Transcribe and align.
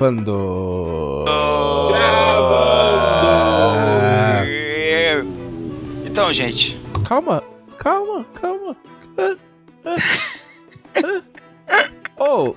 Gravando. 0.00 1.26
Então, 6.06 6.32
gente. 6.32 6.80
Calma, 7.06 7.42
calma, 7.76 8.24
calma. 8.34 8.76
oh, 12.18 12.54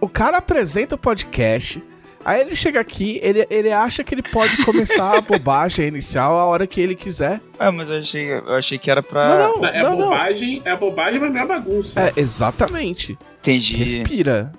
o 0.00 0.08
cara 0.08 0.38
apresenta 0.38 0.94
o 0.94 0.98
podcast. 0.98 1.82
Aí 2.24 2.40
ele 2.40 2.56
chega 2.56 2.80
aqui, 2.80 3.20
ele, 3.22 3.46
ele 3.50 3.72
acha 3.72 4.02
que 4.02 4.14
ele 4.14 4.22
pode 4.22 4.64
começar 4.64 5.18
a 5.18 5.20
bobagem 5.20 5.86
inicial 5.88 6.36
a 6.36 6.44
hora 6.44 6.66
que 6.66 6.80
ele 6.80 6.96
quiser. 6.96 7.40
Ah, 7.58 7.70
mas 7.70 7.88
eu 7.88 8.00
achei, 8.00 8.32
eu 8.32 8.54
achei 8.54 8.78
que 8.78 8.90
era 8.90 9.02
pra. 9.02 9.38
Não, 9.38 9.56
não, 9.60 9.66
É 9.68 9.82
não, 9.82 9.90
não. 9.90 9.98
bobagem, 10.08 10.62
é 10.64 10.76
bobagem, 10.76 11.20
mas 11.20 11.32
não 11.32 11.40
é 11.40 11.46
bagunça. 11.46 12.00
É, 12.00 12.12
exatamente. 12.16 13.16
Entendi. 13.38 13.76
Respira. 13.76 14.52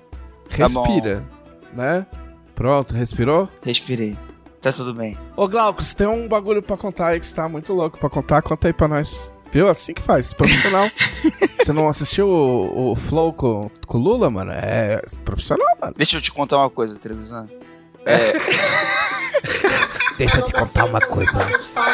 Tá 0.56 0.66
bom. 0.68 0.82
Respira. 0.82 1.24
Né? 1.72 2.06
Pronto, 2.54 2.94
respirou? 2.94 3.48
Respirei. 3.62 4.16
Tá 4.60 4.72
tudo 4.72 4.92
bem. 4.92 5.16
Ô, 5.36 5.46
Glauco, 5.46 5.82
você 5.82 5.94
tem 5.94 6.06
um 6.06 6.26
bagulho 6.26 6.62
pra 6.62 6.76
contar 6.76 7.08
aí 7.08 7.20
que 7.20 7.26
você 7.26 7.34
tá 7.34 7.48
muito 7.48 7.72
louco 7.72 7.98
pra 7.98 8.10
contar? 8.10 8.42
Conta 8.42 8.66
aí 8.68 8.72
pra 8.72 8.88
nós. 8.88 9.32
Viu? 9.52 9.68
Assim 9.68 9.94
que 9.94 10.02
faz. 10.02 10.34
Profissional. 10.34 10.86
você 11.64 11.72
não 11.72 11.88
assistiu 11.88 12.26
o, 12.28 12.92
o 12.92 12.96
Flow 12.96 13.32
com, 13.32 13.70
com 13.86 13.98
o 13.98 14.00
Lula, 14.00 14.28
mano? 14.28 14.50
É 14.52 15.00
profissional, 15.24 15.76
mano. 15.80 15.94
Deixa 15.96 16.16
eu 16.16 16.20
te 16.20 16.32
contar 16.32 16.58
uma 16.58 16.70
coisa, 16.70 16.98
televisão. 16.98 17.48
É, 18.04 18.32
Deixa 20.18 20.38
eu 20.38 20.44
te 20.44 20.52
contar 20.52 20.84
uma 20.86 21.00
coisa. 21.00 21.46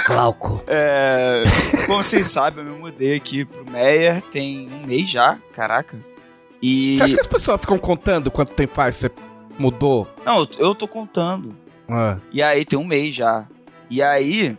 Glauco. 0.06 0.62
é, 0.66 1.44
como 1.86 2.02
vocês 2.02 2.26
sabem, 2.26 2.64
eu 2.64 2.72
me 2.72 2.78
mudei 2.78 3.14
aqui 3.14 3.44
pro 3.44 3.70
Meyer 3.70 4.22
tem 4.22 4.68
um 4.72 4.86
mês 4.86 5.10
já, 5.10 5.38
caraca. 5.52 5.98
E. 6.62 6.96
Você 6.96 7.02
acha 7.02 7.14
que 7.14 7.20
as 7.20 7.26
pessoas 7.26 7.60
ficam 7.60 7.78
contando 7.78 8.30
quanto 8.30 8.54
tempo 8.54 8.72
faz 8.74 8.96
você 8.96 9.10
mudou? 9.58 10.08
Não, 10.24 10.46
eu- 10.58 10.74
tô 10.74 10.86
contando. 10.88 11.56
Ah, 11.88 12.18
E 12.32 12.42
aí 12.42 12.64
tem 12.64 12.78
um 12.78 12.84
mês 12.84 13.14
já. 13.14 13.46
E 13.90 14.02
aí, 14.02 14.56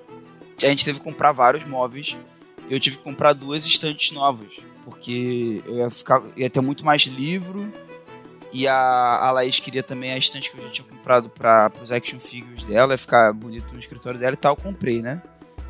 a 0.62 0.68
gente 0.68 0.86
teve 0.86 1.00
que 1.00 1.04
comprar 1.06 1.32
vários 1.32 1.66
móveis. 1.66 2.18
Eu 2.70 2.80
tive 2.80 2.98
que 2.98 3.04
comprar 3.04 3.34
duas 3.34 3.66
estantes 3.66 4.12
novas. 4.12 4.50
Porque 4.84 5.62
eu 5.66 5.78
ia, 5.78 5.90
ficar, 5.90 6.22
ia 6.38 6.50
ter 6.50 6.62
muito 6.62 6.86
mais 6.86 7.04
livro. 7.04 7.72
E 8.54 8.68
a, 8.68 8.76
a 8.76 9.32
Laís 9.32 9.60
queria 9.60 9.82
também 9.84 10.14
a 10.14 10.18
estante 10.18 10.50
que 10.52 10.58
eu 10.58 10.64
já 10.66 10.70
tinha 10.70 10.88
comprado 10.88 11.28
para 11.30 11.72
os 11.82 11.92
action 11.92 12.20
figures 12.20 12.64
dela. 12.64 12.94
Ia 12.94 12.98
ficar 12.98 13.34
bonito 13.34 13.73
no 13.73 13.80
escritório 13.80 14.20
dela 14.20 14.34
e 14.34 14.38
tal. 14.38 14.54
Eu 14.54 14.64
comprei, 14.64 15.02
né? 15.02 15.22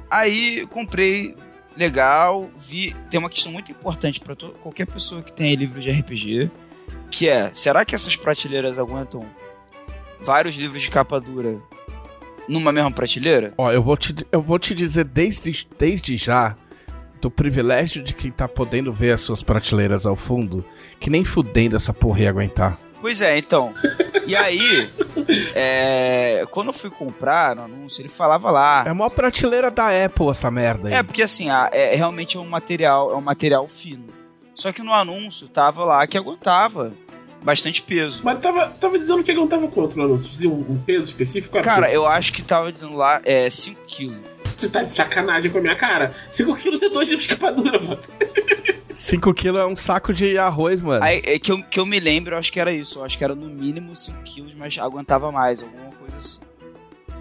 Aí 0.10 0.68
comprei, 0.68 1.36
legal. 1.76 2.50
Vi. 2.58 2.94
Tem 3.10 3.20
uma 3.20 3.30
questão 3.30 3.52
muito 3.52 3.72
importante 3.72 4.20
para 4.20 4.36
qualquer 4.62 4.86
pessoa 4.86 5.24
que 5.24 5.32
tenha 5.34 5.56
livros 5.56 5.84
de 5.84 5.90
RPG. 5.90 6.52
Que 7.12 7.30
é, 7.30 7.50
será 7.54 7.86
que 7.86 7.96
essas 7.96 8.16
prateleiras 8.16 8.78
aguentam 8.80 9.26
vários 10.20 10.56
livros 10.56 10.82
de 10.82 10.90
capa 10.90 11.20
dura 11.20 11.58
numa 12.48 12.72
mesma 12.72 12.92
prateleira? 12.92 13.54
ó, 13.58 13.72
eu 13.72 13.82
vou, 13.82 13.96
te, 13.98 14.14
eu 14.32 14.42
vou 14.42 14.60
te 14.60 14.74
dizer 14.74 15.06
desde, 15.06 15.68
desde 15.78 16.16
já 16.16 16.56
do 17.22 17.32
privilégio 17.32 18.04
de 18.04 18.14
quem 18.14 18.32
tá 18.32 18.48
podendo 18.48 18.92
ver 18.94 19.12
as 19.14 19.22
suas 19.22 19.42
prateleiras 19.42 20.06
ao 20.06 20.16
fundo, 20.16 20.64
que 21.00 21.10
nem 21.10 21.24
fudendo 21.24 21.76
essa 21.76 21.94
porra 21.94 22.22
ia 22.22 22.30
aguentar. 22.30 22.78
Pois 23.02 23.22
é, 23.22 23.38
então. 23.38 23.74
E 24.28 24.36
aí, 24.36 24.90
é, 25.56 26.46
quando 26.52 26.68
eu 26.68 26.74
fui 26.74 26.90
comprar 26.90 27.56
no 27.56 27.64
anúncio, 27.64 28.02
ele 28.02 28.10
falava 28.10 28.50
lá. 28.52 28.84
É 28.88 28.92
uma 28.92 29.10
prateleira 29.10 29.70
da 29.72 29.88
Apple 30.06 30.30
essa 30.30 30.50
merda 30.52 30.88
aí. 30.90 30.94
É, 30.96 31.04
porque 31.04 31.22
assim, 31.22 31.50
a- 31.50 31.70
é, 31.72 31.96
realmente 31.96 32.38
é 32.38 32.40
um 32.40 32.48
material, 32.48 33.12
é 33.12 33.16
um 33.16 33.22
material 33.22 33.68
fino. 33.68 34.06
Só 34.56 34.72
que 34.72 34.82
no 34.82 34.94
anúncio 34.94 35.48
tava 35.50 35.84
lá 35.84 36.08
que 36.08 36.18
aguentava 36.18 36.94
bastante 37.44 37.82
peso. 37.82 38.22
Mas 38.24 38.42
tava, 38.42 38.70
tava 38.70 38.98
dizendo 38.98 39.22
que 39.24 39.32
aguentava 39.32 39.68
quanto 39.68 39.96
no 39.98 40.04
anúncio? 40.04 40.30
Dizia 40.30 40.50
um, 40.50 40.60
um 40.60 40.80
peso 40.80 41.06
específico? 41.06 41.62
Cara, 41.62 41.92
eu 41.92 42.06
acho 42.06 42.34
que 42.34 42.42
tava 42.42 42.72
dizendo 42.72 42.96
lá 42.96 43.22
é 43.24 43.50
5 43.50 43.86
quilos. 43.86 44.36
Você 44.58 44.70
tá 44.70 44.82
de 44.82 44.94
sacanagem 44.94 45.52
com 45.52 45.58
a 45.58 45.62
minha 45.62 45.76
cara. 45.76 46.16
5 46.30 46.56
quilos 46.56 46.82
é 46.82 46.90
dois 46.90 47.08
livros 47.10 47.28
de 47.28 47.36
capa 47.36 47.52
dura, 47.52 47.80
mano. 47.80 48.00
5 48.90 49.34
quilos 49.34 49.62
é 49.62 49.66
um 49.66 49.76
saco 49.76 50.14
de 50.14 50.38
arroz, 50.38 50.82
mano. 50.82 51.04
Aí, 51.04 51.22
é 51.26 51.38
que, 51.38 51.52
eu, 51.52 51.62
que 51.62 51.80
eu 51.80 51.86
me 51.86 52.00
lembro, 52.00 52.34
eu 52.34 52.40
acho 52.40 52.52
que 52.52 52.60
era 52.60 52.72
isso. 52.72 53.00
Eu 53.00 53.04
acho 53.04 53.18
que 53.18 53.24
era 53.24 53.36
no 53.36 53.48
mínimo 53.48 53.94
5 53.94 54.24
quilos, 54.24 54.54
mas 54.56 54.78
aguentava 54.78 55.32
mais, 55.32 55.62
alguma 55.62 55.92
coisa 55.92 56.16
assim. 56.16 56.42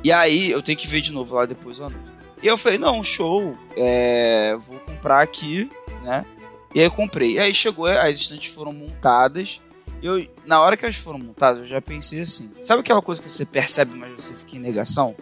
E 0.04 0.12
aí, 0.12 0.50
eu 0.50 0.62
tenho 0.62 0.78
que 0.78 0.86
ver 0.86 1.00
de 1.00 1.12
novo 1.12 1.34
lá 1.34 1.44
depois 1.44 1.80
o 1.80 1.84
anúncio. 1.84 2.14
E 2.40 2.46
eu 2.46 2.56
falei, 2.56 2.78
não, 2.78 3.02
show, 3.02 3.58
é, 3.76 4.56
vou 4.58 4.78
comprar 4.78 5.20
aqui, 5.20 5.68
né? 6.04 6.24
E 6.74 6.80
aí 6.80 6.86
eu 6.86 6.90
comprei. 6.90 7.34
E 7.34 7.38
aí 7.38 7.54
chegou, 7.54 7.86
as 7.86 8.16
estantes 8.16 8.52
foram 8.52 8.72
montadas. 8.72 9.60
Eu, 10.02 10.26
na 10.44 10.60
hora 10.60 10.76
que 10.76 10.84
elas 10.84 10.96
foram 10.96 11.18
montadas, 11.18 11.62
eu 11.62 11.66
já 11.66 11.80
pensei 11.80 12.20
assim. 12.20 12.52
Sabe 12.60 12.80
aquela 12.80 13.00
coisa 13.00 13.22
que 13.22 13.32
você 13.32 13.46
percebe, 13.46 13.96
mas 13.96 14.12
você 14.12 14.34
fica 14.34 14.56
em 14.56 14.60
negação? 14.60 15.14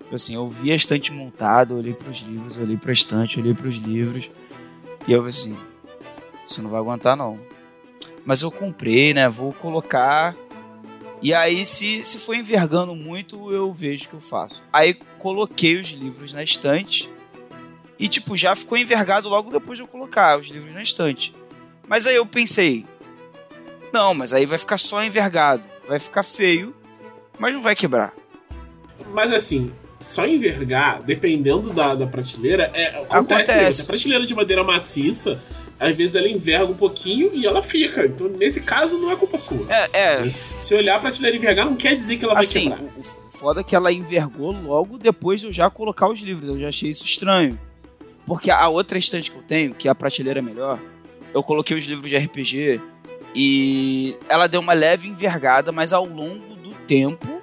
Tipo 0.00 0.14
Assim, 0.14 0.34
eu 0.34 0.46
vi 0.46 0.70
a 0.72 0.74
estante 0.74 1.12
montada, 1.12 1.74
olhei 1.74 1.94
pros 1.94 2.18
livros, 2.18 2.56
eu 2.56 2.62
olhei 2.62 2.76
pra 2.76 2.92
estante, 2.92 3.38
eu 3.38 3.42
olhei 3.42 3.54
pros 3.54 3.76
livros. 3.76 4.28
E 5.06 5.12
eu 5.12 5.24
assim, 5.24 5.56
isso 6.46 6.62
não 6.62 6.70
vai 6.70 6.80
aguentar 6.80 7.16
não. 7.16 7.38
Mas 8.24 8.42
eu 8.42 8.50
comprei, 8.50 9.14
né? 9.14 9.28
Vou 9.28 9.52
colocar. 9.52 10.34
E 11.22 11.32
aí, 11.32 11.64
se, 11.64 12.02
se 12.04 12.18
for 12.18 12.34
envergando 12.34 12.94
muito, 12.94 13.50
eu 13.50 13.72
vejo 13.72 14.04
o 14.04 14.08
que 14.08 14.14
eu 14.14 14.20
faço. 14.20 14.62
Aí 14.72 14.94
coloquei 15.18 15.76
os 15.76 15.88
livros 15.88 16.32
na 16.32 16.42
estante. 16.42 17.10
E, 17.98 18.08
tipo, 18.08 18.36
já 18.36 18.54
ficou 18.54 18.76
envergado 18.76 19.28
logo 19.28 19.50
depois 19.50 19.78
de 19.78 19.84
eu 19.84 19.88
colocar 19.88 20.38
os 20.38 20.48
livros 20.48 20.74
na 20.74 20.82
estante. 20.82 21.34
Mas 21.88 22.06
aí 22.06 22.16
eu 22.16 22.26
pensei. 22.26 22.84
Não, 23.92 24.12
mas 24.12 24.32
aí 24.32 24.44
vai 24.44 24.58
ficar 24.58 24.78
só 24.78 25.02
envergado. 25.02 25.62
Vai 25.88 25.98
ficar 25.98 26.22
feio, 26.22 26.74
mas 27.38 27.54
não 27.54 27.62
vai 27.62 27.74
quebrar. 27.74 28.12
Mas 29.12 29.32
assim, 29.32 29.72
só 30.00 30.26
envergar, 30.26 31.02
dependendo 31.02 31.72
da, 31.72 31.94
da 31.94 32.06
prateleira, 32.06 32.70
é, 32.74 32.88
acontece. 33.08 33.14
Acontece. 33.50 33.54
mesmo. 33.54 33.82
A 33.82 33.86
prateleira 33.86 34.26
de 34.26 34.34
madeira 34.34 34.64
maciça, 34.64 35.40
às 35.78 35.96
vezes 35.96 36.16
ela 36.16 36.28
enverga 36.28 36.66
um 36.66 36.76
pouquinho 36.76 37.30
e 37.32 37.46
ela 37.46 37.62
fica. 37.62 38.04
Então, 38.04 38.28
nesse 38.28 38.60
caso, 38.62 38.98
não 38.98 39.10
é 39.10 39.16
culpa 39.16 39.38
sua. 39.38 39.66
É, 39.72 39.98
é. 39.98 40.34
Se 40.58 40.74
olhar 40.74 40.96
a 40.96 41.00
prateleira 41.00 41.36
envergar, 41.36 41.64
não 41.64 41.76
quer 41.76 41.96
dizer 41.96 42.18
que 42.18 42.24
ela 42.24 42.34
vai 42.34 42.44
Assim, 42.44 42.64
quebrar. 42.70 42.80
o, 42.82 43.00
o 43.00 43.30
foda 43.30 43.60
é 43.60 43.64
que 43.64 43.74
ela 43.76 43.92
envergou 43.92 44.52
logo 44.52 44.98
depois 44.98 45.40
de 45.40 45.46
eu 45.46 45.52
já 45.52 45.70
colocar 45.70 46.08
os 46.08 46.20
livros. 46.20 46.48
Eu 46.48 46.58
já 46.58 46.68
achei 46.68 46.90
isso 46.90 47.04
estranho. 47.04 47.58
Porque 48.26 48.50
a 48.50 48.68
outra 48.68 48.98
estante 48.98 49.30
que 49.30 49.36
eu 49.36 49.42
tenho, 49.42 49.74
que 49.74 49.86
é 49.88 49.90
a 49.90 49.94
prateleira 49.94 50.42
melhor, 50.42 50.78
eu 51.32 51.42
coloquei 51.42 51.76
os 51.76 51.84
livros 51.84 52.10
de 52.10 52.16
RPG 52.16 52.80
e 53.34 54.16
ela 54.28 54.48
deu 54.48 54.60
uma 54.60 54.72
leve 54.72 55.08
envergada, 55.08 55.70
mas 55.70 55.92
ao 55.92 56.04
longo 56.04 56.54
do 56.56 56.70
tempo. 56.86 57.40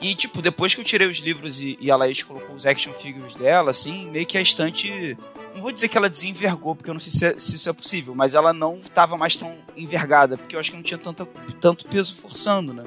E, 0.00 0.14
tipo, 0.14 0.40
depois 0.40 0.74
que 0.74 0.80
eu 0.80 0.84
tirei 0.84 1.06
os 1.08 1.18
livros 1.18 1.60
e, 1.60 1.76
e 1.80 1.90
a 1.90 1.96
Laís 1.96 2.22
colocou 2.22 2.54
os 2.54 2.64
action 2.66 2.92
figures 2.92 3.34
dela, 3.34 3.70
assim, 3.70 4.08
meio 4.10 4.24
que 4.24 4.38
a 4.38 4.40
estante. 4.40 5.16
Não 5.54 5.60
vou 5.60 5.72
dizer 5.72 5.88
que 5.88 5.98
ela 5.98 6.08
desenvergou, 6.08 6.74
porque 6.76 6.88
eu 6.88 6.94
não 6.94 7.00
sei 7.00 7.12
se, 7.12 7.26
é- 7.26 7.38
se 7.38 7.56
isso 7.56 7.68
é 7.68 7.72
possível, 7.72 8.14
mas 8.14 8.34
ela 8.34 8.52
não 8.52 8.78
tava 8.94 9.16
mais 9.18 9.36
tão 9.36 9.54
envergada, 9.76 10.38
porque 10.38 10.54
eu 10.56 10.60
acho 10.60 10.70
que 10.70 10.76
não 10.76 10.82
tinha 10.82 10.96
tanta, 10.96 11.26
tanto 11.60 11.86
peso 11.88 12.14
forçando, 12.14 12.72
né? 12.72 12.84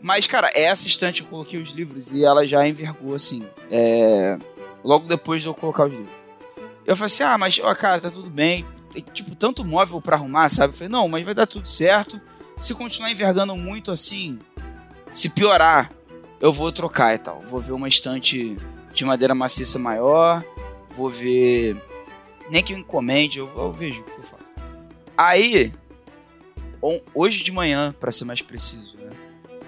Mas, 0.00 0.26
cara, 0.26 0.50
essa 0.54 0.86
estante 0.86 1.22
eu 1.22 1.26
coloquei 1.28 1.60
os 1.60 1.70
livros 1.70 2.12
e 2.12 2.24
ela 2.24 2.46
já 2.46 2.66
envergou, 2.68 3.14
assim. 3.14 3.44
é, 3.70 4.36
Logo 4.84 5.06
depois 5.06 5.42
de 5.42 5.48
eu 5.48 5.54
colocar 5.54 5.86
os 5.86 5.92
livros. 5.92 6.10
Eu 6.84 6.96
falei 6.96 7.06
assim, 7.06 7.22
ah, 7.22 7.38
mas, 7.38 7.58
ó, 7.62 7.74
cara, 7.74 8.00
tá 8.00 8.10
tudo 8.10 8.28
bem. 8.28 8.66
Tem, 8.90 9.02
tipo, 9.12 9.34
tanto 9.34 9.64
móvel 9.64 10.00
pra 10.00 10.16
arrumar, 10.16 10.48
sabe? 10.48 10.72
Eu 10.72 10.76
falei, 10.76 10.88
não, 10.88 11.08
mas 11.08 11.24
vai 11.24 11.34
dar 11.34 11.46
tudo 11.46 11.68
certo. 11.68 12.20
Se 12.58 12.74
continuar 12.74 13.10
envergando 13.10 13.56
muito 13.56 13.90
assim, 13.90 14.38
se 15.12 15.30
piorar, 15.30 15.90
eu 16.40 16.52
vou 16.52 16.72
trocar 16.72 17.14
e 17.14 17.18
tal. 17.18 17.40
Vou 17.42 17.60
ver 17.60 17.72
uma 17.72 17.88
estante 17.88 18.56
de 18.92 19.04
madeira 19.04 19.34
maciça 19.34 19.78
maior. 19.78 20.44
Vou 20.90 21.08
ver. 21.08 21.80
Nem 22.50 22.62
que 22.62 22.74
eu 22.74 22.78
encomende, 22.78 23.38
eu, 23.38 23.50
eu 23.56 23.72
vejo 23.72 24.02
o 24.02 24.04
que 24.04 24.18
eu 24.18 24.22
faço. 24.24 24.42
Aí, 25.16 25.72
hoje 27.14 27.44
de 27.44 27.52
manhã, 27.52 27.94
pra 27.98 28.10
ser 28.10 28.24
mais 28.24 28.42
preciso, 28.42 28.96
né? 28.98 29.10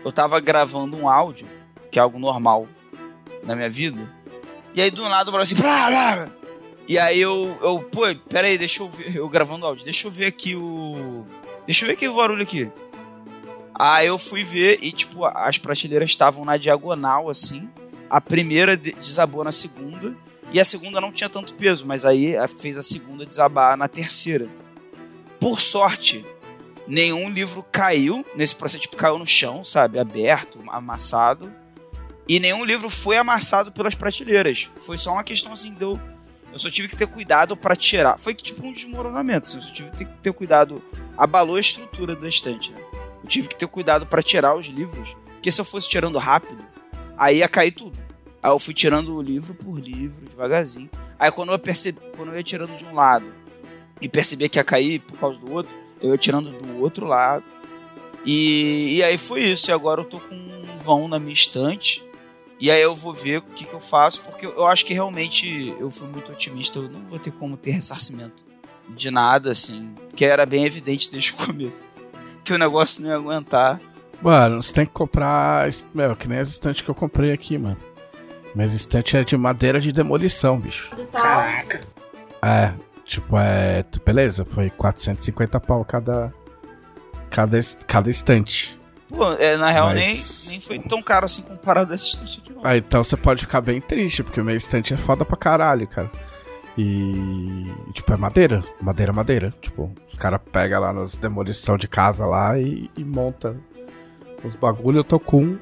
Eu 0.05 0.13
tava 0.13 0.41
gravando 0.41 0.97
um 0.97 1.09
áudio, 1.09 1.47
que 1.91 1.99
é 1.99 2.03
algo 2.03 2.19
normal 2.19 2.67
na 3.45 3.55
minha 3.55 3.71
vida. 3.71 4.11
E 4.75 4.83
aí 4.83 4.91
do 4.91 5.09
nada 5.09 5.29
o 5.31 5.33
Brasil 5.33 5.57
assim. 5.57 5.63
Blá, 5.67 5.89
blá. 5.89 6.29
E 6.87 6.99
aí 6.99 7.21
eu, 7.21 7.57
eu, 7.63 7.79
pô, 7.81 8.03
pera 8.29 8.47
aí, 8.47 8.59
deixa 8.59 8.83
eu 8.83 8.89
ver. 8.91 9.17
Eu 9.17 9.29
gravando 9.29 9.65
áudio, 9.67 9.85
deixa 9.85 10.07
eu 10.07 10.11
ver 10.11 10.27
aqui 10.27 10.55
o. 10.55 11.25
Deixa 11.67 11.85
eu 11.85 11.89
ver 11.89 11.95
aqui 11.95 12.09
o 12.09 12.15
barulho 12.15 12.43
aqui. 12.43 12.71
Aí 13.75 14.07
eu 14.07 14.19
fui 14.19 14.45
ver 14.45 14.79
e, 14.83 14.93
tipo, 14.93 15.25
as 15.25 15.59
prateleiras 15.59 16.11
estavam 16.11 16.45
na 16.45 16.57
diagonal, 16.57 17.29
assim. 17.29 17.69
A 18.11 18.21
primeira 18.21 18.77
de- 18.77 18.93
desabou 18.93 19.43
na 19.43 19.51
segunda. 19.53 20.15
E 20.53 20.61
a 20.61 20.65
segunda 20.65 21.01
não 21.01 21.11
tinha 21.11 21.29
tanto 21.29 21.55
peso, 21.55 21.85
mas 21.87 22.05
aí 22.05 22.35
fez 22.61 22.77
a 22.77 22.83
segunda 22.83 23.27
desabar 23.27 23.77
na 23.77 23.89
terceira. 23.89 24.47
Por 25.41 25.61
sorte, 25.61 26.25
nenhum 26.87 27.29
livro 27.31 27.65
caiu 27.73 28.25
nesse 28.37 28.55
processo, 28.55 28.83
tipo, 28.83 28.97
caiu 28.97 29.19
no 29.19 29.27
chão, 29.27 29.65
sabe? 29.65 29.99
Aberto, 29.99 30.59
amassado. 30.69 31.53
E 32.29 32.41
nenhum 32.41 32.65
livro 32.65 32.89
foi 32.89 33.17
amassado 33.17 33.71
pelas 33.71 33.95
prateleiras. 33.95 34.71
Foi 34.77 34.97
só 34.97 35.13
uma 35.13 35.25
questão 35.25 35.53
assim, 35.53 35.75
deu. 35.75 36.01
Eu 36.53 36.59
só 36.59 36.71
tive 36.71 36.89
que 36.89 36.97
ter 36.97 37.07
cuidado 37.07 37.57
pra 37.57 37.77
tirar. 37.77 38.19
Foi 38.19 38.35
tipo 38.35 38.67
um 38.67 38.73
desmoronamento. 38.73 39.47
Assim, 39.47 39.57
eu 39.57 39.63
só 39.63 39.73
tive 39.73 39.91
que 39.91 40.05
ter, 40.05 40.33
cuidado. 40.33 40.83
Abalou 41.17 41.57
a 41.57 41.61
estrutura 41.61 42.17
da 42.17 42.29
estante, 42.29 42.73
né? 42.73 42.81
Eu 43.23 43.29
tive 43.29 43.49
que 43.49 43.57
ter 43.57 43.67
cuidado 43.67 44.07
pra 44.07 44.23
tirar 44.23 44.55
os 44.55 44.67
livros 44.67 45.17
Porque 45.35 45.51
se 45.51 45.61
eu 45.61 45.65
fosse 45.65 45.89
tirando 45.89 46.19
rápido, 46.19 46.65
aí 47.17 47.39
ia 47.39 47.49
cair 47.49 47.73
tudo. 47.73 47.99
Aí 48.43 48.51
eu 48.51 48.59
fui 48.59 48.73
tirando 48.73 49.21
livro 49.21 49.55
por 49.55 49.79
livro, 49.79 50.29
devagarzinho. 50.29 50.91
Aí 51.19 51.31
quando 51.31 51.53
eu 51.53 51.59
percebi, 51.59 51.99
quando 52.17 52.31
eu 52.31 52.37
ia 52.37 52.43
tirando 52.43 52.77
de 52.77 52.85
um 52.85 52.95
lado 52.95 53.27
e 54.01 54.09
percebia 54.09 54.49
que 54.49 54.59
ia 54.59 54.65
cair 54.65 55.01
por 55.01 55.19
causa 55.19 55.39
do 55.41 55.51
outro, 55.53 55.75
eu 56.01 56.13
ia 56.13 56.19
tirando 56.19 56.51
do 56.51 56.81
outro 56.81 57.07
lado. 57.07 57.45
E, 58.25 58.97
e 58.97 59.03
aí 59.03 59.19
foi 59.19 59.43
isso. 59.43 59.71
E 59.71 59.73
agora 59.73 60.01
eu 60.01 60.05
tô 60.05 60.19
com 60.21 60.35
um 60.35 60.79
vão 60.79 61.09
na 61.09 61.19
minha 61.19 61.33
estante. 61.33 62.05
E 62.61 62.71
aí 62.71 62.81
eu 62.81 62.95
vou 62.95 63.13
ver 63.13 63.39
o 63.39 63.43
que, 63.43 63.65
que 63.65 63.75
eu 63.75 63.81
faço, 63.81 64.23
porque 64.23 64.47
eu 64.47 64.67
acho 64.67 64.87
que 64.87 64.95
realmente 64.95 65.75
eu 65.79 65.91
fui 65.91 66.09
muito 66.09 66.33
otimista. 66.33 66.79
Eu 66.79 66.89
não 66.89 67.05
vou 67.07 67.19
ter 67.19 67.33
como 67.33 67.57
ter 67.57 67.73
ressarcimento 67.73 68.45
de 68.89 69.11
nada, 69.11 69.51
assim. 69.51 69.95
Que 70.15 70.25
era 70.25 70.47
bem 70.47 70.65
evidente 70.65 71.11
desde 71.11 71.33
o 71.33 71.37
começo. 71.37 71.85
Que 72.45 72.53
o 72.53 72.59
negócio 72.59 73.03
não 73.03 73.11
ia 73.11 73.17
aguentar. 73.17 73.81
Mano, 74.23 74.63
você 74.63 74.73
tem 74.73 74.87
que 74.87 74.93
comprar. 74.93 75.69
Meu, 75.93 76.15
que 76.15 76.29
nem 76.29 76.39
as 76.39 76.49
estantes 76.49 76.83
que 76.83 76.89
eu 76.89 76.95
comprei 76.95 77.33
aqui, 77.33 77.59
mano. 77.59 77.77
Minhas 78.55 78.73
estantes 78.73 79.15
é 79.15 79.25
de 79.25 79.37
madeira 79.37 79.81
de 79.81 79.93
demolição, 79.93 80.59
bicho. 80.59 80.95
Caraca. 81.13 81.81
É, 82.41 82.73
tipo, 83.05 83.37
é. 83.37 83.85
Beleza, 84.05 84.45
foi 84.45 84.71
450 84.71 85.59
pau 85.61 85.85
cada. 85.85 86.33
Cada, 87.31 87.59
cada 87.87 88.09
estante. 88.09 88.79
Pô, 89.09 89.33
é, 89.35 89.57
na 89.57 89.71
real 89.71 89.87
Mas- 89.89 90.45
nem, 90.47 90.51
nem 90.53 90.61
foi 90.61 90.79
tão 90.79 91.03
caro 91.03 91.27
assim 91.27 91.43
comparado 91.43 91.93
a 91.93 91.95
essa 91.95 92.07
estante 92.07 92.41
aqui, 92.41 92.53
não. 92.53 92.61
Ah, 92.65 92.77
então 92.77 93.03
você 93.05 93.17
pode 93.17 93.43
ficar 93.43 93.61
bem 93.61 93.81
triste, 93.81 94.23
porque 94.23 94.43
minha 94.43 94.57
estante 94.57 94.95
é 94.95 94.97
foda 94.97 95.25
pra 95.25 95.37
caralho, 95.37 95.87
cara. 95.87 96.11
E. 96.77 97.71
Tipo, 97.93 98.13
é 98.13 98.17
madeira. 98.17 98.65
Madeira, 98.81 99.13
madeira. 99.13 99.55
Tipo, 99.61 99.93
os 100.09 100.15
caras 100.15 100.41
pegam 100.51 100.81
lá 100.81 100.93
nas 100.93 101.17
demolição 101.17 101.77
de 101.77 101.87
casa 101.87 102.27
lá 102.27 102.59
e, 102.59 102.91
e 102.97 103.05
monta 103.05 103.57
os 104.43 104.55
bagulho. 104.55 104.99
Eu 104.99 105.05
tô 105.05 105.21
com 105.21 105.57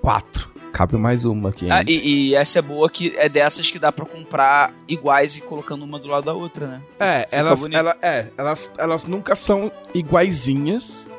quatro. 0.00 0.50
Cabe 0.72 0.96
mais 0.96 1.26
uma 1.26 1.50
aqui. 1.50 1.70
Ah, 1.70 1.82
e, 1.86 2.30
e 2.30 2.34
essa 2.34 2.58
é 2.60 2.62
boa 2.62 2.88
que 2.88 3.12
é 3.18 3.28
dessas 3.28 3.70
que 3.70 3.78
dá 3.78 3.92
pra 3.92 4.06
comprar 4.06 4.72
iguais 4.88 5.36
e 5.36 5.42
colocando 5.42 5.84
uma 5.84 5.98
do 5.98 6.08
lado 6.08 6.24
da 6.24 6.32
outra, 6.32 6.66
né? 6.66 6.82
É, 6.98 7.20
Fica 7.24 7.36
elas, 7.36 7.62
ela, 7.70 7.96
é 8.00 8.26
elas, 8.38 8.70
elas 8.78 9.04
nunca 9.04 9.36
são 9.36 9.70
iguaizinhas. 9.92 11.10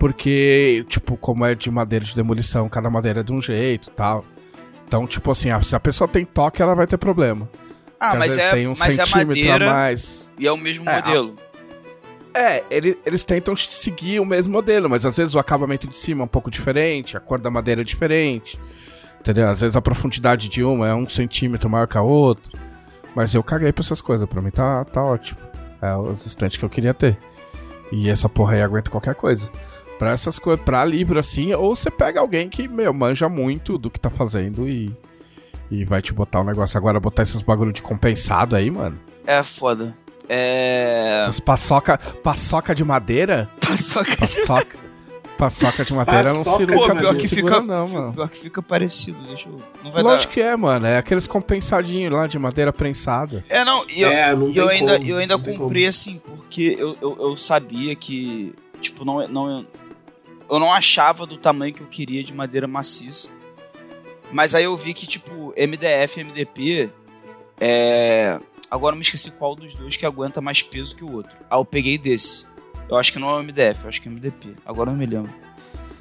Porque, 0.00 0.82
tipo, 0.88 1.14
como 1.18 1.44
é 1.44 1.54
de 1.54 1.70
madeira 1.70 2.02
de 2.02 2.14
demolição, 2.14 2.70
cada 2.70 2.88
madeira 2.88 3.20
é 3.20 3.22
de 3.22 3.32
um 3.34 3.40
jeito 3.40 3.88
e 3.88 3.90
tal. 3.90 4.24
Então, 4.88 5.06
tipo 5.06 5.30
assim, 5.30 5.50
se 5.62 5.76
a 5.76 5.78
pessoa 5.78 6.08
tem 6.08 6.24
toque, 6.24 6.62
ela 6.62 6.74
vai 6.74 6.86
ter 6.86 6.96
problema. 6.96 7.46
Ah, 8.00 8.06
Porque 8.12 8.18
mas 8.18 8.38
é, 8.38 8.50
tem 8.50 8.66
um 8.66 8.74
mas 8.78 8.98
é 8.98 9.04
centímetro 9.04 9.28
madeira 9.28 9.70
a 9.70 9.74
mais. 9.74 10.32
e 10.38 10.46
é 10.46 10.50
o 10.52 10.56
mesmo 10.56 10.88
É, 10.88 10.96
modelo. 10.96 11.36
É, 12.32 12.64
ele- 12.70 12.96
eles 13.04 13.22
tentam 13.24 13.54
seguir 13.54 14.20
o 14.20 14.24
mesmo 14.24 14.54
modelo, 14.54 14.88
mas 14.88 15.04
às 15.04 15.18
vezes 15.18 15.34
o 15.34 15.38
acabamento 15.38 15.86
de 15.86 15.94
cima 15.94 16.22
é 16.22 16.24
um 16.24 16.28
pouco 16.28 16.50
diferente, 16.50 17.14
a 17.14 17.20
cor 17.20 17.38
da 17.38 17.50
madeira 17.50 17.82
é 17.82 17.84
diferente. 17.84 18.58
Entendeu? 19.20 19.48
Às 19.50 19.60
vezes 19.60 19.76
a 19.76 19.82
profundidade 19.82 20.48
de 20.48 20.64
uma 20.64 20.88
é 20.88 20.94
um 20.94 21.06
centímetro 21.06 21.68
maior 21.68 21.86
que 21.86 21.98
a 21.98 22.02
outra. 22.02 22.58
Mas 23.14 23.34
eu 23.34 23.42
caguei 23.42 23.70
pra 23.70 23.84
essas 23.84 24.00
coisas, 24.00 24.26
pra 24.26 24.40
mim 24.40 24.50
tá, 24.50 24.82
tá 24.86 25.04
ótimo. 25.04 25.38
É 25.82 25.94
os 25.94 26.24
estantes 26.24 26.56
que 26.56 26.64
eu 26.64 26.70
queria 26.70 26.94
ter. 26.94 27.18
E 27.92 28.08
essa 28.08 28.30
porra 28.30 28.54
aí 28.54 28.62
aguenta 28.62 28.88
qualquer 28.90 29.14
coisa. 29.14 29.50
Pra 30.00 30.12
essas 30.12 30.38
coisas, 30.38 30.64
pra 30.64 30.82
livro 30.82 31.18
assim, 31.18 31.52
ou 31.52 31.76
você 31.76 31.90
pega 31.90 32.20
alguém 32.20 32.48
que, 32.48 32.66
meu, 32.66 32.90
manja 32.94 33.28
muito 33.28 33.76
do 33.76 33.90
que 33.90 34.00
tá 34.00 34.08
fazendo 34.08 34.66
e. 34.66 34.90
E 35.70 35.84
vai 35.84 36.00
te 36.00 36.10
botar 36.10 36.40
o 36.40 36.44
negócio. 36.44 36.78
Agora, 36.78 36.98
botar 36.98 37.22
esses 37.22 37.42
bagulho 37.42 37.70
de 37.70 37.82
compensado 37.82 38.56
aí, 38.56 38.70
mano. 38.70 38.98
É 39.26 39.42
foda. 39.42 39.94
É. 40.26 41.18
Essas 41.20 41.38
paçoca, 41.38 41.98
paçoca 41.98 42.74
de 42.74 42.82
madeira. 42.82 43.46
Paçoca 43.60 44.26
de. 44.26 44.36
Paçoca, 44.46 44.78
paçoca 45.36 45.84
de 45.84 45.92
madeira 45.92 46.32
não 46.32 46.44
Paçoca 46.44 46.66
se 46.66 46.72
Pô, 46.72 46.96
pior 46.96 47.16
que 47.16 47.28
segura, 47.28 47.54
fica. 47.56 47.66
não, 47.66 47.88
mano. 47.88 48.12
Pior 48.12 48.28
que 48.30 48.38
fica 48.38 48.62
parecido, 48.62 49.18
deixa 49.28 49.50
eu. 49.50 49.60
Não 49.84 49.92
vai 49.92 50.02
Lógico 50.02 50.30
dar. 50.30 50.34
que 50.34 50.40
é, 50.40 50.56
mano. 50.56 50.86
É 50.86 50.96
aqueles 50.96 51.26
compensadinhos 51.26 52.10
lá 52.10 52.26
de 52.26 52.38
madeira 52.38 52.72
prensada. 52.72 53.44
É, 53.50 53.64
não, 53.66 53.84
e 53.94 54.00
eu, 54.00 54.08
É, 54.10 54.34
não 54.34 54.48
e 54.48 54.56
eu 54.56 54.66
ainda, 54.68 54.96
como, 54.98 55.10
eu 55.10 55.18
ainda 55.18 55.38
comprei 55.38 55.86
assim, 55.86 56.18
porque 56.24 56.74
eu, 56.78 56.96
eu, 57.02 57.16
eu 57.20 57.36
sabia 57.36 57.94
que, 57.94 58.54
tipo, 58.80 59.04
não, 59.04 59.28
não. 59.28 59.66
Eu 60.50 60.58
não 60.58 60.72
achava 60.72 61.24
do 61.26 61.36
tamanho 61.38 61.72
que 61.72 61.80
eu 61.80 61.86
queria 61.86 62.24
de 62.24 62.32
madeira 62.34 62.66
maciça. 62.66 63.30
Mas 64.32 64.54
aí 64.54 64.64
eu 64.64 64.76
vi 64.76 64.92
que, 64.94 65.06
tipo, 65.06 65.54
MDF 65.56 66.20
e 66.20 66.24
MDP. 66.24 66.90
É. 67.60 68.38
Agora 68.70 68.94
eu 68.94 68.96
me 68.98 69.02
esqueci 69.02 69.32
qual 69.32 69.54
dos 69.56 69.74
dois 69.74 69.96
que 69.96 70.06
aguenta 70.06 70.40
mais 70.40 70.62
peso 70.62 70.94
que 70.94 71.04
o 71.04 71.12
outro. 71.12 71.32
Aí 71.50 71.58
eu 71.58 71.64
peguei 71.64 71.98
desse. 71.98 72.46
Eu 72.88 72.96
acho 72.96 73.12
que 73.12 73.18
não 73.18 73.30
é 73.30 73.34
o 73.34 73.42
MDF, 73.42 73.82
eu 73.84 73.88
acho 73.88 74.00
que 74.02 74.08
é 74.08 74.10
MDP. 74.12 74.54
Agora 74.64 74.90
eu 74.90 74.92
não 74.92 74.98
me 75.00 75.06
lembro. 75.06 75.30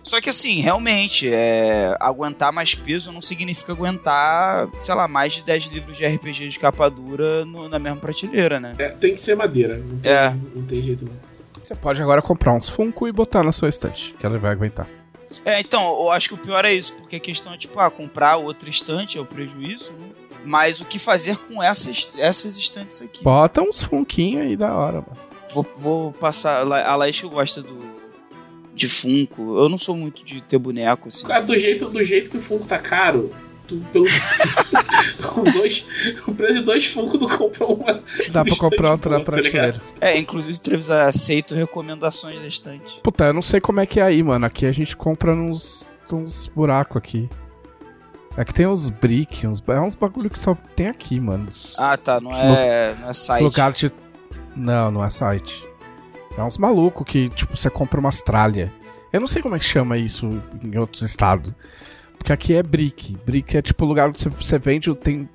Só 0.04 0.20
que 0.22 0.30
assim, 0.30 0.60
realmente, 0.62 1.28
é, 1.32 1.96
aguentar 2.00 2.52
mais 2.52 2.74
peso 2.74 3.12
não 3.12 3.22
significa 3.22 3.74
aguentar, 3.74 4.68
sei 4.80 4.96
lá, 4.96 5.08
mais 5.08 5.34
de 5.34 5.44
10 5.44 5.66
livros 5.66 5.98
de 5.98 6.06
RPG 6.06 6.50
de 6.50 6.58
capa 6.58 6.90
dura 6.90 7.44
no- 7.46 7.68
na 7.70 7.78
mesma 7.78 8.00
prateleira, 8.00 8.60
né? 8.60 8.74
É, 8.80 8.90
tem 8.90 9.14
que 9.14 9.22
ser 9.22 9.36
madeira. 9.36 9.78
Não 9.78 10.00
tem, 10.00 10.12
É. 10.12 10.36
não 10.56 10.64
tem 10.66 10.82
jeito 10.82 11.06
não. 11.06 11.29
Você 11.70 11.76
pode 11.76 12.02
agora 12.02 12.20
comprar 12.20 12.52
uns 12.52 12.68
Funko 12.68 13.08
e 13.08 13.12
botar 13.12 13.44
na 13.44 13.52
sua 13.52 13.70
estante, 13.70 14.16
que 14.20 14.26
ela 14.26 14.40
vai 14.40 14.52
aguentar. 14.52 14.88
É, 15.46 15.60
então, 15.60 15.84
eu 16.02 16.10
acho 16.10 16.30
que 16.30 16.34
o 16.34 16.38
pior 16.40 16.66
é 16.66 16.74
isso, 16.74 16.96
porque 16.96 17.18
a 17.18 17.20
questão 17.20 17.54
é, 17.54 17.58
tipo, 17.60 17.80
ah, 17.80 17.92
comprar 17.92 18.38
outra 18.38 18.68
estante 18.68 19.20
é 19.20 19.22
o 19.22 19.26
prejuízo, 19.26 19.92
né? 19.92 20.08
Mas 20.44 20.82
o 20.82 20.86
que 20.86 20.98
fazer 20.98 21.38
com 21.38 21.62
essas, 21.62 22.12
essas 22.18 22.58
estantes 22.58 23.04
aqui? 23.04 23.24
Bota 23.24 23.62
uns 23.62 23.84
Funkinho 23.84 24.42
aí 24.42 24.58
da 24.58 24.76
hora, 24.76 24.94
mano. 24.94 25.18
Vou, 25.54 25.68
vou 25.78 26.12
passar. 26.14 26.62
A 26.62 26.96
Laís 26.96 27.22
que 27.22 27.28
gosta 27.28 27.62
do. 27.62 27.78
de 28.74 28.90
Funko. 28.90 29.60
Eu 29.60 29.70
não 29.70 29.78
sou 29.78 29.96
muito 29.96 30.26
de 30.26 30.42
ter 30.42 30.58
boneco, 30.58 31.10
assim. 31.10 31.28
Cara, 31.28 31.44
do 31.44 31.56
jeito, 31.56 31.88
do 31.88 32.02
jeito 32.02 32.32
que 32.32 32.38
o 32.38 32.42
Funko 32.42 32.68
tá 32.68 32.80
caro, 32.80 33.32
tu, 33.70 33.78
pelo... 33.92 34.06
com 35.28 35.44
dois, 35.44 35.88
o 36.28 36.34
preço 36.34 36.54
de 36.56 36.66
dois 36.66 36.86
Funko 36.88 37.18
tu 37.18 37.28
compra 37.38 37.66
uma. 37.66 38.04
Dá 38.32 38.44
pra 38.44 38.56
comprar 38.58 38.92
outra 38.92 39.12
na 39.12 39.20
tá 39.20 39.26
prateleira. 39.26 39.82
É, 40.02 40.18
inclusive, 40.18 40.60
Trevis, 40.60 40.90
aceito 40.90 41.54
recomendações 41.56 42.42
da 42.42 42.48
estante. 42.48 43.00
Puta, 43.04 43.26
eu 43.26 43.34
não 43.34 43.42
sei 43.42 43.62
como 43.62 43.80
é 43.80 43.86
que 43.86 44.00
é 44.00 44.04
aí, 44.04 44.22
mano. 44.24 44.46
Aqui 44.46 44.66
a 44.66 44.72
gente 44.72 44.96
compra 44.96 45.36
nos, 45.36 45.92
uns 46.12 46.48
buracos 46.48 46.98
aqui. 46.98 47.30
É 48.38 48.46
que 48.46 48.54
tem 48.54 48.68
uns 48.68 48.90
brick, 48.90 49.46
uns, 49.46 49.62
é 49.68 49.80
uns 49.80 49.96
bagulho 49.96 50.30
que 50.30 50.40
só 50.40 50.56
tem 50.76 50.88
aqui, 50.88 51.20
mano. 51.20 51.48
Os, 51.50 51.78
Ah, 51.78 51.98
tá, 51.98 52.20
não 52.22 52.34
é, 52.34 52.96
não 53.00 53.10
é 53.10 53.14
site. 53.14 53.44
lugares 53.44 53.80
de... 53.80 53.92
Não, 54.56 54.92
não 54.92 55.04
é 55.04 55.10
site. 55.10 55.68
É 56.38 56.44
uns 56.44 56.58
malucos 56.58 57.06
que, 57.06 57.30
tipo, 57.30 57.58
você 57.58 57.70
compra 57.70 58.00
umas 58.00 58.22
tralha. 58.22 58.72
Eu 59.12 59.20
não 59.20 59.28
sei 59.28 59.42
como 59.42 59.56
é 59.56 59.60
que 59.60 59.66
chama 59.66 59.98
isso 59.98 60.42
em 60.64 60.78
outros 60.78 61.02
estados. 61.02 61.54
Porque 62.20 62.32
aqui 62.32 62.54
é 62.54 62.62
brick. 62.62 63.18
Brick 63.26 63.58
é 63.58 63.62
tipo 63.62 63.84
lugar 63.86 64.10
onde 64.10 64.20
você, 64.30 64.60
vende, 64.60 64.94
tem, 64.96 65.28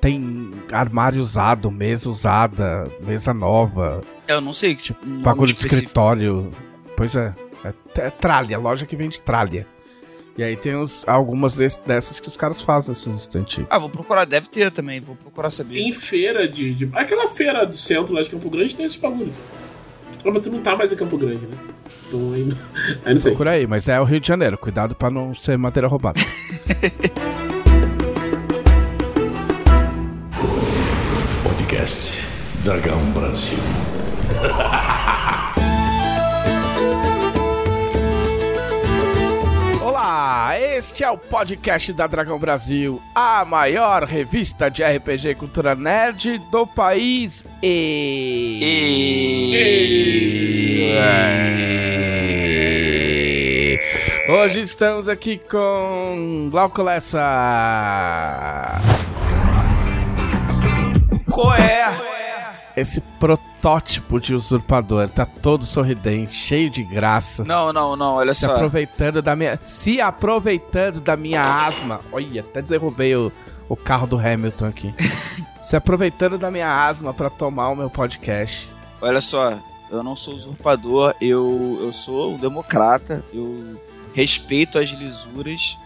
tem 0.00 0.50
armário 0.70 1.20
usado, 1.20 1.70
mesa 1.70 2.08
usada, 2.08 2.86
mesa 3.00 3.34
nova, 3.34 4.02
Eu 4.28 4.40
não 4.40 4.52
sei, 4.52 4.76
tipo, 4.76 5.04
um 5.04 5.20
bagulho 5.22 5.46
de 5.48 5.54
específico. 5.58 5.82
escritório. 5.86 6.50
Pois 6.96 7.16
é. 7.16 7.34
É, 7.64 7.72
é 8.00 8.10
tralha, 8.10 8.58
loja 8.58 8.86
que 8.86 8.94
vende 8.96 9.20
tralha. 9.20 9.66
E 10.38 10.42
aí 10.42 10.56
tem 10.56 10.76
os, 10.76 11.06
algumas 11.08 11.54
des- 11.56 11.78
dessas 11.84 12.20
que 12.20 12.28
os 12.28 12.36
caras 12.36 12.62
fazem, 12.62 12.92
esses 12.92 13.14
estantes. 13.16 13.64
Ah, 13.68 13.78
vou 13.78 13.90
procurar, 13.90 14.24
deve 14.24 14.48
ter 14.48 14.70
também, 14.70 15.00
vou 15.00 15.16
procurar 15.16 15.50
saber. 15.50 15.78
Em 15.80 15.92
feira 15.92 16.48
de, 16.48 16.72
de- 16.74 16.88
Aquela 16.94 17.28
feira 17.28 17.66
do 17.66 17.76
centro 17.76 18.14
lá 18.14 18.22
de 18.22 18.30
Campo 18.30 18.48
Grande 18.48 18.74
tem 18.74 18.86
esse 18.86 18.98
bagulho. 18.98 19.32
Ah, 20.24 20.30
mas 20.32 20.42
tu 20.42 20.50
não 20.50 20.62
tá 20.62 20.76
mais 20.76 20.92
em 20.92 20.96
Campo 20.96 21.18
Grande, 21.18 21.46
né? 21.46 21.56
Então 22.10 22.32
aí, 22.32 22.52
aí 23.04 23.12
não 23.12 23.20
sei. 23.20 23.30
Procura 23.30 23.52
aí, 23.52 23.66
mas 23.68 23.86
é 23.88 24.00
o 24.00 24.04
Rio 24.04 24.18
de 24.18 24.26
Janeiro. 24.26 24.58
Cuidado 24.58 24.96
pra 24.96 25.08
não 25.10 25.32
ser 25.32 25.56
madeira 25.56 25.86
roubada. 25.86 26.20
Podcast 31.44 32.12
Dragão 32.64 33.00
Brasil. 33.12 33.58
este 40.80 41.04
é 41.04 41.10
o 41.10 41.18
podcast 41.18 41.92
da 41.92 42.06
Dragão 42.06 42.38
Brasil, 42.38 43.02
a 43.14 43.44
maior 43.44 44.04
revista 44.04 44.70
de 44.70 44.82
RPG 44.82 45.28
e 45.28 45.34
cultura 45.34 45.74
nerd 45.74 46.38
do 46.50 46.66
país. 46.66 47.44
E... 47.62 48.64
Hoje 54.26 54.60
estamos 54.62 55.06
aqui 55.06 55.36
com 55.50 56.48
Glauco 56.50 56.82
Lessa. 56.82 57.20
Qual 61.30 61.54
é? 61.56 62.19
Esse 62.76 63.00
protótipo 63.00 64.20
de 64.20 64.34
usurpador 64.34 65.08
tá 65.08 65.26
todo 65.26 65.64
sorridente, 65.66 66.34
cheio 66.34 66.70
de 66.70 66.82
graça. 66.82 67.44
Não, 67.44 67.72
não, 67.72 67.96
não, 67.96 68.14
olha 68.14 68.32
Se 68.34 68.46
só. 68.46 68.54
aproveitando 68.54 69.20
da 69.20 69.34
minha. 69.34 69.58
Se 69.62 70.00
aproveitando 70.00 71.00
da 71.00 71.16
minha 71.16 71.42
asma. 71.42 72.00
Olha, 72.12 72.40
até 72.42 72.62
derrubei 72.62 73.14
o, 73.16 73.30
o 73.68 73.76
carro 73.76 74.06
do 74.06 74.18
Hamilton 74.18 74.66
aqui. 74.66 74.94
Se 75.60 75.76
aproveitando 75.76 76.38
da 76.38 76.50
minha 76.50 76.86
asma 76.86 77.12
pra 77.12 77.28
tomar 77.28 77.68
o 77.70 77.76
meu 77.76 77.90
podcast. 77.90 78.68
Olha 79.00 79.20
só, 79.20 79.58
eu 79.90 80.02
não 80.02 80.14
sou 80.16 80.34
usurpador, 80.34 81.14
eu, 81.20 81.78
eu 81.82 81.92
sou 81.92 82.34
um 82.34 82.38
democrata, 82.38 83.24
eu 83.32 83.78
respeito 84.14 84.78
às 84.78 84.88
lisuras, 84.90 85.76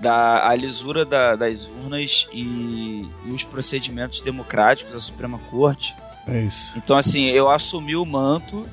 da, 0.00 0.48
a 0.48 0.54
lisura 0.54 1.04
da- 1.04 1.36
das 1.36 1.68
urnas 1.68 2.26
e, 2.32 3.06
e 3.24 3.30
os 3.32 3.42
procedimentos 3.44 4.20
democráticos 4.20 4.92
da 4.92 5.00
Suprema 5.00 5.38
Corte. 5.50 5.94
É 6.26 6.40
isso. 6.40 6.78
Então, 6.78 6.96
assim, 6.96 7.26
eu 7.26 7.50
assumi 7.50 7.96
o 7.96 8.04
manto 8.04 8.68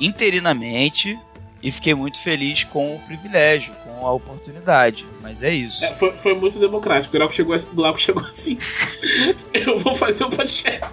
interinamente 0.00 1.18
e 1.62 1.70
fiquei 1.70 1.94
muito 1.94 2.20
feliz 2.20 2.62
com 2.62 2.94
o 2.94 2.98
privilégio, 3.00 3.72
com 3.84 4.06
a 4.06 4.12
oportunidade. 4.12 5.06
Mas 5.22 5.42
é 5.42 5.52
isso. 5.52 5.82
É, 5.84 5.94
foi, 5.94 6.12
foi 6.12 6.34
muito 6.34 6.58
democrático. 6.58 7.14
O 7.14 7.18
Glauco 7.18 7.34
chegou, 7.34 7.56
o 7.56 7.74
Glauco 7.74 7.98
chegou 7.98 8.22
assim. 8.26 8.58
Eu 9.54 9.78
vou 9.78 9.94
fazer 9.94 10.24
um 10.24 10.30
podcast. 10.30 10.84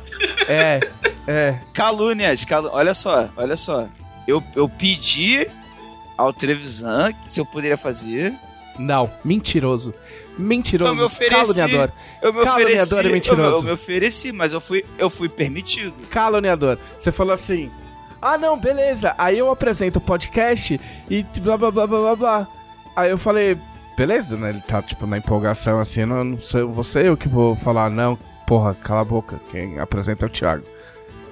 É, 0.47 0.79
é. 1.27 1.59
Calúnias, 1.73 2.45
calu... 2.45 2.69
olha 2.71 2.93
só, 2.93 3.29
olha 3.35 3.57
só. 3.57 3.87
Eu, 4.25 4.41
eu 4.55 4.69
pedi 4.69 5.45
ao 6.17 6.31
Trevisan 6.31 7.11
se 7.27 7.41
eu 7.41 7.45
poderia 7.45 7.75
fazer. 7.75 8.33
Não, 8.79 9.11
mentiroso. 9.25 9.93
Mentiroso. 10.37 10.91
Eu 10.91 10.95
me 10.95 11.03
ofereci. 11.03 11.35
Caluniador. 11.35 11.91
Eu 12.21 12.33
me 12.33 12.43
Caluniador 12.43 12.83
ofereci. 12.83 12.95
e 12.95 13.05
eu, 13.07 13.11
mentiroso. 13.11 13.57
eu 13.57 13.63
me 13.63 13.71
ofereci, 13.71 14.31
mas 14.31 14.53
eu 14.53 14.61
fui, 14.61 14.85
eu 14.97 15.09
fui 15.09 15.29
permitido. 15.29 15.93
Caluniador. 16.09 16.77
Você 16.97 17.11
falou 17.11 17.33
assim. 17.33 17.69
Ah, 18.21 18.37
não, 18.37 18.57
beleza. 18.57 19.15
Aí 19.17 19.37
eu 19.37 19.49
apresento 19.49 19.97
o 19.99 20.01
podcast 20.01 20.79
e 21.09 21.23
blá 21.41 21.57
blá 21.57 21.71
blá 21.71 21.87
blá 21.87 21.99
blá 21.99 22.15
blá. 22.15 22.47
Aí 22.95 23.09
eu 23.09 23.17
falei, 23.17 23.57
beleza, 23.97 24.37
né? 24.37 24.49
Ele 24.51 24.61
tá, 24.61 24.81
tipo, 24.81 25.07
na 25.07 25.17
empolgação 25.17 25.79
assim, 25.79 26.05
não, 26.05 26.23
não 26.23 26.39
sei, 26.39 26.61
você 26.63 27.07
eu 27.07 27.17
que 27.17 27.27
vou 27.27 27.55
falar, 27.55 27.89
não, 27.89 28.17
porra, 28.45 28.75
cala 28.75 29.01
a 29.01 29.05
boca. 29.05 29.39
Quem 29.49 29.79
apresenta 29.79 30.25
é 30.25 30.27
o 30.27 30.29
Thiago. 30.29 30.63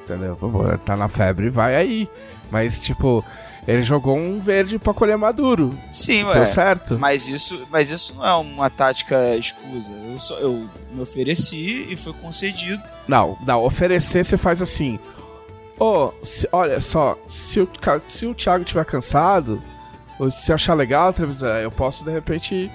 Entendeu? 0.04 0.38
Tá 0.84 0.98
na 0.98 1.08
febre, 1.08 1.50
vai 1.50 1.76
aí. 1.76 2.10
Mas, 2.50 2.82
tipo, 2.82 3.24
ele 3.74 3.84
jogou 3.84 4.18
um 4.18 4.40
verde 4.40 4.80
pra 4.80 4.94
colher 4.94 5.18
maduro. 5.18 5.78
Sim, 5.92 6.24
Deu 6.24 6.42
ué. 6.42 6.46
certo? 6.48 6.98
Mas 6.98 7.30
isso, 7.30 7.68
mas 7.72 7.90
isso 7.92 8.16
não 8.16 8.26
é 8.26 8.34
uma 8.36 8.70
tática 8.70 9.36
escusa. 9.36 9.92
Eu, 9.94 10.20
só, 10.20 10.38
eu 10.40 10.68
me 10.92 11.02
ofereci 11.02 11.86
e 11.90 11.96
foi 11.96 12.14
concedido. 12.14 12.82
Não, 13.08 13.38
não, 13.46 13.64
oferecer 13.64 14.24
você 14.24 14.38
faz 14.38 14.62
assim. 14.62 14.98
Ô, 15.80 16.12
se- 16.24 16.48
olha 16.52 16.82
só, 16.82 17.18
se 17.28 17.60
o, 17.62 17.70
se 18.08 18.26
o 18.26 18.34
Thiago 18.36 18.66
tiver 18.66 18.84
cansado, 18.86 19.62
ou 20.20 20.30
se 20.30 20.52
achar 20.52 20.74
legal, 20.74 21.14
eu 21.64 21.72
posso 21.72 22.04
de 22.04 22.12
repente. 22.12 22.70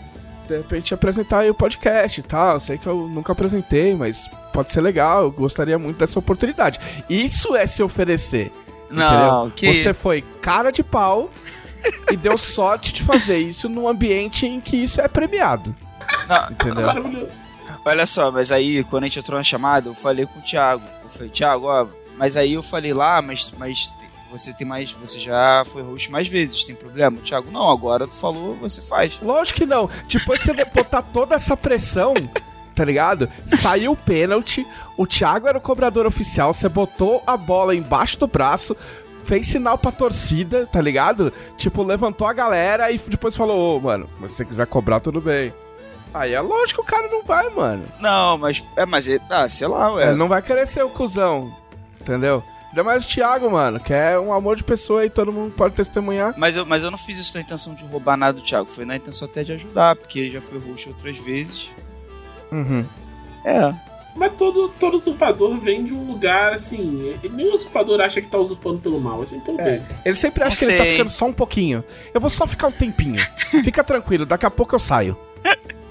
De 0.46 0.58
repente 0.58 0.92
apresentar 0.92 1.38
aí 1.38 1.48
o 1.48 1.54
podcast 1.54 2.20
e 2.20 2.22
tal. 2.22 2.54
Eu 2.54 2.60
sei 2.60 2.76
que 2.76 2.86
eu 2.86 3.08
nunca 3.08 3.32
apresentei, 3.32 3.94
mas 3.94 4.28
pode 4.52 4.70
ser 4.70 4.82
legal. 4.82 5.22
Eu 5.22 5.30
gostaria 5.30 5.78
muito 5.78 5.96
dessa 5.96 6.18
oportunidade. 6.18 6.78
Isso 7.08 7.56
é 7.56 7.66
se 7.66 7.82
oferecer. 7.82 8.52
Não, 8.94 9.50
que 9.50 9.82
Você 9.82 9.92
foi 9.94 10.22
cara 10.40 10.70
de 10.70 10.82
pau 10.82 11.30
e 12.12 12.16
deu 12.16 12.38
sorte 12.38 12.92
de 12.92 13.02
fazer 13.02 13.38
isso 13.38 13.68
num 13.68 13.88
ambiente 13.88 14.46
em 14.46 14.60
que 14.60 14.76
isso 14.76 15.00
é 15.00 15.08
premiado. 15.08 15.74
Não, 16.28 16.50
Entendeu? 16.50 16.86
Maravilhoso. 16.86 17.44
Olha 17.84 18.06
só, 18.06 18.30
mas 18.30 18.50
aí, 18.50 18.82
quando 18.84 19.04
a 19.04 19.06
gente 19.06 19.18
entrou 19.18 19.38
na 19.38 19.44
chamada, 19.44 19.90
eu 19.90 19.94
falei 19.94 20.24
com 20.24 20.38
o 20.38 20.42
Thiago. 20.42 20.82
Eu 21.02 21.10
falei, 21.10 21.28
Thiago, 21.28 21.66
ó, 21.66 21.86
mas 22.16 22.36
aí 22.36 22.54
eu 22.54 22.62
falei 22.62 22.94
lá, 22.94 23.20
mas, 23.20 23.52
mas 23.58 23.94
você 24.30 24.52
tem 24.52 24.66
mais. 24.66 24.92
Você 24.92 25.18
já 25.18 25.64
foi 25.66 25.82
host 25.82 26.10
mais 26.10 26.26
vezes, 26.26 26.64
tem 26.64 26.74
problema? 26.74 27.18
Thiago, 27.18 27.50
não, 27.50 27.70
agora 27.70 28.06
tu 28.06 28.14
falou, 28.14 28.56
você 28.56 28.80
faz. 28.80 29.18
Lógico 29.22 29.58
que 29.58 29.66
não. 29.66 29.88
Depois 30.08 30.40
você 30.40 30.52
botar 30.64 31.02
toda 31.02 31.34
essa 31.34 31.56
pressão, 31.56 32.14
tá 32.74 32.84
ligado? 32.84 33.30
Saiu 33.44 33.92
o 33.92 33.96
pênalti, 33.96 34.66
o 34.96 35.06
Thiago 35.06 35.48
era 35.48 35.58
o 35.58 35.60
cobrador 35.60 36.06
oficial, 36.06 36.54
você 36.54 36.68
botou 36.68 37.22
a 37.26 37.36
bola 37.36 37.74
embaixo 37.74 38.18
do 38.18 38.26
braço, 38.26 38.76
fez 39.24 39.46
sinal 39.46 39.76
pra 39.78 39.90
torcida, 39.90 40.66
tá 40.66 40.80
ligado? 40.80 41.32
Tipo, 41.56 41.82
levantou 41.82 42.26
a 42.26 42.32
galera 42.32 42.90
e 42.90 42.98
depois 42.98 43.36
falou, 43.36 43.76
ô, 43.76 43.80
mano, 43.80 44.08
se 44.08 44.20
você 44.20 44.44
quiser 44.44 44.66
cobrar, 44.66 45.00
tudo 45.00 45.20
bem. 45.20 45.52
Aí 46.12 46.32
é 46.32 46.40
lógico 46.40 46.80
que 46.80 46.88
o 46.88 46.90
cara 46.96 47.08
não 47.08 47.24
vai, 47.24 47.50
mano. 47.50 47.84
Não, 47.98 48.38
mas. 48.38 48.64
É, 48.76 48.86
mas 48.86 49.08
ele. 49.08 49.20
Ah, 49.28 49.48
sei 49.48 49.66
lá, 49.66 49.92
ué. 49.94 50.08
Ele 50.08 50.16
não 50.16 50.28
vai 50.28 50.40
querer 50.40 50.64
ser 50.64 50.84
o 50.84 50.88
cuzão, 50.88 51.52
entendeu? 52.00 52.40
Ainda 52.68 52.84
mais 52.84 53.04
o 53.04 53.08
Thiago, 53.08 53.50
mano, 53.50 53.80
que 53.80 53.92
é 53.92 54.18
um 54.18 54.32
amor 54.32 54.56
de 54.56 54.64
pessoa 54.64 55.04
e 55.04 55.10
todo 55.10 55.32
mundo 55.32 55.52
pode 55.56 55.74
testemunhar. 55.74 56.34
Mas 56.36 56.56
eu, 56.56 56.64
mas 56.64 56.82
eu 56.82 56.90
não 56.90 56.98
fiz 56.98 57.18
isso 57.18 57.36
na 57.36 57.42
intenção 57.42 57.74
de 57.74 57.84
roubar 57.84 58.16
nada 58.16 58.32
do 58.32 58.44
Thiago, 58.44 58.68
foi 58.68 58.84
na 58.84 58.96
intenção 58.96 59.28
até 59.28 59.44
de 59.44 59.52
ajudar, 59.52 59.94
porque 59.96 60.18
ele 60.18 60.30
já 60.30 60.40
foi 60.40 60.58
host 60.58 60.88
outras 60.88 61.16
vezes. 61.18 61.70
Uhum. 62.50 62.84
É. 63.44 63.74
Mas 64.16 64.32
todo, 64.34 64.68
todo 64.78 64.96
usurpador 64.96 65.56
vem 65.58 65.84
de 65.84 65.92
um 65.92 66.04
lugar 66.06 66.52
assim. 66.52 67.14
Nenhum 67.32 67.52
usurpador 67.54 68.00
acha 68.00 68.20
que 68.20 68.28
tá 68.28 68.38
usurpando 68.38 68.78
pelo 68.78 69.00
mal. 69.00 69.22
Assim, 69.22 69.40
pelo 69.40 69.60
É. 69.60 69.78
bem. 69.78 69.86
Ele 70.04 70.14
sempre 70.14 70.44
acha 70.44 70.50
Não 70.54 70.58
que 70.58 70.64
ele 70.72 70.78
tá 70.78 70.84
ficando 70.84 71.10
só 71.10 71.26
um 71.26 71.32
pouquinho. 71.32 71.82
Eu 72.12 72.20
vou 72.20 72.30
só 72.30 72.46
ficar 72.46 72.68
um 72.68 72.72
tempinho. 72.72 73.16
Fica 73.64 73.82
tranquilo, 73.82 74.24
daqui 74.24 74.46
a 74.46 74.50
pouco 74.50 74.74
eu 74.74 74.78
saio. 74.78 75.16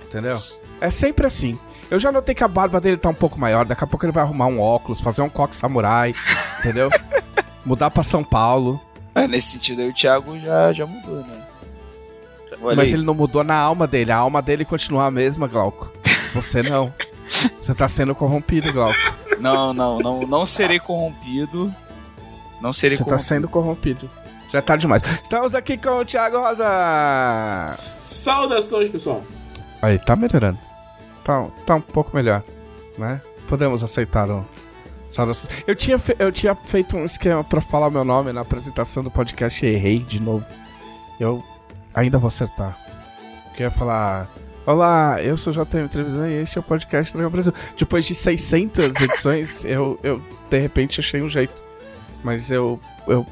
Entendeu? 0.08 0.38
É 0.80 0.90
sempre 0.90 1.26
assim. 1.28 1.58
Eu 1.92 2.00
já 2.00 2.12
notei 2.12 2.34
que 2.34 2.44
a 2.44 2.48
barba 2.48 2.80
dele 2.80 2.98
tá 2.98 3.10
um 3.10 3.14
pouco 3.14 3.40
maior, 3.40 3.66
daqui 3.66 3.84
a 3.84 3.88
pouco 3.88 4.06
ele 4.06 4.12
vai 4.14 4.24
arrumar 4.24 4.48
um 4.48 4.60
óculos, 4.60 5.02
fazer 5.02 5.22
um 5.22 5.30
coque 5.30 5.56
samurai, 5.56 6.14
entendeu? 6.60 6.90
Mudar 7.66 7.92
pra 7.92 8.04
São 8.04 8.24
Paulo. 8.24 8.82
É, 9.14 9.28
nesse 9.28 9.52
sentido 9.52 9.82
aí 9.82 9.90
o 9.90 9.94
Thiago 9.94 10.40
já, 10.40 10.74
já 10.74 10.86
mudou, 10.86 11.18
né? 11.18 11.44
Olha 12.62 12.76
mas 12.76 12.88
aí. 12.90 12.94
ele 12.96 13.04
não 13.04 13.14
mudou 13.14 13.44
na 13.44 13.56
alma 13.56 13.86
dele. 13.86 14.12
A 14.12 14.18
alma 14.18 14.42
dele 14.42 14.64
continua 14.66 15.06
a 15.06 15.12
mesma, 15.12 15.48
Glauco. 15.48 15.92
Você 16.34 16.64
não. 16.64 16.92
Você 17.62 17.74
tá 17.74 17.88
sendo 17.88 18.14
corrompido, 18.14 18.72
Glauco. 18.74 18.98
Não, 19.40 19.74
não, 19.74 20.00
não, 20.00 20.22
não 20.28 20.46
serei 20.46 20.80
corrompido. 20.80 21.74
Não 22.62 22.72
serei 22.74 22.98
Você 22.98 23.04
tá 23.04 23.10
corrompido. 23.12 23.28
sendo 23.28 23.48
corrompido. 23.50 24.10
Já 24.52 24.62
tá 24.62 24.76
demais. 24.76 25.02
Estamos 25.22 25.56
aqui 25.56 25.78
com 25.78 25.90
o 26.00 26.06
Thiago 26.06 26.38
Rosa. 26.40 27.78
Saudações, 28.00 28.90
pessoal. 28.90 29.24
Aí, 29.82 29.98
tá 30.00 30.16
melhorando. 30.16 30.60
Tá, 31.24 31.48
tá 31.66 31.76
um 31.76 31.82
pouco 31.82 32.16
melhor, 32.16 32.44
né? 32.98 33.22
Podemos 33.50 33.84
aceitar 33.84 34.30
o. 34.30 34.46
saudações. 35.08 35.50
Eu 35.66 35.76
tinha, 35.76 35.98
fe- 35.98 36.16
eu 36.20 36.32
tinha 36.32 36.54
feito 36.54 36.96
um 36.98 37.06
esquema 37.06 37.44
pra 37.44 37.62
falar 37.62 37.90
meu 37.90 38.04
nome 38.06 38.32
na 38.32 38.42
apresentação 38.42 39.04
do 39.04 39.10
podcast 39.12 39.66
e 39.66 39.70
errei 39.70 40.00
de 40.00 40.22
novo. 40.22 40.46
Eu 41.20 41.44
ainda 41.94 42.18
vou 42.18 42.28
acertar. 42.28 42.78
Porque 43.48 43.64
eu 43.64 43.68
ia 43.68 43.72
falar. 43.72 44.28
Olá, 44.66 45.22
eu 45.22 45.36
sou 45.36 45.52
o 45.52 45.56
JM 45.56 45.90
Televisão 45.90 46.26
e 46.26 46.36
este 46.36 46.58
é 46.58 46.62
o 46.62 46.64
podcast 46.64 47.12
do 47.12 47.18
Dragão 47.18 47.32
Brasil. 47.32 47.54
Depois 47.78 48.06
de 48.06 48.16
600 48.16 48.86
edições, 49.04 49.66
eu, 49.66 50.00
eu 50.02 50.22
de 50.50 50.58
repente 50.58 51.02
achei 51.02 51.22
um 51.22 51.28
jeito. 51.28 51.66
Mas 52.24 52.50
eu, 52.50 52.80
eu 53.06 53.28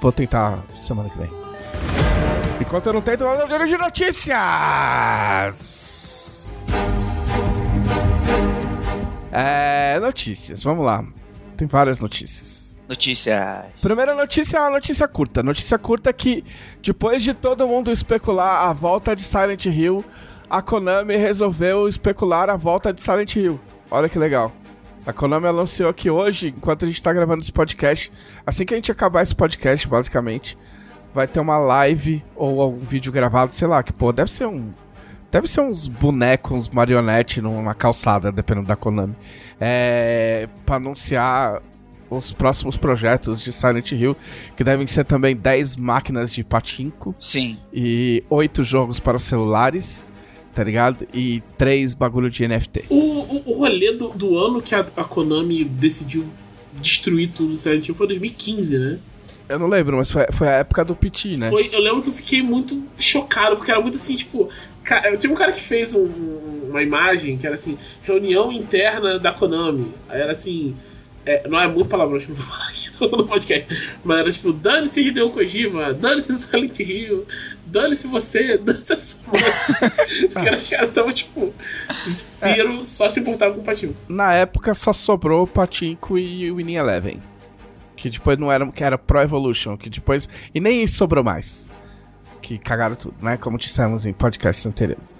vou 0.00 0.12
tentar 0.12 0.60
semana 0.78 1.08
que 1.10 1.18
vem. 1.18 1.28
Enquanto 2.60 2.86
eu 2.86 2.92
não 2.92 3.02
tento, 3.02 3.24
vamos 3.24 3.40
ao 3.40 3.48
giro 3.48 3.66
de 3.66 3.76
notícias! 3.76 4.36
É, 9.32 9.98
notícias, 9.98 10.62
vamos 10.62 10.86
lá. 10.86 11.04
Tem 11.56 11.66
várias 11.66 11.98
notícias. 11.98 12.78
Notícias. 12.88 13.64
Primeira 13.82 14.14
notícia 14.14 14.58
é 14.58 14.60
uma 14.60 14.70
notícia 14.70 15.08
curta. 15.08 15.42
Notícia 15.42 15.76
curta 15.76 16.12
que, 16.12 16.44
depois 16.80 17.24
de 17.24 17.34
todo 17.34 17.66
mundo 17.66 17.90
especular 17.90 18.68
a 18.68 18.72
volta 18.72 19.16
de 19.16 19.22
Silent 19.22 19.66
Hill, 19.66 20.04
a 20.48 20.62
Konami 20.62 21.16
resolveu 21.16 21.88
especular 21.88 22.48
a 22.48 22.56
volta 22.56 22.92
de 22.92 23.00
Silent 23.00 23.36
Hill. 23.36 23.60
Olha 23.90 24.08
que 24.08 24.18
legal. 24.18 24.52
A 25.04 25.12
Konami 25.12 25.46
anunciou 25.46 25.92
que 25.94 26.10
hoje, 26.10 26.54
enquanto 26.56 26.84
a 26.84 26.88
gente 26.88 27.02
tá 27.02 27.12
gravando 27.12 27.42
esse 27.42 27.52
podcast, 27.52 28.12
assim 28.44 28.64
que 28.64 28.74
a 28.74 28.76
gente 28.76 28.90
acabar 28.90 29.22
esse 29.22 29.34
podcast, 29.34 29.86
basicamente, 29.86 30.58
vai 31.14 31.26
ter 31.26 31.40
uma 31.40 31.58
live 31.58 32.24
ou 32.34 32.60
algum 32.60 32.84
vídeo 32.84 33.12
gravado, 33.12 33.52
sei 33.54 33.68
lá, 33.68 33.82
que 33.82 33.92
pô, 33.92 34.12
deve 34.12 34.30
ser 34.30 34.46
um. 34.46 34.70
Deve 35.30 35.48
ser 35.48 35.60
uns 35.60 35.88
bonecos, 35.88 36.52
uns 36.52 36.68
marionete 36.68 37.40
numa 37.40 37.74
calçada, 37.74 38.30
dependendo 38.32 38.66
da 38.66 38.76
Konami. 38.76 39.14
É. 39.60 40.48
pra 40.64 40.76
anunciar 40.76 41.60
os 42.08 42.32
próximos 42.32 42.76
projetos 42.76 43.42
de 43.42 43.52
Silent 43.52 43.92
Hill, 43.92 44.16
que 44.56 44.62
devem 44.62 44.86
ser 44.86 45.04
também 45.04 45.36
10 45.36 45.76
máquinas 45.76 46.32
de 46.32 46.44
patinco 46.44 47.14
Sim. 47.18 47.58
e 47.72 48.22
8 48.30 48.62
jogos 48.62 49.00
para 49.00 49.18
celulares, 49.18 50.08
tá 50.56 50.64
ligado? 50.64 51.06
E 51.12 51.42
3 51.58 51.92
bagulho 51.92 52.30
de 52.30 52.48
NFT. 52.48 52.86
O, 52.88 52.94
o, 52.96 53.42
o 53.44 53.58
rolê 53.58 53.92
do, 53.92 54.08
do 54.08 54.38
ano 54.38 54.62
que 54.62 54.74
a, 54.74 54.80
a 54.96 55.04
Konami 55.04 55.62
decidiu 55.64 56.24
destruir 56.80 57.30
tudo 57.34 57.50
do 57.50 57.58
Silent 57.58 57.86
Hill 57.86 57.94
foi 57.94 58.06
2015, 58.06 58.78
né? 58.78 58.98
Eu 59.50 59.58
não 59.58 59.68
lembro, 59.68 59.98
mas 59.98 60.10
foi, 60.10 60.24
foi 60.32 60.48
a 60.48 60.52
época 60.52 60.82
do 60.82 60.96
PT, 60.96 61.36
né? 61.36 61.50
Foi, 61.50 61.68
eu 61.70 61.78
lembro 61.80 62.02
que 62.02 62.08
eu 62.08 62.12
fiquei 62.14 62.40
muito 62.42 62.82
chocado, 62.98 63.56
porque 63.56 63.70
era 63.70 63.80
muito 63.80 63.96
assim, 63.96 64.16
tipo. 64.16 64.48
Eu 65.04 65.18
tinha 65.18 65.30
um 65.32 65.36
cara 65.36 65.52
que 65.52 65.60
fez 65.60 65.94
um- 65.94 66.06
uma 66.70 66.82
imagem 66.82 67.36
que 67.36 67.44
era 67.46 67.54
assim, 67.54 67.76
reunião 68.02 68.50
interna 68.50 69.18
da 69.18 69.32
Konami. 69.32 69.88
Aí 70.08 70.20
era 70.22 70.32
assim. 70.32 70.74
é, 71.26 71.46
não 71.48 71.60
é 71.60 71.68
muito 71.68 71.88
palavrão, 71.88 72.18
tipo, 72.18 72.34
no 73.16 73.26
podcast. 73.26 73.66
Mas 74.04 74.18
era 74.18 74.30
tipo, 74.32 74.52
dane-se 74.52 75.00
Hideo 75.00 75.30
Kojima, 75.30 75.92
dane-se 75.92 76.36
Silent 76.38 76.78
Hill, 76.80 77.26
dane-se 77.66 78.06
você, 78.06 78.56
dane-se 78.58 78.92
a 78.92 78.98
sua 78.98 79.22
mãe. 79.26 80.30
Porque 80.32 80.50
os 80.50 80.70
caras 80.70 80.88
estavam, 80.88 81.12
tipo, 81.12 81.54
zero, 82.20 82.84
só 82.84 83.08
se 83.08 83.20
importava 83.20 83.54
com 83.54 83.60
o 83.60 83.64
patinho. 83.64 83.96
Na 84.08 84.32
época 84.32 84.74
só 84.74 84.92
sobrou 84.92 85.42
o 85.42 85.46
Patinco 85.46 86.16
e 86.16 86.50
o 86.50 86.56
Winning 86.56 86.76
Eleven. 86.76 87.22
Que 87.96 88.10
depois 88.10 88.38
não 88.38 88.52
era, 88.52 88.70
que 88.70 88.84
era 88.84 88.98
Pro 88.98 89.20
Evolution, 89.20 89.76
que 89.76 89.88
depois. 89.88 90.28
E 90.54 90.60
nem 90.60 90.82
isso 90.82 90.96
sobrou 90.96 91.24
mais. 91.24 91.70
Que 92.42 92.58
cagaram 92.58 92.94
tudo, 92.94 93.16
né? 93.20 93.36
Como 93.36 93.58
dissemos 93.58 94.06
em 94.06 94.12
podcasts 94.12 94.64
anteriores. 94.66 95.14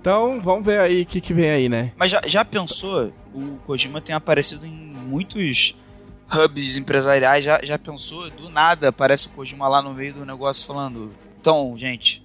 Então, 0.00 0.38
vamos 0.40 0.64
ver 0.64 0.78
aí 0.80 1.02
o 1.02 1.06
que, 1.06 1.20
que 1.20 1.34
vem 1.34 1.50
aí, 1.50 1.68
né? 1.68 1.92
Mas 1.96 2.10
já, 2.10 2.22
já 2.26 2.44
pensou? 2.44 3.12
O 3.34 3.58
Kojima 3.66 4.00
tem 4.00 4.14
aparecido 4.14 4.64
em 4.64 4.70
muitos 4.70 5.76
hubs 6.30 6.76
empresariais. 6.76 7.42
Já, 7.42 7.60
já 7.62 7.78
pensou? 7.78 8.30
Do 8.30 8.48
nada 8.48 8.88
aparece 8.88 9.26
o 9.26 9.30
Kojima 9.30 9.66
lá 9.66 9.82
no 9.82 9.92
meio 9.92 10.14
do 10.14 10.24
negócio 10.24 10.66
falando: 10.66 11.12
Então, 11.48 11.74
gente, 11.78 12.22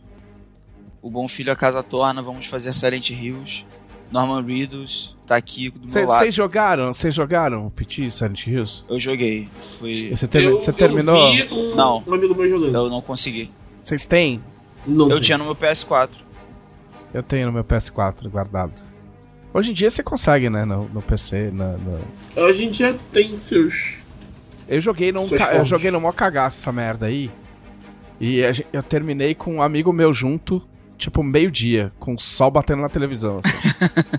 o 1.01 1.09
Bom 1.09 1.29
Filho 1.29 1.49
a 1.53 1.55
Casa 1.55 1.81
Torna, 1.81 2.21
vamos 2.21 2.45
fazer 2.45 2.73
Silent 2.73 3.09
Hills. 3.11 3.65
Norman 4.11 4.43
Reedus 4.43 5.17
tá 5.25 5.37
aqui 5.37 5.69
do 5.69 5.89
meu 5.89 6.05
lado. 6.07 6.19
Vocês 6.19 6.35
jogaram? 6.35 6.93
Vocês 6.93 7.15
jogaram 7.15 7.65
o 7.67 7.71
PT 7.71 8.09
Silent 8.11 8.45
Hills? 8.45 8.83
Eu 8.89 8.99
joguei. 8.99 9.47
Foi... 9.79 10.09
Você, 10.09 10.27
termi- 10.27 10.59
terminou? 10.73 11.33
Eu 11.37 11.47
vi 11.47 11.53
um, 11.53 11.73
Não. 11.75 12.03
um 12.05 12.13
amigo 12.13 12.35
meu 12.35 12.49
jogando. 12.49 12.75
Eu 12.75 12.89
não 12.89 13.01
consegui. 13.01 13.49
Vocês 13.81 14.05
têm? 14.05 14.43
Não 14.85 15.05
Eu 15.09 15.15
tem. 15.15 15.21
tinha 15.23 15.37
no 15.37 15.45
meu 15.45 15.55
PS4. 15.55 16.09
Eu 17.13 17.23
tenho 17.23 17.45
no 17.47 17.53
meu 17.53 17.63
PS4 17.63 18.27
guardado. 18.27 18.73
Hoje 19.53 19.71
em 19.71 19.73
dia 19.73 19.89
você 19.89 20.03
consegue, 20.03 20.49
né? 20.49 20.65
No, 20.65 20.89
no 20.89 21.01
PC, 21.01 21.49
na- 21.49 21.77
no- 21.77 22.01
Hoje 22.43 22.65
em 22.65 22.69
dia 22.69 22.99
tem 23.13 23.33
seus. 23.37 23.99
Eu 24.67 24.81
joguei 24.81 25.13
num 25.13 25.29
ca- 25.29 25.55
eu 25.55 25.63
joguei 25.63 25.91
no 25.91 26.01
mó 26.01 26.11
cagaço 26.11 26.59
essa 26.59 26.73
merda 26.73 27.05
aí. 27.05 27.31
E 28.19 28.39
eu 28.71 28.81
terminei 28.83 29.33
com 29.35 29.55
um 29.55 29.61
amigo 29.61 29.91
meu 29.91 30.13
junto, 30.13 30.65
tipo, 30.97 31.21
meio-dia, 31.23 31.91
com 31.99 32.13
o 32.13 32.19
sol 32.19 32.49
batendo 32.51 32.81
na 32.81 32.89
televisão. 32.89 33.37
assim. 33.43 34.09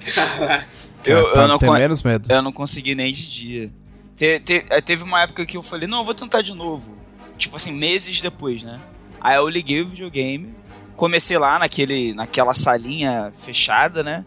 Eu- 1.04 1.28
eu 1.28 1.48
não 1.48 1.58
ter 1.58 1.66
con- 1.66 1.74
menos 1.74 2.02
medo. 2.02 2.30
Eu 2.30 2.42
não 2.42 2.52
consegui 2.52 2.94
nem 2.94 3.12
de 3.12 3.30
dia. 3.30 3.70
Te- 4.16 4.40
te- 4.40 4.66
eh, 4.68 4.80
teve 4.80 5.04
uma 5.04 5.22
época 5.22 5.46
que 5.46 5.56
eu 5.56 5.62
falei, 5.62 5.88
não, 5.88 5.98
eu 6.00 6.04
vou 6.04 6.14
tentar 6.14 6.42
de 6.42 6.52
novo. 6.52 6.94
Tipo 7.38 7.56
assim, 7.56 7.72
meses 7.72 8.20
depois, 8.20 8.62
né? 8.62 8.78
Aí 9.20 9.36
eu 9.36 9.48
liguei 9.48 9.80
o 9.80 9.88
videogame, 9.88 10.52
comecei 10.96 11.38
lá 11.38 11.58
naquele, 11.58 12.12
naquela 12.14 12.52
salinha 12.52 13.32
fechada, 13.36 14.02
né? 14.02 14.26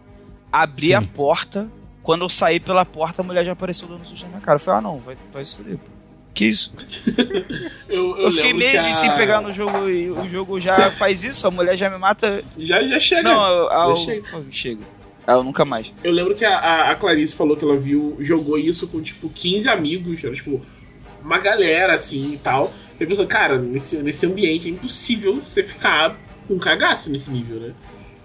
Abri 0.52 0.88
Sim. 0.88 0.94
a 0.94 1.02
porta. 1.02 1.70
Quando 2.02 2.22
eu 2.24 2.30
saí 2.30 2.60
pela 2.60 2.84
porta, 2.86 3.22
a 3.22 3.26
mulher 3.26 3.46
já 3.46 3.52
apareceu 3.52 3.88
dando 3.88 4.06
susto 4.06 4.24
na 4.24 4.30
minha 4.30 4.42
cara. 4.42 4.56
Eu 4.56 4.60
falei, 4.64 4.80
ah 4.80 4.82
não, 4.82 5.00
vai, 5.00 5.16
vai 5.32 5.46
se 5.46 5.58
fuder, 5.58 5.78
pô. 5.78 5.86
Que 6.34 6.46
isso? 6.46 6.74
Eu, 7.90 8.18
Eu, 8.18 8.32
fiquei 8.32 8.54
lembro 8.54 8.66
que 8.66 8.72
meses 8.74 8.88
a- 8.88 9.00
sem 9.00 9.12
pegar 9.16 9.42
no 9.42 9.52
jogo 9.52 9.90
e 9.90 10.10
o 10.10 10.28
jogo 10.30 10.60
já 10.62 10.90
faz 10.92 11.24
isso, 11.26 11.46
a 11.46 11.52
mulher 11.52 11.76
já 11.76 11.90
me 11.90 11.98
mata. 11.98 12.44
Já, 12.58 12.82
já 12.84 12.98
chega. 13.00 13.24
Não, 13.24 13.48
eu, 13.48 13.70
eu, 13.70 13.96
já 13.98 14.04
chega. 14.06 14.46
chega. 14.50 14.82
Ah, 15.28 15.34
Eu 15.34 15.44
nunca 15.44 15.66
mais. 15.66 15.92
Eu 16.04 16.12
lembro 16.12 16.34
que 16.34 16.46
a, 16.46 16.58
a, 16.58 16.92
a 16.92 16.96
Clarice 16.96 17.36
falou 17.36 17.56
que 17.58 17.64
ela 17.66 17.78
viu, 17.78 18.16
jogou 18.22 18.58
isso 18.58 18.88
com 18.88 19.02
tipo 19.02 19.30
15 19.30 19.68
amigos, 19.70 20.24
era 20.24 20.34
tipo 20.34 20.62
uma 21.22 21.38
galera 21.38 21.94
assim 21.94 22.34
e 22.34 22.38
tal. 22.38 22.74
E 23.00 23.04
eu 23.04 23.08
pensou, 23.08 23.28
cara, 23.28 23.58
nesse, 23.60 23.98
nesse 23.98 24.26
ambiente 24.26 24.68
é 24.68 24.72
impossível 24.72 25.40
você 25.42 25.62
ficar 25.62 26.18
com 26.48 26.58
cagaço 26.58 27.12
nesse 27.12 27.30
nível, 27.30 27.60
né? 27.60 27.74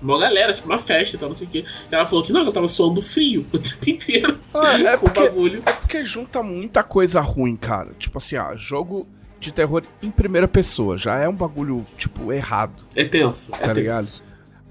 Uma 0.02 0.18
galera, 0.18 0.52
tipo, 0.52 0.68
uma 0.68 0.78
festa 0.78 1.16
e 1.16 1.18
tal, 1.18 1.28
não 1.30 1.34
sei 1.34 1.46
o 1.46 1.50
quê. 1.50 1.64
E 1.90 1.94
ela 1.94 2.04
falou 2.06 2.24
que 2.24 2.32
não, 2.32 2.40
ela 2.42 2.52
tava 2.52 2.68
suando 2.68 3.00
frio 3.00 3.46
o 3.52 3.58
tempo 3.58 3.90
inteiro. 3.90 4.38
Ah, 4.54 4.78
é 4.78 4.96
porque- 4.98 5.20
bagulho. 5.20 5.62
É 5.66 5.72
porque 5.72 6.04
junta 6.04 6.42
muita 6.42 6.82
coisa 6.82 7.20
ruim, 7.20 7.56
cara. 7.56 7.90
Tipo 7.98 8.18
assim, 8.18 8.36
ah, 8.36 8.52
jogo 8.56 9.06
de 9.40 9.52
terror 9.52 9.82
em 10.02 10.10
primeira 10.10 10.46
pessoa. 10.46 10.96
Já 10.96 11.18
é 11.18 11.28
um 11.28 11.34
bagulho, 11.34 11.86
tipo, 11.96 12.32
errado. 12.32 12.84
É 12.94 13.04
tenso. 13.04 13.50
É 13.54 13.58
Tá 13.58 13.64
tenso. 13.68 13.74
ligado? 13.80 14.08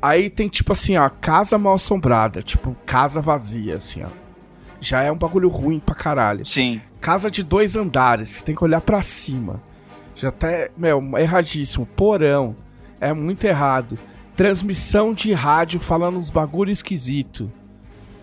Aí 0.02 0.30
tem, 0.30 0.48
tipo 0.48 0.72
assim, 0.74 0.96
ó, 0.98 1.10
casa 1.10 1.58
mal 1.58 1.74
assombrada. 1.74 2.44
Tipo, 2.44 2.76
casa 2.86 3.20
vazia, 3.22 3.78
assim, 3.78 4.04
ó. 4.04 4.10
Já 4.80 5.02
é 5.02 5.12
um 5.12 5.18
bagulho 5.18 5.50
ruim 5.50 5.80
pra 5.80 5.96
caralho. 5.96 6.46
Sim. 6.46 6.80
Casa 7.02 7.32
de 7.32 7.42
dois 7.42 7.76
andares, 7.76 8.36
que 8.36 8.44
tem 8.44 8.54
que 8.56 8.64
olhar 8.64 8.82
pra 8.82 9.02
cima. 9.02 9.62
Já 10.16 10.30
tá, 10.30 10.48
meu, 10.78 11.02
erradíssimo. 11.18 11.86
Porão. 11.88 12.56
É 13.02 13.12
muito 13.14 13.44
errado. 13.46 13.98
Transmissão 14.36 15.14
de 15.14 15.34
rádio 15.34 15.80
falando 15.80 16.18
uns 16.18 16.30
bagulho 16.30 16.72
esquisito. 16.72 17.52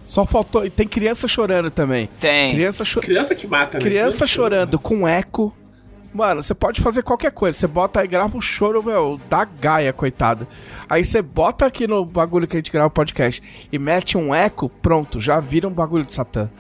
Só 0.03 0.27
faltou. 0.27 0.67
E 0.67 0.71
tem 0.71 0.87
criança 0.87 1.27
chorando 1.29 1.71
também. 1.71 2.09
Tem. 2.21 2.55
Criança, 2.55 2.85
cho 2.85 3.01
Criança 3.01 3.35
que 3.35 3.47
mata, 3.47 3.79
né? 3.79 3.85
criança 3.85 4.25
que 4.25 4.31
chorando 4.31 4.79
com 4.79 5.07
eco. 5.07 5.55
Mano, 6.13 6.43
você 6.43 6.53
pode 6.55 6.81
fazer 6.83 7.03
qualquer 7.03 7.31
coisa. 7.31 7.57
Você 7.59 7.67
bota 7.67 8.01
aí, 8.01 8.07
grava 8.09 8.37
um 8.37 8.41
choro, 8.41 8.83
meu, 8.83 9.19
da 9.31 9.45
Gaia, 9.47 9.93
coitado. 9.93 10.47
Aí 10.89 11.05
você 11.05 11.23
bota 11.23 11.65
aqui 11.65 11.87
no 11.87 12.05
bagulho 12.05 12.47
que 12.47 12.57
a 12.57 12.59
gente 12.59 12.71
grava 12.71 12.89
o 12.89 12.91
podcast 12.91 13.43
e 13.73 13.79
mete 13.79 14.19
um 14.19 14.35
eco, 14.35 14.69
pronto, 14.69 15.19
já 15.19 15.41
vira 15.41 15.67
um 15.67 15.73
bagulho 15.73 16.05
de 16.05 16.13
Satã. 16.13 16.51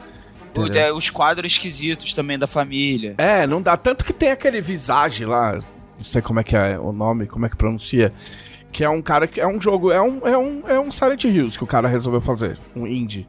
O- 0.56 0.62
Entendeu? 0.62 0.82
é, 0.82 0.92
Os 0.92 1.10
quadros 1.10 1.52
esquisitos 1.52 2.14
também 2.14 2.38
da 2.38 2.46
família. 2.46 3.14
É, 3.18 3.46
não 3.46 3.60
dá. 3.60 3.76
Tanto 3.76 4.04
que 4.06 4.12
tem 4.14 4.30
aquele 4.30 4.60
Visage 4.62 5.26
lá, 5.26 5.52
não 5.98 6.04
sei 6.04 6.22
como 6.22 6.40
é 6.40 6.44
que 6.44 6.56
é 6.56 6.78
o 6.78 6.92
nome, 6.92 7.26
como 7.26 7.44
é 7.44 7.48
que 7.50 7.56
pronuncia. 7.56 8.10
Que 8.72 8.82
é 8.82 8.88
um 8.88 9.02
cara 9.02 9.26
que. 9.26 9.40
É 9.40 9.46
um 9.46 9.60
jogo. 9.60 9.92
É 9.92 10.00
um, 10.00 10.26
é 10.26 10.36
um, 10.36 10.62
é 10.66 10.80
um 10.80 10.90
Silent 10.90 11.24
Hills 11.24 11.58
que 11.58 11.62
o 11.62 11.66
cara 11.66 11.86
resolveu 11.86 12.22
fazer. 12.22 12.58
Um 12.74 12.86
indie. 12.86 13.28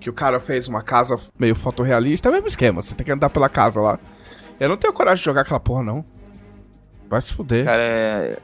Que 0.00 0.08
o 0.08 0.12
cara 0.12 0.38
fez 0.38 0.68
uma 0.68 0.82
casa 0.82 1.16
meio 1.36 1.56
fotorrealista. 1.56 2.28
É 2.28 2.30
o 2.30 2.32
mesmo 2.32 2.48
esquema. 2.48 2.80
Você 2.80 2.94
tem 2.94 3.04
que 3.04 3.10
andar 3.10 3.28
pela 3.28 3.48
casa 3.48 3.80
lá. 3.80 3.98
Eu 4.60 4.68
não 4.68 4.76
tenho 4.76 4.92
coragem 4.92 5.20
de 5.20 5.24
jogar 5.24 5.40
aquela 5.40 5.58
porra, 5.58 5.82
não. 5.82 6.04
Vai 7.08 7.20
se 7.20 7.32
fuder. 7.32 7.64
Cara, 7.64 7.82
é... 7.82 8.38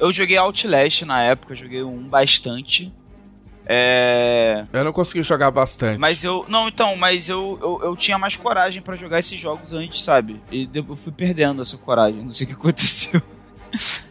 eu 0.00 0.12
joguei 0.12 0.36
Outlast 0.36 1.02
na 1.02 1.22
época, 1.22 1.54
joguei 1.54 1.82
um 1.84 2.08
bastante. 2.08 2.92
É... 3.64 4.64
Eu 4.72 4.84
não 4.84 4.92
consegui 4.92 5.22
jogar 5.22 5.50
bastante. 5.50 5.98
Mas 5.98 6.24
eu. 6.24 6.44
Não, 6.48 6.68
então, 6.68 6.96
mas 6.96 7.28
eu, 7.28 7.58
eu, 7.60 7.80
eu 7.90 7.96
tinha 7.96 8.18
mais 8.18 8.36
coragem 8.36 8.80
pra 8.80 8.96
jogar 8.96 9.18
esses 9.18 9.38
jogos 9.38 9.72
antes, 9.72 10.02
sabe? 10.02 10.40
E 10.50 10.68
eu 10.72 10.96
fui 10.96 11.12
perdendo 11.12 11.62
essa 11.62 11.76
coragem, 11.78 12.22
não 12.22 12.30
sei 12.30 12.46
o 12.46 12.50
que 12.50 12.54
aconteceu. 12.54 13.20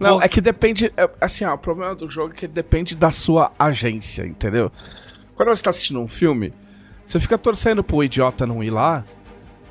Não, 0.00 0.20
é 0.22 0.28
que 0.28 0.40
depende. 0.40 0.92
é, 0.96 1.08
assim, 1.20 1.44
ó, 1.44 1.54
o 1.54 1.58
problema 1.58 1.94
do 1.94 2.08
jogo 2.10 2.32
é 2.32 2.36
que 2.36 2.48
depende 2.48 2.94
da 2.96 3.10
sua 3.10 3.52
agência, 3.58 4.26
entendeu? 4.26 4.72
Quando 5.34 5.48
você 5.50 5.62
tá 5.62 5.70
assistindo 5.70 6.00
um 6.00 6.08
filme, 6.08 6.52
você 7.04 7.20
fica 7.20 7.36
torcendo 7.38 7.84
pro 7.84 8.02
idiota 8.02 8.46
não 8.46 8.62
ir 8.62 8.70
lá, 8.70 9.04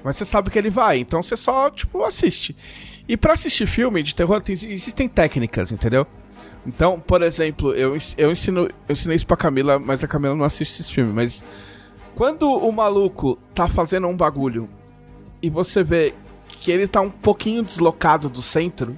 mas 0.03 0.15
você 0.17 0.25
sabe 0.25 0.49
que 0.49 0.57
ele 0.57 0.69
vai, 0.69 0.99
então 0.99 1.21
você 1.21 1.35
só, 1.35 1.69
tipo, 1.69 2.03
assiste. 2.03 2.55
E 3.07 3.17
pra 3.17 3.33
assistir 3.33 3.65
filme 3.65 4.03
de 4.03 4.13
terror, 4.15 4.39
tem- 4.41 4.53
existem 4.53 5.07
técnicas, 5.09 5.71
entendeu? 5.71 6.05
Então, 6.65 6.99
por 6.99 7.21
exemplo, 7.23 7.73
eu, 7.73 7.97
eu, 8.17 8.31
ensino, 8.31 8.67
eu 8.87 8.93
ensinei 8.93 9.15
isso 9.15 9.25
pra 9.25 9.35
Camila, 9.37 9.79
mas 9.79 10.03
a 10.03 10.07
Camila 10.07 10.35
não 10.35 10.45
assiste 10.45 10.73
esses 10.73 10.89
filmes, 10.89 11.13
mas. 11.13 11.43
Quando 12.15 12.51
o 12.51 12.69
maluco 12.71 13.37
tá 13.53 13.67
fazendo 13.69 14.07
um 14.07 14.15
bagulho 14.15 14.69
e 15.41 15.49
você 15.49 15.83
vê 15.83 16.13
que 16.49 16.69
ele 16.69 16.85
tá 16.85 16.99
um 16.99 17.09
pouquinho 17.09 17.63
deslocado 17.63 18.27
do 18.27 18.41
centro 18.41 18.97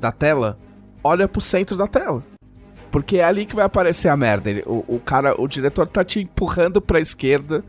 da 0.00 0.10
tela, 0.10 0.58
olha 1.04 1.28
pro 1.28 1.40
centro 1.40 1.76
da 1.76 1.86
tela. 1.86 2.24
Porque 2.90 3.18
é 3.18 3.24
ali 3.24 3.44
que 3.46 3.54
vai 3.54 3.64
aparecer 3.64 4.08
a 4.08 4.16
merda. 4.16 4.50
Ele- 4.50 4.62
o, 4.66 4.84
o 4.88 5.00
cara, 5.00 5.40
o 5.40 5.46
diretor 5.46 5.86
tá 5.86 6.04
te 6.04 6.20
empurrando 6.20 6.80
pra 6.80 6.98
esquerda 7.00 7.62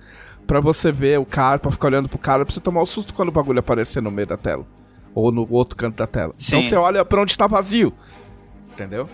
pra 0.48 0.60
você 0.60 0.92
ver 0.92 1.20
o 1.20 1.26
cara, 1.26 1.60
pra 1.60 1.72
ficar 1.72 1.88
olhando 1.88 2.08
pro 2.08 2.18
cara, 2.20 2.46
pra 2.46 2.54
você 2.54 2.60
tomar 2.60 2.82
o 2.82 2.86
susto 2.86 3.14
quando 3.14 3.30
o 3.30 3.32
bagulho 3.32 3.60
aparecer 3.60 4.02
no 4.02 4.12
meio 4.12 4.28
da 4.28 4.38
tela. 4.38 4.66
Ou 5.14 5.32
no 5.32 5.48
outro 5.52 5.76
canto 5.76 5.96
da 5.96 6.06
tela. 6.08 6.34
Sim. 6.38 6.58
Então 6.58 6.70
você 6.70 6.76
olha 6.76 7.04
pra 7.04 7.22
onde 7.22 7.38
tá 7.38 7.48
vazio. 7.48 7.92
Entendeu? 8.74 9.10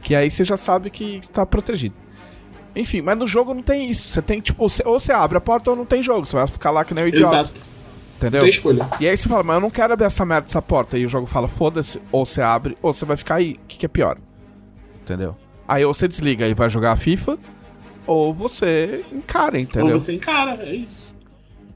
Que 0.00 0.14
aí 0.14 0.30
você 0.30 0.44
já 0.44 0.56
sabe 0.56 0.88
que 0.90 1.16
está 1.16 1.44
protegido. 1.44 1.94
Enfim, 2.74 3.02
mas 3.02 3.18
no 3.18 3.26
jogo 3.26 3.52
não 3.52 3.62
tem 3.62 3.90
isso. 3.90 4.08
Você 4.08 4.22
tem, 4.22 4.40
tipo, 4.40 4.62
ou 4.84 4.98
você 5.00 5.12
abre 5.12 5.36
a 5.36 5.40
porta 5.40 5.70
ou 5.70 5.76
não 5.76 5.84
tem 5.84 6.02
jogo. 6.02 6.24
Você 6.24 6.36
vai 6.36 6.46
ficar 6.46 6.70
lá 6.70 6.84
que 6.84 6.94
nem 6.94 7.04
um 7.04 7.08
idiota. 7.08 7.36
Exato. 7.40 7.66
Entendeu? 8.20 8.40
Tem 8.40 8.50
escolha. 8.50 8.86
E 9.00 9.08
aí 9.08 9.16
você 9.16 9.26
fala, 9.28 9.42
mas 9.42 9.54
eu 9.54 9.60
não 9.60 9.70
quero 9.70 9.94
abrir 9.94 10.04
essa 10.04 10.26
merda 10.26 10.46
dessa 10.46 10.60
porta. 10.60 10.98
E 10.98 11.06
o 11.06 11.08
jogo 11.08 11.26
fala, 11.26 11.48
foda-se, 11.48 11.98
ou 12.12 12.26
você 12.26 12.42
abre, 12.42 12.76
ou 12.82 12.92
você 12.92 13.06
vai 13.06 13.16
ficar 13.16 13.36
aí. 13.36 13.52
O 13.64 13.66
que, 13.66 13.78
que 13.78 13.86
é 13.86 13.88
pior? 13.88 14.18
Entendeu? 15.02 15.34
Aí 15.66 15.84
ou 15.84 15.94
você 15.94 16.06
desliga 16.06 16.46
e 16.46 16.52
vai 16.52 16.68
jogar 16.68 16.92
a 16.92 16.96
FIFA, 16.96 17.38
ou 18.06 18.34
você 18.34 19.04
encara, 19.10 19.58
entendeu? 19.58 19.94
Ou 19.94 20.00
você 20.00 20.12
encara, 20.12 20.62
é 20.62 20.74
isso. 20.74 21.08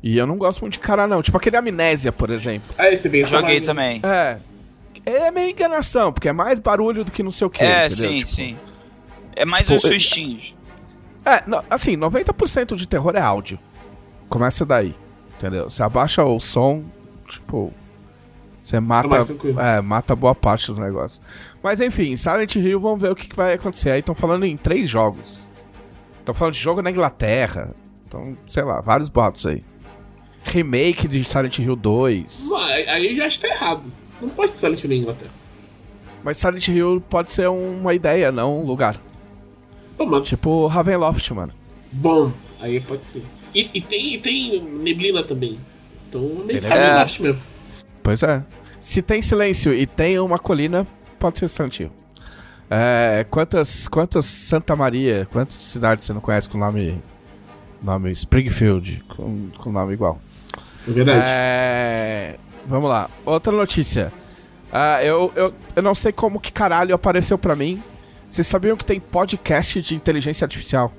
E 0.02 0.18
eu 0.18 0.26
não 0.26 0.36
gosto 0.36 0.60
muito 0.60 0.74
de 0.74 0.78
encarar, 0.80 1.08
não. 1.08 1.22
Tipo 1.22 1.38
aquele 1.38 1.56
Amnésia, 1.56 2.12
por 2.12 2.28
exemplo. 2.28 2.74
Ah, 2.76 2.90
esse 2.90 3.06
é 3.06 3.10
bem 3.10 3.24
Joguei 3.24 3.60
também. 3.62 4.02
É. 4.04 4.36
É 5.06 5.30
meio 5.30 5.50
enganação, 5.50 6.12
porque 6.12 6.28
é 6.28 6.32
mais 6.32 6.60
barulho 6.60 7.04
do 7.04 7.10
que 7.12 7.22
não 7.22 7.30
sei 7.30 7.46
o 7.46 7.50
que. 7.50 7.62
é, 7.62 7.86
entendeu? 7.86 8.10
sim, 8.10 8.18
Tipo, 8.18 8.30
sim. 8.30 8.56
É 9.36 9.44
mais 9.46 9.66
tipo, 9.66 9.76
uns 9.76 9.82
sustinhos. 9.82 10.54
É, 11.24 11.42
no- 11.48 11.64
assim, 11.70 11.96
90% 11.96 12.76
de 12.76 12.86
terror 12.86 13.14
é 13.16 13.20
áudio. 13.20 13.58
Começa 14.28 14.64
daí, 14.66 14.94
entendeu? 15.36 15.68
Você 15.70 15.82
abaixa 15.82 16.24
o 16.24 16.38
som, 16.40 16.84
tipo. 17.28 17.72
Você 18.58 18.80
mata. 18.80 19.08
É, 19.58 19.80
mata 19.82 20.16
boa 20.16 20.34
parte 20.34 20.72
do 20.72 20.80
negócio. 20.80 21.20
Mas 21.62 21.80
enfim, 21.80 22.16
Silent 22.16 22.54
Hill, 22.56 22.80
vamos 22.80 23.00
ver 23.00 23.10
o 23.10 23.14
que, 23.16 23.28
que 23.28 23.36
vai 23.36 23.54
acontecer. 23.54 23.90
Aí 23.90 24.00
estão 24.00 24.14
falando 24.14 24.44
em 24.46 24.56
três 24.56 24.88
jogos. 24.88 25.46
Estão 26.20 26.34
falando 26.34 26.54
de 26.54 26.60
jogo 26.60 26.80
na 26.80 26.90
Inglaterra. 26.90 27.74
Então, 28.06 28.36
sei 28.46 28.62
lá, 28.62 28.80
vários 28.80 29.08
boatos 29.10 29.44
aí. 29.46 29.62
Remake 30.44 31.06
de 31.08 31.22
Silent 31.24 31.58
Hill 31.58 31.76
2. 31.76 32.44
Não, 32.48 32.56
Aí 32.56 32.88
aí 32.88 33.14
já 33.14 33.26
está 33.26 33.48
errado. 33.48 33.82
Não 34.20 34.28
pode 34.30 34.52
ter 34.52 34.58
Silent 34.58 34.82
Hill 34.82 34.90
na 34.90 34.96
Inglaterra. 34.96 35.30
Mas 36.22 36.38
Silent 36.38 36.68
Hill 36.68 37.02
pode 37.08 37.30
ser 37.32 37.48
uma 37.48 37.92
ideia, 37.92 38.32
não 38.32 38.60
um 38.62 38.64
lugar. 38.64 38.98
Pô, 39.98 40.06
mano, 40.06 40.22
Tipo 40.24 40.66
Ravenloft, 40.66 41.30
mano. 41.34 41.52
bom, 41.92 42.32
aí 42.60 42.80
pode 42.80 43.04
ser. 43.04 43.22
E, 43.54 43.70
e 43.74 43.80
tem, 43.80 44.14
e 44.14 44.18
tem 44.18 44.62
neblina 44.62 45.22
também. 45.22 45.58
Então 46.08 46.20
meio 46.20 46.60
que 46.60 46.60
Tem 46.60 46.68
Ravenloft 46.68 47.22
mesmo. 47.22 47.40
Pois 48.02 48.22
é. 48.22 48.42
Se 48.80 49.00
tem 49.00 49.22
silêncio 49.22 49.72
e 49.72 49.86
tem 49.86 50.18
uma 50.18 50.38
colina, 50.38 50.86
pode 51.18 51.38
ser 51.38 51.48
Santinho. 51.48 51.90
É, 52.70 53.24
quantas, 53.30 53.88
quantas 53.88 54.26
Santa 54.26 54.74
Maria, 54.74 55.28
quantas 55.30 55.56
cidades 55.56 56.04
você 56.04 56.12
não 56.12 56.20
conhece 56.20 56.48
com 56.48 56.58
nome, 56.58 57.00
nome 57.82 58.10
Springfield, 58.12 59.04
com, 59.08 59.48
com 59.56 59.72
nome 59.72 59.94
igual? 59.94 60.20
É 60.86 60.90
verdade. 60.90 61.26
É, 61.26 62.36
vamos 62.66 62.88
lá. 62.88 63.08
Outra 63.24 63.52
notícia. 63.52 64.12
Ah, 64.72 65.02
eu, 65.02 65.32
eu, 65.36 65.54
eu 65.76 65.82
não 65.82 65.94
sei 65.94 66.12
como 66.12 66.40
que 66.40 66.50
caralho 66.50 66.94
apareceu 66.94 67.38
pra 67.38 67.54
mim. 67.54 67.82
Vocês 68.28 68.46
sabiam 68.46 68.76
que 68.76 68.84
tem 68.84 68.98
podcast 68.98 69.80
de 69.80 69.94
inteligência 69.94 70.44
artificial? 70.44 70.92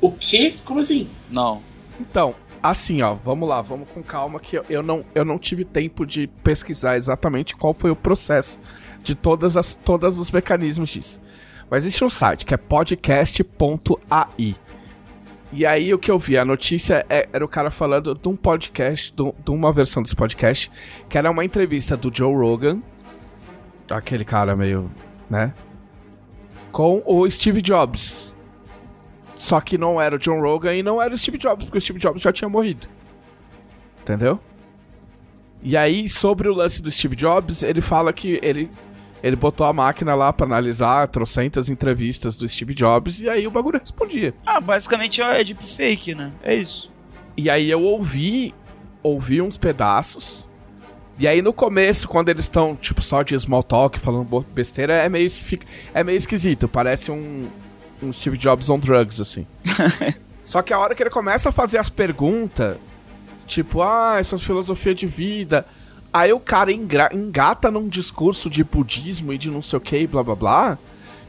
O 0.00 0.12
quê? 0.12 0.54
Como 0.64 0.80
assim? 0.80 1.08
Não. 1.30 1.60
Então, 2.00 2.34
assim, 2.62 3.02
ó, 3.02 3.14
vamos 3.14 3.48
lá, 3.48 3.62
vamos 3.62 3.88
com 3.88 4.02
calma 4.02 4.40
que 4.40 4.60
eu, 4.68 4.82
não, 4.82 5.04
eu 5.14 5.24
não 5.24 5.38
tive 5.38 5.64
tempo 5.64 6.04
de 6.04 6.26
pesquisar 6.42 6.96
exatamente 6.96 7.56
qual 7.56 7.72
foi 7.72 7.90
o 7.90 7.96
processo 7.96 8.60
de 9.02 9.14
todas 9.14 9.56
as 9.56 9.74
todos 9.76 10.18
os 10.18 10.30
mecanismos 10.30 10.90
disso. 10.90 11.20
Mas 11.70 11.84
existe 11.84 12.04
um 12.04 12.10
site 12.10 12.44
que 12.44 12.54
é 12.54 12.56
podcast.ai. 12.56 14.56
E 15.52 15.64
aí 15.64 15.94
o 15.94 15.98
que 15.98 16.10
eu 16.10 16.18
vi, 16.18 16.36
a 16.36 16.44
notícia 16.44 17.06
é- 17.08 17.28
era 17.32 17.44
o 17.44 17.48
cara 17.48 17.70
falando 17.70 18.14
de 18.14 18.28
um 18.28 18.36
podcast, 18.36 19.14
de 19.14 19.50
uma 19.50 19.72
versão 19.72 20.02
desse 20.02 20.16
podcast, 20.16 20.70
que 21.08 21.16
era 21.16 21.30
uma 21.30 21.44
entrevista 21.44 21.96
do 21.96 22.14
Joe 22.14 22.34
Rogan, 22.34 22.80
aquele 23.90 24.24
cara 24.24 24.56
meio, 24.56 24.90
né? 25.30 25.54
Com 26.72 27.02
o 27.06 27.28
Steve 27.30 27.62
Jobs. 27.62 28.35
Só 29.36 29.60
que 29.60 29.76
não 29.78 30.00
era 30.00 30.16
o 30.16 30.18
John 30.18 30.40
Rogan 30.40 30.74
e 30.74 30.82
não 30.82 31.00
era 31.00 31.14
o 31.14 31.18
Steve 31.18 31.38
Jobs, 31.38 31.64
porque 31.64 31.78
o 31.78 31.80
Steve 31.80 31.98
Jobs 32.00 32.20
já 32.22 32.32
tinha 32.32 32.48
morrido. 32.48 32.88
Entendeu? 34.02 34.40
E 35.62 35.76
aí, 35.76 36.08
sobre 36.08 36.48
o 36.48 36.54
lance 36.54 36.80
do 36.82 36.90
Steve 36.90 37.14
Jobs, 37.16 37.62
ele 37.62 37.80
fala 37.80 38.12
que 38.12 38.38
ele, 38.42 38.70
ele 39.22 39.36
botou 39.36 39.66
a 39.66 39.72
máquina 39.72 40.14
lá 40.14 40.32
pra 40.32 40.46
analisar 40.46 41.08
trocentas 41.08 41.68
entrevistas 41.68 42.36
do 42.36 42.48
Steve 42.48 42.72
Jobs 42.74 43.20
e 43.20 43.28
aí 43.28 43.46
o 43.46 43.50
bagulho 43.50 43.78
respondia. 43.78 44.32
Ah, 44.44 44.60
basicamente 44.60 45.20
é 45.20 45.42
deepfake, 45.44 46.14
né? 46.14 46.32
É 46.42 46.54
isso. 46.54 46.92
E 47.36 47.50
aí 47.50 47.70
eu 47.70 47.82
ouvi, 47.82 48.54
ouvi 49.02 49.42
uns 49.42 49.56
pedaços. 49.56 50.48
E 51.18 51.26
aí 51.26 51.42
no 51.42 51.52
começo, 51.52 52.06
quando 52.06 52.28
eles 52.28 52.44
estão, 52.44 52.76
tipo, 52.76 53.02
só 53.02 53.22
de 53.22 53.38
small 53.40 53.62
talk, 53.62 53.98
falando 53.98 54.46
besteira, 54.54 54.94
é 54.94 55.08
meio, 55.08 55.26
esqui- 55.26 55.60
é 55.92 56.04
meio 56.04 56.16
esquisito. 56.18 56.68
Parece 56.68 57.10
um, 57.10 57.48
um 58.02 58.12
Steve 58.12 58.36
Jobs 58.36 58.68
on 58.70 58.78
drugs, 58.78 59.20
assim. 59.20 59.46
só 60.44 60.62
que 60.62 60.72
a 60.72 60.78
hora 60.78 60.94
que 60.94 61.02
ele 61.02 61.10
começa 61.10 61.48
a 61.48 61.52
fazer 61.52 61.78
as 61.78 61.88
perguntas, 61.88 62.76
tipo, 63.46 63.82
ah, 63.82 64.16
essas 64.18 64.42
filosofia 64.42 64.94
de 64.94 65.06
vida. 65.06 65.66
Aí 66.12 66.32
o 66.32 66.40
cara 66.40 66.72
engata 66.72 67.70
num 67.70 67.88
discurso 67.88 68.48
de 68.48 68.64
budismo 68.64 69.32
e 69.32 69.38
de 69.38 69.50
não 69.50 69.60
sei 69.62 69.76
o 69.76 69.80
que, 69.80 70.06
blá 70.06 70.22
blá 70.22 70.34
blá. 70.34 70.78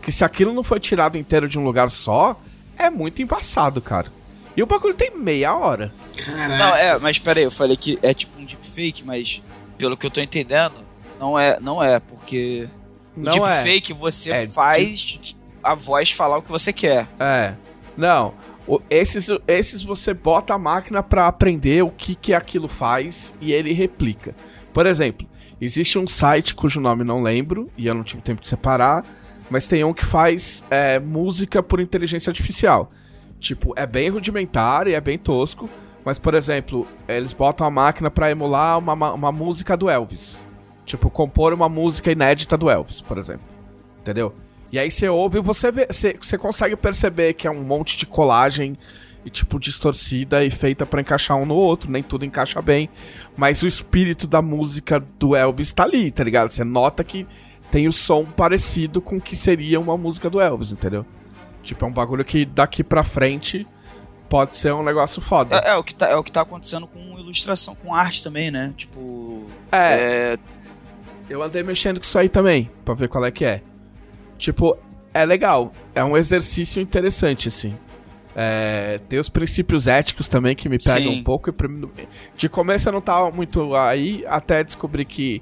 Que 0.01 0.11
se 0.11 0.23
aquilo 0.23 0.53
não 0.53 0.63
foi 0.63 0.79
tirado 0.79 1.17
inteiro 1.17 1.47
de 1.49 1.59
um 1.59 1.63
lugar 1.63 1.89
só, 1.89 2.39
é 2.77 2.89
muito 2.89 3.21
embaçado, 3.21 3.81
cara. 3.81 4.07
E 4.55 4.63
o 4.63 4.65
bagulho 4.65 4.93
tem 4.93 5.11
meia 5.15 5.53
hora. 5.55 5.91
Caraca. 6.23 6.57
Não, 6.57 6.75
é, 6.75 6.97
mas 6.99 7.19
pera 7.19 7.39
aí, 7.39 7.43
eu 7.45 7.51
falei 7.51 7.75
que 7.75 7.99
é 8.01 8.13
tipo 8.13 8.39
um 8.39 8.45
deepfake, 8.45 9.03
mas 9.05 9.41
pelo 9.77 9.97
que 9.97 10.05
eu 10.05 10.09
tô 10.09 10.21
entendendo, 10.21 10.73
não 11.19 11.37
é, 11.37 11.59
não 11.59 11.83
é, 11.83 11.99
porque 11.99 12.69
o 13.15 13.19
Não 13.19 13.45
é. 13.45 13.61
deepfake 13.63 13.93
você 13.93 14.31
É, 14.31 14.47
faz 14.47 15.35
a 15.71 15.75
voz 15.75 16.11
falar 16.11 16.37
o 16.37 16.41
que 16.41 16.49
você 16.51 16.71
quer. 16.73 17.07
É. 17.19 17.53
Não. 17.95 18.33
O- 18.67 18.81
esses, 18.89 19.27
esses 19.47 19.83
você 19.83 20.13
bota 20.13 20.53
a 20.53 20.57
máquina 20.57 21.01
pra 21.01 21.27
aprender 21.27 21.83
o 21.83 21.89
que, 21.89 22.15
que 22.15 22.33
aquilo 22.33 22.67
faz 22.67 23.33
e 23.39 23.51
ele 23.53 23.73
replica. 23.73 24.35
Por 24.73 24.85
exemplo, 24.85 25.27
existe 25.59 25.97
um 25.97 26.07
site 26.07 26.53
cujo 26.53 26.79
nome 26.81 27.03
não 27.03 27.21
lembro 27.21 27.69
e 27.77 27.87
eu 27.87 27.93
não 27.93 28.03
tive 28.03 28.21
tempo 28.21 28.41
de 28.41 28.47
separar, 28.47 29.05
mas 29.49 29.67
tem 29.67 29.83
um 29.83 29.93
que 29.93 30.05
faz 30.05 30.65
é, 30.69 30.99
música 30.99 31.63
por 31.63 31.79
inteligência 31.79 32.29
artificial. 32.29 32.89
Tipo, 33.39 33.73
é 33.77 33.85
bem 33.87 34.09
rudimentar 34.09 34.87
e 34.87 34.93
é 34.93 34.99
bem 35.01 35.17
tosco, 35.17 35.69
mas 36.03 36.19
por 36.19 36.33
exemplo, 36.33 36.85
eles 37.07 37.31
botam 37.33 37.65
a 37.65 37.69
máquina 37.71 38.11
pra 38.11 38.29
emular 38.31 38.77
uma, 38.77 38.95
ma- 38.95 39.13
uma 39.13 39.31
música 39.31 39.77
do 39.77 39.89
Elvis. 39.89 40.37
Tipo, 40.85 41.09
compor 41.09 41.53
uma 41.53 41.69
música 41.69 42.11
inédita 42.11 42.57
do 42.57 42.69
Elvis, 42.69 43.01
por 43.01 43.17
exemplo. 43.17 43.45
Entendeu? 44.01 44.33
E 44.71 44.77
aí 44.77 44.91
você 44.91 45.07
ouve 45.07 45.37
e 45.37 45.41
você 45.41 45.71
vê, 45.71 45.87
você, 45.89 46.17
você 46.21 46.37
consegue 46.37 46.75
perceber 46.75 47.33
que 47.33 47.47
é 47.47 47.51
um 47.51 47.63
monte 47.63 47.97
de 47.97 48.05
colagem 48.05 48.77
e 49.25 49.29
tipo 49.29 49.59
distorcida 49.59 50.43
e 50.43 50.49
feita 50.49 50.85
pra 50.85 51.01
encaixar 51.01 51.37
um 51.37 51.45
no 51.45 51.55
outro, 51.55 51.91
nem 51.91 52.03
tudo 52.03 52.25
encaixa 52.25 52.61
bem, 52.61 52.89
mas 53.35 53.61
o 53.61 53.67
espírito 53.67 54.27
da 54.27 54.41
música 54.41 54.99
do 55.19 55.35
Elvis 55.35 55.73
tá 55.73 55.83
ali, 55.83 56.11
tá 56.11 56.23
ligado? 56.23 56.49
Você 56.49 56.63
nota 56.63 57.03
que 57.03 57.27
tem 57.69 57.87
o 57.87 57.91
som 57.93 58.23
parecido 58.25 59.01
com 59.01 59.17
o 59.17 59.21
que 59.21 59.35
seria 59.35 59.79
uma 59.79 59.97
música 59.97 60.29
do 60.29 60.39
Elvis, 60.39 60.71
entendeu? 60.71 61.05
Tipo, 61.63 61.83
é 61.83 61.87
um 61.87 61.91
bagulho 61.91 62.23
que 62.23 62.45
daqui 62.45 62.83
pra 62.83 63.03
frente 63.03 63.67
pode 64.29 64.55
ser 64.55 64.73
um 64.73 64.83
negócio 64.83 65.21
foda. 65.21 65.61
É, 65.63 65.71
é 65.71 65.75
o 65.75 65.83
que 65.83 65.93
tá, 65.93 66.07
é 66.07 66.15
o 66.15 66.23
que 66.23 66.31
tá 66.31 66.41
acontecendo 66.41 66.87
com 66.87 66.99
ilustração, 67.19 67.75
com 67.75 67.93
arte 67.93 68.23
também, 68.23 68.49
né? 68.51 68.73
Tipo. 68.77 69.45
É, 69.71 70.35
é, 70.35 70.37
Eu 71.29 71.43
andei 71.43 71.63
mexendo 71.63 71.99
com 71.99 72.05
isso 72.05 72.17
aí 72.17 72.29
também, 72.29 72.71
pra 72.85 72.93
ver 72.93 73.09
qual 73.09 73.25
é 73.25 73.31
que 73.31 73.43
é. 73.43 73.61
Tipo, 74.37 74.77
é 75.13 75.25
legal. 75.25 75.73
É 75.95 76.03
um 76.03 76.15
exercício 76.15 76.81
interessante, 76.81 77.47
assim. 77.47 77.75
É, 78.35 78.99
tem 79.09 79.17
os 79.17 79.29
princípios 79.29 79.87
éticos 79.87 80.29
também 80.29 80.55
que 80.55 80.69
me 80.69 80.77
pegam 80.77 81.11
Sim. 81.11 81.19
um 81.19 81.23
pouco. 81.23 81.49
E 81.49 81.53
de 82.37 82.47
começo 82.47 82.87
eu 82.87 82.93
não 82.93 83.01
tava 83.01 83.31
muito 83.31 83.75
aí, 83.75 84.23
até 84.27 84.63
descobrir 84.63 85.05
que, 85.05 85.41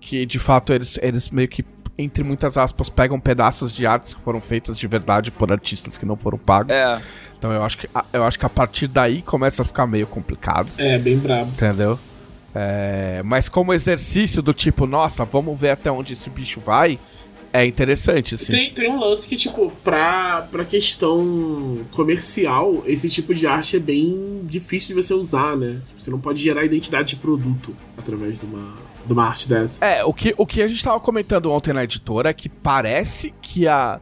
que 0.00 0.24
de 0.24 0.38
fato 0.38 0.72
eles, 0.72 0.96
eles 1.02 1.30
meio 1.30 1.48
que, 1.48 1.64
entre 1.98 2.22
muitas 2.22 2.56
aspas, 2.56 2.88
pegam 2.88 3.18
pedaços 3.18 3.72
de 3.72 3.84
artes 3.86 4.14
que 4.14 4.20
foram 4.20 4.40
feitas 4.40 4.78
de 4.78 4.86
verdade 4.86 5.32
por 5.32 5.50
artistas 5.50 5.98
que 5.98 6.06
não 6.06 6.16
foram 6.16 6.38
pagos. 6.38 6.72
é, 6.72 7.00
Então 7.36 7.50
eu 7.50 7.64
acho, 7.64 7.76
que, 7.78 7.88
a- 7.92 8.04
eu 8.12 8.22
acho 8.22 8.38
que 8.38 8.46
a 8.46 8.50
partir 8.50 8.86
daí 8.86 9.20
começa 9.20 9.62
a 9.62 9.64
ficar 9.64 9.88
meio 9.88 10.06
complicado. 10.06 10.70
É, 10.78 10.96
bem 10.96 11.18
brabo. 11.18 11.50
Entendeu? 11.50 11.98
É, 12.54 13.20
mas 13.24 13.48
como 13.48 13.74
exercício 13.74 14.40
do 14.42 14.54
tipo, 14.54 14.86
nossa, 14.86 15.24
vamos 15.24 15.58
ver 15.58 15.70
até 15.70 15.90
onde 15.90 16.12
esse 16.12 16.30
bicho 16.30 16.60
vai, 16.60 17.00
é 17.52 17.64
interessante, 17.64 18.34
assim. 18.34 18.52
Tem, 18.52 18.72
tem 18.72 18.90
um 18.90 18.98
lance 18.98 19.26
que, 19.26 19.36
tipo, 19.36 19.72
pra, 19.82 20.42
pra 20.50 20.64
questão 20.64 21.78
comercial, 21.92 22.82
esse 22.86 23.08
tipo 23.08 23.34
de 23.34 23.46
arte 23.46 23.76
é 23.76 23.80
bem 23.80 24.42
difícil 24.44 24.88
de 24.88 25.02
você 25.02 25.14
usar, 25.14 25.56
né? 25.56 25.80
Tipo, 25.88 26.00
você 26.00 26.10
não 26.10 26.20
pode 26.20 26.42
gerar 26.42 26.64
identidade 26.64 27.10
de 27.10 27.16
produto 27.16 27.74
através 27.96 28.38
de 28.38 28.44
uma, 28.44 28.74
de 29.06 29.12
uma 29.12 29.24
arte 29.24 29.48
dessa. 29.48 29.84
É, 29.84 30.04
o 30.04 30.12
que, 30.12 30.34
o 30.36 30.46
que 30.46 30.62
a 30.62 30.68
gente 30.68 30.82
tava 30.82 31.00
comentando 31.00 31.50
ontem 31.50 31.72
na 31.72 31.84
editora 31.84 32.30
é 32.30 32.34
que 32.34 32.48
parece 32.48 33.32
que 33.40 33.66
a. 33.66 34.00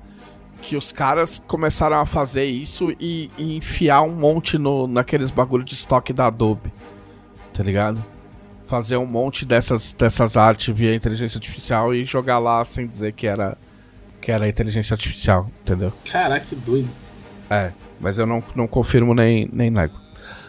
Que 0.63 0.75
os 0.75 0.91
caras 0.91 1.41
começaram 1.47 2.01
a 2.01 2.07
fazer 2.07 2.47
isso 2.47 2.91
e, 2.99 3.31
e 3.39 3.57
enfiar 3.57 4.03
um 4.03 4.13
monte 4.13 4.59
no, 4.59 4.87
naqueles 4.87 5.31
bagulho 5.31 5.63
de 5.63 5.75
estoque 5.75 6.13
da 6.13 6.27
Adobe. 6.27 6.73
Tá 7.53 7.63
ligado? 7.63 8.03
Fazer 8.67 8.97
um 8.97 9.07
monte 9.07 9.47
dessas, 9.47 9.95
dessas 9.95 10.37
artes 10.37 10.75
via 10.75 10.95
inteligência 10.95 11.39
artificial 11.39 11.95
e 11.95 12.05
jogar 12.05 12.39
lá 12.39 12.65
sem 12.65 12.87
dizer 12.87 13.13
que 13.13 13.27
era, 13.27 13.57
que 14.21 14.33
era 14.33 14.49
inteligência 14.49 14.95
artificial, 14.95 15.49
entendeu? 15.63 15.93
Caraca, 16.11 16.45
que 16.45 16.57
doido. 16.57 16.91
É, 17.49 17.71
mas 18.01 18.19
eu 18.19 18.27
não, 18.27 18.43
não 18.55 18.67
confirmo 18.67 19.15
nem, 19.15 19.49
nem 19.53 19.71
nego. 19.71 19.95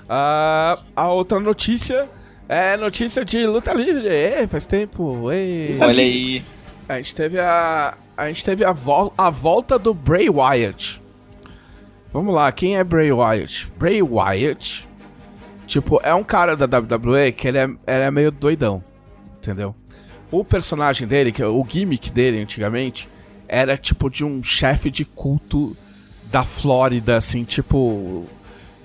Ah, 0.09 0.79
a 0.95 1.09
outra 1.09 1.39
notícia 1.39 2.09
é 2.47 2.77
notícia 2.77 3.25
de 3.25 3.45
luta 3.45 3.73
livre. 3.73 4.07
É, 4.07 4.47
faz 4.47 4.65
tempo. 4.65 5.31
Ei. 5.31 5.77
olha 5.79 6.01
aí. 6.01 6.43
A 6.87 6.97
gente 6.97 7.13
teve 7.13 7.39
a. 7.39 7.97
A 8.15 8.27
gente 8.27 8.43
teve 8.43 8.63
a, 8.63 8.71
vol 8.71 9.13
a 9.17 9.29
volta 9.29 9.77
do 9.77 9.93
Bray 9.93 10.29
Wyatt. 10.29 11.01
Vamos 12.11 12.33
lá, 12.33 12.51
quem 12.51 12.77
é 12.77 12.83
Bray 12.83 13.11
Wyatt? 13.11 13.71
Bray 13.77 14.01
Wyatt, 14.01 14.86
tipo, 15.67 15.99
é 16.01 16.13
um 16.15 16.23
cara 16.23 16.55
da 16.55 16.65
WWE 16.79 17.31
que 17.33 17.47
ele 17.47 17.57
é, 17.57 17.63
ele 17.63 17.79
é 18.03 18.09
meio 18.09 18.31
doidão, 18.31 18.83
entendeu? 19.37 19.75
O 20.31 20.43
personagem 20.43 21.07
dele, 21.07 21.31
que 21.31 21.41
é 21.41 21.45
o 21.47 21.63
gimmick 21.67 22.11
dele 22.11 22.41
antigamente, 22.41 23.07
era 23.47 23.77
tipo 23.77 24.09
de 24.09 24.25
um 24.25 24.41
chefe 24.41 24.89
de 24.89 25.05
culto 25.05 25.75
da 26.31 26.43
Flórida, 26.43 27.17
assim, 27.17 27.43
tipo. 27.43 28.25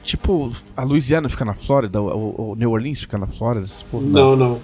Tipo, 0.02 0.52
a 0.76 0.82
Louisiana 0.82 1.28
fica 1.28 1.44
na 1.44 1.54
Flórida, 1.54 2.00
o, 2.02 2.50
o 2.52 2.54
New 2.56 2.72
Orleans 2.72 3.00
fica 3.02 3.16
na 3.16 3.26
Flórida. 3.26 3.66
porra, 3.88 4.04
Não, 4.04 4.34
não. 4.34 4.60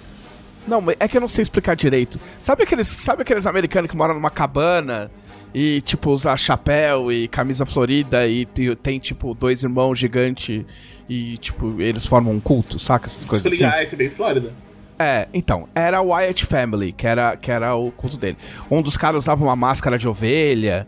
não, 0.67 0.83
é 0.99 1.07
que 1.07 1.15
eu 1.15 1.21
não 1.21 1.29
sei 1.29 1.43
explicar 1.43 1.75
direito. 1.75 2.19
Sabe 2.41 2.63
aqueles, 2.63 2.87
sabe 2.87 3.21
aqueles 3.21 3.47
americanos 3.47 3.89
que 3.89 3.95
moram 3.95 4.13
numa 4.13 4.29
cabana 4.29 5.09
e, 5.53 5.81
tipo, 5.81 6.11
usa 6.11 6.35
chapéu 6.37 7.11
e 7.11 7.27
camisa 7.27 7.65
florida 7.65 8.27
e 8.27 8.45
te- 8.45 8.75
tem, 8.75 8.99
tipo, 8.99 9.33
dois 9.33 9.63
irmãos 9.63 9.97
gigantes 9.97 10.63
e, 11.09 11.37
tipo, 11.37 11.81
eles 11.81 12.05
formam 12.05 12.33
um 12.33 12.39
culto, 12.39 12.77
saca? 12.79 13.07
Essas 13.07 13.21
Se 13.21 13.27
coisas 13.27 13.45
assim. 13.45 13.55
ligar, 13.55 13.83
esse 13.83 13.95
é 13.95 13.97
bem 13.97 14.09
Flórida. 14.09 14.53
É, 14.97 15.27
então, 15.33 15.67
era 15.73 15.97
a 15.99 16.01
Wyatt 16.01 16.45
Family, 16.45 16.91
que 16.91 17.07
era, 17.07 17.35
que 17.37 17.49
era 17.49 17.73
o 17.75 17.89
culto 17.91 18.17
dele. 18.17 18.37
Um 18.69 18.81
dos 18.81 18.97
caras 18.97 19.23
usava 19.23 19.43
uma 19.43 19.55
máscara 19.55 19.97
de 19.97 20.07
ovelha 20.07 20.85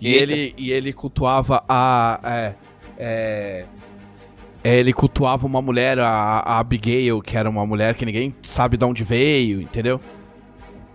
e 0.00 0.08
Eita. 0.14 0.32
ele, 0.34 0.54
e 0.58 0.70
ele 0.70 0.92
cultuava 0.92 1.64
a. 1.68 2.20
É, 2.22 2.54
é, 2.98 3.64
ele 4.78 4.92
cultuava 4.92 5.46
uma 5.46 5.62
mulher, 5.62 5.98
a, 5.98 6.08
a 6.10 6.58
Abigail, 6.58 7.20
que 7.22 7.36
era 7.36 7.48
uma 7.48 7.64
mulher 7.64 7.94
que 7.94 8.04
ninguém 8.04 8.34
sabe 8.42 8.76
de 8.76 8.84
onde 8.84 9.04
veio, 9.04 9.60
entendeu? 9.60 10.00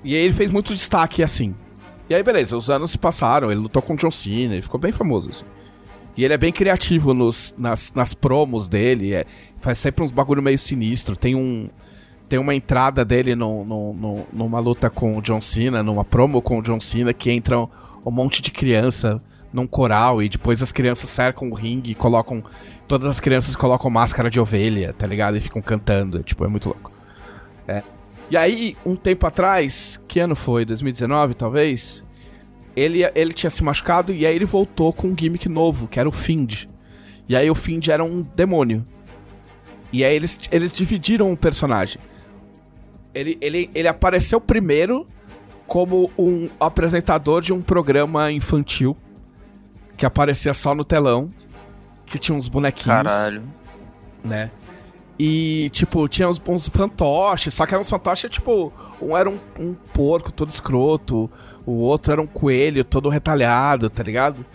E 0.04 0.16
aí 0.16 0.22
ele 0.24 0.34
fez 0.34 0.50
muito 0.52 0.74
destaque 0.74 1.24
assim. 1.24 1.56
E 2.12 2.14
aí, 2.14 2.22
beleza, 2.24 2.58
os 2.58 2.70
anos 2.70 2.92
se 2.92 2.98
passaram, 2.98 3.50
ele 3.50 3.62
lutou 3.62 3.82
com 3.82 3.94
o 3.94 3.96
John 3.96 4.12
Cena, 4.12 4.56
ele 4.56 4.62
ficou 4.62 4.78
bem 4.78 4.92
famoso, 4.92 5.30
assim. 5.30 5.46
E 6.18 6.26
ele 6.26 6.34
é 6.34 6.38
bem 6.38 6.52
criativo 6.52 7.14
nos, 7.14 7.56
nas, 7.58 7.94
nas 7.96 8.14
promos 8.14 8.68
dele, 8.68 9.14
é, 9.14 9.24
faz 9.62 9.78
sempre 9.78 10.04
uns 10.04 10.12
bagulho 10.12 10.42
meio 10.42 10.60
sinistro. 10.60 11.16
Tem 11.16 11.36
um. 11.36 11.70
Tem 12.28 12.38
uma 12.38 12.54
entrada 12.54 13.06
dele 13.06 13.34
no, 13.34 13.64
no, 13.64 13.94
no, 13.94 14.28
numa 14.34 14.60
luta 14.60 14.90
com 14.90 15.18
o 15.18 15.22
John 15.22 15.40
Cena, 15.40 15.82
numa 15.82 16.04
promo 16.04 16.42
com 16.42 16.60
o 16.60 16.62
John 16.62 16.82
Cena, 16.82 17.14
que 17.14 17.32
entra 17.32 17.58
um, 17.58 17.70
um 18.06 18.12
monte 18.12 18.42
de 18.42 18.52
criança 18.52 19.22
num 19.54 19.66
coral 19.66 20.22
e 20.22 20.28
depois 20.28 20.62
as 20.62 20.74
crianças 20.74 21.10
cercam 21.10 21.50
o 21.50 21.54
ringue 21.54 21.92
e 21.92 21.96
colocam. 21.96 22.44
Todas 22.90 23.08
as 23.08 23.22
crianças 23.22 23.56
colocam 23.56 23.90
máscara 23.90 24.30
de 24.30 24.38
ovelha, 24.38 24.94
tá 24.98 25.08
ligado? 25.08 25.38
E 25.38 25.40
ficam 25.40 25.62
cantando. 25.62 26.22
Tipo, 26.24 26.44
é 26.44 26.50
muito 26.50 26.68
louco. 26.68 26.92
É. 27.66 27.82
E 28.32 28.38
aí, 28.38 28.78
um 28.86 28.96
tempo 28.96 29.28
atrás, 29.28 30.00
que 30.08 30.18
ano 30.18 30.38
foi? 30.38 30.64
2019, 30.64 31.34
talvez? 31.34 32.02
Ele, 32.74 33.02
ele 33.14 33.34
tinha 33.34 33.50
se 33.50 33.62
machucado 33.62 34.14
e 34.14 34.26
aí 34.26 34.34
ele 34.34 34.46
voltou 34.46 34.94
com 34.94 35.10
um 35.10 35.18
gimmick 35.18 35.50
novo, 35.50 35.86
que 35.86 36.00
era 36.00 36.08
o 36.08 36.14
Find. 36.14 36.64
E 37.28 37.36
aí 37.36 37.52
o 37.52 37.56
Find 37.56 37.90
era 37.90 38.02
um 38.02 38.22
demônio. 38.22 38.88
E 39.92 40.06
aí 40.06 40.16
eles, 40.16 40.40
eles 40.50 40.72
dividiram 40.72 41.30
o 41.30 41.36
personagem. 41.36 42.02
Ele, 43.14 43.38
ele, 43.42 43.70
ele 43.76 43.90
apareceu 43.90 44.40
primeiro 44.40 45.06
como 45.68 46.10
um 46.18 46.48
apresentador 46.58 47.42
de 47.42 47.52
um 47.52 47.62
programa 47.62 48.32
infantil 48.32 48.96
que 49.98 50.06
aparecia 50.06 50.54
só 50.54 50.74
no 50.74 50.86
telão, 50.86 51.30
que 52.06 52.18
tinha 52.18 52.38
uns 52.38 52.48
bonequinhos. 52.48 53.04
Caralho. 53.04 53.44
Né? 54.24 54.50
E, 55.20 55.70
tipo, 55.72 56.08
tinha 56.08 56.28
uns, 56.28 56.42
uns 56.48 56.68
fantoches, 56.68 57.54
só 57.54 57.66
que 57.66 57.74
eram 57.74 57.82
uns 57.82 57.90
fantoches, 57.90 58.30
tipo, 58.30 58.74
um 59.00 59.16
era 59.16 59.30
um, 59.30 59.40
um 59.60 59.74
porco 59.94 60.32
todo 60.32 60.50
escroto, 60.50 61.30
o 61.66 61.74
outro 61.74 62.14
era 62.14 62.22
um 62.22 62.28
coelho 62.28 62.84
todo 62.84 63.08
retalhado, 63.10 63.90
tá 63.90 64.02
ligado? 64.02 64.46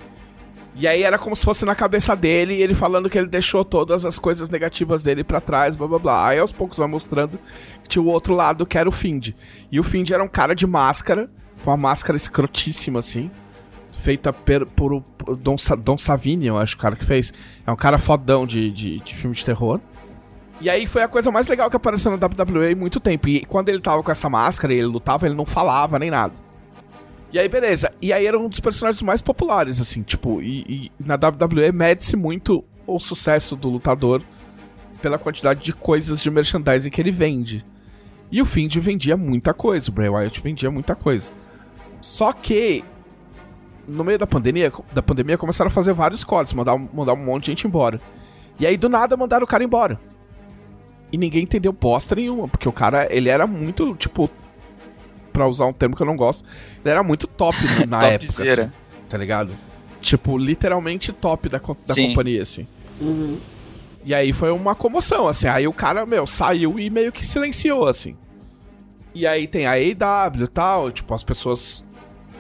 E 0.79 0.87
aí 0.87 1.03
era 1.03 1.19
como 1.19 1.35
se 1.35 1.43
fosse 1.43 1.65
na 1.65 1.75
cabeça 1.75 2.15
dele, 2.15 2.61
ele 2.61 2.75
falando 2.75 3.09
que 3.09 3.17
ele 3.17 3.29
deixou 3.29 3.65
todas 3.65 4.05
as 4.05 4.19
coisas 4.19 4.51
negativas 4.51 5.03
dele 5.03 5.25
para 5.25 5.41
trás, 5.41 5.75
blá 5.75 5.89
blá 5.89 5.99
blá. 5.99 6.29
Aí 6.29 6.39
aos 6.39 6.53
poucos 6.53 6.77
vai 6.77 6.87
mostrando 6.87 7.39
que 7.83 7.89
tinha 7.89 8.03
o 8.03 8.09
outro 8.09 8.35
lado 8.35 8.67
que 8.67 8.77
era 8.77 8.87
o 8.87 8.93
Find. 8.93 9.31
E 9.73 9.81
o 9.81 9.83
Find 9.83 10.11
era 10.11 10.23
um 10.23 10.29
cara 10.29 10.55
de 10.55 10.67
máscara, 10.67 11.31
com 11.65 11.71
uma 11.71 11.79
máscara 11.79 12.15
escrotíssima 12.15 12.99
assim, 12.99 13.31
feita 13.91 14.35
per, 14.35 14.67
por, 14.67 15.01
por 15.17 15.35
Don, 15.37 15.57
Don 15.79 15.97
Savini, 15.97 16.47
eu 16.47 16.59
acho 16.59 16.77
o 16.77 16.79
cara 16.79 16.95
que 16.95 17.07
fez. 17.07 17.33
É 17.67 17.73
um 17.73 17.77
cara 17.77 17.99
fodão 17.99 18.47
de, 18.47 18.71
de, 18.71 18.99
de 18.99 19.15
filme 19.15 19.35
de 19.35 19.43
terror. 19.43 19.81
E 20.61 20.71
aí 20.71 20.87
foi 20.87 21.03
a 21.03 21.09
coisa 21.09 21.31
mais 21.31 21.49
legal 21.49 21.69
que 21.69 21.77
apareceu 21.77 22.11
na 22.11 22.27
WWE 22.27 22.73
em 22.73 22.75
muito 22.75 22.99
tempo. 22.99 23.29
E 23.29 23.45
quando 23.45 23.69
ele 23.69 23.81
tava 23.81 24.03
com 24.03 24.11
essa 24.11 24.29
máscara 24.29 24.73
e 24.73 24.79
ele 24.79 24.87
lutava, 24.87 25.27
ele 25.27 25.35
não 25.35 25.45
falava 25.45 25.99
nem 25.99 26.11
nada. 26.11 26.35
E 27.33 27.39
aí, 27.39 27.49
beleza. 27.49 27.93
E 28.01 28.13
aí 28.13 28.27
era 28.27 28.39
um 28.39 28.49
dos 28.49 28.61
personagens 28.61 29.03
mais 29.03 29.21
populares, 29.21 29.81
assim, 29.81 30.03
tipo, 30.03 30.41
e, 30.41 30.91
e 30.99 31.05
na 31.05 31.17
WWE 31.17 31.73
mede-se 31.73 32.17
muito 32.17 32.65
o 32.87 32.99
sucesso 32.99 33.57
do 33.57 33.69
lutador 33.69 34.23
pela 35.03 35.19
quantidade 35.19 35.63
de 35.63 35.73
coisas 35.73 36.23
de 36.23 36.31
merchandising 36.31 36.91
que 36.91 37.01
ele 37.01 37.11
vende. 37.11 37.65
E 38.31 38.41
o 38.41 38.47
Find 38.47 38.75
vendia 38.77 39.17
muita 39.17 39.53
coisa, 39.53 39.91
o 39.91 39.93
Bray 39.93 40.09
Wyatt 40.09 40.41
vendia 40.41 40.71
muita 40.71 40.95
coisa. 40.95 41.31
Só 42.01 42.33
que 42.33 42.83
no 43.87 44.03
meio 44.03 44.19
da 44.19 44.27
pandemia, 44.27 44.73
da 44.93 45.03
pandemia 45.03 45.39
começaram 45.39 45.69
a 45.69 45.73
fazer 45.73 45.93
vários 45.93 46.25
cortes, 46.25 46.55
mandar, 46.55 46.77
mandar 46.77 47.13
um 47.13 47.25
monte 47.25 47.45
de 47.45 47.51
gente 47.53 47.67
embora. 47.67 48.01
E 48.59 48.67
aí 48.67 48.77
do 48.77 48.89
nada 48.89 49.17
mandaram 49.17 49.45
o 49.45 49.47
cara 49.47 49.63
embora. 49.63 50.01
E 51.13 51.17
ninguém 51.17 51.43
entendeu 51.45 51.73
bosta 51.73 52.15
nenhuma, 52.15 52.49
porque 52.49 52.69
o 52.69 52.73
cara, 52.73 53.07
ele 53.11 53.29
era 53.29 53.47
muito, 53.47 53.95
tipo, 53.95 54.29
pra 55.33 55.47
usar 55.47 55.67
um 55.67 55.73
termo 55.73 55.95
que 55.95 56.03
eu 56.03 56.07
não 56.07 56.17
gosto, 56.17 56.45
ele 56.85 56.91
era 56.91 57.03
muito 57.03 57.27
top 57.27 57.57
na 57.87 58.03
época, 58.05 58.43
assim, 58.43 58.71
tá 59.09 59.17
ligado? 59.17 59.53
Tipo, 60.01 60.37
literalmente 60.37 61.13
top 61.13 61.49
da, 61.49 61.59
da 61.59 61.95
companhia, 61.95 62.43
assim. 62.43 62.67
Uhum. 63.01 63.39
E 64.05 64.15
aí 64.15 64.33
foi 64.33 64.51
uma 64.53 64.75
comoção, 64.75 65.27
assim. 65.27 65.49
Aí 65.49 65.67
o 65.67 65.73
cara, 65.73 66.07
meu, 66.07 66.27
saiu 66.27 66.79
e 66.79 66.89
meio 66.89 67.11
que 67.11 67.27
silenciou, 67.27 67.89
assim. 67.89 68.17
E 69.15 69.27
aí 69.27 69.49
tem 69.49 69.67
a 69.67 69.73
AEW 69.73 70.45
e 70.45 70.49
tal, 70.49 70.93
tipo, 70.93 71.13
as 71.13 71.25
pessoas 71.25 71.85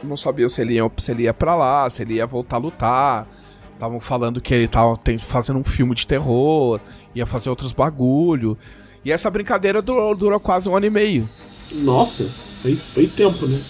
não 0.02 0.16
sabiam 0.16 0.48
se 0.48 0.61
ele, 0.61 0.74
ia, 0.74 0.90
se 0.98 1.11
ele 1.11 1.24
ia 1.24 1.35
pra 1.35 1.55
lá, 1.55 1.88
se 1.90 2.02
ele 2.02 2.14
ia 2.14 2.26
voltar 2.26 2.57
a 2.57 2.59
lutar. 2.61 3.29
Estavam 3.77 4.01
falando 4.01 4.41
que 4.41 4.55
ele 4.55 4.67
tava 4.67 4.99
fazendo 5.19 5.59
um 5.59 5.65
filme 5.65 5.95
de 5.95 6.07
terror, 6.07 6.81
ia 7.15 7.27
fazer 7.27 7.51
outros 7.51 7.75
bagulho. 7.75 8.57
E 9.05 9.12
essa 9.12 9.31
brincadeira 9.31 9.83
durou, 9.83 10.17
durou 10.17 10.41
quase 10.41 10.67
um 10.67 10.75
ano 10.75 10.87
e 10.87 10.91
meio. 10.91 11.29
Nossa, 11.71 12.27
foi, 12.62 12.75
foi 12.75 13.07
tempo, 13.07 13.47
né? 13.47 13.62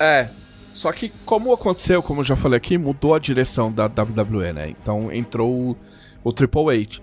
É. 0.00 0.30
Só 0.72 0.90
que 0.90 1.12
como 1.24 1.52
aconteceu, 1.52 2.02
como 2.02 2.20
eu 2.20 2.24
já 2.24 2.34
falei 2.34 2.56
aqui, 2.56 2.76
mudou 2.76 3.14
a 3.14 3.20
direção 3.20 3.72
da 3.72 3.86
WWE, 3.86 4.52
né? 4.52 4.68
Então 4.70 5.12
entrou 5.12 5.50
o, 5.50 5.76
o 6.24 6.32
Triple 6.32 6.82
H. 6.82 7.00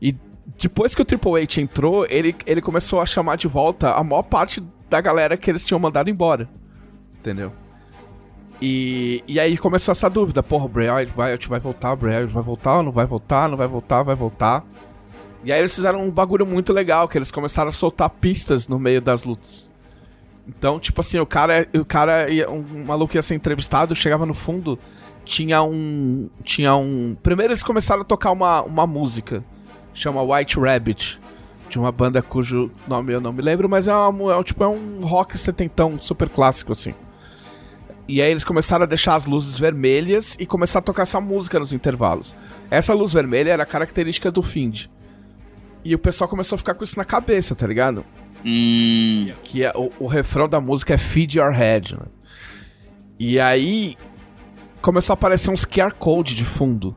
E 0.00 0.14
depois 0.56 0.94
que 0.94 1.02
o 1.02 1.04
Triple 1.04 1.42
H 1.42 1.60
entrou, 1.60 2.06
ele, 2.08 2.36
ele 2.46 2.62
começou 2.62 3.00
a 3.00 3.04
chamar 3.04 3.36
de 3.36 3.48
volta 3.48 3.92
a 3.94 4.04
maior 4.04 4.22
parte 4.22 4.62
da 4.88 5.00
galera 5.00 5.36
que 5.36 5.50
eles 5.50 5.64
tinham 5.64 5.80
mandado 5.80 6.08
embora. 6.08 6.48
Entendeu? 7.18 7.52
E, 8.60 9.24
e 9.26 9.40
aí 9.40 9.56
começou 9.56 9.92
essa 9.92 10.10
dúvida, 10.10 10.42
porra, 10.42 10.66
o 10.66 10.70
Wyatt 10.74 11.12
vai, 11.14 11.36
vai 11.36 11.60
voltar, 11.60 11.94
o 11.94 12.04
Wyatt 12.04 12.32
vai 12.32 12.42
voltar 12.42 12.76
ou 12.76 12.82
não 12.82 12.92
vai 12.92 13.06
voltar, 13.06 13.48
não 13.48 13.56
vai 13.56 13.66
voltar, 13.66 14.02
vai 14.02 14.14
voltar. 14.14 14.64
E 15.42 15.50
aí 15.50 15.58
eles 15.58 15.74
fizeram 15.74 16.04
um 16.04 16.10
bagulho 16.10 16.44
muito 16.44 16.72
legal, 16.72 17.08
que 17.08 17.16
eles 17.16 17.30
começaram 17.30 17.70
a 17.70 17.72
soltar 17.72 18.10
pistas 18.10 18.68
no 18.68 18.78
meio 18.78 19.00
das 19.00 19.22
lutas. 19.22 19.70
Então, 20.46 20.78
tipo 20.78 21.00
assim, 21.00 21.18
o 21.18 21.24
cara, 21.24 21.66
o 21.74 21.84
cara 21.84 22.28
ia, 22.28 22.50
um 22.50 22.84
maluco 22.84 23.16
ia 23.16 23.22
ser 23.22 23.34
entrevistado, 23.34 23.94
chegava 23.94 24.26
no 24.26 24.34
fundo, 24.34 24.78
tinha 25.24 25.62
um. 25.62 26.28
Tinha 26.42 26.74
um. 26.74 27.16
Primeiro 27.22 27.52
eles 27.52 27.62
começaram 27.62 28.02
a 28.02 28.04
tocar 28.04 28.32
uma, 28.32 28.62
uma 28.62 28.86
música. 28.86 29.44
Chama 29.94 30.22
White 30.22 30.58
Rabbit. 30.58 31.20
De 31.68 31.78
uma 31.78 31.92
banda 31.92 32.20
cujo 32.20 32.68
nome 32.88 33.12
eu 33.12 33.20
não 33.20 33.32
me 33.32 33.40
lembro, 33.40 33.68
mas 33.68 33.86
é, 33.86 33.94
uma, 33.94 34.34
é, 34.34 34.42
tipo, 34.42 34.64
é 34.64 34.66
um 34.66 35.02
rock 35.02 35.38
setentão 35.38 36.00
super 36.00 36.28
clássico, 36.28 36.72
assim. 36.72 36.92
E 38.10 38.20
aí 38.20 38.32
eles 38.32 38.42
começaram 38.42 38.82
a 38.82 38.86
deixar 38.86 39.14
as 39.14 39.24
luzes 39.24 39.56
vermelhas 39.56 40.36
e 40.36 40.44
começar 40.44 40.80
a 40.80 40.82
tocar 40.82 41.04
essa 41.04 41.20
música 41.20 41.60
nos 41.60 41.72
intervalos. 41.72 42.34
Essa 42.68 42.92
luz 42.92 43.12
vermelha 43.12 43.52
era 43.52 43.64
característica 43.64 44.32
do 44.32 44.42
Find. 44.42 44.86
E 45.84 45.94
o 45.94 45.98
pessoal 45.98 46.28
começou 46.28 46.56
a 46.56 46.58
ficar 46.58 46.74
com 46.74 46.82
isso 46.82 46.98
na 46.98 47.04
cabeça, 47.04 47.54
tá 47.54 47.68
ligado? 47.68 48.04
Hum. 48.44 49.30
Que 49.44 49.62
é, 49.62 49.72
o, 49.76 49.92
o 50.00 50.06
refrão 50.08 50.48
da 50.48 50.60
música 50.60 50.94
é 50.94 50.98
Feed 50.98 51.38
Your 51.38 51.52
Head. 51.52 51.94
Né? 51.94 52.06
E 53.16 53.38
aí 53.38 53.96
começou 54.82 55.12
a 55.12 55.14
aparecer 55.14 55.48
uns 55.48 55.64
QR 55.64 55.94
Code 55.96 56.34
de 56.34 56.44
fundo, 56.44 56.96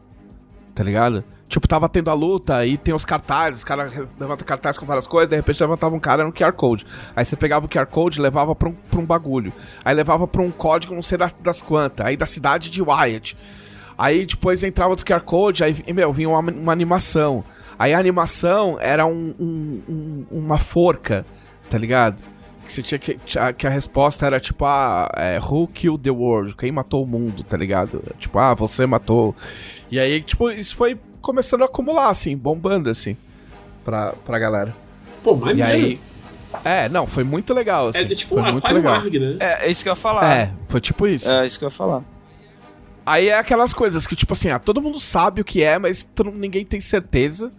tá 0.74 0.84
ligado? 0.84 1.24
Tipo, 1.54 1.68
tava 1.68 1.88
tendo 1.88 2.10
a 2.10 2.16
luta, 2.16 2.56
aí 2.56 2.80
tem 2.80 2.96
os 2.96 3.06
cartazes, 3.06 3.60
os 3.60 3.64
caras 3.64 3.96
levantam 4.20 4.44
cartazes 4.44 4.80
com 4.80 4.88
várias 4.88 5.06
coisas, 5.06 5.30
de 5.30 5.36
repente 5.36 5.62
levantava 5.62 5.94
um 5.94 6.00
cara 6.00 6.24
no 6.24 6.34
QR 6.34 6.52
Code. 6.52 6.84
Aí 7.16 7.24
você 7.24 7.36
pegava 7.36 7.68
o 7.68 7.70
QR 7.70 7.86
Code 7.86 8.18
e 8.18 8.24
levava 8.24 8.56
pra 8.56 8.70
um, 8.70 8.74
pra 8.74 9.00
um 9.00 9.06
bagulho. 9.06 9.54
Aí 9.86 9.94
levava 9.94 10.28
pra 10.28 10.42
um 10.42 10.50
código 10.50 10.96
não 10.96 11.04
sei 11.04 11.16
das, 11.16 11.62
quantas, 11.62 12.08
aí 12.08 12.18
da 12.18 12.26
cidade 12.26 12.72
de 12.72 12.82
Wyatt. 12.82 13.38
Aí 13.96 14.26
depois 14.26 14.64
entrava 14.64 14.90
outro 14.90 15.06
QR 15.06 15.22
Code, 15.22 15.64
aí, 15.64 15.76
meu, 15.94 16.12
vinha 16.12 16.28
uma, 16.28 16.40
uma 16.40 16.72
animação. 16.72 17.44
Aí 17.78 17.94
a 17.94 18.00
animação 18.00 18.80
era 18.82 19.06
um, 19.06 19.36
um, 19.40 20.26
uma 20.32 20.58
forca, 20.58 21.24
tá 21.70 21.78
ligado? 21.78 22.24
Que 22.66 22.74
você 22.74 22.82
tinha 22.82 22.98
que, 22.98 23.20
que 23.60 23.68
a 23.68 23.70
resposta 23.70 24.26
era 24.26 24.40
tipo, 24.40 24.66
ah, 24.66 25.08
é, 25.16 25.38
who 25.38 25.68
killed 25.68 26.02
the 26.02 26.10
world? 26.10 26.56
Quem 26.56 26.72
matou 26.72 27.04
o 27.04 27.08
mundo, 27.08 27.44
tá 27.44 27.56
ligado? 27.56 28.02
Tipo, 28.18 28.40
ah, 28.40 28.56
você 28.56 28.88
matou. 28.88 29.36
E 29.92 30.00
aí, 30.00 30.20
tipo, 30.20 30.50
isso 30.50 30.76
foi 30.76 30.98
começando 31.24 31.64
a 31.64 31.66
acumular, 31.66 32.10
assim, 32.10 32.38
bombando, 32.38 32.90
assim, 32.90 33.18
pra, 33.84 34.12
pra 34.24 34.38
galera. 34.38 34.76
Pô, 35.24 35.36
maneiro. 35.36 35.60
E 35.60 35.64
aí. 35.64 36.00
É, 36.64 36.88
não, 36.88 37.08
foi 37.08 37.24
muito 37.24 37.52
legal, 37.52 37.88
assim. 37.88 38.00
É 38.00 38.06
tipo 38.10 38.36
foi 38.40 38.52
muito 38.52 38.72
legal. 38.72 38.98
Marg, 38.98 39.18
né? 39.18 39.38
É, 39.40 39.66
é 39.68 39.72
isso 39.72 39.82
que 39.82 39.90
eu 39.90 39.94
ia 39.94 39.96
falar. 39.96 40.36
É, 40.36 40.52
foi 40.68 40.80
tipo 40.80 41.08
isso. 41.08 41.28
É 41.28 41.44
isso 41.46 41.58
que 41.58 41.66
eu 41.66 41.68
ia 41.68 41.72
falar. 41.72 42.04
Aí 43.06 43.30
é 43.30 43.38
aquelas 43.38 43.74
coisas 43.74 44.06
que, 44.06 44.16
tipo 44.16 44.34
assim, 44.34 44.50
ah, 44.50 44.60
todo 44.60 44.82
mundo 44.82 45.00
sabe 45.00 45.42
o 45.42 45.46
que 45.46 45.64
é, 45.64 45.80
mas 45.80 46.08
todo- 46.16 46.32
ninguém 46.32 46.64
tem 46.64 46.80
certeza. 46.80 47.52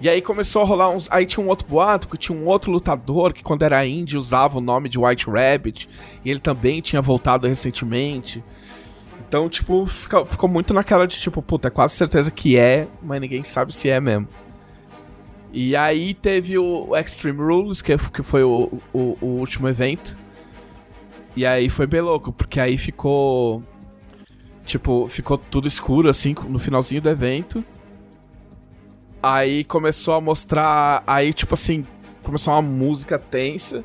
E 0.00 0.08
aí 0.08 0.20
começou 0.20 0.60
a 0.62 0.64
rolar 0.64 0.90
uns. 0.90 1.06
Aí 1.10 1.24
tinha 1.24 1.44
um 1.44 1.48
outro 1.48 1.66
boato, 1.68 2.08
que 2.08 2.18
tinha 2.18 2.36
um 2.36 2.46
outro 2.46 2.72
lutador 2.72 3.32
que, 3.32 3.42
quando 3.42 3.62
era 3.62 3.86
indie, 3.86 4.18
usava 4.18 4.58
o 4.58 4.60
nome 4.60 4.88
de 4.88 4.98
White 4.98 5.30
Rabbit. 5.30 5.88
E 6.24 6.30
ele 6.30 6.40
também 6.40 6.80
tinha 6.80 7.00
voltado 7.00 7.46
recentemente. 7.46 8.42
Então, 9.34 9.48
tipo, 9.48 9.84
fica- 9.84 10.24
ficou 10.24 10.48
muito 10.48 10.72
naquela 10.72 11.08
de, 11.08 11.18
tipo, 11.18 11.42
puta, 11.42 11.66
é 11.66 11.70
quase 11.70 11.96
certeza 11.96 12.30
que 12.30 12.56
é, 12.56 12.86
mas 13.02 13.20
ninguém 13.20 13.42
sabe 13.42 13.74
se 13.74 13.88
é 13.88 13.98
mesmo. 14.00 14.28
E 15.52 15.74
aí 15.74 16.14
teve 16.14 16.56
o 16.56 16.96
Extreme 16.96 17.40
Rules, 17.40 17.82
que, 17.82 17.98
que 17.98 18.22
foi 18.22 18.44
o, 18.44 18.80
o, 18.92 19.18
o 19.20 19.26
último 19.26 19.68
evento. 19.68 20.16
E 21.34 21.44
aí 21.44 21.68
foi 21.68 21.84
bem 21.84 22.00
louco, 22.00 22.32
porque 22.32 22.60
aí 22.60 22.78
ficou. 22.78 23.60
Tipo, 24.64 25.08
ficou 25.08 25.36
tudo 25.36 25.66
escuro, 25.66 26.08
assim, 26.08 26.32
no 26.46 26.60
finalzinho 26.60 27.02
do 27.02 27.08
evento. 27.08 27.64
Aí 29.20 29.64
começou 29.64 30.14
a 30.14 30.20
mostrar. 30.20 31.02
Aí, 31.08 31.32
tipo 31.32 31.54
assim, 31.54 31.84
começou 32.22 32.54
uma 32.54 32.62
música 32.62 33.18
tensa. 33.18 33.82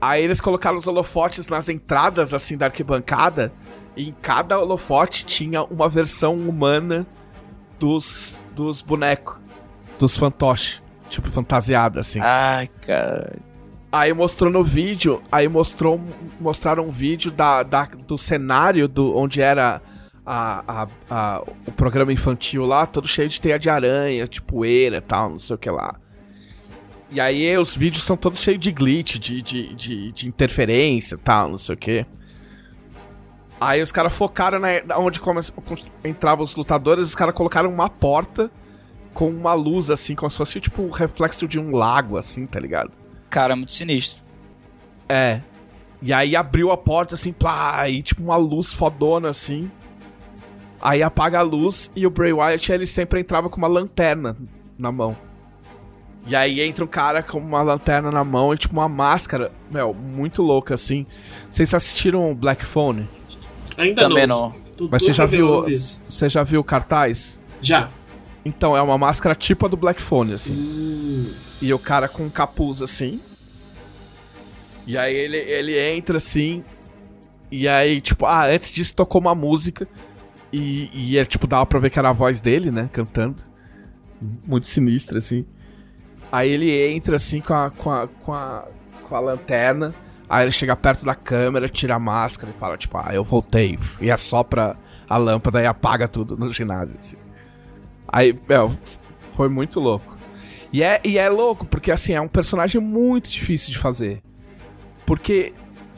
Aí 0.00 0.24
eles 0.24 0.40
colocaram 0.40 0.76
os 0.76 0.88
holofotes 0.88 1.46
nas 1.46 1.68
entradas, 1.68 2.34
assim, 2.34 2.56
da 2.56 2.66
arquibancada. 2.66 3.52
Em 3.96 4.14
cada 4.20 4.58
holofote 4.58 5.24
tinha 5.24 5.62
uma 5.64 5.88
versão 5.88 6.34
humana 6.34 7.06
dos, 7.78 8.40
dos 8.54 8.82
bonecos. 8.82 9.36
Dos 9.98 10.16
fantoches. 10.16 10.82
Tipo, 11.08 11.28
fantasiada, 11.28 12.00
assim. 12.00 12.18
Ai, 12.20 12.68
cara. 12.86 13.36
Aí 13.92 14.12
mostrou 14.12 14.50
no 14.50 14.64
vídeo, 14.64 15.22
aí 15.30 15.46
mostrou, 15.46 16.00
mostraram 16.40 16.86
um 16.86 16.90
vídeo 16.90 17.30
da, 17.30 17.62
da, 17.62 17.84
do 17.84 18.18
cenário 18.18 18.88
do, 18.88 19.16
onde 19.16 19.40
era 19.40 19.80
a, 20.26 20.64
a, 20.66 20.88
a, 21.08 21.42
o 21.64 21.70
programa 21.70 22.12
infantil 22.12 22.64
lá, 22.64 22.86
todo 22.86 23.06
cheio 23.06 23.28
de 23.28 23.40
teia 23.40 23.56
de 23.56 23.70
aranha, 23.70 24.26
de 24.26 24.42
poeira 24.42 24.96
e 24.96 25.00
tal, 25.00 25.30
não 25.30 25.38
sei 25.38 25.54
o 25.54 25.58
que 25.58 25.70
lá. 25.70 25.94
E 27.08 27.20
aí 27.20 27.56
os 27.56 27.76
vídeos 27.76 28.02
são 28.02 28.16
todos 28.16 28.40
cheios 28.40 28.58
de 28.58 28.72
glitch, 28.72 29.18
de, 29.18 29.40
de, 29.40 29.74
de, 29.74 30.10
de 30.10 30.28
interferência 30.28 31.14
e 31.14 31.18
tal, 31.18 31.48
não 31.48 31.58
sei 31.58 31.74
o 31.76 31.78
que. 31.78 32.04
Aí 33.64 33.80
os 33.80 33.90
caras 33.90 34.14
focaram 34.14 34.58
na, 34.58 34.68
onde 34.98 35.18
entravam 36.04 36.44
os 36.44 36.54
lutadores, 36.54 37.06
os 37.06 37.14
caras 37.14 37.34
colocaram 37.34 37.70
uma 37.70 37.88
porta 37.88 38.50
com 39.14 39.30
uma 39.30 39.54
luz, 39.54 39.90
assim, 39.90 40.14
como 40.14 40.30
se 40.30 40.36
fosse 40.36 40.60
tipo 40.60 40.82
o 40.82 40.90
reflexo 40.90 41.48
de 41.48 41.58
um 41.58 41.74
lago, 41.74 42.18
assim, 42.18 42.44
tá 42.44 42.60
ligado? 42.60 42.92
Cara, 43.30 43.56
muito 43.56 43.72
sinistro. 43.72 44.22
É. 45.08 45.40
E 46.02 46.12
aí 46.12 46.36
abriu 46.36 46.70
a 46.72 46.76
porta, 46.76 47.14
assim, 47.14 47.32
plá, 47.32 47.80
aí 47.80 48.02
tipo 48.02 48.22
uma 48.22 48.36
luz 48.36 48.70
fodona, 48.70 49.30
assim. 49.30 49.70
Aí 50.78 51.02
apaga 51.02 51.38
a 51.38 51.42
luz 51.42 51.90
e 51.96 52.06
o 52.06 52.10
Bray 52.10 52.34
Wyatt, 52.34 52.70
ele 52.70 52.86
sempre 52.86 53.20
entrava 53.20 53.48
com 53.48 53.56
uma 53.56 53.68
lanterna 53.68 54.36
na 54.76 54.92
mão. 54.92 55.16
E 56.26 56.36
aí 56.36 56.60
entra 56.60 56.84
um 56.84 56.88
cara 56.88 57.22
com 57.22 57.38
uma 57.38 57.62
lanterna 57.62 58.10
na 58.10 58.24
mão 58.24 58.52
e 58.52 58.58
tipo 58.58 58.74
uma 58.74 58.90
máscara, 58.90 59.50
meu, 59.70 59.94
muito 59.94 60.42
louca, 60.42 60.74
assim. 60.74 61.06
Vocês 61.48 61.72
assistiram 61.72 62.34
Black 62.34 62.62
Phone? 62.62 63.08
Ainda 63.76 64.08
Também 64.08 64.26
não. 64.26 64.50
não. 64.50 64.64
Tô 64.76 64.88
Mas 64.90 65.02
você 65.02 65.12
já 65.12 65.26
viu. 65.26 65.64
Você 66.08 66.28
já 66.28 66.42
viu 66.42 66.60
o 66.60 66.64
cartaz? 66.64 67.40
Já. 67.62 67.90
Então, 68.44 68.76
é 68.76 68.82
uma 68.82 68.98
máscara 68.98 69.34
tipo 69.34 69.64
a 69.66 69.68
do 69.68 69.76
Black 69.76 70.02
Phone, 70.02 70.34
assim. 70.34 70.52
Hum, 70.54 71.32
E 71.62 71.72
o 71.72 71.78
cara 71.78 72.08
com 72.08 72.24
um 72.24 72.30
capuz 72.30 72.82
assim. 72.82 73.20
E 74.86 74.98
aí 74.98 75.14
ele, 75.14 75.36
ele 75.38 75.78
entra 75.78 76.18
assim. 76.18 76.62
E 77.50 77.66
aí, 77.68 78.00
tipo, 78.00 78.26
ah, 78.26 78.46
antes 78.46 78.72
disso 78.72 78.94
tocou 78.94 79.20
uma 79.20 79.34
música. 79.34 79.88
E, 80.52 80.90
e 80.92 81.18
é, 81.18 81.24
tipo, 81.24 81.46
dava 81.46 81.64
pra 81.66 81.78
ver 81.78 81.90
que 81.90 81.98
era 81.98 82.10
a 82.10 82.12
voz 82.12 82.40
dele, 82.40 82.70
né? 82.70 82.88
Cantando. 82.92 83.42
Muito 84.46 84.66
sinistra, 84.66 85.18
assim. 85.18 85.46
Aí 86.30 86.50
ele 86.50 86.70
entra 86.92 87.16
assim 87.16 87.40
com 87.40 87.54
a, 87.54 87.70
com 87.70 87.90
a, 87.90 88.08
com 88.08 88.32
a, 88.32 88.64
com 89.08 89.16
a 89.16 89.20
lanterna. 89.20 89.94
Aí 90.28 90.44
ele 90.44 90.52
chega 90.52 90.74
perto 90.74 91.04
da 91.04 91.14
câmera, 91.14 91.68
tira 91.68 91.94
a 91.94 91.98
máscara 91.98 92.52
e 92.54 92.58
fala, 92.58 92.76
tipo, 92.76 92.96
ah, 92.96 93.10
eu 93.12 93.22
voltei. 93.22 93.78
E 94.00 94.10
assopra 94.10 94.76
a 95.08 95.16
lâmpada 95.16 95.62
e 95.62 95.66
apaga 95.66 96.08
tudo 96.08 96.36
no 96.36 96.52
ginásio, 96.52 96.96
assim. 96.98 97.16
Aí, 98.08 98.38
meu, 98.48 98.72
foi 99.34 99.48
muito 99.48 99.80
louco. 99.80 100.14
E 100.72 100.82
é, 100.82 101.00
e 101.04 101.18
é 101.18 101.28
louco, 101.28 101.66
porque 101.66 101.92
assim, 101.92 102.14
é 102.14 102.20
um 102.20 102.28
personagem 102.28 102.80
muito 102.80 103.30
difícil 103.30 103.70
de 103.70 103.78
fazer. 103.78 104.22
Porque 105.06 105.52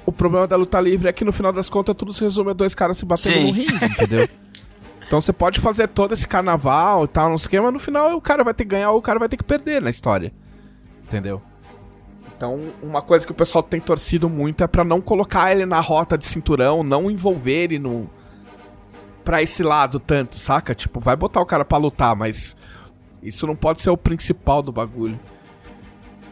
o 0.04 0.12
problema 0.12 0.46
da 0.46 0.56
luta 0.56 0.80
livre 0.80 1.08
é 1.08 1.12
que 1.12 1.24
no 1.24 1.32
final 1.32 1.52
das 1.52 1.68
contas 1.68 1.94
tudo 1.96 2.12
se 2.12 2.22
resume 2.22 2.50
a 2.50 2.52
dois 2.52 2.74
caras 2.74 2.96
se 2.96 3.04
batendo 3.04 3.40
no 3.40 3.52
ringue, 3.52 3.84
entendeu? 3.84 4.28
Então 5.06 5.20
você 5.20 5.32
pode 5.32 5.60
fazer 5.60 5.86
todo 5.86 6.14
esse 6.14 6.26
carnaval 6.26 7.04
e 7.04 7.06
tal, 7.06 7.30
não 7.30 7.38
sei 7.38 7.46
o 7.46 7.50
que, 7.50 7.60
mas 7.60 7.72
no 7.72 7.78
final 7.78 8.16
o 8.16 8.20
cara 8.20 8.42
vai 8.42 8.52
ter 8.52 8.64
que 8.64 8.70
ganhar 8.70 8.90
ou 8.90 8.98
o 8.98 9.02
cara 9.02 9.20
vai 9.20 9.28
ter 9.28 9.36
que 9.36 9.44
perder 9.44 9.80
na 9.80 9.88
história. 9.88 10.32
Entendeu? 11.04 11.40
Então, 12.36 12.72
uma 12.82 13.00
coisa 13.00 13.24
que 13.24 13.32
o 13.32 13.34
pessoal 13.34 13.62
tem 13.62 13.80
torcido 13.80 14.28
muito 14.28 14.62
é 14.62 14.66
pra 14.66 14.84
não 14.84 15.00
colocar 15.00 15.50
ele 15.52 15.64
na 15.64 15.80
rota 15.80 16.18
de 16.18 16.26
cinturão, 16.26 16.82
não 16.82 17.10
envolver 17.10 17.64
ele 17.64 17.78
no. 17.78 18.08
pra 19.24 19.42
esse 19.42 19.62
lado 19.62 19.98
tanto, 19.98 20.36
saca? 20.36 20.74
Tipo, 20.74 21.00
vai 21.00 21.16
botar 21.16 21.40
o 21.40 21.46
cara 21.46 21.64
pra 21.64 21.78
lutar, 21.78 22.14
mas 22.14 22.54
isso 23.22 23.46
não 23.46 23.56
pode 23.56 23.80
ser 23.80 23.90
o 23.90 23.96
principal 23.96 24.60
do 24.60 24.70
bagulho. 24.70 25.18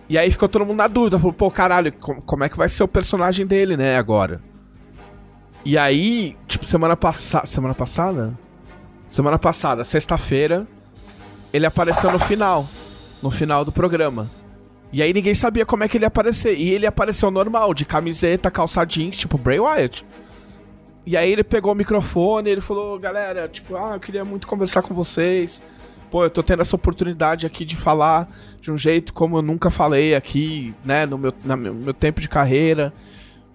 E 0.09 0.19
aí 0.19 0.31
ficou 0.31 0.47
todo 0.49 0.67
mundo 0.67 0.77
na 0.77 0.87
dúvida, 0.87 1.19
falou, 1.19 1.33
pô, 1.33 1.51
caralho, 1.51 1.91
com- 1.91 2.21
como 2.21 2.45
é 2.45 2.49
que 2.51 2.57
vai 2.59 2.69
ser 2.69 2.83
o 2.85 2.89
personagem 2.89 3.47
dele, 3.47 3.75
né, 3.75 3.97
agora? 3.97 4.43
E 5.65 5.79
aí, 5.79 6.37
tipo, 6.47 6.67
semana 6.67 6.95
passada. 6.95 7.47
Semana 7.47 7.75
passada? 7.75 8.39
Semana 9.07 9.39
passada, 9.39 9.83
sexta-feira, 9.83 10.67
ele 11.53 11.65
apareceu 11.65 12.13
no 12.13 12.19
final. 12.19 12.69
No 13.23 13.31
final 13.31 13.65
do 13.65 13.73
programa. 13.73 14.31
E 14.95 15.03
aí 15.03 15.13
ninguém 15.13 15.35
sabia 15.35 15.67
como 15.67 15.83
é 15.83 15.89
que 15.89 15.97
ele 15.97 16.05
ia 16.05 16.09
aparecer. 16.09 16.57
E 16.57 16.71
ele 16.71 16.87
apareceu 16.87 17.29
normal, 17.29 17.75
de 17.75 17.85
camiseta, 17.85 18.49
calça 18.49 18.85
jeans, 18.85 19.19
tipo 19.19 19.37
Bray 19.37 19.59
Wyatt. 19.59 20.07
E 21.05 21.17
aí 21.17 21.33
ele 21.33 21.43
pegou 21.43 21.73
o 21.73 21.75
microfone 21.75 22.49
ele 22.49 22.61
falou, 22.61 22.97
galera, 22.97 23.49
tipo, 23.49 23.75
ah, 23.75 23.95
eu 23.95 24.01
queria 24.01 24.25
muito 24.25 24.47
conversar 24.47 24.83
com 24.83 24.95
vocês. 24.95 25.61
Pô, 26.13 26.23
eu 26.23 26.31
tô 26.31 26.45
tendo 26.45 26.63
essa 26.63 26.77
oportunidade 26.77 27.45
aqui 27.45 27.65
de 27.65 27.75
falar 27.75 28.33
de 28.61 28.71
um 28.71 28.79
jeito 28.79 29.13
como 29.13 29.37
eu 29.39 29.43
nunca 29.43 29.69
falei 29.69 30.15
aqui, 30.15 30.73
né, 30.85 31.05
no 31.07 31.19
meu, 31.19 31.35
na 31.45 31.57
meu, 31.57 31.75
meu 31.75 31.93
tempo 31.93 32.21
de 32.21 32.29
carreira. 32.29 32.93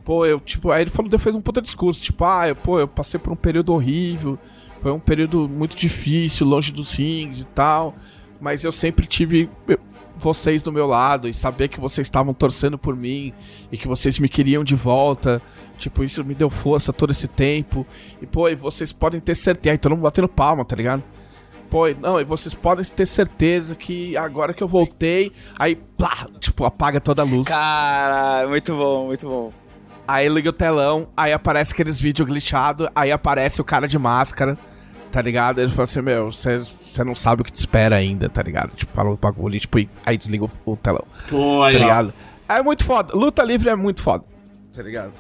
Pô, 0.03 0.25
eu, 0.25 0.41
tipo, 0.41 0.71
aí 0.71 0.83
ele 0.83 0.89
falou, 0.89 1.17
fez 1.17 1.37
um 1.37 1.41
puta 1.41 1.61
discurso, 1.61 2.03
tipo, 2.03 2.25
ah, 2.25 2.49
eu, 2.49 2.55
pô, 2.57 2.81
eu 2.81 2.87
passei 2.87 3.17
por 3.17 3.31
um 3.31 3.35
período 3.37 3.73
horrível, 3.73 4.37
foi 4.81 4.91
um 4.91 4.99
período 4.99 5.47
muito 5.47 5.77
difícil, 5.77 6.45
longe 6.45 6.73
dos 6.73 6.91
rings 6.95 7.39
e 7.39 7.45
tal, 7.45 7.95
mas 8.41 8.65
eu 8.65 8.73
sempre 8.73 9.07
tive 9.07 9.49
eu- 9.69 9.79
vocês 10.19 10.61
do 10.63 10.71
meu 10.71 10.85
lado 10.87 11.27
e 11.27 11.33
saber 11.33 11.67
que 11.67 11.79
vocês 11.79 12.05
estavam 12.07 12.33
torcendo 12.33 12.77
por 12.77 12.95
mim 12.95 13.33
e 13.71 13.77
que 13.77 13.87
vocês 13.87 14.19
me 14.19 14.29
queriam 14.29 14.63
de 14.63 14.75
volta, 14.75 15.41
tipo, 15.77 16.03
isso 16.03 16.23
me 16.23 16.35
deu 16.35 16.49
força 16.49 16.91
todo 16.93 17.11
esse 17.11 17.27
tempo. 17.27 17.85
E, 18.21 18.25
pô, 18.25 18.47
e 18.49 18.55
vocês 18.55 18.91
podem 18.93 19.19
ter 19.19 19.35
certeza, 19.35 19.73
aí 19.73 19.77
todo 19.77 19.91
mundo 19.93 20.03
batendo 20.03 20.27
palma, 20.27 20.63
tá 20.65 20.75
ligado? 20.75 21.03
Pô, 21.69 21.87
e- 21.87 21.93
não, 21.93 22.19
e 22.19 22.23
vocês 22.23 22.53
podem 22.53 22.83
ter 22.83 23.05
certeza 23.05 23.75
que 23.75 24.17
agora 24.17 24.53
que 24.53 24.63
eu 24.63 24.67
voltei, 24.67 25.31
aí, 25.57 25.75
plá, 25.75 26.27
tipo, 26.39 26.65
apaga 26.65 26.99
toda 26.99 27.21
a 27.21 27.25
luz. 27.25 27.47
Cara, 27.47 28.47
muito 28.47 28.75
bom, 28.75 29.05
muito 29.07 29.27
bom. 29.27 29.53
Aí 30.07 30.27
liga 30.27 30.49
o 30.49 30.53
telão, 30.53 31.09
aí 31.15 31.31
aparece 31.31 31.71
aqueles 31.73 31.99
vídeos 31.99 32.27
glitchados, 32.27 32.87
aí 32.95 33.11
aparece 33.11 33.61
o 33.61 33.63
cara 33.63 33.87
de 33.87 33.99
máscara, 33.99 34.57
tá 35.11 35.21
ligado? 35.21 35.59
Ele 35.59 35.71
fala 35.71 35.83
assim, 35.83 36.01
meu, 36.01 36.31
você 36.31 37.03
não 37.03 37.15
sabe 37.15 37.41
o 37.41 37.45
que 37.45 37.51
te 37.51 37.59
espera 37.59 37.95
ainda, 37.95 38.29
tá 38.29 38.41
ligado? 38.43 38.71
Tipo, 38.75 38.91
fala 38.91 39.09
o 39.11 39.17
bagulho, 39.17 39.59
tipo, 39.59 39.79
e- 39.79 39.89
aí 40.05 40.17
desliga 40.17 40.45
o, 40.45 40.49
o 40.65 40.75
telão, 40.77 41.03
Pô, 41.29 41.59
tá 41.61 41.67
aí, 41.67 41.75
ó. 41.75 41.79
ligado? 41.79 42.13
É 42.47 42.61
muito 42.63 42.83
foda, 42.83 43.13
luta 43.15 43.43
livre 43.43 43.69
é 43.69 43.75
muito 43.75 44.01
foda, 44.01 44.23
tá 44.73 44.81
ligado? 44.81 45.11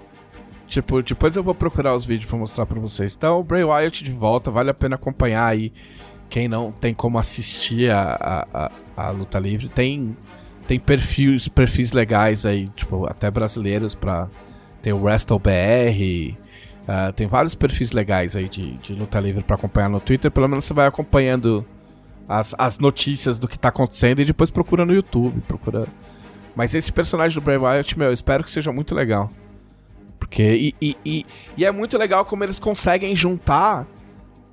Tipo, 0.67 1.01
depois 1.01 1.35
eu 1.35 1.41
vou 1.43 1.55
procurar 1.55 1.95
os 1.95 2.05
vídeos 2.05 2.29
pra 2.29 2.37
mostrar 2.37 2.65
pra 2.67 2.79
vocês. 2.79 3.15
Então, 3.15 3.39
o 3.39 3.43
Bray 3.43 3.63
Wyatt 3.63 4.03
de 4.03 4.11
volta, 4.11 4.51
vale 4.51 4.69
a 4.69 4.73
pena 4.73 4.95
acompanhar 4.95 5.45
aí. 5.47 5.73
Quem 6.29 6.47
não 6.47 6.71
tem 6.71 6.93
como 6.93 7.17
assistir 7.17 7.89
a, 7.89 8.45
a, 8.53 8.71
a, 8.95 9.07
a 9.07 9.09
luta 9.09 9.39
livre, 9.39 9.67
tem, 9.67 10.15
tem 10.67 10.77
perfis, 10.79 11.47
perfis 11.47 11.91
legais 11.91 12.45
aí, 12.45 12.67
tipo, 12.75 13.07
até 13.09 13.31
brasileiros 13.31 13.95
pra. 13.95 14.27
Tem 14.79 14.93
o 14.93 15.01
WrestleBR. 15.01 16.37
Ah, 16.91 17.13
tem 17.15 17.27
vários 17.27 17.53
perfis 17.53 17.91
legais 17.91 18.35
aí 18.35 18.49
de, 18.49 18.71
de 18.77 18.95
luta 18.95 19.19
livre 19.19 19.43
pra 19.43 19.55
acompanhar 19.55 19.89
no 19.89 19.99
Twitter. 19.99 20.31
Pelo 20.31 20.47
menos 20.47 20.65
você 20.65 20.73
vai 20.73 20.87
acompanhando 20.87 21.63
as, 22.27 22.55
as 22.57 22.79
notícias 22.79 23.37
do 23.37 23.47
que 23.47 23.59
tá 23.59 23.69
acontecendo 23.69 24.21
e 24.21 24.25
depois 24.25 24.49
procura 24.49 24.83
no 24.83 24.91
YouTube. 24.91 25.39
Procura. 25.41 25.87
Mas 26.55 26.73
esse 26.73 26.91
personagem 26.91 27.39
do 27.39 27.45
Bray 27.45 27.57
Wyatt, 27.57 27.95
meu, 27.95 28.07
eu 28.07 28.13
espero 28.13 28.43
que 28.43 28.49
seja 28.49 28.71
muito 28.71 28.95
legal. 28.95 29.29
Porque. 30.17 30.41
E, 30.41 30.75
e, 30.81 30.97
e, 31.05 31.25
e 31.57 31.63
é 31.63 31.71
muito 31.71 31.95
legal 31.95 32.25
como 32.25 32.43
eles 32.43 32.57
conseguem 32.57 33.15
juntar 33.15 33.85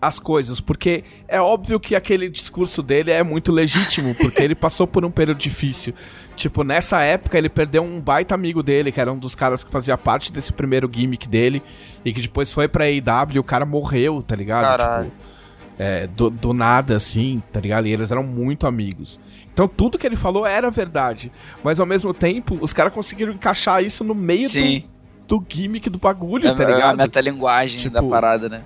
as 0.06 0.18
coisas, 0.18 0.61
porque 0.61 1.04
é 1.28 1.40
óbvio 1.40 1.78
que 1.80 1.94
aquele 1.94 2.28
discurso 2.28 2.82
dele 2.82 3.11
é 3.11 3.22
muito 3.22 3.52
legítimo, 3.52 4.14
porque 4.16 4.42
ele 4.42 4.54
passou 4.54 4.86
por 4.86 5.04
um 5.04 5.11
período 5.11 5.38
difícil. 5.38 5.94
Tipo, 6.34 6.62
nessa 6.62 7.00
época 7.02 7.38
ele 7.38 7.48
perdeu 7.48 7.82
um 7.82 8.00
baita 8.00 8.34
amigo 8.34 8.62
dele, 8.62 8.92
que 8.92 9.00
era 9.00 9.12
um 9.12 9.18
dos 9.18 9.34
caras 9.34 9.64
que 9.64 9.70
fazia 9.70 9.96
parte 9.96 10.30
desse 10.32 10.52
primeiro 10.52 10.90
gimmick 10.92 11.28
dele, 11.28 11.62
e 12.04 12.12
que 12.12 12.20
depois 12.20 12.52
foi 12.52 12.68
pra 12.68 12.84
AEW 12.84 13.34
e 13.34 13.38
o 13.38 13.44
cara 13.44 13.64
morreu, 13.64 14.22
tá 14.22 14.36
ligado? 14.36 14.64
Caralho. 14.64 15.04
Tipo, 15.07 15.36
é, 15.78 16.07
do, 16.07 16.30
do 16.30 16.54
nada, 16.54 16.96
assim, 16.96 17.42
tá 17.52 17.61
ligado? 17.61 17.86
E 17.86 17.92
eles 17.92 18.11
eram 18.11 18.22
muito 18.22 18.66
amigos. 18.66 19.20
Então 19.52 19.68
tudo 19.68 19.98
que 19.98 20.07
ele 20.07 20.16
falou 20.16 20.46
era 20.46 20.70
verdade. 20.70 21.30
Mas 21.62 21.78
ao 21.80 21.86
mesmo 21.86 22.14
tempo, 22.14 22.59
os 22.61 22.72
caras 22.72 22.92
conseguiram 22.92 23.32
encaixar 23.32 23.82
isso 23.84 24.02
no 24.04 24.14
meio 24.14 24.48
Sim. 24.48 24.84
do, 25.26 25.38
do 25.38 25.46
gimmick 25.48 25.90
do 25.90 25.98
bagulho, 25.98 26.48
É, 26.48 26.54
tá 26.54 26.62
é 26.62 26.66
a 26.66 26.70
ligado? 26.74 26.96
metalinguagem 26.98 27.80
Tipo, 27.80 27.94
da 27.94 28.02
parada, 28.02 28.48
né? 28.48 28.62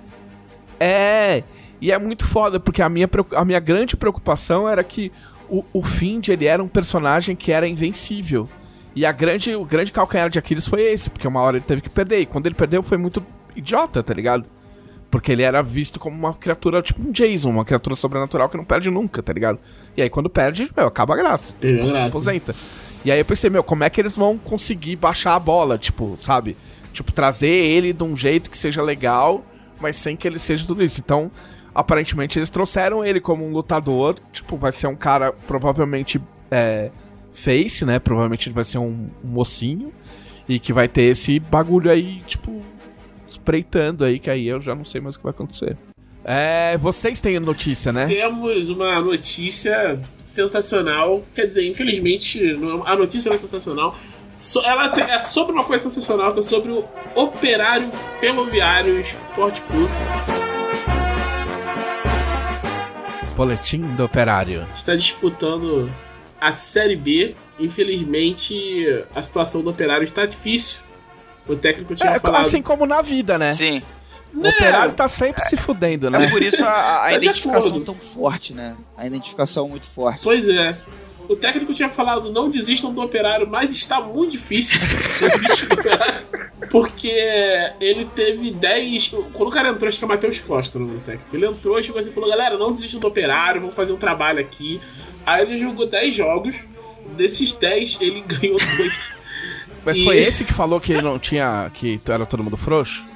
É, 0.81 1.43
e 1.79 1.91
é 1.91 1.99
muito 1.99 2.25
foda, 2.25 2.59
porque 2.59 2.81
a 2.81 2.89
minha, 2.89 3.09
a 3.35 3.45
minha 3.45 3.59
grande 3.59 3.95
preocupação 3.95 4.67
era 4.67 4.83
que 4.83 5.11
o, 5.49 5.63
o 5.73 5.83
Find, 5.83 6.27
ele 6.29 6.45
era 6.45 6.63
um 6.63 6.67
personagem 6.67 7.35
que 7.35 7.51
era 7.51 7.67
invencível. 7.67 8.49
E 8.95 9.05
a 9.05 9.11
grande, 9.11 9.55
o 9.55 9.63
grande 9.63 9.91
calcanhar 9.91 10.29
de 10.29 10.39
Aquiles 10.39 10.67
foi 10.67 10.81
esse, 10.81 11.09
porque 11.09 11.27
uma 11.27 11.41
hora 11.41 11.57
ele 11.57 11.65
teve 11.65 11.81
que 11.81 11.89
perder. 11.89 12.21
E 12.21 12.25
quando 12.25 12.45
ele 12.45 12.55
perdeu 12.55 12.81
foi 12.81 12.97
muito 12.97 13.23
idiota, 13.55 14.01
tá 14.01 14.13
ligado? 14.13 14.49
Porque 15.09 15.31
ele 15.31 15.43
era 15.43 15.61
visto 15.61 15.99
como 15.99 16.15
uma 16.15 16.33
criatura, 16.33 16.81
tipo 16.81 17.01
um 17.01 17.11
Jason, 17.11 17.49
uma 17.49 17.65
criatura 17.65 17.95
sobrenatural 17.95 18.49
que 18.49 18.57
não 18.57 18.63
perde 18.63 18.89
nunca, 18.89 19.21
tá 19.21 19.31
ligado? 19.33 19.59
E 19.95 20.01
aí 20.01 20.09
quando 20.09 20.29
perde, 20.29 20.69
meu, 20.75 20.87
acaba 20.87 21.13
a 21.13 21.17
graça. 21.17 21.55
Perdeu 21.59 21.85
a 21.85 21.89
graça. 21.89 22.07
Aposenta. 22.07 22.55
E 23.03 23.11
aí 23.11 23.19
eu 23.19 23.25
pensei, 23.25 23.49
meu, 23.49 23.63
como 23.63 23.83
é 23.83 23.89
que 23.89 23.99
eles 23.99 24.15
vão 24.15 24.37
conseguir 24.37 24.95
baixar 24.95 25.35
a 25.35 25.39
bola? 25.39 25.77
Tipo, 25.77 26.17
sabe? 26.19 26.55
Tipo, 26.93 27.11
trazer 27.11 27.47
ele 27.47 27.93
de 27.93 28.03
um 28.03 28.15
jeito 28.15 28.49
que 28.49 28.57
seja 28.57 28.81
legal, 28.81 29.43
mas 29.81 29.95
sem 29.95 30.15
que 30.15 30.27
ele 30.27 30.39
seja 30.39 30.65
tudo 30.65 30.83
isso. 30.83 30.99
Então, 30.99 31.31
aparentemente 31.73 32.37
eles 32.37 32.49
trouxeram 32.49 33.03
ele 33.03 33.19
como 33.19 33.45
um 33.45 33.51
lutador. 33.51 34.15
Tipo, 34.31 34.57
vai 34.57 34.71
ser 34.71 34.87
um 34.87 34.95
cara 34.95 35.31
provavelmente 35.31 36.21
é, 36.49 36.91
face, 37.31 37.85
né? 37.85 37.99
Provavelmente 37.99 38.47
ele 38.47 38.55
vai 38.55 38.63
ser 38.63 38.77
um, 38.77 39.09
um 39.23 39.27
mocinho. 39.27 39.91
E 40.47 40.59
que 40.59 40.73
vai 40.73 40.87
ter 40.87 41.03
esse 41.03 41.39
bagulho 41.39 41.89
aí, 41.89 42.21
tipo, 42.25 42.61
espreitando 43.27 44.03
aí, 44.03 44.19
que 44.19 44.29
aí 44.29 44.47
eu 44.47 44.59
já 44.59 44.75
não 44.75 44.83
sei 44.83 44.99
mais 44.99 45.15
o 45.15 45.19
que 45.19 45.23
vai 45.23 45.31
acontecer. 45.31 45.77
É, 46.23 46.77
vocês 46.77 47.19
têm 47.19 47.39
notícia, 47.39 47.91
né? 47.91 48.05
Temos 48.05 48.69
uma 48.69 49.01
notícia 49.01 49.99
sensacional. 50.19 51.23
Quer 51.33 51.47
dizer, 51.47 51.67
infelizmente, 51.67 52.39
a 52.85 52.95
notícia 52.95 53.29
não 53.29 53.35
é 53.35 53.39
sensacional. 53.39 53.95
So- 54.41 54.63
ela 54.65 54.89
te- 54.89 55.01
é 55.01 55.19
sobre 55.19 55.51
uma 55.53 55.63
coisa 55.63 55.83
sensacional, 55.87 56.33
que 56.33 56.39
é 56.39 56.41
sobre 56.41 56.71
o 56.71 56.83
Operário 57.13 57.91
Ferroviário 58.19 58.99
Esporte 58.99 59.61
Clube. 59.61 59.91
Boletim 63.35 63.81
do 63.95 64.03
Operário. 64.05 64.67
Está 64.75 64.95
disputando 64.95 65.91
a 66.39 66.51
Série 66.51 66.95
B. 66.95 67.35
Infelizmente, 67.59 69.05
a 69.13 69.21
situação 69.21 69.61
do 69.61 69.69
Operário 69.69 70.03
está 70.05 70.25
difícil. 70.25 70.79
O 71.47 71.55
técnico 71.55 71.93
tinha 71.93 72.09
É, 72.13 72.19
falado. 72.19 72.41
assim 72.45 72.63
como 72.63 72.87
na 72.87 73.01
vida, 73.03 73.37
né? 73.37 73.53
Sim. 73.53 73.81
O 74.33 74.47
operário 74.47 74.93
tá 74.93 75.07
sempre 75.09 75.43
se 75.43 75.55
fudendo, 75.57 76.09
né? 76.09 76.25
É 76.25 76.29
por 76.29 76.41
isso 76.41 76.63
a, 76.65 77.03
a 77.05 77.09
de 77.19 77.25
identificação 77.25 77.81
tão 77.81 77.95
forte, 77.95 78.53
né? 78.53 78.75
A 78.97 79.05
identificação 79.05 79.67
muito 79.69 79.87
forte. 79.87 80.21
Pois 80.23 80.47
é. 80.49 80.75
O 81.29 81.35
técnico 81.35 81.73
tinha 81.73 81.89
falado 81.89 82.31
não 82.31 82.49
desistam 82.49 82.93
do 82.93 83.01
operário, 83.01 83.47
mas 83.49 83.71
está 83.73 84.01
muito 84.01 84.31
difícil 84.31 84.79
desistir 85.29 85.65
do 85.67 85.73
operário. 85.79 86.25
Porque 86.69 87.11
ele 87.79 88.05
teve 88.13 88.51
10. 88.51 89.15
Quando 89.33 89.49
o 89.49 89.51
cara 89.51 89.69
entrou, 89.69 89.87
acho 89.87 89.97
que 89.99 90.05
é 90.05 90.07
Matheus 90.07 90.39
Costa 90.39 90.77
o 90.77 90.81
nome 90.81 90.95
do 90.95 90.99
técnico. 91.01 91.35
Ele 91.35 91.45
entrou 91.47 91.79
e 91.79 91.83
chegou 91.83 91.99
assim 91.99 92.09
e 92.09 92.13
falou: 92.13 92.29
galera, 92.29 92.57
não 92.57 92.71
desistam 92.73 92.99
do 92.99 93.07
operário, 93.07 93.61
vamos 93.61 93.75
fazer 93.75 93.93
um 93.93 93.97
trabalho 93.97 94.39
aqui. 94.39 94.81
Aí 95.25 95.43
ele 95.43 95.57
jogou 95.57 95.87
10 95.87 96.13
jogos. 96.13 96.65
Desses 97.15 97.53
10, 97.53 97.97
ele 98.01 98.21
ganhou 98.27 98.57
dois. 98.77 99.21
Mas 99.85 99.97
E- 99.97 100.03
foi 100.03 100.17
esse 100.17 100.43
que 100.43 100.53
falou 100.53 100.79
que 100.79 101.01
não 101.01 101.17
tinha. 101.17 101.69
que 101.73 101.99
era 102.09 102.25
todo 102.25 102.43
mundo 102.43 102.57
frouxo? 102.57 103.07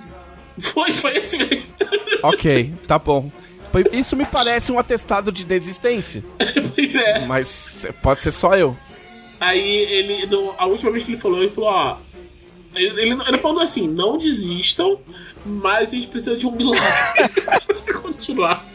Foi, 0.59 0.95
foi 0.95 1.17
esse 1.17 1.37
mesmo. 1.37 1.67
Ok, 2.23 2.73
tá 2.87 2.97
bom. 2.97 3.29
Isso 3.91 4.15
me 4.15 4.25
parece 4.25 4.71
um 4.71 4.79
atestado 4.79 5.31
de 5.31 5.43
desistência. 5.43 6.23
pois 6.75 6.95
é. 6.95 7.25
Mas 7.25 7.85
pode 8.01 8.21
ser 8.21 8.31
só 8.31 8.55
eu. 8.55 8.75
Aí 9.39 9.59
ele, 9.61 10.25
no- 10.27 10.53
a 10.57 10.65
última 10.65 10.91
vez 10.91 11.03
que 11.03 11.11
ele 11.11 11.17
falou, 11.17 11.39
ele 11.41 11.49
falou, 11.51 11.69
ó. 11.69 11.97
Ele, 12.75 13.01
ele, 13.01 13.17
ele 13.27 13.37
falou 13.37 13.59
assim, 13.61 13.87
não 13.87 14.17
desistam, 14.17 14.99
mas 15.45 15.89
a 15.89 15.95
gente 15.95 16.07
precisa 16.07 16.35
de 16.35 16.45
um 16.45 16.51
milagre 16.51 16.81
pra 17.85 17.99
continuar 17.99 18.65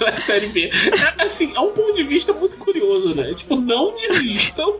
na 0.00 0.16
série 0.16 0.46
B. 0.46 0.70
É, 1.18 1.22
assim, 1.24 1.52
é 1.54 1.60
um 1.60 1.72
ponto 1.72 1.92
de 1.94 2.02
vista 2.04 2.32
muito 2.32 2.56
curioso, 2.56 3.14
né? 3.14 3.34
Tipo, 3.34 3.56
não 3.56 3.92
desistam, 3.94 4.76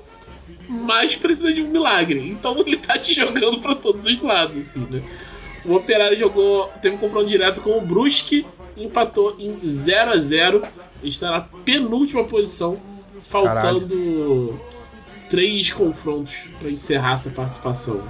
mas 0.69 1.17
precisa 1.17 1.53
de 1.53 1.61
um 1.63 1.69
milagre. 1.69 2.21
Então 2.29 2.57
ele 2.61 2.77
tá 2.77 2.99
te 2.99 3.13
jogando 3.15 3.59
pra 3.61 3.75
todos 3.75 4.07
os 4.07 4.21
lados, 4.21 4.57
assim, 4.69 4.87
né? 4.91 5.03
O 5.65 5.75
Operário 5.75 6.17
jogou, 6.17 6.69
teve 6.81 6.95
um 6.97 6.99
confronto 6.99 7.29
direto 7.29 7.61
com 7.61 7.77
o 7.79 7.81
Brusque, 7.81 8.47
empatou 8.77 9.37
em 9.39 9.59
0 9.69 10.11
a 10.13 10.17
0 10.19 10.63
está 11.03 11.31
na 11.31 11.41
penúltima 11.41 12.25
posição, 12.25 12.79
faltando 13.29 14.59
três 15.31 15.73
confrontos 15.73 16.49
para 16.59 16.71
encerrar 16.71 17.15
essa 17.15 17.31
participação 17.31 18.03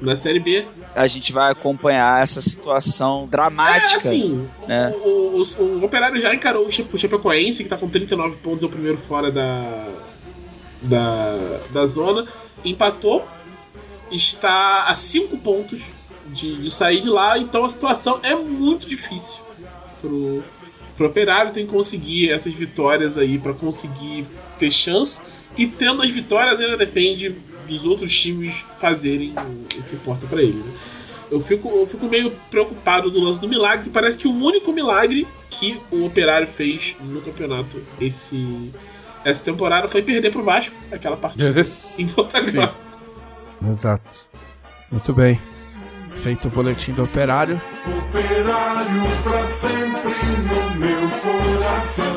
na, 0.00 0.10
na 0.10 0.16
Série 0.16 0.40
B. 0.40 0.66
A 0.94 1.06
gente 1.06 1.32
vai 1.32 1.50
acompanhar 1.52 2.22
essa 2.22 2.40
situação 2.40 3.26
dramática. 3.30 3.96
É, 4.08 4.10
assim, 4.10 4.48
né? 4.66 4.94
o, 5.04 5.08
o- 5.40 5.42
o- 5.42 5.64
o 5.80 5.84
Operário 5.84 6.20
já 6.20 6.34
encarou 6.34 6.66
o 6.66 6.70
Chape- 6.70 6.94
o 6.94 6.98
Chapecoense, 6.98 7.62
que 7.62 7.68
tá 7.68 7.76
com 7.76 7.88
39 7.88 8.36
pontos, 8.36 8.62
é 8.62 8.66
o 8.66 8.70
primeiro 8.70 8.96
fora 8.96 9.30
da, 9.30 9.86
da, 10.82 11.60
da 11.70 11.86
zona, 11.86 12.26
empatou, 12.64 13.26
está 14.10 14.84
a 14.84 14.94
5 14.94 15.36
pontos 15.38 15.82
de, 16.28 16.56
de 16.56 16.70
sair 16.70 17.00
de 17.00 17.08
lá, 17.08 17.38
então 17.38 17.64
a 17.64 17.68
situação 17.68 18.20
é 18.22 18.34
muito 18.34 18.86
difícil 18.86 19.42
pro, 20.00 20.42
pro 20.96 21.06
Operário, 21.06 21.52
tem 21.52 21.66
que 21.66 21.72
conseguir 21.72 22.30
essas 22.30 22.52
vitórias 22.52 23.16
aí 23.16 23.38
para 23.38 23.52
conseguir 23.52 24.26
ter 24.58 24.70
chance, 24.70 25.22
e 25.56 25.66
tendo 25.66 26.02
as 26.02 26.10
vitórias 26.10 26.60
ainda 26.60 26.76
depende 26.76 27.34
dos 27.66 27.84
outros 27.84 28.16
times 28.18 28.64
fazerem 28.78 29.34
o, 29.36 29.78
o 29.78 29.82
que 29.82 29.96
importa 29.96 30.26
para 30.26 30.42
ele, 30.42 30.58
né? 30.58 30.72
Eu 31.28 31.40
fico, 31.40 31.68
eu 31.68 31.86
fico 31.86 32.06
meio 32.06 32.30
preocupado 32.50 33.10
do 33.10 33.18
lance 33.18 33.40
do 33.40 33.48
milagre, 33.48 33.90
parece 33.90 34.16
que 34.16 34.28
o 34.28 34.32
único 34.32 34.72
milagre 34.72 35.26
que 35.50 35.76
o 35.90 36.06
Operário 36.06 36.46
fez 36.46 36.94
no 37.00 37.20
campeonato 37.20 37.82
esse, 38.00 38.70
essa 39.24 39.44
temporada 39.44 39.88
foi 39.88 40.02
perder 40.02 40.30
pro 40.30 40.44
Vasco, 40.44 40.76
aquela 40.92 41.16
partida 41.16 41.52
em 41.98 42.06
Ponta. 42.06 42.38
Exato. 43.68 44.30
Muito 44.92 45.12
bem. 45.12 45.40
Feito 46.22 46.48
o 46.48 46.50
boletim 46.50 46.92
do 46.92 47.04
operário. 47.04 47.60
Operário 47.86 49.02
pra 49.22 49.46
sempre 49.46 50.12
no 50.42 50.70
meu 50.76 51.08
coração. 51.20 52.16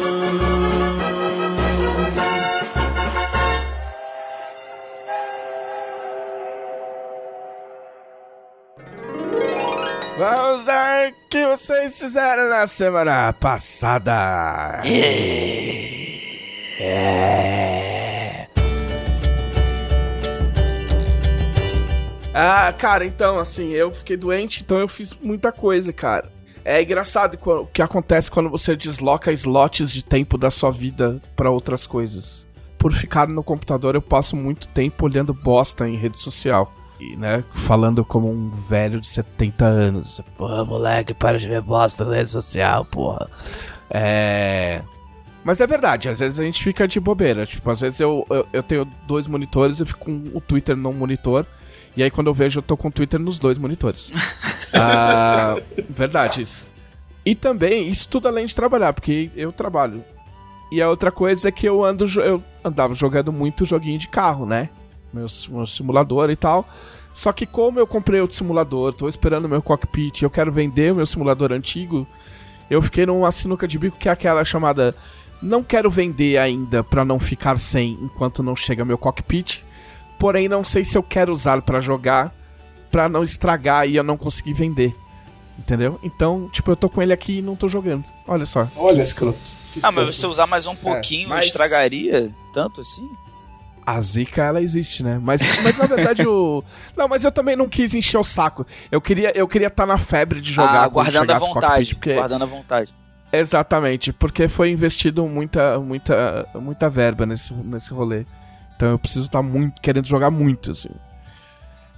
Vamos 10.18 10.66
ver 10.66 11.12
o 11.12 11.14
que 11.30 11.46
vocês 11.48 11.98
fizeram 11.98 12.50
na 12.50 12.68
semana 12.68 13.32
passada. 13.34 14.82
Ah, 22.34 22.72
cara, 22.78 23.06
então, 23.06 23.40
assim, 23.40 23.70
eu 23.70 23.92
fiquei 23.92 24.16
doente, 24.16 24.62
então 24.62 24.78
eu 24.78 24.88
fiz 24.88 25.18
muita 25.22 25.52
coisa, 25.52 25.92
cara. 25.92 26.32
É 26.64 26.82
engraçado 26.82 27.38
o 27.42 27.66
que 27.66 27.82
acontece 27.82 28.30
quando 28.30 28.50
você 28.50 28.76
desloca 28.76 29.32
slots 29.32 29.92
de 29.92 30.04
tempo 30.04 30.38
da 30.38 30.52
sua 30.52 30.70
vida 30.70 31.20
pra 31.36 31.50
outras 31.50 31.88
coisas. 31.88 32.48
Por 32.78 32.94
ficar 32.94 33.28
no 33.28 33.44
computador, 33.44 33.96
eu 33.96 34.02
passo 34.02 34.36
muito 34.36 34.68
tempo 34.68 35.06
olhando 35.06 35.34
bosta 35.34 35.88
em 35.88 35.96
rede 35.96 36.20
social. 36.20 36.72
E, 37.00 37.16
né, 37.16 37.44
falando 37.54 38.04
como 38.04 38.30
um 38.30 38.50
velho 38.50 39.00
de 39.00 39.08
70 39.08 39.66
anos. 39.66 40.22
Porra, 40.38 40.66
moleque, 40.66 41.14
para 41.14 41.40
de 41.40 41.48
ver 41.48 41.62
bosta 41.62 42.04
na 42.04 42.16
rede 42.16 42.30
social, 42.30 42.84
porra. 42.86 43.30
É. 43.90 44.82
Mas 45.44 45.62
é 45.62 45.66
verdade, 45.66 46.10
às 46.10 46.20
vezes 46.20 46.40
a 46.40 46.44
gente 46.44 46.62
fica 46.62 46.88
de 46.88 47.00
bobeira. 47.00 47.46
Tipo, 47.46 47.72
às 47.72 47.80
vezes 47.80 48.00
eu, 48.02 48.28
eu, 48.30 48.46
eu 48.52 48.62
tenho 48.62 48.86
dois 49.08 49.26
monitores, 49.28 49.80
eu 49.80 49.86
fico 49.86 50.02
com 50.02 50.24
o 50.34 50.42
Twitter 50.42 50.76
num 50.76 50.94
monitor. 50.94 51.46
E 51.96 52.04
aí 52.04 52.12
quando 52.12 52.28
eu 52.28 52.34
vejo, 52.34 52.60
eu 52.60 52.64
tô 52.64 52.78
com 52.78 52.88
o 52.88 52.92
Twitter 52.92 53.20
nos 53.20 53.40
dois 53.40 53.58
monitores. 53.58 54.12
ah, 54.74 55.58
verdade 55.90 56.42
isso. 56.42 56.70
E 57.26 57.36
também, 57.36 57.90
isso 57.90 58.08
tudo 58.08 58.28
além 58.28 58.46
de 58.46 58.56
trabalhar, 58.56 58.94
porque 58.94 59.30
eu 59.36 59.52
trabalho. 59.52 60.04
E 60.72 60.82
a 60.82 60.90
outra 60.90 61.12
coisa 61.12 61.50
é 61.50 61.52
que 61.52 61.68
eu 61.68 61.84
ando 61.84 62.06
eu 62.22 62.44
andava 62.64 62.94
jogando 62.94 63.32
muito 63.32 63.66
joguinho 63.66 63.98
de 63.98 64.08
carro, 64.08 64.46
né? 64.46 64.70
Meu, 65.12 65.26
meu 65.50 65.66
simulador 65.66 66.30
e 66.30 66.36
tal. 66.36 66.68
Só 67.14 67.34
que 67.34 67.46
como 67.46 67.80
eu 67.80 67.88
comprei 67.88 68.22
outro 68.22 68.38
simulador, 68.38 68.94
tô 68.94 69.10
esperando 69.10 69.50
meu 69.50 69.62
cockpit, 69.62 70.22
eu 70.22 70.30
quero 70.30 70.52
vender 70.52 70.94
o 70.94 70.98
meu 70.98 71.06
simulador 71.06 71.52
antigo, 71.52 72.08
eu 72.70 72.82
fiquei 72.82 73.06
numa 73.06 73.32
sinuca 73.32 73.68
de 73.68 73.80
bico 73.80 73.98
que 73.98 74.08
é 74.08 74.12
aquela 74.12 74.46
chamada 74.46 74.96
não 75.42 75.64
quero 75.64 75.90
vender 75.90 76.38
ainda 76.38 76.84
pra 76.84 77.04
não 77.04 77.20
ficar 77.20 77.58
sem 77.58 77.94
enquanto 78.02 78.44
não 78.44 78.56
chega 78.56 78.86
meu 78.86 78.98
cockpit, 78.98 79.64
porém 80.20 80.48
não 80.50 80.64
sei 80.64 80.84
se 80.86 80.98
eu 80.98 81.02
quero 81.04 81.32
usar 81.34 81.62
pra 81.62 81.80
jogar 81.80 82.34
pra 82.92 83.08
não 83.10 83.24
estragar 83.24 83.88
e 83.88 83.96
eu 83.96 84.04
não 84.04 84.18
conseguir 84.18 84.54
vender. 84.54 84.94
Entendeu? 85.58 86.00
Então, 86.04 86.50
tipo, 86.52 86.72
eu 86.72 86.76
tô 86.76 86.88
com 86.90 87.02
ele 87.02 87.12
aqui 87.12 87.40
e 87.40 87.42
não 87.42 87.56
tô 87.56 87.68
jogando. 87.68 88.06
Olha 88.28 88.46
só. 88.46 88.68
Olha 88.78 89.02
escroto. 89.02 89.38
Que 89.74 89.80
Ah, 89.84 89.92
mas 89.92 90.16
você 90.16 90.26
usar 90.26 90.48
mais 90.48 90.66
um 90.68 90.76
pouquinho 90.76 91.30
mas- 91.30 91.46
estragaria 91.46 92.30
tanto 92.54 92.82
assim? 92.82 93.08
A 93.86 94.00
zica, 94.02 94.44
ela 94.44 94.62
existe, 94.62 95.02
né? 95.04 95.20
Mas, 95.22 95.42
mas 95.64 95.78
na 95.78 95.86
verdade 95.88 96.28
o. 96.28 96.64
Não, 96.96 97.08
mas 97.08 97.24
eu 97.26 97.32
também 97.32 97.56
não 97.56 97.68
quis 97.68 97.94
encher 97.96 98.20
o 98.20 98.24
saco. 98.24 98.66
Eu 98.92 99.02
queria 99.02 99.36
eu 99.36 99.48
queria 99.48 99.68
estar 99.68 99.86
na 99.88 99.98
febre 99.98 100.40
de 100.40 100.54
jogar. 100.54 100.84
ah, 100.84 100.88
guardando 100.88 101.32
a 101.32 101.40
vontade. 101.40 101.56
cockpit, 101.66 101.96
porque- 101.96 102.14
Guardando 102.14 102.44
a 102.44 102.46
vontade. 102.46 102.94
Exatamente, 103.34 104.12
porque 104.14 104.48
foi 104.48 104.70
investido 104.72 105.26
muita, 105.28 105.80
muita, 105.80 106.48
muita 106.56 106.90
verba 106.90 107.26
nesse, 107.26 107.54
nesse 107.54 107.92
rolê. 107.94 108.26
Então 108.80 108.92
eu 108.92 108.98
preciso 108.98 109.26
estar 109.26 109.44
muito 109.44 109.82
querendo 109.82 110.08
jogar 110.08 110.32
muito, 110.32 110.72
assim. 110.72 110.88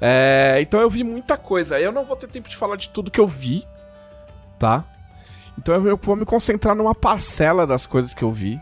É, 0.01 0.57
então 0.61 0.82
eu 0.82 0.89
vi 0.89 1.03
muita 1.03 1.38
coisa. 1.38 1.79
Eu 1.79 1.91
não 1.91 2.03
vou 2.03 2.15
ter 2.15 2.27
tempo 2.27 2.49
de 2.49 2.57
falar 2.57 2.75
de 2.75 2.89
tudo 2.89 3.11
que 3.11 3.19
eu 3.19 3.27
vi, 3.27 3.67
tá? 4.57 4.84
Então 5.55 5.75
eu 5.75 5.95
vou 5.95 6.15
me 6.15 6.25
concentrar 6.25 6.75
numa 6.75 6.95
parcela 6.95 7.67
das 7.67 7.86
coisas 7.86 8.15
que 8.15 8.23
eu 8.23 8.32
vi. 8.32 8.59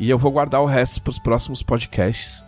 E 0.00 0.08
eu 0.08 0.18
vou 0.18 0.32
guardar 0.32 0.62
o 0.62 0.64
resto 0.64 1.02
pros 1.02 1.18
próximos 1.18 1.62
podcasts. 1.62 2.42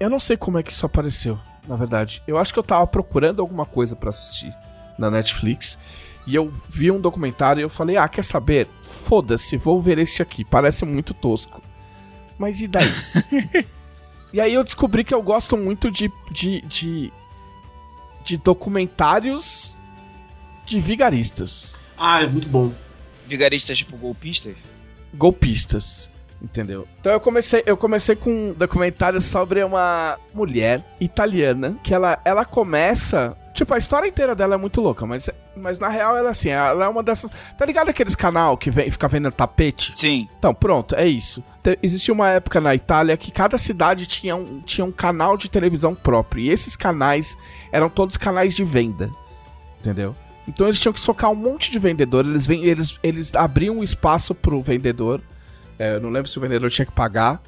Eu 0.00 0.08
não 0.08 0.18
sei 0.18 0.38
como 0.38 0.56
é 0.56 0.62
que 0.62 0.72
isso 0.72 0.86
apareceu, 0.86 1.38
na 1.68 1.76
verdade. 1.76 2.22
Eu 2.26 2.38
acho 2.38 2.54
que 2.54 2.58
eu 2.58 2.64
tava 2.64 2.86
procurando 2.86 3.42
alguma 3.42 3.66
coisa 3.66 3.94
pra 3.94 4.08
assistir 4.08 4.56
na 4.98 5.10
Netflix. 5.10 5.78
E 6.26 6.34
eu 6.34 6.50
vi 6.70 6.90
um 6.90 6.98
documentário 6.98 7.60
e 7.60 7.64
eu 7.64 7.68
falei, 7.68 7.98
ah, 7.98 8.08
quer 8.08 8.24
saber? 8.24 8.66
Foda-se, 8.80 9.58
vou 9.58 9.78
ver 9.78 9.98
este 9.98 10.22
aqui. 10.22 10.42
Parece 10.42 10.86
muito 10.86 11.12
tosco. 11.12 11.60
Mas 12.38 12.62
e 12.62 12.66
daí? 12.66 12.90
e 14.32 14.40
aí 14.40 14.54
eu 14.54 14.64
descobri 14.64 15.04
que 15.04 15.14
eu 15.14 15.22
gosto 15.22 15.56
muito 15.56 15.90
de, 15.90 16.10
de, 16.30 16.60
de, 16.62 17.12
de 18.24 18.36
documentários 18.36 19.74
de 20.64 20.80
vigaristas. 20.80 21.76
Ah, 21.96 22.22
é 22.22 22.26
muito 22.26 22.48
bom. 22.48 22.72
Vigaristas 23.26 23.78
tipo 23.78 23.96
golpistas? 23.96 24.56
golpistas. 25.14 26.10
Entendeu? 26.40 26.86
Então 27.00 27.12
eu 27.12 27.18
comecei, 27.18 27.62
eu 27.64 27.76
comecei 27.78 28.14
com 28.14 28.30
um 28.30 28.52
documentário 28.52 29.20
sobre 29.22 29.64
uma 29.64 30.18
mulher 30.34 30.84
italiana 31.00 31.78
que 31.82 31.94
ela, 31.94 32.20
ela 32.26 32.44
começa. 32.44 33.34
Tipo, 33.56 33.72
a 33.72 33.78
história 33.78 34.06
inteira 34.06 34.34
dela 34.34 34.54
é 34.54 34.58
muito 34.58 34.82
louca, 34.82 35.06
mas, 35.06 35.30
mas 35.56 35.78
na 35.78 35.88
real 35.88 36.14
ela 36.14 36.28
é 36.28 36.30
assim, 36.30 36.50
ela 36.50 36.84
é 36.84 36.88
uma 36.88 37.02
dessas. 37.02 37.30
Tá 37.58 37.64
ligado 37.64 37.88
aqueles 37.88 38.14
canal 38.14 38.54
que 38.58 38.70
vem, 38.70 38.90
fica 38.90 39.08
vendendo 39.08 39.32
tapete? 39.32 39.92
Sim. 39.96 40.28
Então, 40.38 40.52
pronto, 40.54 40.94
é 40.94 41.06
isso. 41.08 41.42
Te- 41.62 41.78
Existia 41.82 42.12
uma 42.12 42.28
época 42.28 42.60
na 42.60 42.74
Itália 42.74 43.16
que 43.16 43.30
cada 43.32 43.56
cidade 43.56 44.06
tinha 44.06 44.36
um, 44.36 44.60
tinha 44.60 44.84
um 44.84 44.92
canal 44.92 45.38
de 45.38 45.50
televisão 45.50 45.94
próprio. 45.94 46.42
E 46.44 46.50
esses 46.50 46.76
canais 46.76 47.34
eram 47.72 47.88
todos 47.88 48.18
canais 48.18 48.54
de 48.54 48.62
venda. 48.62 49.10
Entendeu? 49.80 50.14
Então 50.46 50.66
eles 50.68 50.78
tinham 50.78 50.92
que 50.92 51.00
socar 51.00 51.30
um 51.30 51.34
monte 51.34 51.70
de 51.70 51.78
vendedor. 51.78 52.26
Eles, 52.26 52.46
eles, 52.48 52.98
eles 53.02 53.34
abriam 53.34 53.78
um 53.78 53.82
espaço 53.82 54.34
pro 54.34 54.60
vendedor. 54.60 55.20
É, 55.78 55.94
eu 55.96 56.00
não 56.00 56.10
lembro 56.10 56.28
se 56.30 56.36
o 56.36 56.42
vendedor 56.42 56.70
tinha 56.70 56.84
que 56.84 56.92
pagar 56.92 57.40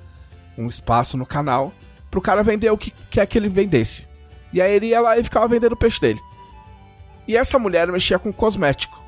um 0.57 0.69
espaço 0.69 1.19
no 1.19 1.27
canal 1.27 1.71
pro 2.11 2.21
cara 2.23 2.43
vender 2.43 2.71
o 2.71 2.79
que 2.79 2.91
quer 3.11 3.27
que 3.27 3.37
ele 3.37 3.51
vendesse. 3.51 4.08
E 4.53 4.61
aí 4.63 4.73
ele 4.73 4.87
ia 4.87 5.01
lá 5.01 5.19
e 5.19 5.25
ficava 5.25 5.49
vendendo 5.49 5.73
o 5.73 5.77
peixe 5.77 6.01
dele. 6.01 6.21
E 7.27 7.37
essa 7.37 7.59
mulher 7.59 7.87
mexia 7.89 8.19
com 8.19 8.33
cosmético. 8.33 8.99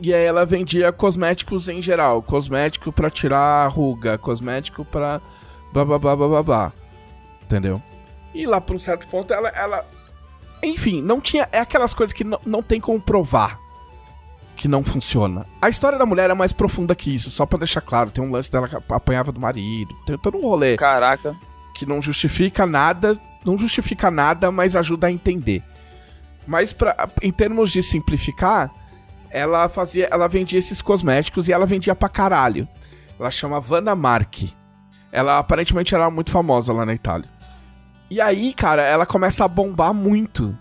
E 0.00 0.14
aí 0.14 0.24
ela 0.24 0.46
vendia 0.46 0.92
cosméticos 0.92 1.68
em 1.68 1.82
geral, 1.82 2.22
cosmético 2.22 2.92
pra 2.92 3.10
tirar 3.10 3.68
ruga, 3.68 4.16
cosmético 4.18 4.84
pra 4.84 5.20
blá 5.72 5.84
blá 5.84 5.98
blá 5.98 6.16
blá 6.16 6.28
blá 6.28 6.42
blá. 6.42 6.72
Entendeu? 7.42 7.82
E 8.34 8.46
lá 8.46 8.60
por 8.60 8.76
um 8.76 8.80
certo 8.80 9.06
ponto 9.08 9.32
ela 9.32 9.48
ela 9.48 9.84
enfim, 10.62 11.00
não 11.02 11.20
tinha 11.20 11.48
é 11.52 11.60
aquelas 11.60 11.94
coisas 11.94 12.12
que 12.12 12.24
não, 12.24 12.40
não 12.44 12.62
tem 12.62 12.80
como 12.80 13.00
provar 13.00 13.58
que 14.56 14.66
não 14.66 14.82
funciona. 14.82 15.46
A 15.62 15.68
história 15.68 15.96
da 15.96 16.04
mulher 16.04 16.30
é 16.30 16.34
mais 16.34 16.52
profunda 16.52 16.94
que 16.94 17.14
isso, 17.14 17.30
só 17.30 17.46
pra 17.46 17.58
deixar 17.58 17.80
claro, 17.80 18.10
tem 18.10 18.22
um 18.22 18.30
lance 18.30 18.50
dela 18.50 18.68
que 18.68 18.76
apanhava 18.92 19.30
do 19.30 19.40
marido, 19.40 19.94
tem 20.04 20.18
todo 20.18 20.36
um 20.36 20.42
rolê 20.42 20.76
Caraca. 20.76 21.36
que 21.74 21.86
não 21.86 22.02
justifica 22.02 22.66
nada, 22.66 23.16
não 23.48 23.58
justifica 23.58 24.10
nada, 24.10 24.50
mas 24.50 24.76
ajuda 24.76 25.06
a 25.06 25.12
entender. 25.12 25.62
Mas 26.46 26.72
pra, 26.72 27.08
em 27.22 27.32
termos 27.32 27.70
de 27.70 27.82
simplificar, 27.82 28.70
ela 29.30 29.68
fazia, 29.68 30.08
ela 30.10 30.28
vendia 30.28 30.58
esses 30.58 30.80
cosméticos 30.80 31.48
e 31.48 31.52
ela 31.52 31.66
vendia 31.66 31.94
pra 31.94 32.08
caralho. 32.08 32.68
Ela 33.18 33.30
chama 33.30 33.60
Vanna 33.60 33.94
Marchi. 33.94 34.54
Ela 35.10 35.38
aparentemente 35.38 35.94
era 35.94 36.10
muito 36.10 36.30
famosa 36.30 36.72
lá 36.72 36.84
na 36.84 36.94
Itália. 36.94 37.28
E 38.10 38.20
aí, 38.20 38.54
cara, 38.54 38.82
ela 38.82 39.04
começa 39.04 39.44
a 39.44 39.48
bombar 39.48 39.92
muito. 39.92 40.56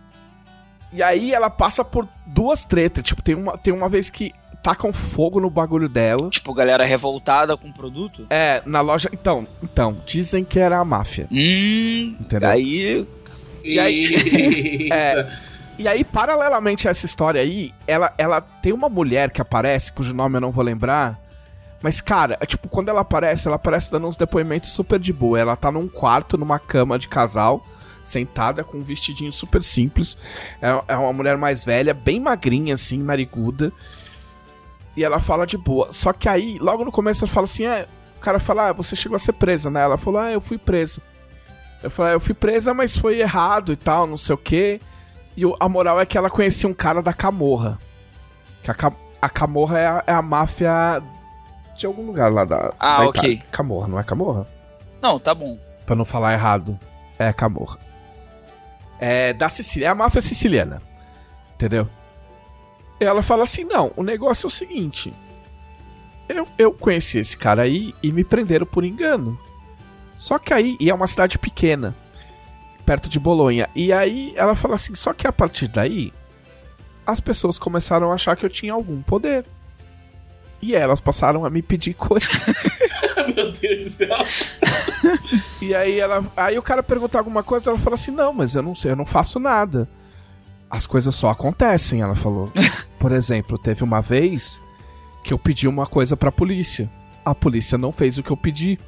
E 0.91 1.03
aí 1.03 1.33
ela 1.33 1.49
passa 1.49 1.83
por 1.83 2.07
duas 2.25 2.63
tretas, 2.63 3.03
tipo, 3.03 3.21
tem 3.21 3.35
uma, 3.35 3.57
tem 3.57 3.73
uma 3.73 3.89
vez 3.89 4.09
que 4.09 4.33
tacam 4.62 4.91
fogo 4.91 5.39
no 5.39 5.49
bagulho 5.49 5.88
dela. 5.88 6.30
Tipo, 6.30 6.53
galera 6.53 6.86
revoltada 6.86 7.55
com 7.55 7.70
o 7.70 7.74
produto? 7.74 8.26
É, 8.30 8.62
na 8.66 8.82
loja, 8.82 9.10
então, 9.12 9.47
então, 9.64 10.01
dizem 10.05 10.43
que 10.43 10.60
era 10.60 10.80
a 10.80 10.86
máfia. 10.86 11.28
Hum. 11.32 12.18
Entendeu? 12.20 12.49
Aí. 12.49 13.08
E 13.64 13.80
aí-. 13.80 14.89
É. 14.91 15.47
E 15.80 15.88
aí, 15.88 16.03
paralelamente 16.03 16.88
a 16.88 16.91
essa 16.91 17.05
história 17.05 17.39
aí, 17.39 17.72
ela, 17.86 18.12
ela 18.18 18.41
tem 18.41 18.74
uma 18.74 18.89
mulher 18.89 19.30
que 19.30 19.39
aparece, 19.39 19.91
cujo 19.91 20.12
nome 20.12 20.38
eu 20.38 20.41
não 20.41 20.51
vou 20.51 20.64
lembrar. 20.64 21.20
Mas, 21.82 22.01
cara, 22.01 22.36
é 22.41 22.45
tipo, 22.45 22.68
quando 22.68 22.89
ela 22.89 23.01
aparece, 23.01 23.47
ela 23.47 23.58
aparece 23.58 23.91
dando 23.91 24.08
uns 24.08 24.18
depoimentos 24.18 24.72
super 24.72 24.99
de 24.99 25.14
boa. 25.14 25.39
Ela 25.39 25.55
tá 25.55 25.72
num 25.72 25.88
quarto, 25.88 26.36
numa 26.36 26.58
cama 26.58 26.97
de 26.97 27.08
casal, 27.08 27.64
sentada 28.01 28.64
com 28.64 28.78
um 28.78 28.82
vestidinho 28.82 29.32
super 29.32 29.62
simples. 29.62 30.18
É, 30.60 30.93
é 30.93 30.97
uma 30.97 31.14
mulher 31.14 31.38
mais 31.38 31.64
velha, 31.64 31.93
bem 31.93 32.20
magrinha, 32.20 32.74
assim, 32.74 32.97
nariguda. 32.97 33.72
E 34.98 35.04
ela 35.04 35.20
fala 35.22 35.45
de 35.45 35.58
boa. 35.58 35.93
Só 35.93 36.12
que 36.12 36.28
aí, 36.28 36.58
logo 36.60 36.84
no 36.84 36.91
começo, 36.91 37.24
ela 37.24 37.32
fala 37.32 37.45
assim: 37.45 37.66
é. 37.66 37.88
O 38.18 38.20
cara 38.20 38.39
fala, 38.39 38.70
ah, 38.70 38.74
você 38.74 38.95
chegou 38.95 39.16
a 39.16 39.20
ser 39.20 39.34
presa, 39.34 39.70
né? 39.70 39.80
Ela 39.82 39.95
falou, 39.95 40.20
ah, 40.20 40.32
eu 40.32 40.41
fui 40.41 40.58
presa. 40.58 41.00
Eu 41.84 41.91
falei, 41.91 42.14
ah, 42.14 42.16
eu 42.16 42.20
fui 42.20 42.34
presa, 42.34 42.74
mas 42.74 42.98
foi 42.98 43.20
errado 43.20 43.72
e 43.72 43.76
tal, 43.76 44.08
não 44.08 44.18
sei 44.18 44.34
o 44.34 44.38
quê. 44.39 44.82
E 45.38 45.43
a 45.60 45.70
moral 45.70 46.02
é 46.02 46.06
que 46.06 46.18
ela 46.18 46.28
conhecia 46.32 46.68
um 46.68 46.74
cara 46.74 47.00
da 47.04 47.14
Camorra. 47.14 47.78
Que 48.64 48.72
a, 48.72 48.74
Ca- 48.74 48.91
a 49.22 49.30
Camorra 49.30 49.78
é 49.80 49.86
a, 49.86 50.04
é 50.08 50.12
a 50.14 50.22
máfia 50.24 51.00
de 51.78 51.86
algum 51.86 52.08
lugar 52.08 52.34
lá 52.34 52.43
da. 52.43 52.74
Ah, 52.80 52.98
da 53.02 53.10
ok. 53.10 53.34
Itália. 53.34 53.52
Camorra, 53.52 53.88
não 53.88 54.00
é 54.00 54.04
Camorra? 54.04 54.48
Não, 55.00 55.20
tá 55.20 55.36
bom. 55.36 55.60
Pra 55.86 55.95
não 55.95 56.04
falar 56.04 56.34
errado. 56.34 56.78
É 57.20 57.32
Camorra. 57.32 57.78
É 59.00 59.32
da 59.34 59.48
Sicília. 59.48 59.86
É 59.86 59.89
a 59.91 59.95
máfia 59.95 60.22
siciliana. 60.22 60.82
Entendeu? 61.54 61.88
Ela 63.00 63.22
fala 63.22 63.43
assim: 63.43 63.64
não, 63.64 63.91
o 63.95 64.04
negócio 64.04 64.45
é 64.45 64.48
o 64.48 64.52
seguinte. 64.52 65.14
Eu, 66.28 66.48
eu 66.58 66.72
conheci 66.74 67.20
esse 67.20 67.38
cara 67.38 67.62
aí 67.62 67.93
e 68.04 68.12
me 68.12 68.24
prenderam 68.24 68.66
por 68.66 68.84
engano. 68.84 69.39
Só 70.16 70.38
que 70.39 70.54
aí, 70.54 70.76
e 70.80 70.89
é 70.89 70.93
uma 70.93 71.08
cidade 71.08 71.38
pequena, 71.38 71.95
perto 72.86 73.08
de 73.08 73.20
Bolonha. 73.20 73.70
E 73.76 73.93
aí 73.93 74.34
ela 74.36 74.56
fala 74.56 74.76
assim: 74.76 74.95
só 74.95 75.14
que 75.14 75.28
a 75.28 75.32
partir 75.32 75.68
daí, 75.68 76.12
as 77.06 77.20
pessoas 77.20 77.58
começaram 77.58 78.12
a 78.12 78.16
achar 78.16 78.36
que 78.36 78.45
eu 78.45 78.50
tinha 78.50 78.74
algum 78.74 79.02
poder. 79.02 79.45
E 80.60 80.76
elas 80.76 81.00
passaram 81.00 81.45
a 81.45 81.50
me 81.50 81.62
pedir 81.62 81.93
coisas. 81.95 82.45
Meu 83.36 83.52
Deus 83.52 83.84
do 83.84 83.89
céu. 83.89 84.18
E 85.62 85.76
aí 85.76 86.00
ela. 86.00 86.24
Aí 86.36 86.58
o 86.58 86.62
cara 86.62 86.82
pergunta 86.82 87.18
alguma 87.18 87.43
coisa, 87.43 87.70
ela 87.70 87.80
fala 87.80 87.93
assim: 87.93 88.12
não, 88.12 88.34
mas 88.34 88.56
eu 88.56 88.62
não 88.62 88.76
sei, 88.76 88.91
eu 88.91 88.95
não 88.95 89.06
faço 89.06 89.39
nada. 89.39 89.88
As 90.70 90.86
coisas 90.86 91.16
só 91.16 91.30
acontecem, 91.30 92.02
ela 92.02 92.16
falou. 92.16 92.52
Por 93.00 93.12
exemplo, 93.12 93.58
teve 93.58 93.84
uma 93.84 94.02
vez 94.02 94.62
que 95.24 95.34
eu 95.34 95.38
pedi 95.38 95.68
uma 95.68 95.86
coisa 95.86 96.16
pra 96.16 96.32
polícia. 96.32 96.89
A 97.24 97.36
polícia 97.36 97.78
não 97.78 97.91
fez 97.91 98.18
o 98.18 98.24
que 98.24 98.32
eu 98.32 98.38
pedi. 98.38 98.80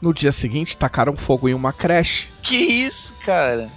No 0.00 0.12
dia 0.12 0.32
seguinte, 0.32 0.76
tacaram 0.76 1.14
fogo 1.16 1.48
em 1.48 1.54
uma 1.54 1.72
creche. 1.72 2.28
Que 2.42 2.56
isso, 2.56 3.16
cara? 3.24 3.70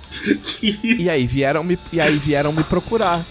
Que 0.43 0.79
isso? 0.81 1.01
E 1.03 1.09
aí 1.09 1.27
vieram 1.27 1.63
me, 1.63 1.77
e 1.91 2.01
aí 2.01 2.17
vieram 2.17 2.51
me 2.51 2.63
procurar. 2.63 3.23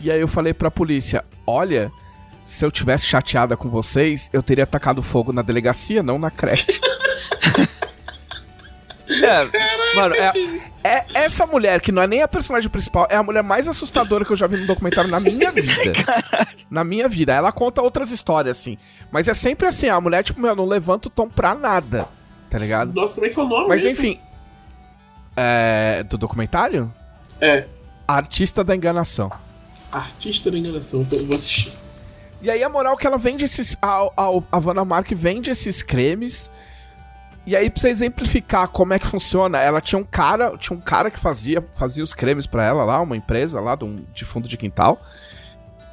E 0.00 0.10
aí 0.10 0.20
eu 0.20 0.28
falei 0.28 0.54
pra 0.54 0.70
polícia: 0.70 1.24
olha, 1.46 1.90
se 2.44 2.64
eu 2.64 2.70
tivesse 2.70 3.06
chateada 3.06 3.56
com 3.56 3.68
vocês, 3.68 4.30
eu 4.32 4.42
teria 4.42 4.66
tacado 4.66 5.02
fogo 5.02 5.32
na 5.32 5.42
delegacia, 5.42 6.02
não 6.02 6.18
na 6.18 6.30
creche. 6.30 6.80
É, 9.10 9.94
Mano, 9.94 10.14
é, 10.14 10.30
é 10.84 11.06
essa 11.14 11.46
mulher 11.46 11.80
que 11.80 11.90
não 11.90 12.00
é 12.00 12.06
nem 12.06 12.22
a 12.22 12.28
personagem 12.28 12.70
principal, 12.70 13.06
é 13.10 13.16
a 13.16 13.22
mulher 13.22 13.42
mais 13.42 13.66
assustadora 13.66 14.24
que 14.24 14.30
eu 14.30 14.36
já 14.36 14.46
vi 14.46 14.58
no 14.58 14.66
documentário 14.66 15.10
na 15.10 15.18
minha 15.18 15.50
vida. 15.52 15.92
Na 16.70 16.84
minha 16.84 17.08
vida. 17.08 17.32
Ela 17.32 17.50
conta 17.50 17.82
outras 17.82 18.10
histórias, 18.10 18.56
assim. 18.56 18.78
Mas 19.10 19.26
é 19.28 19.34
sempre 19.34 19.66
assim, 19.66 19.88
a 19.88 20.00
mulher, 20.00 20.22
tipo, 20.22 20.40
meu, 20.40 20.54
não 20.54 20.66
levanta 20.66 21.08
o 21.08 21.10
tom 21.10 21.28
pra 21.28 21.54
nada. 21.54 22.08
Tá 22.48 22.58
ligado? 22.58 22.92
Nossa, 22.92 23.14
como 23.14 23.26
é 23.26 23.30
que 23.30 23.38
é 23.38 23.42
o 23.42 23.46
nome? 23.48 23.68
Mas 23.68 23.84
mesmo? 23.84 23.90
enfim. 23.92 24.20
É. 25.36 26.02
Do 26.08 26.18
documentário? 26.18 26.92
É. 27.40 27.66
Artista 28.06 28.64
da 28.64 28.74
Enganação. 28.74 29.30
Artista 29.90 30.50
da 30.50 30.58
enganação. 30.58 31.06
Eu 31.10 31.26
vou 31.26 31.36
assistir. 31.36 31.72
E 32.42 32.50
aí 32.50 32.62
a 32.62 32.68
moral 32.68 32.94
é 32.94 32.96
que 32.96 33.06
ela 33.06 33.18
vende 33.18 33.44
esses. 33.44 33.76
A, 33.82 34.08
a, 34.16 34.28
a 34.52 34.58
Vanna 34.58 34.84
Mark 34.84 35.10
vende 35.12 35.50
esses 35.50 35.82
cremes. 35.82 36.50
E 37.46 37.56
aí, 37.56 37.70
pra 37.70 37.80
você 37.80 37.88
exemplificar 37.88 38.68
como 38.68 38.92
é 38.92 38.98
que 38.98 39.06
funciona, 39.06 39.58
ela 39.58 39.80
tinha 39.80 39.98
um 39.98 40.04
cara. 40.04 40.56
Tinha 40.58 40.76
um 40.76 40.80
cara 40.80 41.10
que 41.10 41.18
fazia, 41.18 41.62
fazia 41.62 42.04
os 42.04 42.12
cremes 42.14 42.46
pra 42.46 42.64
ela 42.64 42.84
lá, 42.84 43.00
uma 43.00 43.16
empresa 43.16 43.60
lá 43.60 43.76
de, 44.12 44.24
fundo 44.24 44.48
de 44.48 44.56
quintal. 44.56 45.00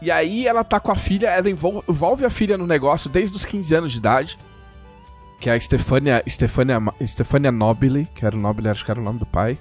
E 0.01 0.11
aí 0.11 0.45
ela 0.45 0.63
tá 0.63 0.79
com 0.79 0.91
a 0.91 0.95
filha, 0.95 1.27
ela 1.27 1.49
envolve, 1.49 2.25
a 2.25 2.29
filha 2.29 2.57
no 2.57 2.67
negócio 2.67 3.09
desde 3.09 3.35
os 3.35 3.45
15 3.45 3.75
anos 3.75 3.91
de 3.91 3.97
idade. 3.97 4.37
Que 5.39 5.49
é 5.49 5.53
a 5.53 5.59
Stefania, 5.59 6.23
Stefania, 6.27 6.79
Stefania 7.05 7.51
Nobile, 7.51 8.07
que 8.13 8.25
era 8.25 8.35
o 8.35 8.39
Nobile, 8.39 8.69
acho 8.69 8.83
que 8.83 8.91
era 8.91 8.99
o 8.99 9.03
nome 9.03 9.19
do 9.19 9.25
pai. 9.25 9.57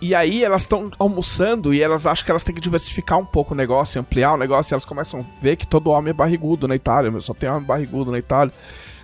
E 0.00 0.14
aí 0.14 0.44
elas 0.44 0.62
estão 0.62 0.90
almoçando 0.98 1.72
e 1.72 1.80
elas 1.80 2.06
acham 2.06 2.24
que 2.24 2.30
elas 2.30 2.44
têm 2.44 2.54
que 2.54 2.60
diversificar 2.60 3.18
um 3.18 3.24
pouco 3.24 3.54
o 3.54 3.56
negócio, 3.56 3.98
ampliar 4.00 4.34
o 4.34 4.36
negócio, 4.36 4.72
e 4.72 4.74
elas 4.74 4.84
começam 4.84 5.20
a 5.20 5.42
ver 5.42 5.56
que 5.56 5.66
todo 5.66 5.90
homem 5.90 6.10
é 6.10 6.12
barrigudo 6.12 6.68
na 6.68 6.76
Itália, 6.76 7.10
só 7.20 7.32
tem 7.32 7.48
homem 7.48 7.62
barrigudo 7.62 8.10
na 8.10 8.18
Itália. 8.18 8.52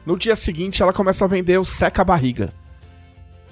No 0.05 0.19
dia 0.19 0.37
seguinte 0.37 0.83
ela 0.83 0.93
começa 0.93 1.25
a 1.25 1.29
vender 1.29 1.59
o 1.59 1.65
seca-barriga. 1.65 2.51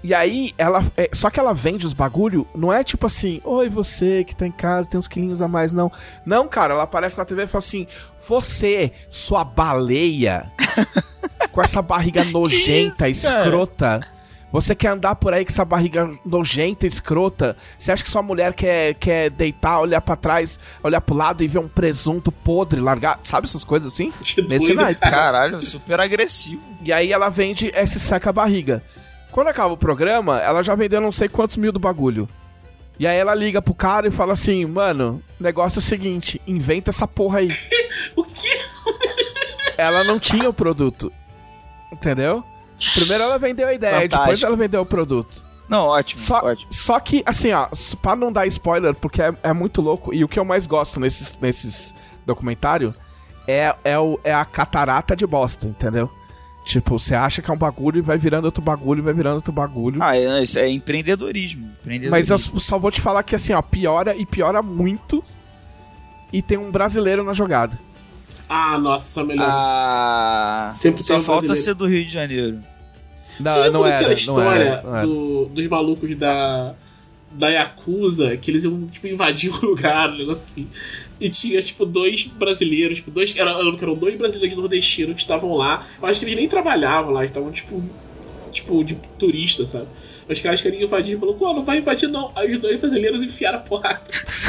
E 0.02 0.14
aí, 0.14 0.54
ela. 0.56 0.84
é, 0.96 1.10
só 1.12 1.28
que 1.28 1.40
ela 1.40 1.52
vende 1.52 1.84
os 1.84 1.92
bagulho, 1.92 2.46
não 2.54 2.72
é 2.72 2.84
tipo 2.84 3.06
assim, 3.06 3.40
oi, 3.44 3.68
você 3.68 4.22
que 4.22 4.34
tá 4.34 4.46
em 4.46 4.52
casa, 4.52 4.88
tem 4.88 4.96
uns 4.96 5.08
quilinhos 5.08 5.42
a 5.42 5.48
mais, 5.48 5.72
não. 5.72 5.90
Não, 6.24 6.46
cara, 6.46 6.74
ela 6.74 6.84
aparece 6.84 7.18
na 7.18 7.24
TV 7.24 7.42
e 7.42 7.46
fala 7.48 7.64
assim: 7.64 7.86
Você, 8.28 8.92
sua 9.10 9.44
baleia, 9.44 10.50
com 11.50 11.60
essa 11.60 11.82
barriga 11.82 12.22
nojenta, 12.24 13.08
isso, 13.08 13.26
cara? 13.26 13.44
Você 14.50 14.74
quer 14.74 14.88
andar 14.88 15.14
por 15.16 15.34
aí 15.34 15.44
com 15.44 15.50
essa 15.52 15.64
barriga 15.64 16.10
nojenta, 16.24 16.86
escrota? 16.86 17.54
Você 17.78 17.92
acha 17.92 18.02
que 18.02 18.08
sua 18.10 18.22
mulher 18.22 18.54
quer, 18.54 18.94
quer 18.94 19.28
deitar, 19.28 19.80
olhar 19.80 20.00
pra 20.00 20.16
trás, 20.16 20.58
olhar 20.82 21.02
pro 21.02 21.14
lado 21.14 21.44
e 21.44 21.48
ver 21.48 21.58
um 21.58 21.68
presunto 21.68 22.32
podre, 22.32 22.80
largar? 22.80 23.18
Sabe 23.22 23.46
essas 23.46 23.62
coisas 23.64 23.92
assim? 23.92 24.10
Que 24.24 24.40
Nesse 24.42 24.68
doido, 24.68 24.80
naipe. 24.80 25.00
cara. 25.00 25.10
Caralho, 25.16 25.62
super 25.62 26.00
agressivo. 26.00 26.62
E 26.82 26.90
aí 26.92 27.12
ela 27.12 27.28
vende 27.28 27.70
esse 27.74 28.00
seca-barriga. 28.00 28.82
Quando 29.30 29.48
acaba 29.48 29.74
o 29.74 29.76
programa, 29.76 30.40
ela 30.40 30.62
já 30.62 30.74
vendeu 30.74 31.00
não 31.00 31.12
sei 31.12 31.28
quantos 31.28 31.58
mil 31.58 31.70
do 31.70 31.78
bagulho. 31.78 32.26
E 32.98 33.06
aí 33.06 33.16
ela 33.18 33.34
liga 33.34 33.60
pro 33.60 33.74
cara 33.74 34.08
e 34.08 34.10
fala 34.10 34.32
assim, 34.32 34.64
mano, 34.64 35.22
o 35.38 35.42
negócio 35.42 35.78
é 35.78 35.80
o 35.80 35.82
seguinte, 35.82 36.40
inventa 36.46 36.90
essa 36.90 37.06
porra 37.06 37.40
aí. 37.40 37.48
O 38.16 38.24
quê? 38.24 38.58
ela 39.76 40.02
não 40.04 40.18
tinha 40.18 40.48
o 40.48 40.52
produto. 40.52 41.12
Entendeu? 41.92 42.42
Primeiro 42.94 43.24
ela 43.24 43.38
vendeu 43.38 43.66
a 43.68 43.74
ideia, 43.74 43.92
Fantástico. 43.94 44.20
depois 44.22 44.42
ela 44.42 44.56
vendeu 44.56 44.80
o 44.82 44.86
produto. 44.86 45.44
Não, 45.68 45.86
ótimo, 45.88 46.22
Só, 46.22 46.44
ótimo. 46.44 46.72
só 46.72 46.98
que, 46.98 47.22
assim, 47.26 47.52
ó, 47.52 47.68
pra 48.00 48.16
não 48.16 48.32
dar 48.32 48.46
spoiler, 48.46 48.94
porque 48.94 49.20
é, 49.20 49.34
é 49.42 49.52
muito 49.52 49.82
louco, 49.82 50.14
e 50.14 50.24
o 50.24 50.28
que 50.28 50.38
eu 50.38 50.44
mais 50.44 50.66
gosto 50.66 50.98
nesses, 50.98 51.36
nesses 51.40 51.94
documentários 52.24 52.94
é, 53.46 53.74
é, 53.84 53.98
o, 53.98 54.18
é 54.24 54.32
a 54.32 54.44
catarata 54.44 55.14
de 55.14 55.26
bosta, 55.26 55.66
entendeu? 55.66 56.10
Tipo, 56.64 56.98
você 56.98 57.14
acha 57.14 57.40
que 57.40 57.50
é 57.50 57.54
um 57.54 57.56
bagulho 57.56 57.98
e 57.98 58.02
vai 58.02 58.18
virando 58.18 58.44
outro 58.44 58.62
bagulho, 58.62 59.02
vai 59.02 59.14
virando 59.14 59.36
outro 59.36 59.52
bagulho. 59.52 60.02
Ah, 60.02 60.16
é, 60.16 60.42
isso 60.42 60.58
é 60.58 60.68
empreendedorismo. 60.68 61.66
empreendedorismo. 61.80 62.10
Mas 62.10 62.28
eu 62.28 62.38
só 62.38 62.78
vou 62.78 62.90
te 62.90 63.00
falar 63.00 63.22
que, 63.22 63.34
assim, 63.34 63.54
ó, 63.54 63.62
piora 63.62 64.14
e 64.14 64.26
piora 64.26 64.62
muito. 64.62 65.24
E 66.30 66.42
tem 66.42 66.58
um 66.58 66.70
brasileiro 66.70 67.24
na 67.24 67.32
jogada. 67.32 67.78
Ah, 68.48 68.78
nossa, 68.78 69.04
só 69.10 69.24
melhor. 69.24 69.46
Ah, 69.48 70.72
Sempre 70.76 71.02
só 71.02 71.20
falta 71.20 71.54
ser 71.54 71.74
do 71.74 71.86
Rio 71.86 72.04
de 72.04 72.10
Janeiro. 72.10 72.60
Não, 73.38 73.52
Você 73.52 73.70
não 73.70 73.86
era, 73.86 73.94
aquela 73.96 74.08
não 74.08 74.12
história 74.18 74.64
era, 74.64 74.82
não 74.82 74.96
era. 74.96 75.06
do- 75.06 75.44
dos 75.46 75.66
malucos 75.68 76.16
da, 76.16 76.74
da 77.32 77.48
Yakuza, 77.48 78.36
que 78.36 78.50
eles 78.50 78.64
iam, 78.64 78.86
tipo, 78.88 79.06
invadir 79.06 79.52
um 79.54 79.66
lugar, 79.66 80.10
um 80.10 80.16
negócio 80.16 80.44
assim. 80.50 80.66
E 81.20 81.28
tinha, 81.28 81.60
tipo, 81.60 81.84
dois 81.84 82.24
brasileiros, 82.24 82.96
tipo, 82.96 83.10
dois. 83.10 83.36
Era, 83.36 83.50
eram 83.50 83.94
dois 83.94 84.16
brasileiros 84.16 84.56
nordestinos 84.56 85.14
que 85.14 85.20
estavam 85.20 85.54
lá. 85.54 85.86
Eu 86.00 86.08
acho 86.08 86.18
que 86.20 86.26
eles 86.26 86.36
nem 86.36 86.48
trabalhavam 86.48 87.12
lá, 87.12 87.24
estavam, 87.24 87.50
tipo, 87.52 87.82
tipo, 88.50 88.82
de 88.82 88.94
turista, 89.18 89.66
sabe? 89.66 89.86
Os 90.28 90.40
caras 90.40 90.60
queriam 90.60 90.82
invadir 90.82 91.16
e 91.16 91.18
falou, 91.20 91.34
pô, 91.34 91.52
não 91.54 91.62
vai 91.62 91.78
invadir 91.78 92.06
não. 92.08 92.30
Aí 92.36 92.54
os 92.54 92.60
dois 92.60 92.78
brasileiros 92.80 93.22
enfiaram 93.22 93.58
a 93.58 93.62
porrada 93.62 94.02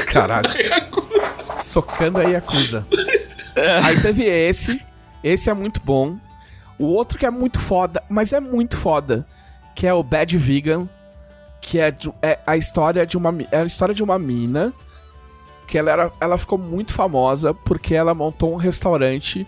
Caralho. 0.08 0.50
Socando 1.64 2.20
a 2.20 2.24
Yakuza. 2.24 2.86
Aí 3.84 4.02
teve 4.02 4.24
esse. 4.24 4.86
Esse 5.24 5.50
é 5.50 5.54
muito 5.54 5.82
bom. 5.84 6.18
O 6.78 6.86
outro 6.86 7.20
que 7.20 7.26
é 7.26 7.30
muito 7.30 7.60
foda, 7.60 8.02
mas 8.10 8.32
é 8.32 8.40
muito 8.40 8.78
foda, 8.78 9.28
que 9.76 9.86
é 9.86 9.94
o 9.94 10.02
Bad 10.02 10.38
Vegan, 10.38 10.88
que 11.62 11.80
é, 11.80 11.94
é 12.22 12.40
a 12.48 12.56
história 12.56 13.06
de 13.06 13.18
uma 13.18 13.36
é 13.52 13.58
a 13.58 13.66
história 13.66 13.94
de 13.94 14.02
uma 14.02 14.18
mina 14.18 14.74
que 15.68 15.78
ela 15.78 15.92
era, 15.92 16.12
ela 16.20 16.38
ficou 16.38 16.58
muito 16.58 16.94
famosa 16.94 17.54
porque 17.54 17.94
ela 17.94 18.16
montou 18.16 18.52
um 18.52 18.56
restaurante 18.56 19.46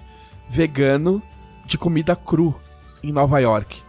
vegano 0.47 1.21
de 1.65 1.77
comida 1.77 2.15
cru 2.15 2.53
em 3.01 3.11
Nova 3.11 3.39
York. 3.39 3.81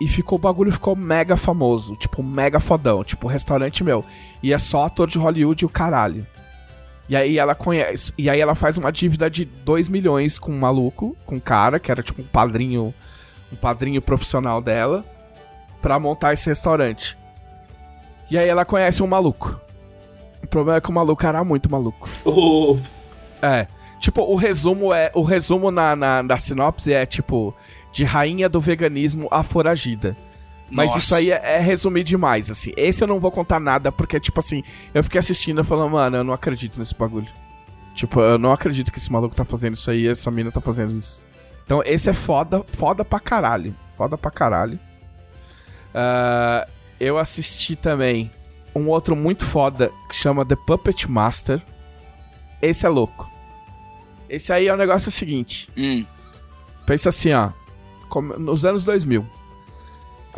E 0.00 0.06
ficou 0.06 0.38
o 0.38 0.40
bagulho 0.40 0.70
ficou 0.70 0.94
mega 0.94 1.36
famoso, 1.36 1.96
tipo 1.96 2.22
mega 2.22 2.60
fodão, 2.60 3.02
tipo 3.02 3.26
restaurante 3.26 3.82
meu. 3.82 4.04
E 4.42 4.52
é 4.52 4.58
só 4.58 4.84
ator 4.84 5.08
de 5.08 5.18
Hollywood 5.18 5.64
e 5.64 5.66
o 5.66 5.70
caralho. 5.70 6.24
E 7.08 7.16
aí 7.16 7.38
ela 7.38 7.54
conhece. 7.54 8.12
E 8.18 8.28
aí 8.28 8.40
ela 8.40 8.54
faz 8.54 8.76
uma 8.76 8.92
dívida 8.92 9.30
de 9.30 9.44
2 9.44 9.88
milhões 9.88 10.38
com 10.38 10.52
um 10.52 10.58
maluco, 10.58 11.16
com 11.24 11.36
um 11.36 11.40
cara, 11.40 11.78
que 11.80 11.90
era 11.90 12.02
tipo 12.02 12.20
um 12.22 12.26
padrinho. 12.26 12.92
Um 13.50 13.56
padrinho 13.56 14.02
profissional 14.02 14.60
dela, 14.60 15.02
pra 15.80 15.98
montar 15.98 16.34
esse 16.34 16.46
restaurante. 16.50 17.16
E 18.30 18.36
aí 18.36 18.46
ela 18.46 18.64
conhece 18.64 19.02
um 19.02 19.06
maluco. 19.06 19.58
O 20.42 20.46
problema 20.46 20.76
é 20.76 20.80
que 20.82 20.90
o 20.90 20.92
maluco 20.92 21.24
era 21.24 21.42
muito 21.42 21.70
maluco. 21.70 22.10
Oh, 22.26 22.76
É. 23.40 23.66
Tipo, 24.00 24.22
o 24.22 24.36
resumo 24.36 24.92
é. 24.92 25.10
O 25.14 25.22
resumo 25.22 25.70
na, 25.70 25.96
na, 25.96 26.22
na 26.22 26.38
sinopse 26.38 26.92
é 26.92 27.06
tipo. 27.06 27.54
De 27.90 28.04
rainha 28.04 28.50
do 28.50 28.60
veganismo 28.60 29.28
a 29.30 29.42
foragida. 29.42 30.14
Mas 30.70 30.88
Nossa. 30.88 30.98
isso 30.98 31.14
aí 31.14 31.30
é, 31.30 31.56
é 31.56 31.58
resumir 31.60 32.04
demais, 32.04 32.50
assim. 32.50 32.72
Esse 32.76 33.02
eu 33.02 33.08
não 33.08 33.18
vou 33.18 33.30
contar 33.30 33.58
nada, 33.58 33.90
porque, 33.90 34.20
tipo 34.20 34.38
assim, 34.40 34.62
eu 34.92 35.02
fiquei 35.02 35.18
assistindo 35.18 35.60
e 35.60 35.64
falando, 35.64 35.92
mano, 35.92 36.16
eu 36.18 36.24
não 36.24 36.34
acredito 36.34 36.78
nesse 36.78 36.94
bagulho. 36.94 37.28
Tipo, 37.94 38.20
eu 38.20 38.38
não 38.38 38.52
acredito 38.52 38.92
que 38.92 38.98
esse 38.98 39.10
maluco 39.10 39.34
tá 39.34 39.44
fazendo 39.44 39.74
isso 39.74 39.90
aí, 39.90 40.06
essa 40.06 40.30
mina 40.30 40.52
tá 40.52 40.60
fazendo 40.60 40.94
isso. 40.94 41.26
Então, 41.64 41.82
esse 41.84 42.08
é 42.10 42.12
foda, 42.14 42.64
foda 42.72 43.04
pra 43.04 43.18
caralho. 43.18 43.74
Foda 43.96 44.16
pra 44.18 44.30
caralho. 44.30 44.78
Ah, 45.94 46.66
eu 47.00 47.18
assisti 47.18 47.74
também 47.76 48.30
um 48.74 48.88
outro 48.88 49.16
muito 49.16 49.44
foda 49.44 49.90
que 50.08 50.14
chama 50.14 50.44
The 50.44 50.56
Puppet 50.66 51.10
Master. 51.10 51.62
Esse 52.60 52.86
é 52.86 52.88
louco. 52.88 53.28
Esse 54.28 54.52
aí 54.52 54.66
é 54.68 54.74
o 54.74 54.76
negócio 54.76 55.10
seguinte. 55.10 55.68
Hum. 55.76 56.04
Pensa 56.86 57.08
assim, 57.08 57.32
ó. 57.32 57.50
como- 58.08 58.38
nos 58.38 58.64
anos 58.64 58.84
2000. 58.84 59.26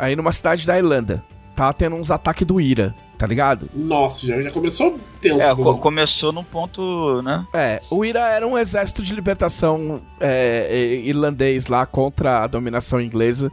Aí 0.01 0.15
numa 0.15 0.31
cidade 0.31 0.65
da 0.65 0.77
Irlanda. 0.77 1.23
Tava 1.55 1.73
tendo 1.73 1.95
uns 1.97 2.09
ataques 2.09 2.47
do 2.47 2.61
IRA, 2.61 2.95
tá 3.17 3.27
ligado? 3.27 3.69
nossa, 3.75 4.25
já, 4.25 4.41
já 4.41 4.49
começou 4.51 4.97
tenso. 5.21 5.41
É, 5.41 5.53
co- 5.53 5.77
começou 5.77 6.31
no 6.31 6.43
ponto, 6.45 7.21
né? 7.21 7.45
É, 7.53 7.81
o 7.91 8.05
IRA 8.05 8.21
era 8.29 8.47
um 8.47 8.57
exército 8.57 9.03
de 9.03 9.13
libertação 9.13 10.01
é, 10.19 10.67
é, 10.69 10.95
irlandês 11.05 11.67
lá 11.67 11.85
contra 11.85 12.43
a 12.43 12.47
dominação 12.47 12.99
inglesa. 13.01 13.51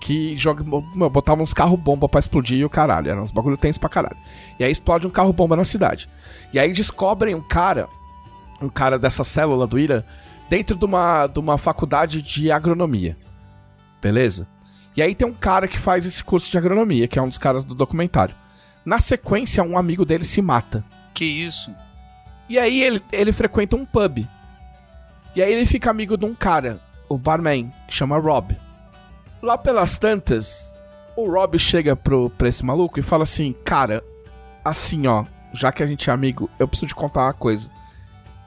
Que 0.00 0.36
joga, 0.36 0.62
botava 1.08 1.40
uns 1.42 1.54
carros 1.54 1.78
bomba 1.80 2.08
pra 2.08 2.18
explodir 2.18 2.58
e 2.58 2.64
o 2.64 2.68
caralho. 2.68 3.10
Eram 3.10 3.22
uns 3.22 3.30
bagulho 3.30 3.56
tenso 3.56 3.78
pra 3.80 3.88
caralho. 3.88 4.16
E 4.58 4.64
aí 4.64 4.70
explode 4.70 5.06
um 5.06 5.10
carro 5.10 5.32
bomba 5.32 5.56
na 5.56 5.64
cidade. 5.64 6.10
E 6.52 6.58
aí 6.58 6.72
descobrem 6.72 7.34
um 7.34 7.40
cara, 7.40 7.88
um 8.60 8.68
cara 8.68 8.98
dessa 8.98 9.24
célula 9.24 9.66
do 9.68 9.78
IRA, 9.78 10.04
dentro 10.50 10.76
de 10.76 10.84
uma, 10.84 11.26
de 11.28 11.38
uma 11.38 11.56
faculdade 11.56 12.20
de 12.20 12.50
agronomia. 12.50 13.16
Beleza? 14.02 14.46
E 14.96 15.02
aí 15.02 15.14
tem 15.14 15.28
um 15.28 15.34
cara 15.34 15.68
que 15.68 15.78
faz 15.78 16.06
esse 16.06 16.24
curso 16.24 16.50
de 16.50 16.56
agronomia, 16.56 17.06
que 17.06 17.18
é 17.18 17.22
um 17.22 17.28
dos 17.28 17.36
caras 17.36 17.64
do 17.64 17.74
documentário. 17.74 18.34
Na 18.84 18.98
sequência, 18.98 19.62
um 19.62 19.76
amigo 19.76 20.06
dele 20.06 20.24
se 20.24 20.40
mata. 20.40 20.82
Que 21.12 21.24
isso? 21.24 21.74
E 22.48 22.58
aí 22.58 22.82
ele, 22.82 23.02
ele 23.12 23.32
frequenta 23.32 23.76
um 23.76 23.84
pub. 23.84 24.26
E 25.34 25.42
aí 25.42 25.52
ele 25.52 25.66
fica 25.66 25.90
amigo 25.90 26.16
de 26.16 26.24
um 26.24 26.34
cara, 26.34 26.80
o 27.10 27.18
barman, 27.18 27.70
que 27.86 27.94
chama 27.94 28.18
Rob. 28.18 28.56
Lá 29.42 29.58
pelas 29.58 29.98
tantas, 29.98 30.74
o 31.14 31.30
Rob 31.30 31.58
chega 31.58 31.94
pro, 31.94 32.30
pra 32.30 32.48
esse 32.48 32.64
maluco 32.64 32.98
e 32.98 33.02
fala 33.02 33.24
assim, 33.24 33.54
cara, 33.64 34.02
assim 34.64 35.06
ó, 35.06 35.26
já 35.52 35.70
que 35.70 35.82
a 35.82 35.86
gente 35.86 36.08
é 36.08 36.12
amigo, 36.12 36.48
eu 36.58 36.66
preciso 36.66 36.88
te 36.88 36.94
contar 36.94 37.24
uma 37.24 37.34
coisa. 37.34 37.68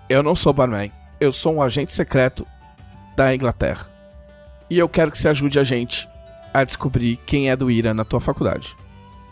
Eu 0.10 0.24
não 0.24 0.36
sou 0.36 0.52
barman, 0.52 0.91
eu 1.20 1.32
sou 1.32 1.54
um 1.54 1.62
agente 1.62 1.91
secreto 1.91 2.47
da 3.16 3.36
Inglaterra. 3.36 3.88
E 4.68 4.80
eu 4.80 4.89
quero 4.89 5.12
que 5.12 5.20
você 5.20 5.28
ajude 5.28 5.60
a 5.60 5.64
gente 5.64 6.09
a 6.54 6.64
descobrir 6.64 7.18
quem 7.26 7.50
é 7.50 7.56
do 7.56 7.70
Ira 7.70 7.93
na 7.93 8.04
tua 8.04 8.20
faculdade. 8.20 8.76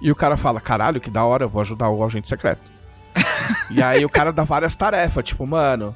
E 0.01 0.11
o 0.11 0.15
cara 0.15 0.37
fala, 0.37 0.61
caralho, 0.61 1.01
que 1.01 1.09
da 1.09 1.23
hora, 1.23 1.45
eu 1.45 1.49
vou 1.49 1.61
ajudar 1.61 1.89
o 1.89 2.03
agente 2.03 2.27
secreto. 2.27 2.71
E 3.71 3.81
aí 3.81 4.03
o 4.03 4.09
cara 4.09 4.31
dá 4.31 4.43
várias 4.43 4.75
tarefas, 4.75 5.23
tipo, 5.23 5.45
mano, 5.45 5.95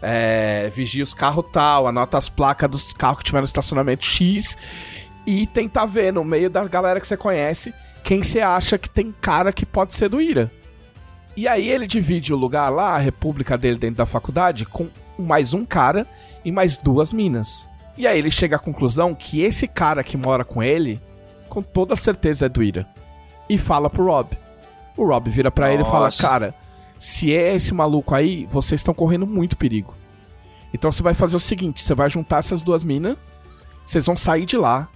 é, 0.00 0.70
vigia 0.74 1.02
os 1.02 1.12
carros 1.12 1.44
tal, 1.52 1.86
anota 1.86 2.16
as 2.16 2.28
placas 2.28 2.70
dos 2.70 2.92
carros 2.92 3.18
que 3.18 3.24
tiver 3.24 3.40
no 3.40 3.46
estacionamento 3.46 4.04
X 4.04 4.56
e 5.26 5.46
tentar 5.46 5.86
ver 5.86 6.12
no 6.12 6.24
meio 6.24 6.48
da 6.48 6.66
galera 6.66 7.00
que 7.00 7.06
você 7.06 7.16
conhece 7.16 7.74
quem 8.04 8.22
você 8.22 8.40
acha 8.40 8.78
que 8.78 8.88
tem 8.88 9.12
cara 9.20 9.52
que 9.52 9.66
pode 9.66 9.92
ser 9.94 10.08
do 10.08 10.20
Ira. 10.20 10.50
E 11.36 11.48
aí 11.48 11.68
ele 11.68 11.86
divide 11.86 12.32
o 12.32 12.36
lugar 12.36 12.68
lá, 12.70 12.94
a 12.94 12.98
república 12.98 13.58
dele 13.58 13.78
dentro 13.78 13.96
da 13.96 14.06
faculdade, 14.06 14.64
com 14.64 14.88
mais 15.18 15.52
um 15.52 15.64
cara 15.64 16.06
e 16.44 16.52
mais 16.52 16.76
duas 16.76 17.12
minas. 17.12 17.68
E 17.96 18.06
aí 18.06 18.18
ele 18.18 18.30
chega 18.30 18.56
à 18.56 18.58
conclusão 18.58 19.14
que 19.14 19.42
esse 19.42 19.66
cara 19.66 20.04
que 20.04 20.16
mora 20.16 20.44
com 20.44 20.62
ele, 20.62 21.00
com 21.48 21.62
toda 21.62 21.96
certeza 21.96 22.46
é 22.46 22.48
do 22.48 22.62
Ira. 22.62 22.86
E 23.48 23.56
fala 23.56 23.88
pro 23.88 24.04
Rob. 24.04 24.36
O 24.96 25.06
Rob 25.06 25.30
vira 25.30 25.50
pra 25.50 25.72
ele 25.72 25.82
e 25.82 25.86
fala. 25.86 26.10
Cara, 26.10 26.54
se 26.98 27.34
é 27.34 27.54
esse 27.54 27.72
maluco 27.72 28.14
aí, 28.14 28.46
vocês 28.46 28.80
estão 28.80 28.94
correndo 28.94 29.26
muito 29.26 29.56
perigo. 29.56 29.94
Então 30.72 30.90
você 30.90 31.02
vai 31.02 31.14
fazer 31.14 31.36
o 31.36 31.40
seguinte: 31.40 31.82
você 31.82 31.94
vai 31.94 32.10
juntar 32.10 32.38
essas 32.38 32.62
duas 32.62 32.82
minas, 32.82 33.16
vocês 33.84 34.04
vão 34.04 34.16
sair 34.16 34.44
de 34.44 34.56
lá, 34.56 34.88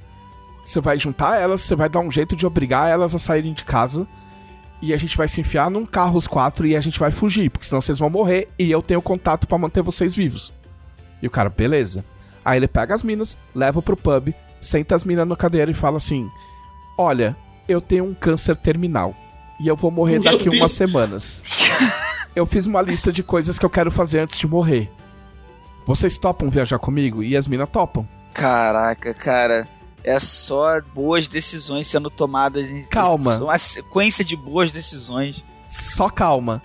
você 0.65 0.81
vai 0.81 0.99
juntar 0.99 1.41
elas, 1.41 1.63
você 1.63 1.75
vai 1.75 1.89
dar 1.89 2.01
um 2.01 2.11
jeito 2.11 2.37
de 2.37 2.47
obrigar 2.47 2.89
elas 2.89 3.15
a 3.15 3.19
saírem 3.19 3.53
de 3.53 3.65
casa. 3.65 4.07
E 4.83 4.95
a 4.95 4.97
gente 4.97 5.15
vai 5.15 5.29
se 5.29 5.41
enfiar 5.41 5.71
num 5.71 5.85
carro 5.85 6.17
os 6.17 6.27
quatro 6.27 6.67
e 6.67 6.75
a 6.75 6.81
gente 6.81 6.99
vai 6.99 7.11
fugir, 7.11 7.51
porque 7.51 7.67
senão 7.67 7.83
vocês 7.83 7.99
vão 7.99 8.09
morrer 8.09 8.49
e 8.59 8.71
eu 8.71 8.81
tenho 8.81 9.03
contato 9.03 9.47
pra 9.47 9.59
manter 9.59 9.83
vocês 9.83 10.15
vivos. 10.15 10.55
E 11.21 11.27
o 11.27 11.31
cara, 11.31 11.51
beleza. 11.51 12.03
Aí 12.45 12.59
ele 12.59 12.69
pega 12.69 12.95
as 12.95 13.03
minas, 13.03 13.37
leva 13.55 13.83
pro 13.83 13.97
pub, 13.97 14.35
senta 14.61 14.95
as 14.95 15.05
minas 15.05 15.27
na 15.27 15.37
cadeira 15.37 15.71
e 15.71 15.75
fala 15.75 15.97
assim: 15.99 16.29
Olha, 16.97 17.37
eu 17.69 17.81
tenho 17.81 18.05
um 18.05 18.15
câncer 18.15 18.57
terminal 18.57 19.15
e 19.61 19.69
eu 19.69 19.77
vou 19.77 19.91
morrer 19.91 20.19
Meu 20.19 20.33
daqui 20.33 20.49
Deus. 20.49 20.63
umas 20.63 20.73
semanas. 20.73 21.43
eu 22.35 22.47
fiz 22.47 22.67
uma 22.67 22.81
lista 22.83 23.13
de 23.13 23.23
coisas 23.23 23.59
que 23.59 23.65
eu 23.65 23.71
quero 23.71 23.91
fazer 23.91 24.21
antes 24.21 24.39
de 24.39 24.47
morrer. 24.47 24.91
Vocês 25.87 26.17
topam 26.19 26.49
viajar 26.49 26.79
comigo? 26.79 27.23
E 27.23 27.37
as 27.37 27.47
minas 27.47 27.69
topam. 27.69 28.07
Caraca, 28.33 29.13
cara. 29.13 29.67
é 30.05 30.19
só 30.19 30.81
boas 30.81 31.27
decisões 31.29 31.87
sendo 31.87 32.09
tomadas 32.09 32.71
em. 32.71 32.83
Calma. 32.89 33.37
Uma 33.39 33.59
sequência 33.59 34.25
de 34.25 34.37
boas 34.37 34.73
decisões. 34.73 35.45
Só 35.69 36.09
calma. 36.09 36.63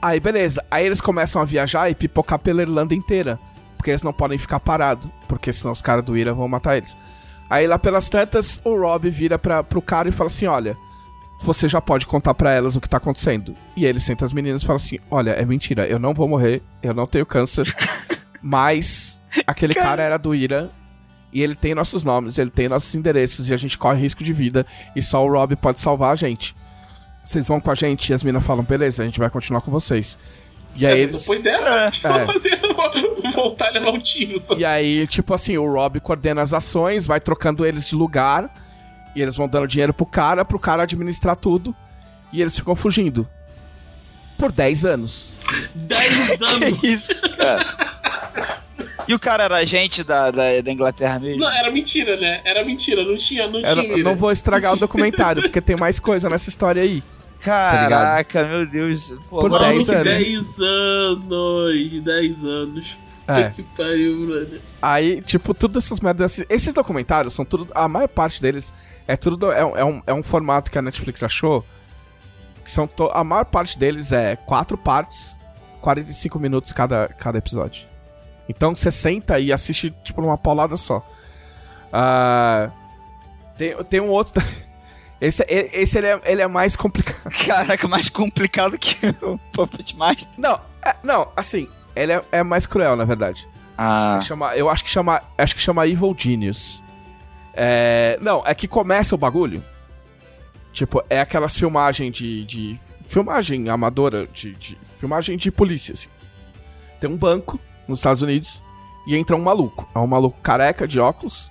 Aí, 0.00 0.20
beleza. 0.20 0.64
Aí 0.70 0.86
eles 0.86 1.00
começam 1.00 1.42
a 1.42 1.44
viajar 1.44 1.90
e 1.90 1.94
pipocar 1.94 2.38
pela 2.38 2.62
Irlanda 2.62 2.94
inteira. 2.94 3.38
Porque 3.78 3.90
eles 3.92 4.02
não 4.02 4.12
podem 4.12 4.36
ficar 4.36 4.60
parados. 4.60 5.08
Porque 5.26 5.52
senão 5.52 5.72
os 5.72 5.80
caras 5.80 6.04
do 6.04 6.18
Ira 6.18 6.34
vão 6.34 6.46
matar 6.48 6.76
eles. 6.76 6.94
Aí 7.48 7.66
lá 7.66 7.78
pelas 7.78 8.10
tantas, 8.10 8.60
o 8.62 8.76
Rob 8.76 9.08
vira 9.08 9.38
pra, 9.38 9.64
pro 9.64 9.80
cara 9.80 10.08
e 10.08 10.12
fala 10.12 10.28
assim: 10.28 10.46
Olha, 10.46 10.76
você 11.40 11.68
já 11.68 11.80
pode 11.80 12.06
contar 12.06 12.34
pra 12.34 12.52
elas 12.52 12.76
o 12.76 12.80
que 12.80 12.88
tá 12.88 12.98
acontecendo. 12.98 13.54
E 13.74 13.86
ele 13.86 14.00
senta 14.00 14.26
as 14.26 14.32
meninas 14.32 14.62
e 14.62 14.66
fala 14.66 14.76
assim: 14.76 14.98
Olha, 15.10 15.30
é 15.30 15.44
mentira, 15.46 15.86
eu 15.86 15.98
não 15.98 16.12
vou 16.12 16.28
morrer, 16.28 16.60
eu 16.82 16.92
não 16.92 17.06
tenho 17.06 17.24
câncer. 17.24 17.64
mas 18.42 19.18
aquele 19.46 19.72
cara... 19.72 19.88
Cara. 19.88 20.02
era 20.02 20.18
do 20.18 20.34
Ira. 20.34 20.70
E 21.30 21.42
ele 21.42 21.54
tem 21.54 21.74
nossos 21.74 22.04
nomes, 22.04 22.38
ele 22.38 22.50
tem 22.50 22.70
nossos 22.70 22.94
endereços 22.94 23.50
e 23.50 23.54
a 23.54 23.56
gente 23.56 23.76
corre 23.76 24.00
risco 24.00 24.24
de 24.24 24.32
vida. 24.32 24.66
E 24.96 25.02
só 25.02 25.24
o 25.24 25.30
Rob 25.30 25.54
pode 25.56 25.78
salvar 25.78 26.12
a 26.12 26.16
gente. 26.16 26.56
Vocês 27.22 27.46
vão 27.46 27.60
com 27.60 27.70
a 27.70 27.74
gente? 27.74 28.08
E 28.10 28.14
as 28.14 28.22
meninas 28.22 28.46
falam: 28.46 28.64
Beleza, 28.64 29.02
a 29.02 29.06
gente 29.06 29.18
vai 29.18 29.28
continuar 29.28 29.60
com 29.60 29.70
vocês. 29.70 30.18
E 30.78 30.86
aí 30.86 31.00
É, 31.00 31.02
eles. 31.02 31.18
Depois 31.20 31.42
dessa, 31.42 31.68
É. 31.68 31.90
tipo, 31.90 32.08
É. 32.08 32.26
fazer 32.26 32.60
voltar 33.34 33.68
a 33.68 33.70
levar 33.72 33.90
um 33.90 33.98
tiro. 33.98 34.38
Só. 34.38 34.54
E 34.54 34.64
aí, 34.64 35.06
tipo 35.06 35.34
assim, 35.34 35.56
o 35.58 35.66
Rob 35.70 35.98
coordena 36.00 36.40
as 36.42 36.54
ações, 36.54 37.06
vai 37.06 37.20
trocando 37.20 37.66
eles 37.66 37.84
de 37.84 37.94
lugar. 37.96 38.48
E 39.16 39.20
eles 39.22 39.36
vão 39.36 39.48
dando 39.48 39.66
dinheiro 39.66 39.92
pro 39.92 40.06
cara, 40.06 40.44
pro 40.44 40.58
cara 40.58 40.84
administrar 40.84 41.34
tudo. 41.34 41.74
E 42.32 42.40
eles 42.40 42.56
ficam 42.56 42.76
fugindo. 42.76 43.26
Por 44.38 44.52
10 44.52 44.84
anos. 44.84 45.32
10 45.74 46.40
anos. 46.42 46.78
Que 46.78 46.86
isso, 46.86 47.20
cara? 47.36 47.88
E 49.08 49.14
o 49.14 49.18
cara 49.18 49.44
era 49.44 49.56
agente 49.56 50.04
da, 50.04 50.30
da, 50.30 50.60
da 50.60 50.70
Inglaterra 50.70 51.18
mesmo? 51.18 51.40
Não, 51.40 51.50
era 51.50 51.70
mentira, 51.72 52.16
né? 52.18 52.40
Era 52.44 52.62
mentira, 52.64 53.02
não 53.04 53.16
tinha, 53.16 53.46
não 53.48 53.60
não- 53.60 53.62
tinha. 53.62 53.84
eu 53.96 54.04
não 54.04 54.12
né? 54.12 54.16
vou 54.16 54.30
estragar 54.30 54.74
o 54.74 54.76
documentário, 54.78 55.42
porque 55.42 55.60
tem 55.60 55.74
mais 55.76 55.98
coisa 55.98 56.28
nessa 56.28 56.48
história 56.50 56.82
aí. 56.82 57.02
Caraca, 57.40 58.44
meu 58.44 58.66
Deus. 58.66 59.10
Pô, 59.30 59.40
Por 59.40 59.46
agora- 59.46 59.66
Mano, 59.72 59.74
10 59.84 59.86
que 59.88 59.94
anos. 59.94 60.04
10 60.04 60.60
anos. 60.60 62.04
10 62.04 62.44
anos. 62.44 62.98
É. 63.30 63.50
que 63.50 63.62
pariu, 63.62 64.24
brother. 64.26 64.60
Aí, 64.80 65.20
tipo, 65.20 65.52
todas 65.52 65.84
essas 65.84 66.00
merdas. 66.00 66.42
Esses 66.48 66.72
documentários 66.72 67.34
são 67.34 67.44
tudo. 67.44 67.68
A 67.74 67.86
maior 67.86 68.08
parte 68.08 68.40
deles 68.40 68.72
é 69.06 69.16
tudo. 69.16 69.36
do- 69.36 69.52
é, 69.52 69.62
um- 69.64 69.76
é 69.76 69.84
um, 69.84 70.02
é 70.06 70.14
um 70.14 70.22
formato 70.22 70.70
que 70.70 70.78
a 70.78 70.82
Netflix 70.82 71.22
achou. 71.22 71.62
Que 72.64 72.70
são 72.70 72.86
to- 72.86 73.10
a 73.12 73.22
maior 73.22 73.44
parte 73.44 73.78
deles 73.78 74.12
é 74.12 74.34
quatro 74.34 74.78
partes, 74.78 75.38
45 75.82 76.38
minutos 76.38 76.72
cada, 76.72 77.08
cada 77.08 77.36
episódio. 77.38 77.86
Então 78.48 78.74
você 78.74 78.90
senta 78.90 79.38
e 79.38 79.52
assiste, 79.52 79.90
tipo, 80.02 80.22
numa 80.22 80.38
paulada 80.38 80.76
só. 80.78 81.04
Ah, 81.92 82.70
tem, 83.58 83.76
tem 83.84 84.00
um 84.00 84.08
outro. 84.08 84.42
Esse, 85.20 85.44
esse 85.48 85.98
ele, 85.98 86.06
é, 86.06 86.20
ele 86.24 86.42
é 86.42 86.46
mais 86.46 86.76
complicado. 86.76 87.22
Caraca, 87.46 87.88
mais 87.88 88.08
complicado 88.08 88.78
que 88.78 88.96
o 89.22 89.36
Puppet 89.52 89.96
Master. 89.96 90.28
Não, 90.38 90.60
é- 90.84 90.96
não, 91.02 91.28
assim, 91.36 91.68
ele 91.96 92.12
é, 92.12 92.22
é 92.30 92.42
mais 92.42 92.66
cruel, 92.66 92.96
na 92.96 93.04
verdade. 93.04 93.48
Ah, 93.76 94.20
Chama, 94.22 94.56
eu 94.56 94.68
acho 94.68 94.82
que 94.84 94.90
chama, 94.90 95.22
acho 95.36 95.54
que 95.54 95.60
chama 95.60 95.86
Evil 95.86 96.14
Genius. 96.16 96.82
É, 97.54 98.18
não, 98.20 98.42
é 98.46 98.54
que 98.54 98.68
começa 98.68 99.14
o 99.14 99.18
bagulho. 99.18 99.62
Tipo, 100.72 101.02
é 101.10 101.20
aquelas 101.20 101.56
filmagens 101.56 102.12
de, 102.12 102.44
de 102.44 102.80
filmagem 103.04 103.68
amadora, 103.68 104.26
de, 104.28 104.52
de 104.54 104.78
filmagem 104.98 105.36
de 105.36 105.50
polícia. 105.50 105.92
Assim. 105.94 106.08
Tem 107.00 107.10
um 107.10 107.16
banco 107.16 107.58
nos 107.88 107.98
Estados 107.98 108.22
Unidos 108.22 108.62
e 109.06 109.16
entra 109.16 109.34
um 109.34 109.42
maluco. 109.42 109.88
É 109.94 109.98
um 109.98 110.06
maluco 110.06 110.40
careca 110.40 110.86
de 110.86 111.00
óculos. 111.00 111.50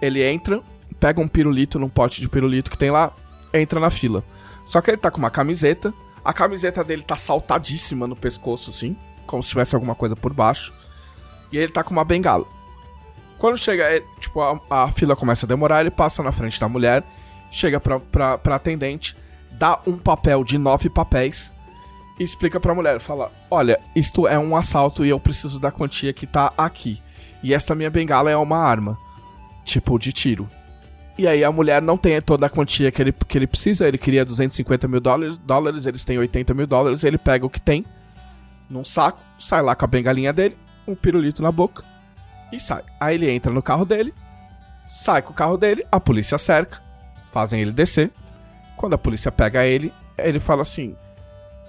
Ele 0.00 0.22
entra, 0.24 0.62
pega 1.00 1.20
um 1.20 1.26
pirulito 1.26 1.78
num 1.78 1.88
pote 1.88 2.20
de 2.20 2.28
pirulito 2.28 2.70
que 2.70 2.78
tem 2.78 2.90
lá, 2.90 3.12
entra 3.52 3.80
na 3.80 3.90
fila. 3.90 4.22
Só 4.66 4.80
que 4.80 4.90
ele 4.90 4.98
tá 4.98 5.10
com 5.10 5.18
uma 5.18 5.30
camiseta. 5.30 5.92
A 6.24 6.32
camiseta 6.32 6.84
dele 6.84 7.02
tá 7.02 7.16
saltadíssima 7.16 8.06
no 8.06 8.14
pescoço, 8.14 8.70
assim, 8.70 8.94
como 9.26 9.42
se 9.42 9.48
tivesse 9.48 9.74
alguma 9.74 9.94
coisa 9.94 10.14
por 10.14 10.32
baixo. 10.32 10.72
E 11.50 11.58
ele 11.58 11.72
tá 11.72 11.82
com 11.82 11.90
uma 11.90 12.04
bengala. 12.04 12.44
Quando 13.38 13.56
chega, 13.56 13.84
é, 13.84 14.02
tipo, 14.20 14.40
a, 14.42 14.60
a 14.70 14.92
fila 14.92 15.16
começa 15.16 15.46
a 15.46 15.48
demorar, 15.48 15.80
ele 15.80 15.90
passa 15.90 16.22
na 16.22 16.30
frente 16.30 16.60
da 16.60 16.68
mulher, 16.68 17.02
chega 17.50 17.80
pra, 17.80 17.98
pra, 17.98 18.36
pra 18.36 18.56
atendente, 18.56 19.16
dá 19.52 19.80
um 19.86 19.96
papel 19.96 20.44
de 20.44 20.58
nove 20.58 20.90
papéis 20.90 21.52
e 22.18 22.22
explica 22.22 22.60
pra 22.60 22.74
mulher, 22.74 23.00
fala, 23.00 23.32
olha, 23.50 23.80
isto 23.96 24.28
é 24.28 24.38
um 24.38 24.54
assalto 24.54 25.06
e 25.06 25.08
eu 25.08 25.18
preciso 25.18 25.58
da 25.58 25.72
quantia 25.72 26.12
que 26.12 26.26
tá 26.26 26.52
aqui. 26.56 27.02
E 27.42 27.54
esta 27.54 27.74
minha 27.74 27.88
bengala 27.88 28.30
é 28.30 28.36
uma 28.36 28.58
arma, 28.58 28.98
tipo, 29.64 29.98
de 29.98 30.12
tiro. 30.12 30.46
E 31.20 31.28
aí 31.28 31.44
a 31.44 31.52
mulher 31.52 31.82
não 31.82 31.98
tem 31.98 32.18
toda 32.22 32.46
a 32.46 32.48
quantia 32.48 32.90
que 32.90 33.02
ele, 33.02 33.12
que 33.12 33.36
ele 33.36 33.46
precisa, 33.46 33.86
ele 33.86 33.98
queria 33.98 34.24
250 34.24 34.88
mil 34.88 35.02
dólares, 35.02 35.36
dólares, 35.36 35.84
eles 35.84 36.02
têm 36.02 36.16
80 36.16 36.54
mil 36.54 36.66
dólares, 36.66 37.04
ele 37.04 37.18
pega 37.18 37.44
o 37.44 37.50
que 37.50 37.60
tem 37.60 37.84
num 38.70 38.82
saco, 38.82 39.20
sai 39.38 39.60
lá 39.60 39.74
com 39.74 39.84
a 39.84 39.88
bengalinha 39.88 40.32
dele, 40.32 40.56
um 40.88 40.94
pirulito 40.94 41.42
na 41.42 41.52
boca 41.52 41.84
e 42.50 42.58
sai. 42.58 42.84
Aí 42.98 43.16
ele 43.16 43.30
entra 43.30 43.52
no 43.52 43.62
carro 43.62 43.84
dele, 43.84 44.14
sai 44.88 45.20
com 45.20 45.32
o 45.32 45.34
carro 45.34 45.58
dele, 45.58 45.84
a 45.92 46.00
polícia 46.00 46.38
cerca, 46.38 46.80
fazem 47.26 47.60
ele 47.60 47.72
descer. 47.72 48.10
Quando 48.74 48.94
a 48.94 48.98
polícia 48.98 49.30
pega 49.30 49.66
ele, 49.66 49.92
ele 50.16 50.40
fala 50.40 50.62
assim: 50.62 50.96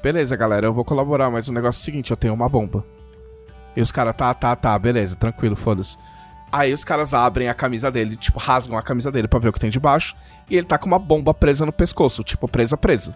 Beleza, 0.02 0.34
galera, 0.38 0.66
eu 0.66 0.74
vou 0.74 0.86
colaborar, 0.86 1.30
mas 1.30 1.50
o 1.50 1.54
negócio 1.54 1.80
é 1.80 1.82
o 1.82 1.84
seguinte: 1.84 2.12
eu 2.12 2.16
tenho 2.16 2.34
uma 2.34 2.48
bomba. 2.48 2.86
E 3.76 3.82
os 3.82 3.92
caras, 3.92 4.16
tá, 4.16 4.34
tá, 4.34 4.56
tá, 4.56 4.80
beleza, 4.80 5.18
tranquilo, 5.18 5.58
foda-se. 5.58 5.98
Aí 6.52 6.74
os 6.74 6.84
caras 6.84 7.14
abrem 7.14 7.48
a 7.48 7.54
camisa 7.54 7.90
dele, 7.90 8.18
tipo, 8.18 8.38
rasgam 8.38 8.78
a 8.78 8.84
camisa 8.84 9.12
dele 9.12 9.28
pra 9.28 9.40
ver 9.40 9.50
o 9.50 9.54
que 9.54 9.60
tem 9.60 9.70
debaixo. 9.70 10.16
E 10.50 10.58
ele 10.58 10.66
tá 10.66 10.78
com 10.78 10.88
uma 10.88 11.00
bomba 11.00 11.34
presa 11.34 11.66
no 11.66 11.72
pescoço, 11.72 12.24
tipo, 12.24 12.48
presa, 12.48 12.76
presa. 12.76 13.16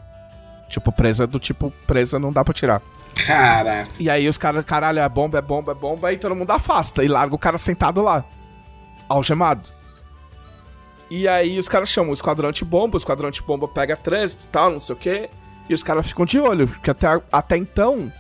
Tipo, 0.70 0.92
presa 0.92 1.28
do 1.28 1.38
tipo, 1.38 1.70
presa 1.86 2.18
não 2.18 2.32
dá 2.32 2.44
pra 2.44 2.54
tirar. 2.54 2.82
Caraca. 3.26 3.90
E 4.00 4.10
aí 4.10 4.28
os 4.28 4.38
caras, 4.38 4.64
caralho, 4.66 5.00
é 5.00 5.10
bomba, 5.10 5.38
é 5.38 5.42
bomba, 5.42 5.72
é 5.74 5.76
bomba, 5.76 6.08
aí 6.08 6.18
todo 6.18 6.36
mundo 6.36 6.52
afasta 6.52 7.04
e 7.04 7.08
larga 7.08 7.36
o 7.36 7.40
cara 7.40 7.58
sentado 7.58 8.02
lá, 8.02 8.24
algemado. 9.08 9.70
E 11.10 11.28
aí 11.28 11.60
os 11.60 11.68
caras 11.68 11.90
chamam 11.90 12.12
o 12.12 12.14
esquadrão 12.14 12.52
de 12.52 12.66
bomba, 12.66 12.96
o 12.96 12.98
esquadrão 12.98 13.30
de 13.30 13.42
bomba 13.42 13.68
pega 13.68 13.96
trânsito 13.96 14.46
e 14.46 14.48
tal, 14.48 14.72
não 14.72 14.80
sei 14.80 14.96
o 14.96 14.98
quê, 14.98 15.30
e 15.70 15.74
os 15.74 15.84
caras 15.84 16.08
ficam 16.08 16.26
de 16.26 16.40
olho, 16.40 16.68
porque 16.68 16.90
até, 16.90 17.22
até 17.32 17.58
então 17.58 18.12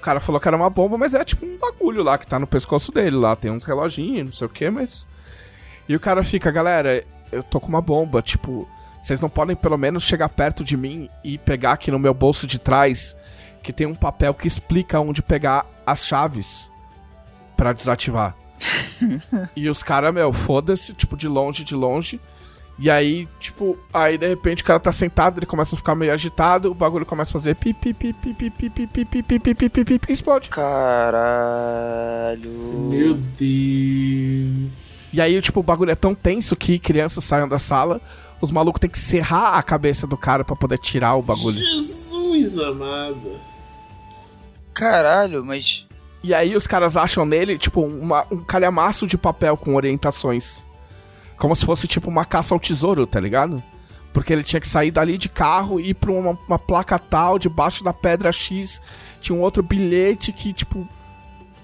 o 0.00 0.02
cara 0.02 0.18
falou 0.18 0.40
que 0.40 0.48
era 0.48 0.56
uma 0.56 0.70
bomba, 0.70 0.96
mas 0.96 1.12
é 1.12 1.22
tipo 1.22 1.44
um 1.44 1.58
bagulho 1.58 2.02
lá 2.02 2.16
que 2.16 2.26
tá 2.26 2.38
no 2.38 2.46
pescoço 2.46 2.90
dele, 2.90 3.16
lá 3.16 3.36
tem 3.36 3.50
uns 3.50 3.64
reloginhos, 3.64 4.24
não 4.24 4.32
sei 4.32 4.46
o 4.46 4.50
quê, 4.50 4.70
mas... 4.70 5.06
E 5.86 5.94
o 5.94 6.00
cara 6.00 6.24
fica, 6.24 6.50
galera, 6.50 7.04
eu 7.30 7.42
tô 7.42 7.60
com 7.60 7.68
uma 7.68 7.82
bomba, 7.82 8.22
tipo, 8.22 8.66
vocês 9.02 9.20
não 9.20 9.28
podem 9.28 9.54
pelo 9.54 9.76
menos 9.76 10.02
chegar 10.02 10.28
perto 10.30 10.64
de 10.64 10.76
mim 10.76 11.10
e 11.22 11.36
pegar 11.36 11.72
aqui 11.72 11.90
no 11.90 11.98
meu 11.98 12.14
bolso 12.14 12.46
de 12.46 12.58
trás 12.58 13.14
que 13.62 13.74
tem 13.74 13.86
um 13.86 13.94
papel 13.94 14.32
que 14.32 14.46
explica 14.46 15.00
onde 15.00 15.20
pegar 15.20 15.66
as 15.86 16.06
chaves 16.06 16.70
pra 17.56 17.74
desativar. 17.74 18.34
e 19.54 19.68
os 19.68 19.82
caras, 19.82 20.14
meu, 20.14 20.32
foda-se, 20.32 20.94
tipo, 20.94 21.14
de 21.16 21.28
longe, 21.28 21.62
de 21.62 21.74
longe. 21.74 22.18
E 22.82 22.88
aí, 22.90 23.28
tipo, 23.38 23.76
aí 23.92 24.16
de 24.16 24.26
repente 24.26 24.62
o 24.62 24.66
cara 24.66 24.80
tá 24.80 24.90
sentado, 24.90 25.38
ele 25.38 25.44
começa 25.44 25.74
a 25.74 25.78
ficar 25.78 25.94
meio 25.94 26.12
agitado, 26.14 26.70
o 26.70 26.74
bagulho 26.74 27.04
começa 27.04 27.30
a 27.30 27.32
fazer 27.34 27.54
pi 27.54 27.74
pi 27.74 27.92
pi 27.92 28.14
pi 28.14 28.32
pi 28.32 28.50
pi 28.50 28.70
pi 28.70 28.86
pi 28.86 28.96
pi 28.96 29.22
pi 29.22 29.38
pi 29.38 29.54
pi 29.54 29.68
pi 29.68 29.84
pi 29.84 29.98
pi 29.98 30.12
explode. 30.12 30.48
caralho. 31.20 32.50
Meu 32.90 33.14
Deus. 33.38 34.70
E 35.12 35.20
aí, 35.20 35.40
tipo, 35.42 35.60
o 35.60 35.62
bagulho 35.62 35.90
é 35.90 35.94
tão 35.94 36.14
tenso 36.14 36.56
que 36.56 36.78
crianças 36.78 37.22
saiam 37.24 37.48
da 37.48 37.58
sala, 37.58 38.00
os 38.40 38.50
malucos 38.50 38.80
têm 38.80 38.88
que 38.88 38.98
serrar 38.98 39.54
a 39.58 39.62
cabeça 39.62 40.06
do 40.06 40.16
cara 40.16 40.42
pra 40.44 40.56
poder 40.56 40.78
tirar 40.78 41.16
o 41.16 41.22
bagulho. 41.22 41.58
Jesus 41.58 42.56
amado. 42.58 43.38
Caralho, 44.72 45.44
mas. 45.44 45.86
E 46.22 46.32
aí 46.32 46.54
os 46.54 46.66
caras 46.66 46.96
acham 46.96 47.24
nele, 47.26 47.58
tipo, 47.58 47.80
uma- 47.82 48.24
um 48.30 48.38
calhamaço 48.38 49.06
de 49.06 49.18
papel 49.18 49.56
com 49.56 49.74
orientações. 49.74 50.66
Como 51.40 51.56
se 51.56 51.64
fosse, 51.64 51.88
tipo, 51.88 52.08
uma 52.08 52.24
caça 52.24 52.54
ao 52.54 52.60
tesouro, 52.60 53.06
tá 53.06 53.18
ligado? 53.18 53.60
Porque 54.12 54.30
ele 54.32 54.44
tinha 54.44 54.60
que 54.60 54.68
sair 54.68 54.90
dali 54.90 55.16
de 55.16 55.28
carro 55.28 55.80
e 55.80 55.90
ir 55.90 55.94
pra 55.94 56.12
uma, 56.12 56.38
uma 56.46 56.58
placa 56.58 56.98
tal, 56.98 57.38
debaixo 57.38 57.82
da 57.82 57.92
pedra 57.94 58.30
X. 58.30 58.80
Tinha 59.22 59.36
um 59.36 59.40
outro 59.40 59.62
bilhete 59.62 60.32
que, 60.32 60.52
tipo. 60.52 60.86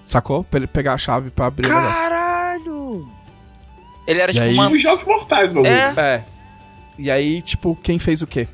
Sacou? 0.03 0.43
Pra 0.43 0.57
ele 0.57 0.65
pegar 0.67 0.93
a 0.93 0.97
chave 0.97 1.29
pra 1.29 1.45
abrir 1.45 1.67
o 1.67 1.69
negócio. 1.69 1.89
Caralho! 1.95 3.07
Ele 4.07 4.19
era 4.19 4.31
E 4.31 4.33
tipo 4.33 4.45
aí? 4.45 4.53
uma. 4.55 4.71
Os 4.71 4.81
jogos 4.81 5.05
mortais, 5.05 5.53
bagulho. 5.53 5.71
É. 5.71 5.93
É. 5.97 6.23
E 6.97 7.11
aí, 7.11 7.41
tipo, 7.43 7.75
quem 7.83 7.99
fez 7.99 8.23
o 8.23 8.27
quê? 8.27 8.47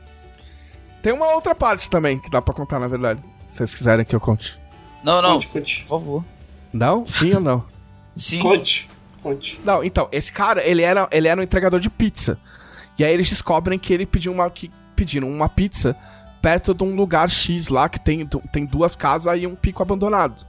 Tem 1.02 1.14
uma 1.14 1.32
outra 1.34 1.56
parte 1.56 1.90
também 1.90 2.20
que 2.20 2.30
dá 2.30 2.42
pra 2.42 2.54
contar, 2.54 2.80
na 2.80 2.88
verdade. 2.88 3.24
Se 3.48 3.58
vocês 3.58 3.74
quiserem 3.76 4.04
que 4.04 4.14
eu 4.16 4.20
conte. 4.20 4.60
Não, 5.04 5.22
não. 5.22 5.34
Conte, 5.36 5.48
conte. 5.48 5.82
Por 5.84 5.88
favor. 5.88 6.26
Não? 6.74 7.06
Sim 7.06 7.36
ou 7.36 7.40
não? 7.40 7.64
Sim. 8.16 8.40
Conte. 8.42 8.90
Conte. 9.24 9.60
Não, 9.64 9.82
então, 9.82 10.10
esse 10.12 10.32
cara, 10.32 10.62
ele 10.62 10.82
era, 10.82 11.08
ele 11.10 11.30
era 11.30 11.40
um 11.40 11.44
entregador 11.44 11.80
de 11.80 11.90
pizza. 11.90 12.38
E 13.00 13.06
aí 13.06 13.14
eles 13.14 13.30
descobrem 13.30 13.80
que 13.80 13.94
ele 13.94 14.06
pediu 14.06 14.34
uma. 14.34 14.50
que 14.50 14.70
pediram 14.96 15.30
uma 15.32 15.50
pizza 15.50 15.96
perto 16.42 16.74
de 16.74 16.84
um 16.84 16.94
lugar 16.94 17.30
X 17.30 17.70
lá 17.70 17.88
que 17.88 18.00
tem, 18.00 18.28
tem 18.28 18.66
duas 18.66 18.98
casas 18.98 19.40
e 19.40 19.48
um 19.48 19.56
pico 19.56 19.82
abandonado. 19.82 20.46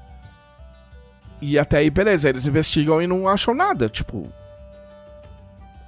E 1.40 1.56
até 1.56 1.78
aí, 1.78 1.88
beleza, 1.88 2.28
eles 2.28 2.46
investigam 2.46 3.00
e 3.00 3.06
não 3.06 3.28
acham 3.28 3.54
nada. 3.54 3.88
Tipo. 3.88 4.28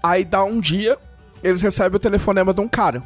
Aí 0.00 0.24
dá 0.24 0.44
um 0.44 0.60
dia, 0.60 0.96
eles 1.42 1.60
recebem 1.60 1.96
o 1.96 2.00
telefonema 2.00 2.54
de 2.54 2.60
um 2.60 2.68
cara. 2.68 3.02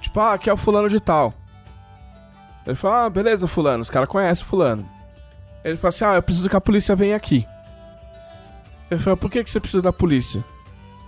Tipo, 0.00 0.20
ah, 0.20 0.32
aqui 0.32 0.48
é 0.48 0.52
o 0.52 0.56
fulano 0.56 0.88
de 0.88 0.98
tal. 0.98 1.34
Ele 2.66 2.76
fala, 2.76 3.04
ah, 3.04 3.10
beleza, 3.10 3.46
fulano. 3.46 3.82
Os 3.82 3.90
caras 3.90 4.08
conhecem 4.08 4.46
fulano. 4.46 4.88
Ele 5.62 5.76
fala 5.76 5.90
assim, 5.90 6.04
ah, 6.04 6.14
eu 6.14 6.22
preciso 6.22 6.48
que 6.48 6.56
a 6.56 6.60
polícia 6.60 6.96
venha 6.96 7.14
aqui. 7.14 7.46
Ele 8.90 9.00
fala, 9.00 9.16
por 9.16 9.30
que, 9.30 9.42
que 9.42 9.50
você 9.50 9.58
precisa 9.60 9.82
da 9.82 9.92
polícia? 9.92 10.38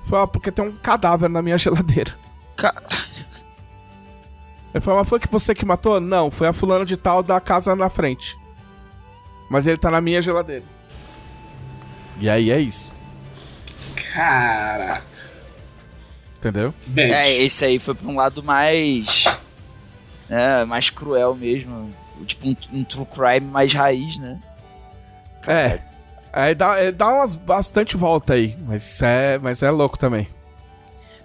Ele 0.01 0.11
fala, 0.11 0.23
ah, 0.25 0.27
porque 0.27 0.51
tem 0.51 0.65
um 0.65 0.73
cadáver 0.77 1.29
na 1.29 1.41
minha 1.43 1.57
geladeira. 1.59 2.13
Ca- 2.57 2.75
Ele 4.75 4.81
falou, 4.83 5.01
mas 5.01 5.09
foi 5.09 5.21
que 5.21 5.31
você 5.31 5.55
que 5.55 5.65
matou? 5.65 6.01
Não, 6.01 6.31
foi 6.31 6.47
a 6.49 6.53
fulano 6.53 6.85
de 6.85 6.97
tal 6.97 7.23
da 7.23 7.41
casa 7.41 7.75
na 7.77 7.89
frente. 7.89 8.37
Mas 9.51 9.67
ele 9.67 9.79
tá 9.79 9.91
na 9.91 10.01
minha 10.01 10.21
geladeira. 10.21 10.65
E 12.21 12.29
aí 12.29 12.51
é 12.51 12.59
isso, 12.61 12.93
Caraca. 14.13 15.05
entendeu? 16.37 16.75
Bem, 16.89 17.13
É, 17.13 17.33
esse 17.43 17.65
aí 17.65 17.79
foi 17.79 17.95
pra 17.95 18.09
um 18.09 18.17
lado 18.17 18.43
mais. 18.43 19.25
É, 20.29 20.65
mais 20.65 20.91
cruel 20.91 21.35
mesmo. 21.37 21.91
Tipo 22.27 22.49
um, 22.49 22.57
um 22.73 22.85
true 22.85 23.07
crime 23.07 23.47
mais 23.51 23.73
raiz, 23.73 24.19
né? 24.19 24.41
É. 25.47 25.81
Aí 26.33 26.55
dá, 26.55 26.81
ele 26.83 26.93
dá 26.93 27.09
umas 27.13 27.37
bastante 27.37 27.97
volta 27.97 28.35
aí, 28.35 28.57
mas 28.67 29.01
é, 29.03 29.39
mas 29.39 29.63
é 29.63 29.71
louco 29.71 29.99
também. 29.99 30.29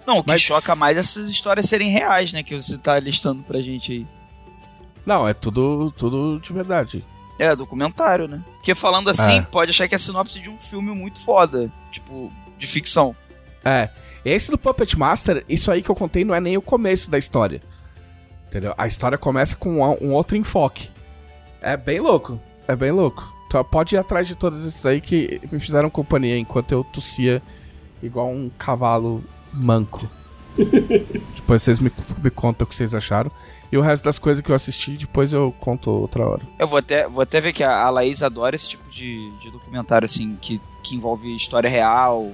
Não, 0.06 0.18
o 0.18 0.22
que 0.22 0.30
Mas- 0.30 0.42
choca 0.42 0.74
mais 0.74 0.96
é 0.96 1.00
essas 1.00 1.28
histórias 1.30 1.66
serem 1.66 1.88
reais, 1.90 2.32
né? 2.32 2.42
Que 2.42 2.54
você 2.60 2.76
tá 2.76 2.98
listando 3.00 3.42
pra 3.42 3.60
gente 3.60 3.92
aí. 3.92 4.06
Não, 5.06 5.26
é 5.26 5.32
tudo, 5.32 5.90
tudo 5.92 6.38
de 6.40 6.52
verdade. 6.52 7.04
É, 7.38 7.54
documentário, 7.56 8.28
né? 8.28 8.42
Porque 8.56 8.74
falando 8.74 9.08
assim, 9.08 9.38
É. 9.38 9.42
pode 9.42 9.70
achar 9.70 9.88
que 9.88 9.94
é 9.94 9.96
a 9.96 9.98
sinopse 9.98 10.38
de 10.40 10.48
um 10.50 10.58
filme 10.58 10.92
muito 10.94 11.20
foda. 11.20 11.70
Tipo, 11.90 12.30
de 12.58 12.66
ficção. 12.66 13.16
É. 13.64 13.88
Esse 14.24 14.50
do 14.50 14.58
Puppet 14.58 14.96
Master, 14.98 15.44
isso 15.48 15.70
aí 15.70 15.82
que 15.82 15.90
eu 15.90 15.94
contei 15.96 16.24
não 16.24 16.34
é 16.34 16.40
nem 16.40 16.56
o 16.56 16.62
começo 16.62 17.10
da 17.10 17.18
história. 17.18 17.62
Entendeu? 18.48 18.74
A 18.78 18.86
história 18.86 19.18
começa 19.18 19.56
com 19.56 19.80
um 20.00 20.12
outro 20.12 20.36
enfoque. 20.36 20.88
É 21.60 21.76
bem 21.76 21.98
louco. 21.98 22.38
É 22.68 22.76
bem 22.76 22.90
louco. 22.92 23.26
Então 23.54 23.62
pode 23.62 23.94
ir 23.94 23.98
atrás 23.98 24.26
de 24.26 24.34
todos 24.34 24.66
esses 24.66 24.84
aí 24.84 25.00
que 25.00 25.40
me 25.52 25.60
fizeram 25.60 25.88
companhia 25.88 26.36
enquanto 26.36 26.72
eu 26.72 26.82
tossia 26.82 27.40
igual 28.02 28.28
um 28.28 28.50
cavalo 28.58 29.22
manco. 29.52 30.10
depois 31.36 31.62
vocês 31.62 31.78
me, 31.78 31.88
me 32.20 32.30
contam 32.30 32.64
o 32.64 32.68
que 32.68 32.74
vocês 32.74 32.92
acharam. 32.92 33.30
E 33.70 33.78
o 33.78 33.80
resto 33.80 34.02
das 34.02 34.18
coisas 34.18 34.42
que 34.42 34.50
eu 34.50 34.56
assisti, 34.56 34.96
depois 34.96 35.32
eu 35.32 35.54
conto 35.60 35.88
outra 35.88 36.26
hora. 36.26 36.42
Eu 36.58 36.66
vou 36.66 36.80
até, 36.80 37.06
vou 37.06 37.22
até 37.22 37.40
ver 37.40 37.52
que 37.52 37.62
a, 37.62 37.84
a 37.84 37.90
Laís 37.90 38.24
adora 38.24 38.56
esse 38.56 38.70
tipo 38.70 38.90
de, 38.90 39.30
de 39.38 39.52
documentário, 39.52 40.04
assim, 40.04 40.36
que, 40.40 40.60
que 40.82 40.96
envolve 40.96 41.32
história 41.36 41.70
real, 41.70 42.32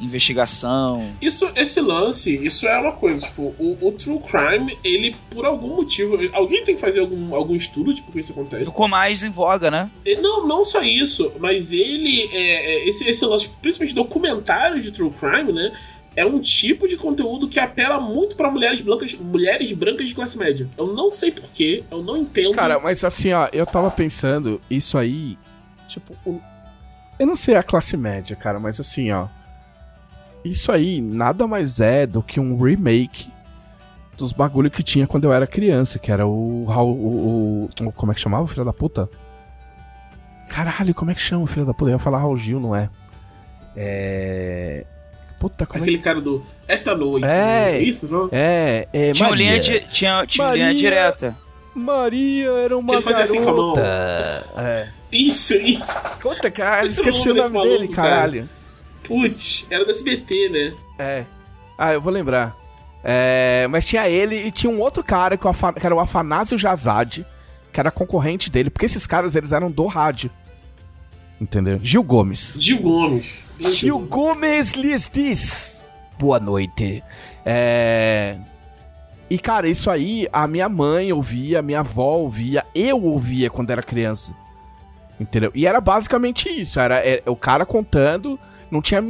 investigação. 0.00 1.12
Isso, 1.20 1.48
esse 1.56 1.80
lance, 1.80 2.34
isso 2.44 2.66
é 2.66 2.78
uma 2.78 2.92
coisa, 2.92 3.20
tipo, 3.26 3.54
o, 3.58 3.76
o 3.80 3.92
True 3.92 4.20
Crime, 4.20 4.78
ele, 4.84 5.14
por 5.30 5.44
algum 5.44 5.76
motivo, 5.76 6.18
alguém 6.32 6.64
tem 6.64 6.74
que 6.74 6.80
fazer 6.80 7.00
algum, 7.00 7.34
algum 7.34 7.54
estudo, 7.54 7.94
tipo, 7.94 8.10
que 8.12 8.20
isso 8.20 8.32
acontece. 8.32 8.64
Ficou 8.64 8.88
mais 8.88 9.22
em 9.22 9.30
voga, 9.30 9.70
né? 9.70 9.90
E 10.04 10.16
Não, 10.16 10.46
não 10.46 10.64
só 10.64 10.82
isso, 10.82 11.32
mas 11.38 11.72
ele, 11.72 12.28
é, 12.32 12.84
é, 12.84 12.88
esse, 12.88 13.08
esse 13.08 13.24
lance, 13.24 13.50
principalmente 13.60 13.94
documentário 13.94 14.80
de 14.80 14.90
True 14.90 15.10
Crime, 15.10 15.52
né, 15.52 15.72
é 16.16 16.26
um 16.26 16.40
tipo 16.40 16.88
de 16.88 16.96
conteúdo 16.96 17.46
que 17.48 17.60
apela 17.60 18.00
muito 18.00 18.34
pra 18.34 18.50
mulheres 18.50 18.80
brancas, 18.80 19.14
mulheres 19.14 19.70
brancas 19.72 20.08
de 20.08 20.14
classe 20.14 20.36
média. 20.36 20.68
Eu 20.76 20.88
não 20.92 21.08
sei 21.08 21.30
porquê, 21.30 21.84
eu 21.90 22.02
não 22.02 22.16
entendo. 22.16 22.52
Cara, 22.54 22.80
mas 22.80 23.04
assim, 23.04 23.32
ó, 23.32 23.48
eu 23.52 23.64
tava 23.64 23.90
pensando, 23.90 24.60
isso 24.68 24.98
aí, 24.98 25.38
tipo, 25.86 26.12
o- 26.26 26.40
eu 27.18 27.26
não 27.26 27.36
sei 27.36 27.54
a 27.54 27.62
classe 27.62 27.96
média, 27.96 28.34
cara, 28.34 28.58
mas 28.58 28.80
assim, 28.80 29.10
ó, 29.12 29.28
isso 30.44 30.70
aí 30.72 31.00
nada 31.00 31.46
mais 31.46 31.80
é 31.80 32.06
do 32.06 32.22
que 32.22 32.38
um 32.40 32.60
remake 32.62 33.28
dos 34.16 34.32
bagulho 34.32 34.70
que 34.70 34.82
tinha 34.82 35.06
quando 35.06 35.24
eu 35.24 35.32
era 35.32 35.46
criança, 35.46 35.98
que 35.98 36.10
era 36.12 36.26
o, 36.26 36.64
Raul- 36.66 36.96
o, 36.96 37.70
o- 37.82 37.86
o- 37.88 37.92
como 37.92 38.12
é 38.12 38.14
que 38.14 38.20
chamava, 38.20 38.46
filho 38.46 38.64
da 38.64 38.72
puta? 38.72 39.08
Caralho, 40.50 40.94
como 40.94 41.10
é 41.10 41.14
que 41.14 41.20
chama, 41.20 41.46
filho 41.46 41.64
da 41.64 41.72
puta? 41.72 41.90
Eu 41.90 41.94
ia 41.94 41.98
falar 41.98 42.18
Raul 42.18 42.36
Gil, 42.36 42.58
não 42.60 42.74
é? 42.74 42.90
É... 43.76 44.84
Puta, 45.40 45.64
como 45.64 45.82
é 45.84 45.86
Aquele 45.86 46.02
cara 46.02 46.20
do 46.20 46.44
Esta 46.68 46.94
Noite. 46.94 47.24
É. 47.24 47.28
né? 47.72 47.78
Isso, 47.80 48.06
não? 48.08 48.28
É, 48.30 48.86
é 48.92 49.12
Tinha, 49.12 49.28
Maria. 49.30 49.46
linha, 49.52 49.60
di- 49.60 49.80
tinha, 49.88 50.26
tinha 50.26 50.52
linha 50.52 50.66
Maria. 50.66 50.78
direta. 50.78 51.36
Maria 51.74 52.50
era 52.50 52.76
uma 52.76 52.92
Ele 52.94 53.02
fazia 53.02 53.22
assim 53.22 53.42
com 53.42 53.48
a 53.48 53.52
mão. 53.54 53.72
garota. 53.72 54.46
É. 54.58 54.88
Isso, 55.12 55.54
isso. 55.54 55.98
Puta, 56.20 56.50
caralho, 56.50 56.88
é 56.88 56.90
o 56.90 56.92
esqueci 56.92 57.30
o 57.30 57.34
nome 57.34 57.50
dele, 57.52 57.68
maluco, 57.78 57.94
cara. 57.94 58.44
Putz, 59.10 59.66
era 59.68 59.84
do 59.84 59.90
SBT, 59.90 60.48
né? 60.50 60.74
É. 60.96 61.24
Ah, 61.76 61.92
eu 61.92 62.00
vou 62.00 62.12
lembrar. 62.12 62.56
É, 63.02 63.66
mas 63.68 63.84
tinha 63.84 64.08
ele 64.08 64.36
e 64.36 64.52
tinha 64.52 64.70
um 64.70 64.78
outro 64.78 65.02
cara 65.02 65.36
que, 65.36 65.44
que 65.80 65.86
era 65.86 65.94
o 65.96 65.98
Afanásio 65.98 66.56
Jazade, 66.56 67.26
que 67.72 67.80
era 67.80 67.90
concorrente 67.90 68.48
dele, 68.48 68.70
porque 68.70 68.86
esses 68.86 69.08
caras 69.08 69.34
eles 69.34 69.50
eram 69.50 69.68
do 69.68 69.86
rádio. 69.86 70.30
Entendeu? 71.40 71.80
Gil 71.82 72.04
Gomes. 72.04 72.54
Gil 72.56 72.78
Gomes. 72.78 73.26
Gil 73.58 73.98
Gomes 73.98 74.74
lhes 74.74 75.10
diz. 75.12 75.84
Boa 76.16 76.38
noite. 76.38 77.02
É. 77.44 78.36
E, 79.28 79.40
cara, 79.40 79.68
isso 79.68 79.90
aí 79.90 80.28
a 80.32 80.46
minha 80.46 80.68
mãe 80.68 81.12
ouvia, 81.12 81.58
a 81.58 81.62
minha 81.62 81.80
avó 81.80 82.18
ouvia, 82.18 82.64
eu 82.72 83.02
ouvia 83.02 83.50
quando 83.50 83.70
era 83.70 83.82
criança. 83.82 84.32
Entendeu? 85.18 85.50
E 85.52 85.66
era 85.66 85.80
basicamente 85.80 86.48
isso. 86.48 86.78
Era, 86.78 86.98
é, 87.04 87.24
o 87.26 87.34
cara 87.34 87.66
contando, 87.66 88.38
não 88.70 88.80
tinha. 88.82 89.02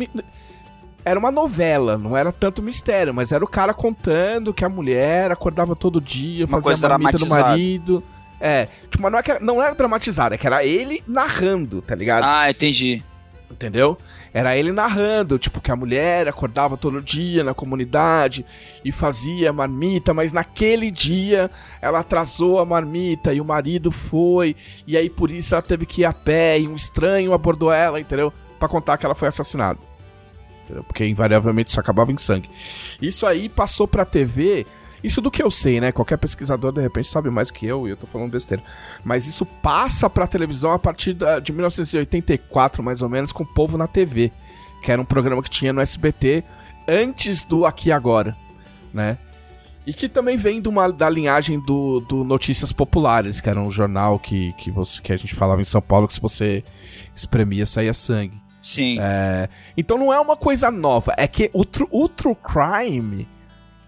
Era 1.04 1.18
uma 1.18 1.30
novela, 1.30 1.96
não 1.96 2.16
era 2.16 2.30
tanto 2.30 2.62
mistério, 2.62 3.14
mas 3.14 3.32
era 3.32 3.44
o 3.44 3.48
cara 3.48 3.72
contando 3.72 4.52
que 4.52 4.64
a 4.64 4.68
mulher 4.68 5.30
acordava 5.30 5.74
todo 5.74 6.00
dia, 6.00 6.44
Uma 6.44 6.60
fazia 6.60 6.64
coisa 6.64 6.88
marmita 6.88 7.18
do 7.18 7.28
marido. 7.28 8.02
É, 8.40 8.68
tipo, 8.90 9.02
mas 9.02 9.12
não, 9.12 9.18
é 9.18 9.22
era, 9.26 9.40
não 9.40 9.62
era 9.62 9.74
dramatizado, 9.74 10.34
é 10.34 10.38
que 10.38 10.46
era 10.46 10.64
ele 10.64 11.02
narrando, 11.06 11.82
tá 11.82 11.94
ligado? 11.94 12.24
Ah, 12.24 12.50
entendi. 12.50 13.02
Entendeu? 13.50 13.98
Era 14.32 14.56
ele 14.56 14.70
narrando, 14.70 15.38
tipo, 15.38 15.60
que 15.60 15.72
a 15.72 15.76
mulher 15.76 16.28
acordava 16.28 16.76
todo 16.76 17.02
dia 17.02 17.42
na 17.42 17.52
comunidade 17.52 18.46
e 18.84 18.92
fazia 18.92 19.52
marmita, 19.52 20.14
mas 20.14 20.32
naquele 20.32 20.90
dia 20.90 21.50
ela 21.82 21.98
atrasou 21.98 22.60
a 22.60 22.64
marmita 22.64 23.34
e 23.34 23.40
o 23.40 23.44
marido 23.44 23.90
foi, 23.90 24.54
e 24.86 24.96
aí 24.96 25.10
por 25.10 25.32
isso 25.32 25.54
ela 25.54 25.62
teve 25.62 25.84
que 25.84 26.02
ir 26.02 26.04
a 26.04 26.12
pé 26.12 26.60
e 26.60 26.68
um 26.68 26.76
estranho 26.76 27.32
abordou 27.32 27.72
ela, 27.72 28.00
entendeu? 28.00 28.32
Pra 28.60 28.68
contar 28.68 28.96
que 28.96 29.04
ela 29.04 29.14
foi 29.16 29.26
assassinada. 29.26 29.80
Entendeu? 30.64 30.84
Porque 30.84 31.04
invariavelmente 31.04 31.70
isso 31.70 31.80
acabava 31.80 32.12
em 32.12 32.16
sangue. 32.16 32.48
Isso 33.02 33.26
aí 33.26 33.48
passou 33.48 33.88
pra 33.88 34.04
TV. 34.04 34.64
Isso 35.02 35.20
do 35.20 35.30
que 35.30 35.42
eu 35.42 35.50
sei, 35.50 35.80
né? 35.80 35.90
Qualquer 35.90 36.18
pesquisador 36.18 36.72
de 36.72 36.80
repente 36.80 37.08
sabe 37.08 37.30
mais 37.30 37.50
que 37.50 37.66
eu 37.66 37.88
e 37.88 37.90
eu 37.90 37.96
tô 37.96 38.06
falando 38.06 38.30
besteira. 38.30 38.62
Mas 39.02 39.26
isso 39.26 39.44
passa 39.44 40.08
pra 40.08 40.26
televisão 40.26 40.72
a 40.72 40.78
partir 40.78 41.16
de 41.42 41.52
1984, 41.52 42.82
mais 42.82 43.02
ou 43.02 43.08
menos, 43.08 43.32
com 43.32 43.42
o 43.42 43.46
Povo 43.46 43.76
na 43.76 43.86
TV. 43.86 44.30
Que 44.82 44.92
era 44.92 45.00
um 45.00 45.04
programa 45.04 45.42
que 45.42 45.50
tinha 45.50 45.72
no 45.72 45.80
SBT 45.80 46.44
antes 46.86 47.42
do 47.42 47.64
Aqui 47.64 47.90
Agora, 47.90 48.36
né? 48.92 49.18
E 49.86 49.94
que 49.94 50.08
também 50.08 50.36
vem 50.36 50.60
de 50.60 50.68
uma, 50.68 50.92
da 50.92 51.08
linhagem 51.08 51.58
do, 51.58 52.00
do 52.00 52.22
Notícias 52.22 52.70
Populares, 52.70 53.40
que 53.40 53.48
era 53.48 53.60
um 53.60 53.70
jornal 53.70 54.18
que, 54.18 54.52
que, 54.54 54.70
você, 54.70 55.00
que 55.00 55.12
a 55.12 55.16
gente 55.16 55.34
falava 55.34 55.60
em 55.60 55.64
São 55.64 55.80
Paulo 55.80 56.06
que 56.06 56.14
se 56.14 56.20
você 56.20 56.62
espremia 57.14 57.64
saía 57.64 57.94
sangue. 57.94 58.40
Sim. 58.62 58.98
É, 59.00 59.48
então 59.76 59.96
não 59.96 60.12
é 60.12 60.20
uma 60.20 60.36
coisa 60.36 60.70
nova, 60.70 61.14
é 61.16 61.26
que 61.26 61.50
o, 61.52 61.64
tru- 61.64 61.88
o 61.90 62.08
True 62.08 62.36
Crime, 62.36 63.26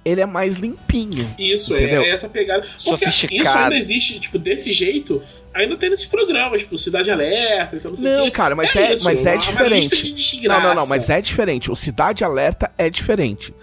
ele 0.05 0.21
é 0.21 0.27
mais 0.27 0.57
limpinho. 0.57 1.29
Isso, 1.39 1.75
é, 1.75 1.77
Entendeu? 1.77 2.03
é 2.03 2.09
essa 2.11 2.29
pegada. 2.29 2.63
Porque 2.63 2.79
Sofisticado. 2.79 3.43
Isso 3.49 3.59
ainda 3.59 3.77
existe, 3.77 4.19
tipo, 4.21 4.39
desse 4.39 4.73
jeito, 4.73 5.23
ainda 5.55 5.77
tem 5.77 5.91
nesses 5.91 6.07
programas, 6.07 6.63
tipo, 6.63 6.77
Cidade 6.79 7.11
Alerta, 7.11 7.77
então 7.77 7.91
não 7.91 7.99
sei 7.99 8.17
Não, 8.17 8.25
quê. 8.25 8.31
cara, 8.31 8.57
mas 8.57 8.75
é, 8.75 8.93
isso, 8.95 9.05
mas 9.05 9.27
é 9.27 9.37
diferente. 9.37 10.13
de. 10.15 10.49
Não, 10.49 10.61
não, 10.63 10.75
não, 10.75 10.87
mas 10.87 11.11
é 11.11 11.21
diferente. 11.21 11.71
O 11.71 11.77
Cidade 11.77 12.25
Alerta 12.25 12.71
é 12.79 12.89
diferente. 12.89 13.55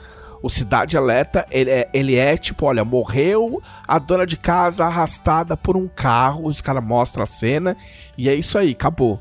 O 0.41 0.49
Cidade 0.49 0.95
Alerta, 0.95 1.45
ele 1.51 1.69
é, 1.69 1.89
ele 1.93 2.15
é 2.15 2.37
tipo, 2.37 2.65
olha, 2.65 2.85
morreu 2.85 3.61
a 3.85 3.99
dona 3.99 4.25
de 4.25 4.37
casa 4.37 4.85
arrastada 4.85 5.57
por 5.57 5.75
um 5.75 5.85
carro, 5.87 6.45
os 6.47 6.61
caras 6.61 6.81
mostram 6.81 7.23
a 7.23 7.25
cena, 7.25 7.75
e 8.17 8.29
é 8.29 8.35
isso 8.35 8.57
aí, 8.57 8.71
acabou. 8.71 9.19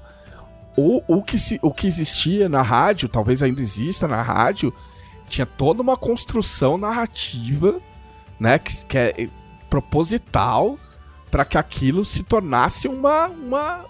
O, 0.80 1.02
o, 1.08 1.20
que 1.24 1.36
se, 1.40 1.58
o 1.60 1.72
que 1.72 1.88
existia 1.88 2.48
na 2.48 2.62
rádio, 2.62 3.08
talvez 3.08 3.42
ainda 3.42 3.60
exista 3.60 4.06
na 4.06 4.22
rádio, 4.22 4.72
tinha 5.28 5.44
toda 5.44 5.82
uma 5.82 5.96
construção 5.96 6.78
narrativa, 6.78 7.80
né, 8.38 8.60
que, 8.60 8.86
que 8.86 8.96
é 8.96 9.28
proposital 9.68 10.78
para 11.32 11.44
que 11.44 11.58
aquilo 11.58 12.04
se 12.04 12.22
tornasse 12.22 12.86
uma, 12.86 13.26
uma 13.26 13.86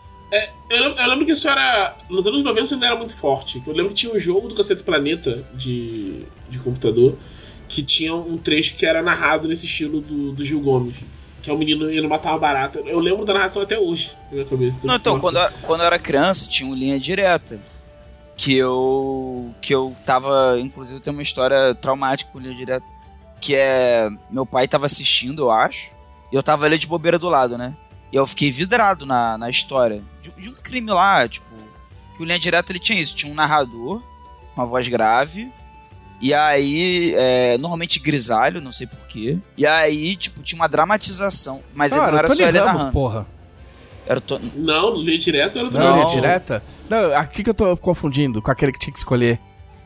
Eu 0.70 0.82
lembro, 0.82 0.99
eu 0.99 1.09
lembro 1.11 1.26
que 1.26 1.32
isso 1.32 1.47
era. 1.47 1.95
Nos 2.09 2.26
anos 2.26 2.43
90 2.43 2.64
isso 2.64 2.74
ainda 2.74 2.86
era 2.86 2.97
muito 2.97 3.14
forte. 3.14 3.62
Eu 3.66 3.74
lembro 3.74 3.91
que 3.91 3.95
tinha 3.95 4.14
um 4.14 4.18
jogo 4.18 4.49
do 4.49 4.55
Cacete 4.55 4.82
Planeta 4.82 5.45
de, 5.53 6.22
de 6.49 6.59
computador 6.59 7.18
que 7.68 7.82
tinha 7.82 8.14
um 8.14 8.39
trecho 8.39 8.78
que 8.78 8.86
era 8.86 9.03
narrado 9.03 9.47
nesse 9.47 9.66
estilo 9.66 10.01
do, 10.01 10.32
do 10.32 10.43
Gil 10.43 10.61
Gomes. 10.61 10.95
Que 11.43 11.51
é 11.51 11.53
o 11.53 11.59
menino 11.59 11.93
indo 11.93 12.09
matar 12.09 12.30
uma 12.30 12.39
barata. 12.39 12.80
Eu 12.80 12.99
lembro 12.99 13.24
da 13.24 13.32
narração 13.34 13.62
até 13.62 13.78
hoje, 13.78 14.12
na 14.30 14.36
minha 14.36 14.45
cabeça. 14.45 14.78
Não, 14.84 14.97
então, 14.97 15.20
quando 15.20 15.39
eu, 15.39 15.51
quando 15.62 15.80
eu 15.80 15.86
era 15.86 15.99
criança, 15.99 16.49
tinha 16.49 16.68
uma 16.68 16.76
linha 16.76 16.99
direta. 16.99 17.59
que 18.36 18.57
eu 18.57 19.53
que 19.61 19.74
eu 19.74 19.97
tava, 20.07 20.57
inclusive 20.61 21.01
tem 21.01 21.12
uma 21.12 21.22
história 21.22 21.74
traumática 21.74 22.30
com 22.30 22.39
o 22.39 22.41
Linha 22.41 22.55
Direta, 22.55 22.86
que 23.41 23.55
é 23.57 24.09
meu 24.30 24.47
pai 24.47 24.68
tava 24.68 24.86
assistindo, 24.86 25.43
eu 25.43 25.51
acho, 25.51 25.91
e 26.32 26.36
eu 26.36 26.43
tava 26.43 26.64
ali 26.64 26.78
de 26.78 26.86
bobeira 26.86 27.18
do 27.18 27.28
lado, 27.28 27.59
né? 27.59 27.74
E 28.12 28.16
eu 28.16 28.26
fiquei 28.26 28.51
vidrado 28.51 29.05
na, 29.05 29.36
na 29.36 29.51
história 29.51 30.03
de, 30.22 30.30
de 30.41 30.49
um 30.49 30.55
crime 30.55 30.91
lá, 30.91 31.28
tipo, 31.28 31.49
que 32.16 32.22
o 32.22 32.24
Linha 32.24 32.39
Direta 32.39 32.70
ele 32.72 32.78
tinha 32.78 33.01
isso, 33.01 33.14
tinha 33.16 33.30
um 33.30 33.34
narrador, 33.34 34.01
uma 34.57 34.64
voz 34.64 34.86
grave, 34.89 35.53
e 36.20 36.32
aí, 36.34 37.14
é, 37.16 37.56
normalmente 37.58 37.98
grisalho, 38.00 38.60
não 38.60 38.72
sei 38.72 38.86
porquê. 38.86 39.38
E 39.56 39.66
aí, 39.66 40.16
tipo, 40.16 40.42
tinha 40.42 40.60
uma 40.60 40.68
dramatização. 40.68 41.62
Mas 41.74 41.92
Ah, 41.92 41.96
não 42.10 42.18
era 42.18 42.26
Tony 42.28 42.36
só 42.38 42.48
ele 42.48 42.58
Ramos, 42.58 42.84
porra. 42.92 43.26
Era 44.06 44.18
o 44.18 44.22
Tony. 44.22 44.50
Não, 44.56 44.90
no 44.94 45.02
Linha 45.02 45.18
Direto 45.18 45.58
era 45.58 45.68
do 45.70 45.78
Não, 45.78 45.86
Não. 45.88 45.96
linha 45.96 46.06
direta? 46.08 46.62
Não, 46.88 47.14
aqui 47.16 47.44
que 47.44 47.50
eu 47.50 47.54
tô 47.54 47.76
confundindo 47.76 48.40
com 48.40 48.50
aquele 48.50 48.72
que 48.72 48.78
tinha 48.78 48.92
que 48.92 48.98
escolher. 48.98 49.38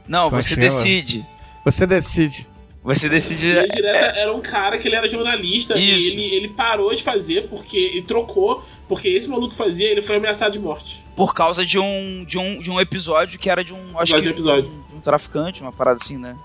Não, 0.06 0.28
Como 0.28 0.38
é 0.38 0.42
você 0.42 0.54
decide. 0.56 1.26
Você 1.64 1.86
decide. 1.86 2.46
Você 2.84 3.08
decide. 3.08 3.46
Linha 3.52 3.68
Direta 3.68 3.98
era 4.16 4.34
um 4.34 4.40
cara 4.40 4.76
que 4.76 4.88
ele 4.88 4.96
era 4.96 5.08
jornalista 5.08 5.78
Isso. 5.78 6.16
e 6.18 6.20
ele, 6.24 6.34
ele 6.36 6.48
parou 6.48 6.92
de 6.92 7.00
fazer 7.02 7.48
porque 7.48 7.76
ele 7.76 8.02
trocou, 8.02 8.64
porque 8.88 9.06
esse 9.08 9.28
maluco 9.28 9.54
fazia, 9.54 9.86
ele 9.88 10.02
foi 10.02 10.16
ameaçado 10.16 10.52
de 10.52 10.58
morte. 10.58 11.00
Por 11.14 11.32
causa 11.34 11.64
de 11.64 11.78
um, 11.78 12.24
de 12.24 12.38
um, 12.38 12.58
de 12.60 12.70
um 12.72 12.80
episódio 12.80 13.38
que 13.38 13.48
era 13.48 13.62
de 13.62 13.72
um. 13.72 13.96
Acho 13.98 14.14
Episódio 14.16 14.22
que. 14.22 14.22
de 14.22 14.30
episódio. 14.30 14.68
um- 14.70 14.88
de 14.88 14.91
um 14.91 14.91
traficante, 15.02 15.62
uma 15.62 15.72
parada 15.72 15.98
assim, 16.00 16.18
né? 16.18 16.36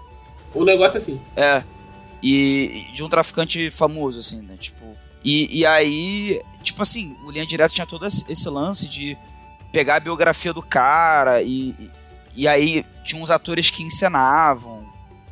O 0.53 0.66
negócio 0.66 0.95
é 0.95 0.97
assim. 0.97 1.22
É. 1.36 1.64
E 2.22 2.88
de 2.93 3.03
um 3.03 3.10
traficante 3.10 3.70
famoso, 3.70 4.20
assim, 4.20 4.41
né? 4.41 4.58
Tipo. 4.60 4.86
E, 5.24 5.60
e 5.60 5.66
aí, 5.66 6.41
tipo 6.64 6.82
assim, 6.82 7.16
o 7.26 7.32
Linha 7.32 7.45
Direta 7.45 7.74
tinha 7.74 7.88
todo 7.88 8.05
esse 8.05 8.49
lance 8.49 8.88
de 8.88 9.18
pegar 9.72 9.95
a 9.95 9.99
biografia 9.99 10.53
do 10.53 10.62
cara 10.62 11.41
e, 11.41 11.76
e, 11.80 11.91
e 12.36 12.47
aí 12.47 12.86
tinha 13.03 13.22
uns 13.22 13.32
atores 13.32 13.70
que 13.70 13.84
encenavam. 13.84 14.86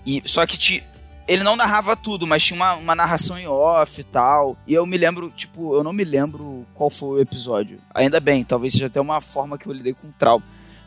E, 0.06 0.22
só 0.26 0.46
que 0.46 0.58
ti, 0.58 0.84
ele 1.28 1.44
não 1.44 1.56
narrava 1.56 1.96
tudo, 1.96 2.28
mas 2.28 2.44
tinha 2.44 2.56
uma, 2.56 2.74
uma 2.76 2.96
narração 2.96 3.38
em 3.38 3.48
off 3.48 4.00
e 4.00 4.04
tal. 4.04 4.58
E 4.68 4.74
eu 4.74 4.86
me 4.86 4.98
lembro, 4.98 5.32
tipo, 5.32 5.76
eu 5.76 5.84
não 5.84 5.94
me 5.94 6.04
lembro 6.04 6.66
qual 6.74 6.90
foi 6.90 7.18
o 7.18 7.22
episódio. 7.22 7.80
Ainda 7.94 8.20
bem, 8.20 8.44
talvez 8.44 8.74
seja 8.74 8.88
até 8.88 9.02
uma 9.02 9.22
forma 9.22 9.58
que 9.58 9.68
eu 9.68 9.74
lidei 9.74 9.94
com 9.94 10.12
trauma. 10.12 10.44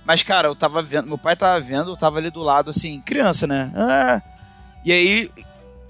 Mas, 0.08 0.22
cara, 0.22 0.48
eu 0.48 0.56
tava 0.56 0.80
vendo, 0.80 1.06
meu 1.06 1.18
pai 1.18 1.36
tava 1.36 1.60
vendo, 1.60 1.90
eu 1.90 1.96
tava 1.96 2.16
ali 2.16 2.30
do 2.30 2.40
lado, 2.42 2.70
assim, 2.70 2.98
criança, 3.02 3.46
né? 3.46 3.70
Ah. 3.76 4.22
E 4.82 4.90
aí 4.90 5.30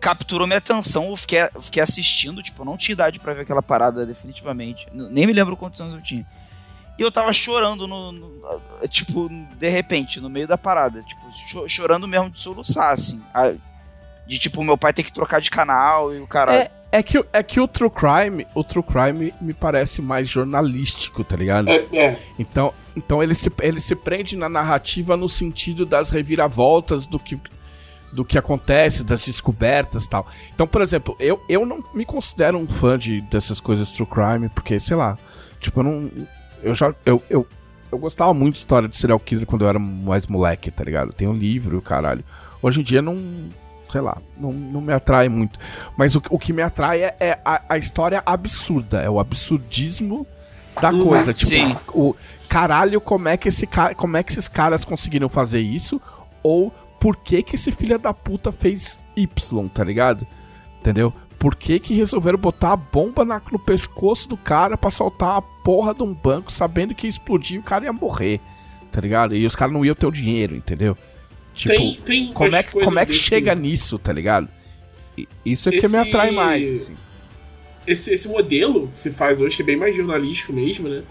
capturou 0.00 0.44
minha 0.44 0.58
atenção, 0.58 1.08
eu 1.10 1.16
fiquei, 1.16 1.40
eu 1.54 1.62
fiquei 1.62 1.80
assistindo, 1.80 2.42
tipo, 2.42 2.60
eu 2.62 2.66
não 2.66 2.76
tinha 2.76 2.94
idade 2.94 3.20
pra 3.20 3.32
ver 3.32 3.42
aquela 3.42 3.62
parada, 3.62 4.04
definitivamente. 4.04 4.88
Nem 4.92 5.24
me 5.24 5.32
lembro 5.32 5.56
quantos 5.56 5.80
anos 5.80 5.94
eu 5.94 6.02
tinha. 6.02 6.26
E 6.98 7.02
eu 7.02 7.12
tava 7.12 7.32
chorando 7.32 7.86
no, 7.86 8.10
no- 8.10 8.42
tipo, 8.88 9.28
de 9.56 9.68
repente, 9.68 10.20
no 10.20 10.28
meio 10.28 10.48
da 10.48 10.58
parada, 10.58 11.00
tipo, 11.04 11.20
cho- 11.48 11.68
chorando 11.68 12.08
mesmo 12.08 12.28
de 12.28 12.40
soluçar, 12.40 12.92
assim. 12.92 13.22
A- 13.32 13.54
de 14.26 14.36
tipo, 14.36 14.64
meu 14.64 14.76
pai 14.76 14.92
ter 14.92 15.04
que 15.04 15.12
trocar 15.12 15.40
de 15.40 15.48
canal 15.48 16.12
e 16.12 16.18
o 16.20 16.26
cara. 16.26 16.54
É, 16.56 16.70
é, 16.90 17.02
que, 17.04 17.18
o- 17.20 17.26
é 17.32 17.40
que 17.40 17.60
o 17.60 17.68
True 17.68 17.88
Crime, 17.90 18.48
o 18.52 18.64
True 18.64 18.82
Crime 18.82 19.32
me 19.40 19.54
parece 19.54 20.02
mais 20.02 20.28
jornalístico, 20.28 21.22
tá 21.22 21.36
ligado? 21.36 21.68
É, 21.70 21.86
é. 21.96 22.18
Então, 22.36 22.74
então 22.98 23.22
ele, 23.22 23.34
se, 23.34 23.50
ele 23.60 23.80
se 23.80 23.94
prende 23.94 24.36
na 24.36 24.48
narrativa 24.48 25.16
no 25.16 25.28
sentido 25.28 25.86
das 25.86 26.10
reviravoltas 26.10 27.06
do 27.06 27.18
que, 27.18 27.40
do 28.12 28.24
que 28.24 28.36
acontece, 28.36 29.04
das 29.04 29.24
descobertas 29.24 30.06
tal. 30.06 30.26
Então, 30.52 30.66
por 30.66 30.82
exemplo, 30.82 31.16
eu, 31.20 31.40
eu 31.48 31.64
não 31.64 31.82
me 31.94 32.04
considero 32.04 32.58
um 32.58 32.66
fã 32.66 32.98
de, 32.98 33.20
dessas 33.22 33.60
coisas 33.60 33.92
true 33.92 34.06
crime, 34.06 34.48
porque, 34.48 34.80
sei 34.80 34.96
lá, 34.96 35.16
tipo, 35.60 35.80
eu 35.80 35.84
não. 35.84 36.10
Eu 36.62 36.74
já. 36.74 36.92
Eu, 37.06 37.22
eu, 37.30 37.46
eu 37.90 37.98
gostava 37.98 38.34
muito 38.34 38.54
de 38.54 38.58
história 38.58 38.88
de 38.88 38.96
serial 38.96 39.20
killer 39.20 39.46
quando 39.46 39.62
eu 39.62 39.68
era 39.68 39.78
mais 39.78 40.26
moleque, 40.26 40.70
tá 40.70 40.82
ligado? 40.82 41.12
Tem 41.12 41.28
um 41.28 41.34
livro, 41.34 41.80
caralho. 41.80 42.24
Hoje 42.60 42.80
em 42.80 42.82
dia 42.82 43.00
não. 43.00 43.16
Sei 43.88 44.02
lá, 44.02 44.18
não, 44.36 44.52
não 44.52 44.82
me 44.82 44.92
atrai 44.92 45.30
muito. 45.30 45.58
Mas 45.96 46.14
o, 46.14 46.22
o 46.28 46.38
que 46.38 46.52
me 46.52 46.60
atrai 46.60 47.04
é, 47.04 47.16
é 47.18 47.38
a, 47.42 47.62
a 47.70 47.78
história 47.78 48.22
absurda, 48.26 49.00
é 49.00 49.08
o 49.08 49.18
absurdismo 49.18 50.26
da 50.80 50.90
Uhum, 50.90 51.06
coisa. 51.06 51.32
Tipo, 51.32 51.48
sim. 51.50 51.76
o 51.94 52.14
caralho, 52.48 53.00
como 53.00 53.28
é 53.28 53.36
que 53.36 53.48
esse 53.48 53.66
cara, 53.66 53.94
como 53.94 54.16
é 54.16 54.22
que 54.22 54.32
esses 54.32 54.48
caras 54.48 54.84
conseguiram 54.84 55.28
fazer 55.28 55.60
isso? 55.60 56.00
Ou 56.42 56.70
por 57.00 57.16
que 57.16 57.42
que 57.42 57.56
esse 57.56 57.70
filho 57.70 57.98
da 57.98 58.12
puta 58.14 58.50
fez 58.52 59.00
Y, 59.16 59.68
tá 59.68 59.84
ligado? 59.84 60.26
Entendeu? 60.80 61.12
Por 61.38 61.54
que 61.54 61.78
que 61.78 61.94
resolveram 61.94 62.38
botar 62.38 62.72
a 62.72 62.76
bomba 62.76 63.24
na- 63.24 63.40
no 63.52 63.58
pescoço 63.58 64.28
do 64.28 64.36
cara 64.36 64.76
pra 64.76 64.90
soltar 64.90 65.36
a 65.38 65.42
porra 65.42 65.94
de 65.94 66.02
um 66.02 66.12
banco 66.12 66.50
sabendo 66.50 66.94
que 66.94 67.06
ia 67.06 67.10
explodir 67.10 67.56
e 67.56 67.58
o 67.60 67.62
cara 67.62 67.84
ia 67.84 67.92
morrer, 67.92 68.40
tá 68.90 69.00
ligado? 69.00 69.36
E 69.36 69.46
os 69.46 69.54
caras 69.54 69.72
não 69.72 69.84
iam 69.84 69.94
ter 69.94 70.06
o 70.06 70.10
dinheiro, 70.10 70.56
entendeu? 70.56 70.96
Tipo, 71.54 71.74
tem, 71.76 71.94
tem 72.04 72.32
como 72.32 72.54
é, 72.56 72.62
como 72.62 72.98
é 72.98 73.06
que 73.06 73.12
desse- 73.12 73.24
chega 73.24 73.54
nisso, 73.54 73.98
tá 73.98 74.12
ligado? 74.12 74.48
Isso 75.44 75.68
é 75.68 75.72
que 75.72 75.78
Esse- 75.86 75.88
me 75.88 75.98
atrai 76.08 76.30
mais, 76.32 76.70
assim. 76.70 76.94
Esse, 77.88 78.12
esse 78.12 78.28
modelo 78.28 78.88
que 78.88 79.00
se 79.00 79.10
faz 79.10 79.40
hoje, 79.40 79.56
que 79.56 79.62
é 79.62 79.64
bem 79.64 79.76
mais 79.76 79.96
jornalístico 79.96 80.52
mesmo, 80.52 80.88
né? 80.88 81.02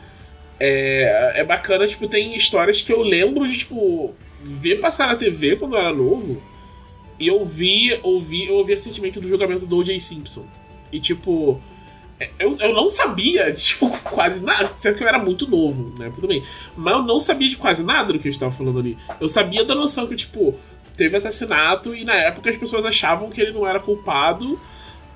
É, 0.60 1.34
é 1.38 1.44
bacana, 1.44 1.88
tipo, 1.88 2.08
tem 2.08 2.36
histórias 2.36 2.82
que 2.82 2.92
eu 2.92 3.02
lembro 3.02 3.48
de, 3.48 3.58
tipo, 3.58 4.14
ver 4.44 4.80
passar 4.80 5.08
na 5.08 5.16
TV 5.16 5.56
quando 5.56 5.76
eu 5.76 5.80
era 5.80 5.94
novo. 5.94 6.42
E 7.20 7.28
eu 7.28 7.44
vi, 7.44 8.00
ouvi, 8.04 8.48
eu 8.48 8.56
ouvi 8.56 8.74
recentemente 8.74 9.20
do 9.20 9.28
julgamento 9.28 9.66
do 9.66 9.78
O.J. 9.78 10.00
Simpson. 10.00 10.46
E, 10.92 11.00
tipo, 11.00 11.60
eu, 12.40 12.56
eu 12.60 12.74
não 12.74 12.88
sabia, 12.88 13.52
de, 13.52 13.62
tipo, 13.62 13.90
quase 14.10 14.40
nada. 14.40 14.72
Certo 14.78 14.98
que 14.98 15.04
eu 15.04 15.08
era 15.08 15.20
muito 15.20 15.48
novo, 15.48 15.98
né? 15.98 16.12
Tudo 16.14 16.28
bem. 16.28 16.44
Mas 16.76 16.94
eu 16.94 17.04
não 17.04 17.20
sabia 17.20 17.50
de 17.50 17.58
quase 17.58 17.84
nada 17.84 18.14
do 18.14 18.20
que 18.20 18.28
eles 18.28 18.36
estavam 18.36 18.56
falando 18.56 18.80
ali. 18.80 18.98
Eu 19.20 19.28
sabia 19.28 19.66
da 19.66 19.74
noção 19.74 20.08
que, 20.08 20.16
tipo, 20.16 20.56
teve 20.96 21.18
assassinato 21.18 21.96
e 21.96 22.04
na 22.04 22.16
época 22.16 22.50
as 22.50 22.58
pessoas 22.58 22.86
achavam 22.86 23.30
que 23.30 23.42
ele 23.42 23.52
não 23.52 23.68
era 23.68 23.80
culpado. 23.80 24.60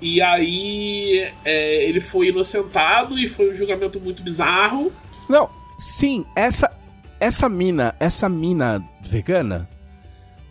E 0.01 0.21
aí 0.21 1.31
é, 1.45 1.83
ele 1.87 1.99
foi 1.99 2.29
inocentado 2.29 3.17
e 3.19 3.27
foi 3.27 3.51
um 3.51 3.53
julgamento 3.53 3.99
muito 3.99 4.23
bizarro. 4.23 4.91
Não, 5.29 5.49
sim, 5.77 6.25
essa 6.35 6.69
essa 7.19 7.47
mina, 7.47 7.93
essa 7.99 8.27
mina 8.27 8.83
vegana, 9.03 9.69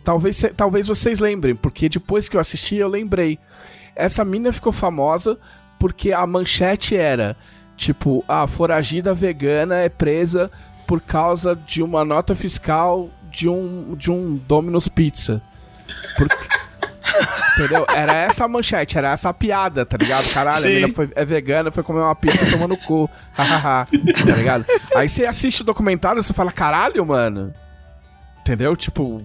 talvez 0.05 0.41
talvez 0.55 0.87
vocês 0.87 1.19
lembrem, 1.19 1.53
porque 1.55 1.89
depois 1.89 2.29
que 2.29 2.37
eu 2.37 2.41
assisti 2.41 2.77
eu 2.77 2.87
lembrei. 2.87 3.37
Essa 3.93 4.23
mina 4.23 4.53
ficou 4.53 4.71
famosa 4.71 5.37
porque 5.77 6.13
a 6.13 6.25
manchete 6.25 6.95
era 6.95 7.35
tipo, 7.75 8.23
a 8.27 8.47
foragida 8.47 9.13
vegana 9.13 9.75
é 9.75 9.89
presa 9.89 10.49
por 10.87 11.01
causa 11.01 11.55
de 11.55 11.81
uma 11.83 12.05
nota 12.05 12.33
fiscal 12.35 13.09
de 13.29 13.49
um 13.49 13.95
de 13.95 14.09
um 14.09 14.37
Domino's 14.47 14.87
Pizza. 14.87 15.41
Porque- 16.17 16.35
Entendeu? 17.57 17.85
Era 17.95 18.13
essa 18.13 18.45
a 18.45 18.47
manchete, 18.47 18.97
era 18.97 19.11
essa 19.11 19.29
a 19.29 19.33
piada, 19.33 19.85
tá 19.85 19.97
ligado? 19.97 20.31
Caralho, 20.33 20.57
a 20.57 20.59
Sim. 20.61 20.73
mina 20.75 20.87
foi, 20.93 21.09
é 21.15 21.25
vegana, 21.25 21.71
foi 21.71 21.83
comer 21.83 21.99
uma 21.99 22.15
pizza 22.15 22.49
tomando 22.49 22.75
cu. 22.77 23.09
Hahaha. 23.33 23.87
tá 24.25 24.35
ligado? 24.35 24.65
Aí 24.95 25.07
você 25.09 25.25
assiste 25.25 25.61
o 25.61 25.65
documentário 25.65 26.19
e 26.19 26.23
você 26.23 26.33
fala, 26.33 26.51
caralho, 26.51 27.05
mano. 27.05 27.53
Entendeu? 28.41 28.75
Tipo. 28.75 29.21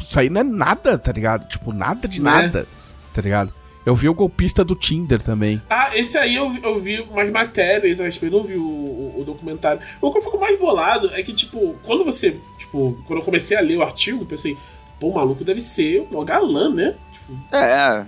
Isso 0.00 0.18
aí 0.18 0.30
não 0.30 0.40
é 0.40 0.44
nada, 0.44 0.96
tá 0.96 1.10
ligado? 1.12 1.46
Tipo, 1.48 1.72
nada 1.72 2.06
de 2.08 2.22
Né? 2.22 2.30
nada. 2.30 2.66
Tá 3.12 3.20
ligado? 3.20 3.52
Eu 3.84 3.94
vi 3.96 4.08
o 4.08 4.14
golpista 4.14 4.62
do 4.64 4.74
Tinder 4.74 5.20
também. 5.20 5.62
Ah, 5.68 5.96
esse 5.96 6.16
aí 6.18 6.34
eu, 6.36 6.54
eu 6.62 6.78
vi 6.78 7.00
umas 7.00 7.30
matérias 7.30 7.98
a 8.00 8.04
respeito, 8.04 8.36
não 8.36 8.44
vi 8.44 8.54
o, 8.56 8.62
o, 8.62 9.20
o 9.20 9.24
documentário. 9.24 9.80
O 10.00 10.12
que 10.12 10.18
eu 10.18 10.22
fico 10.22 10.38
mais 10.38 10.58
bolado 10.58 11.10
é 11.14 11.22
que, 11.22 11.32
tipo, 11.32 11.74
quando 11.84 12.04
você. 12.04 12.36
Tipo, 12.58 13.02
quando 13.06 13.20
eu 13.20 13.24
comecei 13.24 13.56
a 13.56 13.60
ler 13.60 13.78
o 13.78 13.82
artigo, 13.82 14.22
eu 14.22 14.26
pensei, 14.26 14.56
pô, 15.00 15.08
o 15.08 15.14
maluco 15.14 15.44
deve 15.44 15.60
ser 15.60 16.06
um 16.12 16.24
galã, 16.24 16.68
né? 16.70 16.94
Tipo, 17.12 17.38
É, 17.56 17.58
é. 18.00 18.06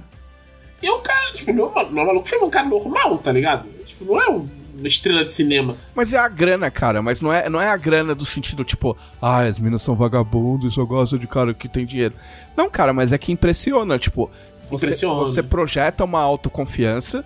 e 0.82 0.91
o 0.91 0.99
cara, 0.99 1.32
tipo, 1.32 1.53
não, 1.53 1.66
é 1.76 1.91
não 1.91 2.01
é 2.01 2.03
um 2.03 2.07
maluco, 2.07 2.28
foi 2.28 2.38
um 2.38 2.51
cara 2.51 2.66
normal, 2.68 3.18
tá 3.18 3.30
ligado? 3.32 3.68
Tipo, 3.84 4.05
não 4.05 4.20
é 4.20 4.30
um- 4.30 4.47
uma 4.78 4.86
estrela 4.88 5.22
de 5.24 5.32
cinema. 5.32 5.76
Mas 5.95 6.14
é 6.14 6.18
a 6.18 6.26
grana, 6.28 6.70
cara. 6.70 7.03
Mas 7.03 7.20
não 7.20 7.30
é, 7.30 7.51
não 7.51 7.61
é 7.61 7.68
a 7.68 7.76
grana 7.76 8.14
do 8.14 8.24
sentido, 8.24 8.64
tipo, 8.64 8.97
ah, 9.20 9.41
as 9.43 9.59
minas 9.59 9.82
são 9.82 9.95
vagabundos 9.95 10.72
e 10.72 10.74
só 10.74 10.84
gostam 10.86 11.18
de 11.18 11.26
cara 11.26 11.53
que 11.53 11.68
tem 11.68 11.84
dinheiro. 11.84 12.14
Não, 12.57 12.70
cara, 12.70 12.93
mas 12.95 13.12
é 13.12 13.18
que 13.18 13.30
impressiona, 13.30 13.99
tipo, 13.99 14.30
você, 14.70 14.86
Impressiona. 14.86 15.18
você 15.20 15.43
projeta 15.43 16.03
uma 16.05 16.20
autoconfiança 16.20 17.24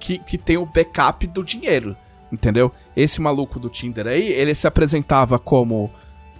que, 0.00 0.18
que 0.18 0.36
tem 0.36 0.56
o 0.56 0.66
backup 0.66 1.26
do 1.28 1.44
dinheiro, 1.44 1.96
entendeu? 2.32 2.72
Esse 2.96 3.20
maluco 3.20 3.60
do 3.60 3.68
Tinder 3.68 4.06
aí, 4.08 4.26
ele 4.32 4.54
se 4.54 4.66
apresentava 4.66 5.38
como, 5.38 5.90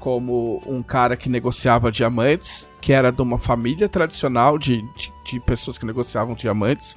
como 0.07 0.62
um 0.64 0.84
cara 0.84 1.16
que 1.16 1.28
negociava 1.28 1.90
diamantes, 1.90 2.68
que 2.80 2.92
era 2.92 3.11
de 3.11 3.20
uma 3.20 3.36
família 3.38 3.88
tradicional 3.88 4.57
de, 4.57 4.76
de, 4.94 5.12
de 5.24 5.40
pessoas 5.40 5.76
que 5.76 5.84
negociavam 5.84 6.36
diamantes. 6.36 6.96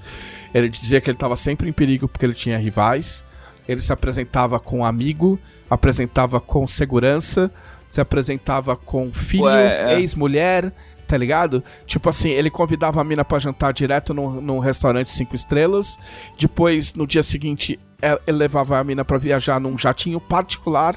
Ele 0.54 0.70
dizia 0.70 1.02
que 1.02 1.10
ele 1.10 1.16
estava 1.16 1.36
sempre 1.36 1.68
em 1.68 1.74
perigo 1.74 2.08
porque 2.08 2.24
ele 2.24 2.36
tinha 2.36 2.56
rivais. 2.60 3.24
Ele 3.68 3.82
se 3.82 3.92
apresentava 3.92 4.60
com 4.60 4.86
amigo, 4.86 5.40
apresentava 5.68 6.40
com 6.40 6.68
segurança, 6.68 7.52
se 7.90 8.00
apresentava 8.00 8.76
com 8.76 9.12
filho, 9.12 9.50
é. 9.50 10.00
ex-mulher, 10.00 10.72
tá 11.08 11.18
ligado? 11.18 11.64
Tipo 11.88 12.10
assim, 12.10 12.30
ele 12.30 12.52
convidava 12.52 13.02
a 13.02 13.04
mina 13.04 13.26
pra 13.26 13.40
jantar 13.40 13.74
direto 13.74 14.14
num, 14.14 14.40
num 14.40 14.60
restaurante 14.60 15.10
cinco 15.10 15.36
estrelas. 15.36 15.98
Depois, 16.38 16.94
no 16.94 17.08
dia 17.08 17.24
seguinte, 17.24 17.80
é- 18.00 18.22
ele 18.28 18.38
levava 18.38 18.78
a 18.78 18.84
mina 18.84 19.04
pra 19.04 19.18
viajar 19.18 19.60
num 19.60 19.76
jatinho 19.80 20.20
particular, 20.20 20.96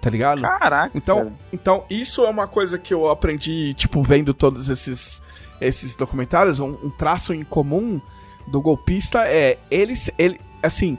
Tá 0.00 0.08
ligado? 0.08 0.40
Caraca. 0.40 0.90
Então, 0.96 1.16
cara. 1.16 1.32
então 1.52 1.84
isso 1.90 2.24
é 2.24 2.30
uma 2.30 2.48
coisa 2.48 2.78
que 2.78 2.92
eu 2.94 3.10
aprendi, 3.10 3.74
tipo, 3.74 4.02
vendo 4.02 4.32
todos 4.32 4.70
esses, 4.70 5.20
esses 5.60 5.94
documentários. 5.94 6.58
Um, 6.58 6.70
um 6.82 6.90
traço 6.90 7.34
em 7.34 7.42
comum 7.42 8.00
do 8.48 8.60
golpista 8.60 9.26
é 9.26 9.58
ele, 9.70 9.94
ele, 10.16 10.40
assim, 10.62 10.96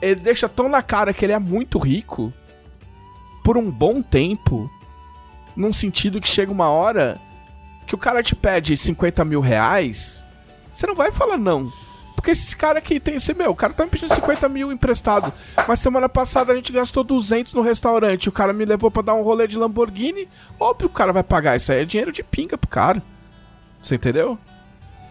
ele 0.00 0.20
deixa 0.20 0.48
tão 0.48 0.68
na 0.68 0.82
cara 0.82 1.14
que 1.14 1.24
ele 1.24 1.32
é 1.32 1.38
muito 1.38 1.78
rico 1.78 2.32
por 3.44 3.56
um 3.56 3.70
bom 3.70 4.02
tempo, 4.02 4.70
num 5.56 5.72
sentido 5.72 6.20
que 6.20 6.28
chega 6.28 6.50
uma 6.50 6.68
hora 6.68 7.20
que 7.86 7.94
o 7.94 7.98
cara 7.98 8.22
te 8.22 8.34
pede 8.34 8.76
50 8.76 9.24
mil 9.24 9.40
reais, 9.40 10.22
você 10.72 10.86
não 10.86 10.94
vai 10.94 11.12
falar 11.12 11.36
não. 11.36 11.72
Porque 12.22 12.30
esse 12.30 12.54
cara 12.54 12.78
aqui 12.78 13.00
tem 13.00 13.16
esse 13.16 13.34
meu, 13.34 13.50
o 13.50 13.56
cara 13.56 13.72
tá 13.72 13.84
me 13.84 13.90
pedindo 13.90 14.14
50 14.14 14.48
mil 14.48 14.70
emprestado. 14.70 15.32
Mas 15.66 15.80
semana 15.80 16.08
passada 16.08 16.52
a 16.52 16.54
gente 16.54 16.70
gastou 16.70 17.02
200 17.02 17.52
no 17.52 17.62
restaurante. 17.62 18.28
O 18.28 18.32
cara 18.32 18.52
me 18.52 18.64
levou 18.64 18.92
pra 18.92 19.02
dar 19.02 19.14
um 19.14 19.22
rolê 19.22 19.48
de 19.48 19.58
Lamborghini. 19.58 20.28
Óbvio 20.58 20.88
que 20.88 20.94
o 20.94 20.96
cara 20.96 21.12
vai 21.12 21.24
pagar. 21.24 21.56
Isso 21.56 21.72
aí 21.72 21.82
é 21.82 21.84
dinheiro 21.84 22.12
de 22.12 22.22
pinga 22.22 22.56
pro 22.56 22.70
cara. 22.70 23.02
Você 23.82 23.96
entendeu? 23.96 24.38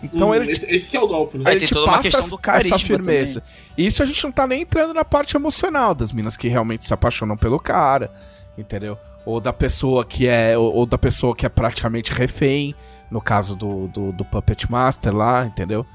Então 0.01 0.29
Hum, 0.29 0.35
ele, 0.35 0.53
esse, 0.53 0.73
esse 0.73 0.89
que 0.89 0.95
é 0.95 1.01
o 1.01 1.07
golpe, 1.07 1.37
né? 1.37 1.43
Aí 1.47 1.57
tem 1.57 1.67
te 1.67 1.73
toda 1.73 1.91
uma 1.91 1.99
questão 1.99 2.29
do 2.29 2.37
carisma 2.37 2.77
essa 2.77 2.87
firmeza. 2.87 3.43
Isso 3.77 4.01
a 4.01 4.05
gente 4.05 4.23
não 4.23 4.31
tá 4.31 4.47
nem 4.47 4.61
entrando 4.61 4.93
na 4.93 5.03
parte 5.03 5.35
emocional 5.35 5.93
das 5.93 6.13
minas 6.13 6.37
que 6.37 6.47
realmente 6.47 6.85
se 6.85 6.93
apaixonam 6.93 7.35
pelo 7.35 7.59
cara, 7.59 8.09
entendeu? 8.57 8.97
Ou 9.25 9.41
da 9.41 9.51
pessoa 9.51 10.05
que 10.05 10.29
é 10.29 10.57
ou, 10.57 10.73
ou 10.73 10.85
da 10.85 10.97
pessoa 10.97 11.35
que 11.35 11.45
é 11.45 11.49
praticamente 11.49 12.13
refém, 12.13 12.73
no 13.11 13.19
caso 13.19 13.53
do, 13.53 13.89
do, 13.89 14.13
do 14.13 14.23
Puppet 14.23 14.71
Master 14.71 15.13
lá, 15.13 15.45
entendeu? 15.45 15.85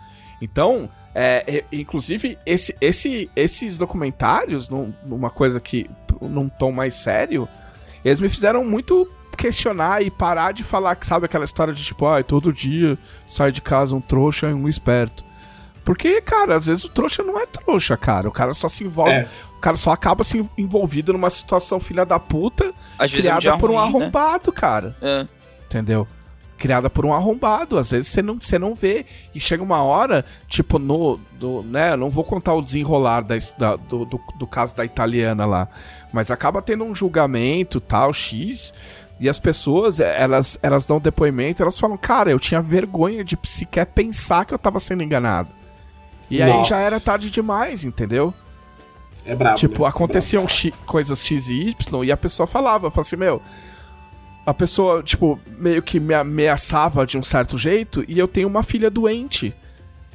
Então, 0.42 0.90
é, 1.18 1.64
inclusive 1.72 2.38
esse, 2.44 2.76
esse, 2.80 3.30
esses 3.34 3.78
documentários, 3.78 4.68
num- 4.68 4.92
numa 5.04 5.30
coisa 5.30 5.58
que 5.60 5.88
num 6.20 6.48
tom 6.48 6.72
mais 6.72 6.94
sério, 6.94 7.48
eles 8.04 8.20
me 8.20 8.28
fizeram 8.28 8.64
muito 8.64 9.08
questionar 9.36 10.02
e 10.02 10.10
parar 10.10 10.52
de 10.52 10.62
falar 10.64 10.96
que 10.96 11.06
sabe 11.06 11.26
aquela 11.26 11.44
história 11.44 11.72
de 11.74 11.82
tipo, 11.84 12.06
ai, 12.06 12.22
todo 12.24 12.52
dia 12.52 12.96
sai 13.26 13.52
de 13.52 13.60
casa 13.60 13.94
um 13.94 14.00
trouxa 14.00 14.48
e 14.48 14.54
um 14.54 14.68
esperto. 14.68 15.24
Porque, 15.84 16.20
cara, 16.20 16.56
às 16.56 16.66
vezes 16.66 16.84
o 16.84 16.88
trouxa 16.88 17.22
não 17.22 17.38
é 17.38 17.46
trouxa, 17.46 17.96
cara. 17.96 18.28
O 18.28 18.32
cara 18.32 18.52
só 18.54 18.68
se 18.68 18.82
envolve. 18.82 19.12
É. 19.12 19.28
O 19.56 19.60
cara 19.60 19.76
só 19.76 19.90
acaba 19.92 20.24
se 20.24 20.44
envolvido 20.58 21.12
numa 21.12 21.30
situação 21.30 21.78
filha 21.78 22.04
da 22.04 22.18
puta, 22.18 22.72
Às 22.98 23.12
vezes 23.12 23.26
é 23.26 23.34
um 23.34 23.38
criada 23.38 23.40
dia 23.56 23.60
por 23.60 23.70
um 23.70 23.74
ruim, 23.78 23.92
né? 23.92 23.98
arrombado, 24.00 24.50
cara. 24.52 24.96
É. 25.00 25.26
Entendeu? 25.66 26.06
Criada 26.58 26.88
por 26.88 27.04
um 27.04 27.12
arrombado. 27.12 27.78
Às 27.78 27.90
vezes 27.90 28.08
você 28.08 28.22
não, 28.22 28.38
você 28.40 28.58
não 28.58 28.74
vê. 28.74 29.04
E 29.34 29.40
chega 29.40 29.62
uma 29.62 29.82
hora, 29.82 30.24
tipo, 30.48 30.78
no. 30.78 31.18
Do, 31.38 31.62
né? 31.62 31.94
Não 31.96 32.08
vou 32.08 32.24
contar 32.24 32.54
o 32.54 32.62
desenrolar 32.62 33.20
da, 33.22 33.34
da- 33.58 33.76
do, 33.76 34.04
do, 34.06 34.20
do 34.38 34.46
caso 34.46 34.74
da 34.74 34.84
italiana 34.84 35.44
lá. 35.44 35.68
Mas 36.12 36.30
acaba 36.30 36.62
tendo 36.62 36.84
um 36.84 36.94
julgamento, 36.94 37.78
tal, 37.80 38.12
X. 38.12 38.72
E 39.20 39.28
as 39.28 39.38
pessoas, 39.38 39.98
eh, 40.00 40.16
elas, 40.22 40.58
elas 40.62 40.84
dão 40.86 40.98
depoimento, 41.00 41.62
elas 41.62 41.78
falam, 41.78 41.96
cara, 41.96 42.30
eu 42.30 42.38
tinha 42.38 42.60
vergonha 42.60 43.24
de 43.24 43.38
sequer 43.46 43.86
pensar 43.86 44.44
que 44.44 44.52
eu 44.52 44.58
tava 44.58 44.78
sendo 44.78 45.02
enganado. 45.02 45.48
E 46.30 46.42
aí 46.42 46.52
Nossa. 46.52 46.70
já 46.70 46.78
era 46.80 47.00
tarde 47.00 47.30
demais, 47.30 47.82
entendeu? 47.84 48.34
É 49.24 49.34
brabo. 49.34 49.56
Tipo, 49.56 49.82
né? 49.84 49.88
aconteciam 49.88 50.46
xi- 50.46 50.72
coisas 50.86 51.24
X 51.24 51.48
e 51.48 51.68
Y 51.70 52.04
e 52.04 52.12
a 52.12 52.16
pessoa 52.16 52.46
falava, 52.46 52.90
falava 52.90 53.00
assim, 53.00 53.16
meu. 53.16 53.40
A 54.46 54.54
pessoa, 54.54 55.02
tipo, 55.02 55.38
meio 55.58 55.82
que 55.82 55.98
me 55.98 56.14
ameaçava 56.14 57.04
de 57.04 57.18
um 57.18 57.22
certo 57.22 57.58
jeito 57.58 58.04
e 58.06 58.16
eu 58.16 58.28
tenho 58.28 58.46
uma 58.46 58.62
filha 58.62 58.88
doente. 58.88 59.52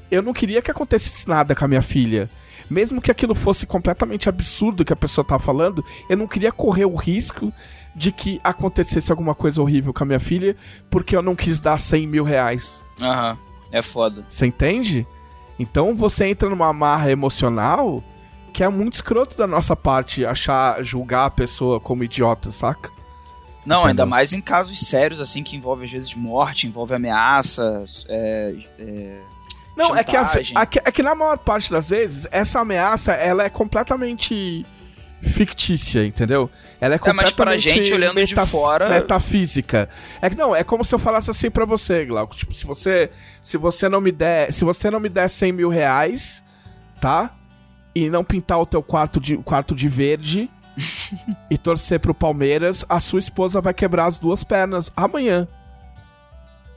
Eu 0.09 0.21
não 0.21 0.33
queria 0.33 0.61
que 0.61 0.71
acontecesse 0.71 1.27
nada 1.27 1.53
com 1.53 1.65
a 1.65 1.67
minha 1.67 1.81
filha. 1.81 2.29
Mesmo 2.69 3.01
que 3.01 3.11
aquilo 3.11 3.35
fosse 3.35 3.65
completamente 3.65 4.29
absurdo 4.29 4.85
que 4.85 4.93
a 4.93 4.95
pessoa 4.95 5.25
tá 5.25 5.37
falando, 5.37 5.83
eu 6.09 6.15
não 6.15 6.25
queria 6.25 6.51
correr 6.51 6.85
o 6.85 6.95
risco 6.95 7.51
de 7.93 8.13
que 8.13 8.39
acontecesse 8.41 9.11
alguma 9.11 9.35
coisa 9.35 9.61
horrível 9.61 9.93
com 9.93 10.03
a 10.03 10.07
minha 10.07 10.19
filha 10.19 10.55
porque 10.89 11.13
eu 11.13 11.21
não 11.21 11.35
quis 11.35 11.59
dar 11.59 11.77
100 11.77 12.07
mil 12.07 12.23
reais. 12.23 12.81
Aham. 13.01 13.37
É 13.71 13.81
foda. 13.81 14.25
Você 14.29 14.45
entende? 14.45 15.05
Então 15.59 15.93
você 15.93 16.25
entra 16.25 16.49
numa 16.49 16.67
amarra 16.67 17.11
emocional 17.11 18.01
que 18.53 18.63
é 18.63 18.69
muito 18.69 18.93
escroto 18.93 19.37
da 19.37 19.47
nossa 19.47 19.75
parte 19.75 20.25
achar, 20.25 20.83
julgar 20.83 21.25
a 21.25 21.31
pessoa 21.31 21.79
como 21.79 22.03
idiota, 22.03 22.51
saca? 22.51 22.89
Não, 23.65 23.77
Entendeu? 23.77 23.89
ainda 23.89 24.05
mais 24.05 24.33
em 24.33 24.41
casos 24.41 24.79
sérios, 24.79 25.19
assim, 25.19 25.43
que 25.43 25.55
envolve 25.55 25.85
às 25.85 25.91
vezes 25.91 26.13
morte, 26.15 26.65
envolve 26.67 26.93
ameaça, 26.95 27.83
é, 28.09 28.55
é, 28.79 29.19
Não, 29.77 29.95
é 29.95 30.03
que, 30.03 30.15
as- 30.17 30.35
é 30.35 30.65
que, 30.65 30.79
é 30.79 30.91
que 30.91 31.03
na 31.03 31.13
maior 31.13 31.37
parte 31.37 31.69
das 31.71 31.87
vezes, 31.87 32.27
essa 32.31 32.59
ameaça, 32.59 33.11
ela 33.13 33.43
é 33.43 33.49
completamente 33.49 34.65
fictícia, 35.21 36.03
entendeu? 36.03 36.49
Ela 36.79 36.95
é 36.95 36.97
É, 36.97 37.13
mas 37.13 37.29
completamente 37.29 37.35
pra 37.35 37.57
gente, 37.57 37.93
olhando 37.93 38.25
de 38.25 38.35
fora- 38.47 38.89
metafísica. 38.89 39.87
É 40.21 40.29
que 40.29 40.35
não, 40.35 40.55
é 40.55 40.63
como 40.63 40.83
se 40.83 40.93
eu 40.95 40.99
falasse 40.99 41.29
assim 41.29 41.51
pra 41.51 41.63
você, 41.63 42.05
Glauco. 42.05 42.35
Tipo, 42.35 42.53
se 42.55 42.65
você, 42.65 43.11
se 43.41 43.55
você 43.57 43.87
não 43.87 44.01
me 44.01 44.11
der, 44.11 44.51
se 44.51 44.65
você 44.65 44.89
não 44.89 44.99
me 44.99 45.07
der 45.09 45.29
100 45.29 45.51
mil 45.51 45.69
reais, 45.69 46.43
tá? 46.99 47.29
E 47.93 48.09
não 48.09 48.23
pintar 48.23 48.59
o 48.59 48.65
teu 48.65 48.81
quarto 48.81 49.19
de, 49.19 49.37
quarto 49.37 49.75
de 49.75 49.87
verde 49.87 50.49
e 51.49 51.57
torcer 51.57 51.99
pro 51.99 52.13
Palmeiras, 52.13 52.85
a 52.87 52.99
sua 52.99 53.19
esposa 53.19 53.61
vai 53.61 53.73
quebrar 53.73 54.05
as 54.05 54.19
duas 54.19 54.43
pernas 54.43 54.91
amanhã. 54.95 55.47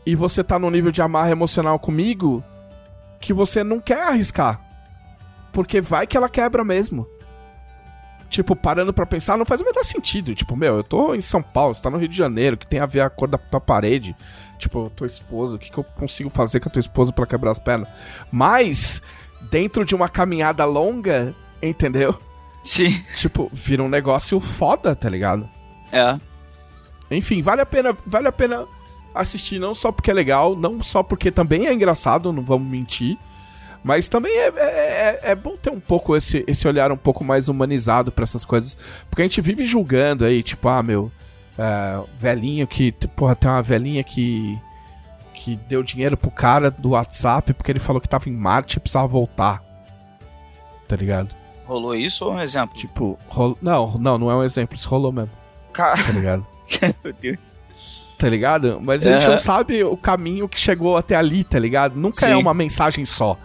E 0.06 0.14
você 0.14 0.44
tá 0.44 0.58
num 0.58 0.70
nível 0.70 0.90
de 0.90 1.00
amarra 1.00 1.30
emocional 1.30 1.78
comigo 1.78 2.44
que 3.20 3.32
você 3.32 3.64
não 3.64 3.80
quer 3.80 4.02
arriscar. 4.02 4.60
Porque 5.52 5.80
vai 5.80 6.06
que 6.06 6.16
ela 6.16 6.28
quebra 6.28 6.64
mesmo. 6.64 7.06
Tipo, 8.28 8.56
parando 8.56 8.92
pra 8.92 9.06
pensar, 9.06 9.38
não 9.38 9.44
faz 9.44 9.60
o 9.60 9.64
menor 9.64 9.84
sentido. 9.84 10.34
Tipo, 10.34 10.56
meu, 10.56 10.76
eu 10.76 10.84
tô 10.84 11.14
em 11.14 11.20
São 11.20 11.40
Paulo, 11.40 11.74
você 11.74 11.82
tá 11.82 11.88
no 11.88 11.98
Rio 11.98 12.08
de 12.08 12.16
Janeiro, 12.16 12.56
que 12.56 12.66
tem 12.66 12.80
a 12.80 12.86
ver 12.86 13.00
a 13.00 13.08
cor 13.08 13.28
da 13.28 13.38
tua 13.38 13.60
parede. 13.60 14.14
Tipo, 14.58 14.90
tua 14.94 15.06
esposa, 15.06 15.56
o 15.56 15.58
que, 15.58 15.70
que 15.70 15.78
eu 15.78 15.84
consigo 15.84 16.28
fazer 16.28 16.60
com 16.60 16.68
a 16.68 16.72
tua 16.72 16.80
esposa 16.80 17.12
pra 17.12 17.26
quebrar 17.26 17.52
as 17.52 17.58
pernas? 17.58 17.88
Mas, 18.32 19.00
dentro 19.50 19.84
de 19.84 19.94
uma 19.94 20.08
caminhada 20.08 20.64
longa, 20.64 21.34
entendeu? 21.62 22.18
Sim. 22.64 22.90
Tipo, 23.16 23.50
vira 23.52 23.82
um 23.82 23.88
negócio 23.88 24.40
foda, 24.40 24.96
tá 24.96 25.08
ligado? 25.08 25.48
É. 25.92 26.18
Enfim, 27.10 27.42
vale 27.42 27.60
a 27.60 27.66
pena, 27.66 27.96
vale 28.06 28.26
a 28.26 28.32
pena 28.32 28.66
assistir 29.14 29.58
não 29.60 29.74
só 29.74 29.92
porque 29.92 30.10
é 30.10 30.14
legal, 30.14 30.56
não 30.56 30.82
só 30.82 31.02
porque 31.02 31.30
também 31.30 31.66
é 31.66 31.72
engraçado, 31.72 32.32
não 32.32 32.42
vamos 32.42 32.66
mentir, 32.66 33.16
mas 33.84 34.08
também 34.08 34.32
é, 34.36 34.48
é, 34.48 34.50
é- 34.56 35.20
é 35.30 35.34
bom 35.34 35.54
ter 35.54 35.70
um 35.70 35.78
pouco 35.78 36.16
esse, 36.16 36.42
esse 36.48 36.66
olhar 36.66 36.90
um 36.90 36.96
pouco 36.96 37.22
mais 37.22 37.48
humanizado 37.48 38.10
pra 38.10 38.24
essas 38.24 38.44
coisas, 38.44 38.76
porque 39.10 39.22
a 39.22 39.24
gente 39.26 39.40
vive 39.40 39.66
julgando 39.66 40.24
aí, 40.24 40.42
tipo, 40.42 40.66
ah, 40.68 40.82
meu, 40.82 41.12
é, 41.58 42.00
velhinho 42.18 42.66
que, 42.66 42.90
porra, 43.14 43.36
tem 43.36 43.48
uma 43.50 43.62
velhinha 43.62 44.02
que 44.02 44.58
que 45.34 45.56
deu 45.68 45.82
dinheiro 45.82 46.16
pro 46.16 46.30
cara 46.30 46.70
do 46.70 46.90
WhatsApp 46.90 47.52
porque 47.52 47.70
ele 47.70 47.78
falou 47.78 48.00
que 48.00 48.08
tava 48.08 48.30
em 48.30 48.32
Marte 48.32 48.78
e 48.78 48.80
precisava 48.80 49.06
voltar. 49.06 49.62
Tá 50.88 50.96
ligado? 50.96 51.36
Rolou 51.66 51.94
isso 51.94 52.26
ou 52.26 52.34
um 52.34 52.40
exemplo? 52.40 52.76
Tipo, 52.76 53.18
rolo... 53.28 53.56
não, 53.60 53.98
não, 53.98 54.18
não 54.18 54.30
é 54.30 54.36
um 54.36 54.44
exemplo, 54.44 54.76
isso 54.76 54.88
rolou 54.88 55.10
mesmo, 55.10 55.30
Cara, 55.72 55.96
tá 55.96 56.12
ligado? 56.12 56.46
meu 57.02 57.12
Deus. 57.12 57.38
tá 58.18 58.28
ligado? 58.28 58.78
Mas 58.82 59.06
a 59.06 59.12
gente 59.12 59.28
não 59.28 59.38
sabe 59.38 59.82
o 59.82 59.96
caminho 59.96 60.48
que 60.48 60.58
chegou 60.58 60.96
até 60.96 61.16
ali, 61.16 61.42
tá 61.42 61.58
ligado? 61.58 61.96
Nunca 61.96 62.26
é 62.26 62.28
Sim. 62.28 62.34
uma 62.34 62.54
mensagem 62.54 63.04
só. 63.04 63.38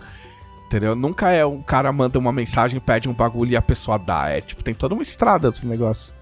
Entendeu? 0.67 0.95
Nunca 0.95 1.31
é 1.31 1.43
um 1.43 1.63
cara 1.63 1.91
manda 1.91 2.19
uma 2.19 2.31
mensagem, 2.31 2.79
pede 2.79 3.09
um 3.09 3.13
bagulho 3.13 3.53
e 3.53 3.55
a 3.55 3.61
pessoa 3.61 3.97
dá. 3.97 4.29
É 4.29 4.39
tipo, 4.39 4.63
tem 4.63 4.73
toda 4.73 4.93
uma 4.93 5.01
estrada 5.01 5.49
do 5.49 5.67
negócio. 5.67 6.13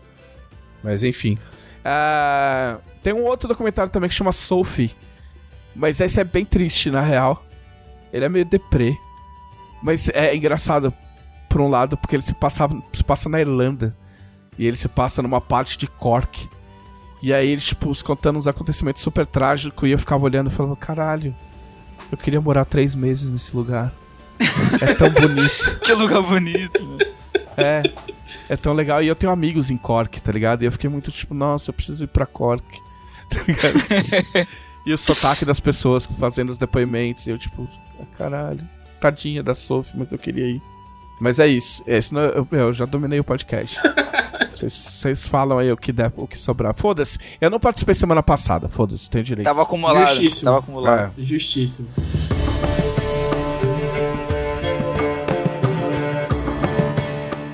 Mas 0.81 1.03
enfim. 1.03 1.37
Ah, 1.83 2.77
tem 3.03 3.11
um 3.11 3.25
outro 3.25 3.49
documentário 3.49 3.91
também 3.91 4.07
que 4.07 4.15
chama 4.15 4.31
Sophie. 4.31 4.95
Mas 5.75 5.99
esse 5.99 6.19
é 6.19 6.23
bem 6.23 6.45
triste, 6.45 6.89
na 6.89 7.01
real. 7.01 7.43
Ele 8.13 8.23
é 8.23 8.29
meio 8.29 8.45
deprê. 8.45 8.95
Mas 9.83 10.09
é 10.09 10.33
engraçado, 10.35 10.93
por 11.57 11.61
um 11.63 11.69
lado, 11.69 11.97
porque 11.97 12.15
ele 12.15 12.21
se, 12.21 12.35
passava, 12.35 12.79
se 12.93 13.03
passa 13.03 13.27
na 13.27 13.41
Irlanda. 13.41 13.95
E 14.59 14.65
ele 14.67 14.77
se 14.77 14.87
passa 14.87 15.21
numa 15.23 15.41
parte 15.41 15.75
de 15.77 15.87
Cork. 15.87 16.47
E 17.21 17.33
aí 17.33 17.49
ele, 17.49 17.61
tipo, 17.61 17.89
os- 17.89 18.01
contando 18.03 18.37
uns 18.37 18.45
acontecimentos 18.47 19.01
super 19.01 19.25
trágicos. 19.25 19.89
E 19.89 19.91
eu 19.91 19.97
ficava 19.99 20.23
olhando 20.23 20.51
e 20.51 20.53
falava, 20.53 20.75
caralho, 20.75 21.35
eu 22.11 22.17
queria 22.17 22.39
morar 22.39 22.63
três 22.65 22.93
meses 22.93 23.29
nesse 23.29 23.55
lugar. 23.55 23.91
É 24.81 24.93
tão 24.93 25.09
bonito. 25.09 25.79
Que 25.81 25.93
lugar 25.93 26.21
bonito. 26.21 26.85
né? 26.85 27.05
É. 27.57 27.83
É 28.49 28.55
tão 28.55 28.73
legal. 28.73 29.01
E 29.01 29.07
eu 29.07 29.15
tenho 29.15 29.31
amigos 29.31 29.71
em 29.71 29.77
Cork, 29.77 30.21
tá 30.21 30.31
ligado? 30.31 30.61
E 30.61 30.65
eu 30.65 30.71
fiquei 30.71 30.89
muito 30.89 31.11
tipo, 31.11 31.33
nossa, 31.33 31.69
eu 31.71 31.73
preciso 31.73 32.03
ir 32.03 32.07
pra 32.07 32.25
Cork. 32.27 32.63
Tá 33.29 33.41
ligado? 33.45 34.47
e 34.85 34.93
o 34.93 34.97
sotaque 34.97 35.43
das 35.43 35.59
pessoas 35.59 36.05
fazendo 36.19 36.49
os 36.51 36.57
depoimentos. 36.57 37.25
E 37.27 37.31
eu, 37.31 37.37
tipo, 37.37 37.67
caralho. 38.17 38.61
Tadinha 39.01 39.43
da 39.43 39.53
Sophie, 39.53 39.97
mas 39.97 40.11
eu 40.11 40.17
queria 40.17 40.45
ir. 40.47 40.61
Mas 41.19 41.39
é 41.39 41.47
isso. 41.47 41.83
É, 41.87 41.99
senão 41.99 42.21
eu, 42.21 42.47
eu 42.51 42.73
já 42.73 42.85
dominei 42.85 43.19
o 43.19 43.23
podcast. 43.23 43.77
Vocês- 44.53 45.27
falam 45.27 45.59
aí 45.59 45.71
o 45.71 45.77
que 45.77 45.91
der, 45.91 46.11
o 46.15 46.27
que 46.27 46.37
sobrar. 46.37 46.73
Foda-se. 46.73 47.17
Eu 47.39 47.49
não 47.49 47.59
participei 47.59 47.93
semana 47.93 48.23
passada. 48.23 48.67
Foda-se, 48.67 49.09
tem 49.09 49.21
direito. 49.23 49.45
Tava 49.45 49.61
acumulado. 49.63 50.05
Justíssimo. 50.07 50.45
Tava 50.45 50.57
acumulado. 50.59 51.13
É. 51.17 51.23
Justíssimo. 51.23 51.87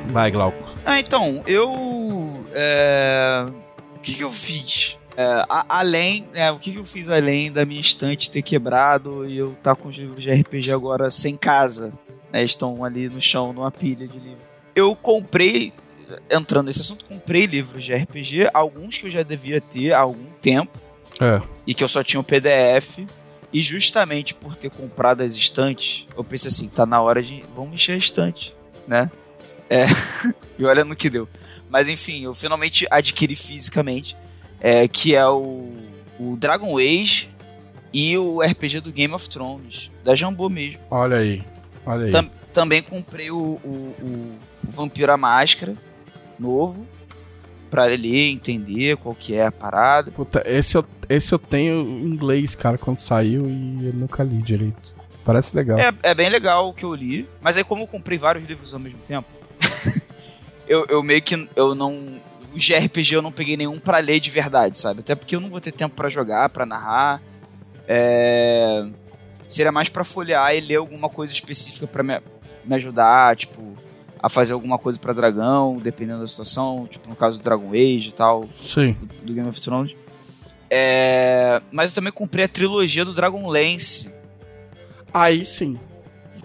Vai, 0.10 0.30
Glauco. 0.32 0.58
Ah, 0.86 1.00
então, 1.00 1.42
eu. 1.48 2.46
É, 2.54 3.46
O 3.96 4.00
que, 4.00 4.16
que 4.16 4.24
eu 4.24 4.32
fiz? 4.32 4.98
É, 5.16 5.24
a- 5.50 5.66
além, 5.70 6.28
é, 6.34 6.52
o 6.52 6.58
que, 6.60 6.72
que 6.72 6.80
eu 6.80 6.84
fiz 6.86 7.08
além 7.10 7.52
da 7.52 7.66
minha 7.66 7.80
estante 7.80 8.30
ter 8.30 8.42
quebrado 8.42 9.26
e 9.28 9.38
eu 9.38 9.54
estar 9.54 9.76
com 9.76 9.88
os 9.88 9.96
livros 9.96 10.22
de 10.24 10.32
RPG 10.32 10.72
agora 10.72 11.10
sem 11.12 11.38
casa, 11.38 11.94
né? 12.34 12.44
Estão 12.44 12.84
ali 12.84 13.08
no 13.08 13.22
chão, 13.22 13.54
numa 13.54 13.72
pilha 13.72 14.08
de 14.08 14.18
livros. 14.18 14.44
Eu 14.76 14.96
comprei, 14.96 15.72
entrando 16.32 16.66
nesse 16.66 16.82
assunto, 16.82 17.06
comprei 17.06 17.46
livros 17.46 17.86
de 17.86 17.94
RPG, 17.94 18.50
alguns 18.54 18.98
que 18.98 19.06
eu 19.06 19.12
já 19.12 19.22
devia 19.22 19.62
ter 19.62 19.94
há 19.94 20.00
algum 20.00 20.26
tempo 20.42 20.78
É. 21.22 21.40
e 21.68 21.74
que 21.76 21.84
eu 21.84 21.88
só 21.88 22.04
tinha 22.04 22.20
o 22.20 22.24
PDF. 22.24 23.06
E 23.54 23.62
justamente 23.62 24.34
por 24.34 24.56
ter 24.56 24.72
comprado 24.72 25.22
as 25.22 25.36
estantes, 25.36 26.08
eu 26.18 26.24
pensei 26.24 26.48
assim, 26.48 26.68
tá 26.68 26.88
na 26.88 27.00
hora 27.00 27.22
de. 27.22 27.44
Vamos 27.56 27.76
encher 27.76 27.92
a 27.94 27.98
estante, 27.98 28.56
né? 28.88 29.12
É. 29.70 29.86
e 30.58 30.66
olha 30.66 30.84
no 30.84 30.96
que 30.96 31.08
deu. 31.08 31.30
Mas 31.70 31.88
enfim, 31.88 32.24
eu 32.24 32.34
finalmente 32.34 32.88
adquiri 32.90 33.36
fisicamente, 33.36 34.18
é, 34.60 34.88
que 34.88 35.14
é 35.16 35.28
o, 35.28 35.70
o 36.20 36.36
Dragon 36.36 36.80
Age 36.80 37.30
e 37.94 38.18
o 38.18 38.42
RPG 38.42 38.80
do 38.80 38.92
Game 38.92 39.14
of 39.14 39.30
Thrones, 39.30 39.92
da 40.04 40.16
Jambô 40.16 40.50
mesmo. 40.50 40.80
Olha 40.90 41.18
aí. 41.18 41.44
Olha 41.86 42.06
aí. 42.06 42.12
Tam- 42.12 42.30
também 42.52 42.82
comprei 42.82 43.32
o, 43.32 43.38
o, 43.38 43.96
o, 44.00 44.38
o 44.68 44.72
Vampiro 44.72 45.12
à 45.12 45.18
Máscara, 45.18 45.76
novo, 46.40 46.86
pra 47.70 47.86
ler, 47.86 48.30
entender 48.32 48.96
qual 48.98 49.16
que 49.16 49.34
é 49.34 49.48
a 49.48 49.52
parada. 49.52 50.12
Puta, 50.12 50.44
esse 50.46 50.78
eu, 50.78 50.86
esse 51.10 51.34
eu 51.34 51.40
tenho 51.40 51.82
em 51.82 52.06
inglês, 52.06 52.54
cara, 52.54 52.78
quando 52.78 53.00
saiu 53.00 53.48
e 53.50 53.88
eu 53.88 53.94
nunca 53.94 54.24
li 54.24 54.42
direito. 54.42 54.96
Parece 55.26 55.56
legal. 55.56 55.80
É, 55.80 55.92
é 56.04 56.14
bem 56.14 56.30
legal 56.30 56.70
o 56.70 56.74
que 56.74 56.84
eu 56.86 56.94
li, 56.94 57.28
mas 57.42 57.58
aí 57.58 57.64
como 57.64 57.84
eu 57.84 57.88
comprei 57.88 58.18
vários 58.18 58.46
livros 58.46 58.74
ao 58.74 58.80
mesmo 58.80 59.00
tempo, 59.00 59.28
eu, 60.68 60.86
eu 60.90 61.02
meio 61.02 61.22
que 61.22 61.48
eu 61.56 61.74
não 61.74 62.22
os 62.54 62.64
de 62.64 62.76
RPG 62.76 63.16
eu 63.16 63.22
não 63.22 63.32
peguei 63.32 63.58
nenhum 63.58 63.80
pra 63.80 63.98
ler 63.98 64.20
de 64.20 64.30
verdade, 64.30 64.78
sabe? 64.78 65.00
Até 65.00 65.16
porque 65.16 65.36
eu 65.36 65.40
não 65.40 65.50
vou 65.50 65.60
ter 65.60 65.72
tempo 65.72 65.96
pra 65.96 66.08
jogar, 66.08 66.50
pra 66.50 66.66
narrar. 66.68 67.20
É, 67.88 68.86
seria 69.48 69.72
mais 69.72 69.90
pra 69.90 70.04
folhear 70.04 70.54
e 70.56 70.60
ler 70.62 70.76
alguma 70.78 71.10
coisa 71.10 71.32
específica 71.34 71.86
pra 71.88 72.04
me, 72.04 72.20
me 72.66 72.76
ajudar, 72.76 73.36
tipo, 73.36 73.62
a 74.22 74.30
fazer 74.30 74.54
alguma 74.54 74.78
coisa 74.78 74.98
pra 75.00 75.14
dragão, 75.14 75.78
dependendo 75.78 76.22
da 76.22 76.28
situação, 76.28 76.88
tipo 76.90 77.10
no 77.10 77.16
caso 77.16 77.38
do 77.40 77.44
Dragon 77.44 77.70
Age 77.72 78.10
e 78.10 78.14
tal, 78.14 78.46
Sim. 78.48 78.94
do, 78.94 79.26
do 79.26 79.34
Game 79.34 79.48
of 79.50 79.60
Thrones. 79.60 79.96
É, 80.70 81.62
mas 81.72 81.92
eu 81.92 81.96
também 81.96 82.12
comprei 82.12 82.46
a 82.46 82.48
trilogia 82.48 83.06
do 83.06 83.14
Dragonlance, 83.14 84.14
Aí 85.14 85.46
sim. 85.46 85.78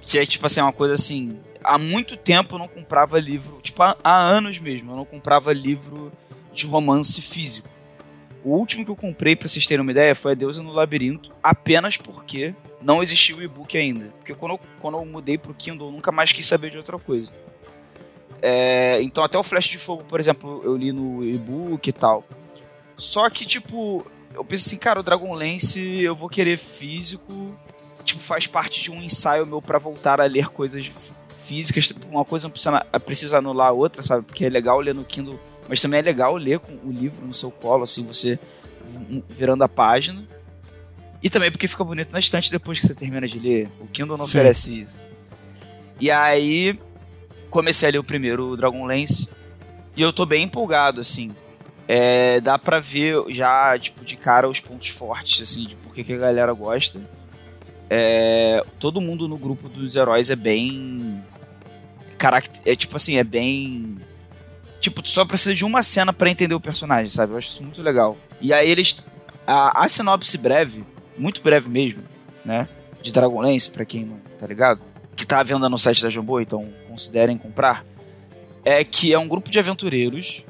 que 0.02 0.18
é 0.18 0.26
tipo 0.26 0.44
assim, 0.44 0.60
uma 0.60 0.72
coisa 0.72 0.94
assim. 0.94 1.38
Há 1.64 1.78
muito 1.78 2.16
tempo 2.16 2.54
eu 2.54 2.58
não 2.58 2.68
comprava 2.68 3.18
livro, 3.18 3.58
tipo, 3.62 3.82
há, 3.82 3.96
há 4.04 4.18
anos 4.20 4.58
mesmo, 4.58 4.92
eu 4.92 4.96
não 4.96 5.04
comprava 5.04 5.52
livro 5.52 6.12
de 6.52 6.66
romance 6.66 7.22
físico. 7.22 7.68
O 8.44 8.50
último 8.56 8.84
que 8.84 8.90
eu 8.90 8.96
comprei, 8.96 9.34
pra 9.34 9.48
vocês 9.48 9.66
terem 9.66 9.82
uma 9.82 9.90
ideia, 9.90 10.14
foi 10.14 10.32
A 10.32 10.34
Deusa 10.34 10.62
no 10.62 10.72
Labirinto, 10.72 11.32
apenas 11.42 11.96
porque 11.96 12.54
não 12.80 13.02
existia 13.02 13.36
o 13.36 13.42
e-book 13.42 13.76
ainda. 13.76 14.06
Porque 14.18 14.34
quando 14.34 14.52
eu, 14.52 14.60
quando 14.78 14.98
eu 14.98 15.05
mudei 15.05 15.38
pro 15.38 15.55
Kindle, 15.55 15.88
eu 15.88 15.92
nunca 15.92 16.12
mais 16.12 16.32
quis 16.32 16.46
saber 16.46 16.70
de 16.70 16.76
outra 16.76 16.98
coisa. 16.98 17.32
É, 18.40 19.00
então 19.02 19.24
até 19.24 19.36
o 19.36 19.42
Flash 19.42 19.66
de 19.66 19.78
Fogo, 19.78 20.05
por 20.05 20.20
exemplo, 20.20 20.62
eu 20.64 20.76
li 20.76 20.92
no 20.92 21.24
e-book 21.24 21.88
e 21.88 21.92
tal. 21.92 22.24
Só 22.96 23.28
que, 23.30 23.44
tipo, 23.44 24.06
eu 24.34 24.44
pensei 24.44 24.72
assim, 24.72 24.78
cara, 24.78 25.00
o 25.00 25.02
Dragonlance 25.02 26.02
eu 26.02 26.14
vou 26.14 26.28
querer 26.28 26.56
físico 26.56 27.56
tipo, 28.09 28.22
faz 28.22 28.46
parte 28.46 28.82
de 28.82 28.90
um 28.90 29.02
ensaio 29.02 29.46
meu 29.46 29.60
pra 29.60 29.78
voltar 29.78 30.20
a 30.20 30.24
ler 30.24 30.48
coisas 30.48 30.90
físicas. 31.36 31.88
Tipo, 31.88 32.06
Uma 32.09 32.24
coisa 32.24 32.46
não 32.46 32.50
precisa, 32.50 32.80
precisa 33.05 33.38
anular 33.38 33.68
a 33.68 33.72
outra, 33.72 34.02
sabe? 34.02 34.24
Porque 34.24 34.44
é 34.44 34.48
legal 34.48 34.80
ler 34.80 34.94
no 34.94 35.05
Kindle, 35.05 35.38
mas 35.68 35.80
também 35.80 36.00
é 36.00 36.02
legal 36.02 36.36
ler 36.36 36.59
com 36.59 36.72
o 36.72 36.90
livro 36.90 37.26
no 37.26 37.34
seu 37.34 37.50
colo, 37.50 37.82
assim, 37.82 38.05
você 38.06 38.38
virando 39.28 39.62
a 39.62 39.68
página. 39.68 40.26
E 41.23 41.28
também 41.28 41.51
porque 41.51 41.66
fica 41.66 41.82
bonito 41.82 42.12
na 42.12 42.19
estante 42.19 42.51
depois 42.51 42.78
que 42.78 42.86
você 42.86 42.95
termina 42.95 43.27
de 43.27 43.39
ler. 43.39 43.69
O 43.81 43.86
Kindle 43.86 44.16
não 44.16 44.24
Sim. 44.24 44.31
oferece 44.31 44.81
isso. 44.82 45.05
E 46.01 46.11
aí, 46.11 46.78
comecei 47.51 47.89
a 47.89 47.93
ler 47.93 47.99
o 47.99 48.05
primeiro, 48.05 48.51
o 48.51 48.57
Dragonlance, 48.57 49.28
e 49.97 50.03
eu 50.03 50.12
tô 50.12 50.24
bem 50.24 50.45
empolgado, 50.45 51.01
assim. 51.01 51.35
É, 51.89 52.40
dá 52.40 52.59
pra 52.59 52.78
ver 52.78 53.16
já, 53.31 53.77
tipo, 53.78 54.05
de 54.05 54.16
cara 54.16 54.49
os 54.49 54.61
pontos 54.61 54.89
fortes, 54.89 55.40
assim, 55.51 55.66
de 55.66 55.74
por 55.74 55.93
que 55.95 56.12
a 56.12 56.16
galera 56.16 56.53
gosta. 56.53 57.01
É, 57.90 58.62
todo 58.78 59.01
mundo 59.01 59.27
no 59.27 59.39
grupo 59.39 59.69
dos 59.69 59.97
heróis 59.97 60.31
é 60.31 60.36
bem. 60.36 61.23
Caract 62.19 62.61
é 62.66 62.77
tipo 62.77 62.95
assim, 62.97 63.16
é 63.16 63.24
bem. 63.24 63.97
Tipo, 64.81 65.03
tu 65.03 65.09
só 65.09 65.24
precisa 65.24 65.55
de 65.55 65.65
uma 65.65 65.82
cena 65.82 66.12
pra 66.12 66.31
entender 66.31 66.55
o 66.55 66.61
personagem, 66.61 67.09
sabe? 67.09 67.32
Eu 67.32 67.39
acho 67.39 67.49
isso 67.49 67.62
muito 67.62 67.82
legal. 67.82 68.16
E 68.40 68.53
aí 68.53 68.70
eles. 68.70 69.03
A, 69.47 69.85
a 69.85 69.89
sinopse 69.89 70.36
breve, 70.36 70.85
muito 71.19 71.43
breve 71.43 71.69
mesmo, 71.69 72.03
né? 72.45 72.69
De 73.03 73.12
Dragonlance, 73.12 73.70
pra 73.70 73.85
quem 73.85 74.05
não 74.05 74.19
tá 74.39 74.47
ligado, 74.47 74.81
que 75.16 75.27
tá 75.27 75.40
à 75.40 75.43
venda 75.43 75.69
no 75.69 75.78
site 75.78 76.03
da 76.03 76.11
Jambô, 76.11 76.40
então 76.40 76.69
considerem 76.89 77.36
comprar. 77.36 77.85
É 78.65 78.82
que 78.85 79.12
é 79.12 79.19
um 79.19 79.27
grupo 79.28 79.51
de 79.51 79.59
aventureiros 79.59 80.45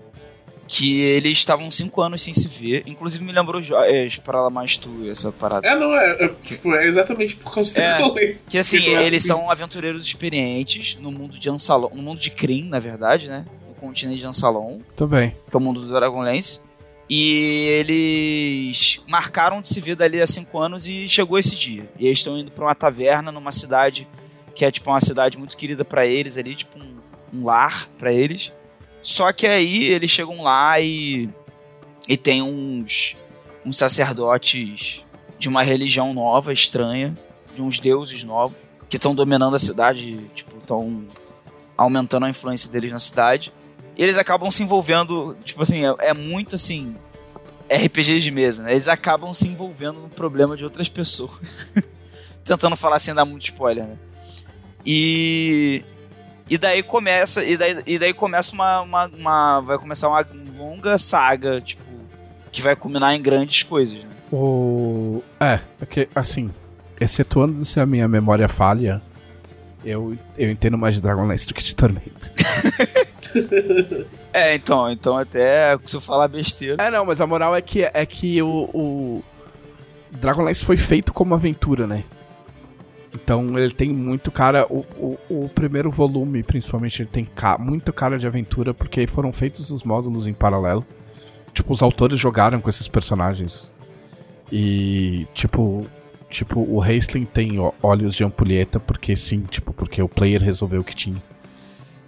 que 0.66 1.00
eles 1.00 1.38
estavam 1.38 1.70
cinco 1.70 2.02
anos 2.02 2.20
sem 2.22 2.34
se 2.34 2.46
ver. 2.46 2.82
Inclusive 2.86 3.24
me 3.24 3.32
lembrou 3.32 3.62
Joias 3.62 4.16
para 4.16 4.42
lá 4.42 4.50
mais 4.50 4.76
tu, 4.76 5.08
essa 5.10 5.32
parada. 5.32 5.66
É, 5.66 5.78
não, 5.78 5.94
é, 5.94 6.24
é, 6.24 6.28
tipo, 6.44 6.74
é 6.74 6.86
exatamente 6.86 7.36
por 7.36 7.54
causa 7.54 7.72
do 7.72 7.80
É. 8.18 8.34
Que 8.48 8.58
assim, 8.58 8.78
Tipo, 8.80 8.96
é 8.96 9.06
eles 9.06 9.22
assim. 9.24 9.28
são 9.40 9.50
aventureiros 9.50 10.04
experientes 10.04 10.96
no 11.00 11.10
mundo 11.10 11.38
de 11.38 11.48
Ansalon, 11.48 11.88
no 11.94 12.02
mundo 12.02 12.20
de 12.20 12.30
Kryn, 12.30 12.64
na 12.68 12.78
verdade, 12.78 13.28
né? 13.28 13.46
No 13.66 13.74
continente 13.76 14.20
de 14.20 14.26
Ansalon, 14.26 14.80
Tudo 14.94 15.10
bem. 15.16 15.30
que 15.50 15.56
é 15.56 15.58
o 15.58 15.60
mundo 15.60 15.80
do 15.80 15.88
Dragonlance. 15.92 16.60
E 17.08 17.68
eles 17.80 19.02
marcaram 19.08 19.62
de 19.62 19.68
se 19.68 19.80
ver 19.80 19.96
dali 19.96 20.20
há 20.20 20.26
cinco 20.26 20.58
anos 20.58 20.86
e 20.86 21.08
chegou 21.08 21.38
esse 21.38 21.56
dia. 21.56 21.88
E 21.98 22.06
eles 22.06 22.18
estão 22.18 22.36
indo 22.38 22.50
pra 22.50 22.66
uma 22.66 22.74
taverna 22.74 23.32
numa 23.32 23.52
cidade 23.52 24.06
que 24.54 24.64
é 24.64 24.70
tipo 24.70 24.90
uma 24.90 25.00
cidade 25.00 25.38
muito 25.38 25.56
querida 25.56 25.84
pra 25.84 26.04
eles 26.04 26.36
ali, 26.36 26.54
tipo 26.54 26.78
um, 26.78 26.96
um 27.32 27.44
lar 27.44 27.88
pra 27.96 28.12
eles. 28.12 28.52
Só 29.00 29.32
que 29.32 29.46
aí 29.46 29.84
eles 29.84 30.10
chegam 30.10 30.42
lá 30.42 30.78
e 30.80 31.30
e 32.08 32.16
tem 32.16 32.42
uns 32.42 33.16
uns 33.64 33.76
sacerdotes 33.76 35.04
de 35.38 35.48
uma 35.48 35.62
religião 35.62 36.12
nova, 36.12 36.52
estranha, 36.52 37.16
de 37.54 37.62
uns 37.62 37.80
deuses 37.80 38.24
novos 38.24 38.56
que 38.88 38.96
estão 38.96 39.14
dominando 39.14 39.54
a 39.54 39.58
cidade, 39.58 40.28
tipo, 40.34 40.56
estão 40.56 41.04
aumentando 41.76 42.26
a 42.26 42.30
influência 42.30 42.70
deles 42.70 42.90
na 42.90 42.98
cidade. 42.98 43.52
E 43.98 44.02
eles 44.02 44.16
acabam 44.16 44.48
se 44.50 44.62
envolvendo, 44.62 45.36
tipo 45.44 45.60
assim, 45.62 45.84
é, 45.84 45.94
é 45.98 46.14
muito 46.14 46.54
assim, 46.54 46.94
RPG 47.68 48.20
de 48.20 48.30
mesa, 48.30 48.62
né? 48.62 48.70
Eles 48.72 48.86
acabam 48.88 49.34
se 49.34 49.48
envolvendo 49.48 50.00
no 50.00 50.08
problema 50.08 50.56
de 50.56 50.62
outras 50.64 50.88
pessoas. 50.88 51.32
Tentando 52.44 52.76
falar 52.76 52.98
sem 53.00 53.12
dar 53.12 53.24
muito 53.24 53.42
spoiler, 53.42 53.84
né? 53.86 53.96
E 54.86 55.84
e 56.48 56.56
daí 56.56 56.82
começa, 56.82 57.44
e 57.44 57.56
daí, 57.58 57.82
e 57.86 57.98
daí 57.98 58.14
começa 58.14 58.54
uma, 58.54 58.80
uma, 58.80 59.06
uma- 59.06 59.60
vai 59.60 59.78
começar 59.78 60.08
uma 60.08 60.24
longa 60.56 60.96
saga, 60.96 61.60
tipo, 61.60 61.82
que 62.50 62.62
vai 62.62 62.74
culminar 62.74 63.14
em 63.14 63.20
grandes 63.20 63.62
coisas, 63.64 63.98
né? 63.98 64.08
O. 64.32 65.22
É, 65.38 65.60
porque, 65.78 66.08
assim, 66.14 66.50
excetuando 66.98 67.62
se 67.66 67.78
a 67.80 67.84
minha 67.84 68.08
memória 68.08 68.48
falha, 68.48 69.02
eu, 69.84 70.16
eu 70.38 70.50
entendo 70.50 70.78
mais 70.78 70.94
de 70.94 71.02
Dragonlance 71.02 71.46
do 71.46 71.52
que 71.52 71.62
de 71.62 71.76
Tormenta. 71.76 72.32
É, 74.32 74.54
então, 74.54 74.90
então 74.90 75.16
até 75.16 75.76
se 75.86 75.96
eu 75.96 76.00
falar 76.00 76.28
besteira. 76.28 76.76
É, 76.84 76.90
não, 76.90 77.04
mas 77.06 77.20
a 77.20 77.26
moral 77.26 77.56
é 77.56 77.62
que, 77.62 77.82
é 77.82 78.06
que 78.06 78.40
o, 78.42 78.68
o 78.74 79.24
Dragonlance 80.12 80.64
foi 80.64 80.76
feito 80.76 81.12
como 81.12 81.34
aventura, 81.34 81.86
né? 81.86 82.04
Então 83.14 83.58
ele 83.58 83.72
tem 83.72 83.88
muito 83.92 84.30
cara. 84.30 84.66
O, 84.68 84.84
o, 84.98 85.18
o 85.44 85.48
primeiro 85.48 85.90
volume, 85.90 86.42
principalmente, 86.42 87.02
ele 87.02 87.08
tem 87.10 87.24
ca- 87.24 87.56
muito 87.58 87.90
cara 87.92 88.18
de 88.18 88.26
aventura, 88.26 88.74
porque 88.74 89.06
foram 89.06 89.32
feitos 89.32 89.70
os 89.70 89.82
módulos 89.82 90.26
em 90.26 90.34
paralelo. 90.34 90.86
Tipo, 91.54 91.72
os 91.72 91.82
autores 91.82 92.20
jogaram 92.20 92.60
com 92.60 92.68
esses 92.68 92.86
personagens. 92.86 93.72
E, 94.52 95.26
tipo. 95.34 95.86
Tipo, 96.28 96.60
o 96.60 96.82
Hastling 96.82 97.24
tem 97.24 97.58
ó- 97.58 97.72
olhos 97.82 98.14
de 98.14 98.22
ampulheta, 98.22 98.78
porque 98.78 99.16
sim, 99.16 99.40
tipo, 99.48 99.72
porque 99.72 100.02
o 100.02 100.08
player 100.08 100.42
resolveu 100.42 100.84
que 100.84 100.94
tinha. 100.94 101.16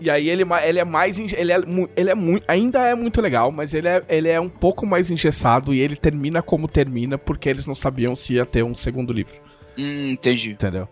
E 0.00 0.08
aí 0.08 0.28
ele, 0.28 0.44
ele 0.64 0.78
é 0.78 0.84
mais. 0.84 1.18
Ele 1.18 1.52
é, 1.52 1.60
ele 1.96 2.10
é 2.10 2.14
muito. 2.14 2.44
Ainda 2.48 2.86
é 2.86 2.94
muito 2.94 3.20
legal, 3.20 3.52
mas 3.52 3.74
ele 3.74 3.86
é, 3.86 4.02
ele 4.08 4.28
é 4.28 4.40
um 4.40 4.48
pouco 4.48 4.86
mais 4.86 5.10
engessado 5.10 5.74
e 5.74 5.80
ele 5.80 5.94
termina 5.94 6.42
como 6.42 6.66
termina, 6.66 7.18
porque 7.18 7.48
eles 7.48 7.66
não 7.66 7.74
sabiam 7.74 8.16
se 8.16 8.34
ia 8.34 8.46
ter 8.46 8.62
um 8.62 8.74
segundo 8.74 9.12
livro. 9.12 9.34
Hum, 9.78 10.12
entendi. 10.12 10.52
Entendeu? 10.52 10.88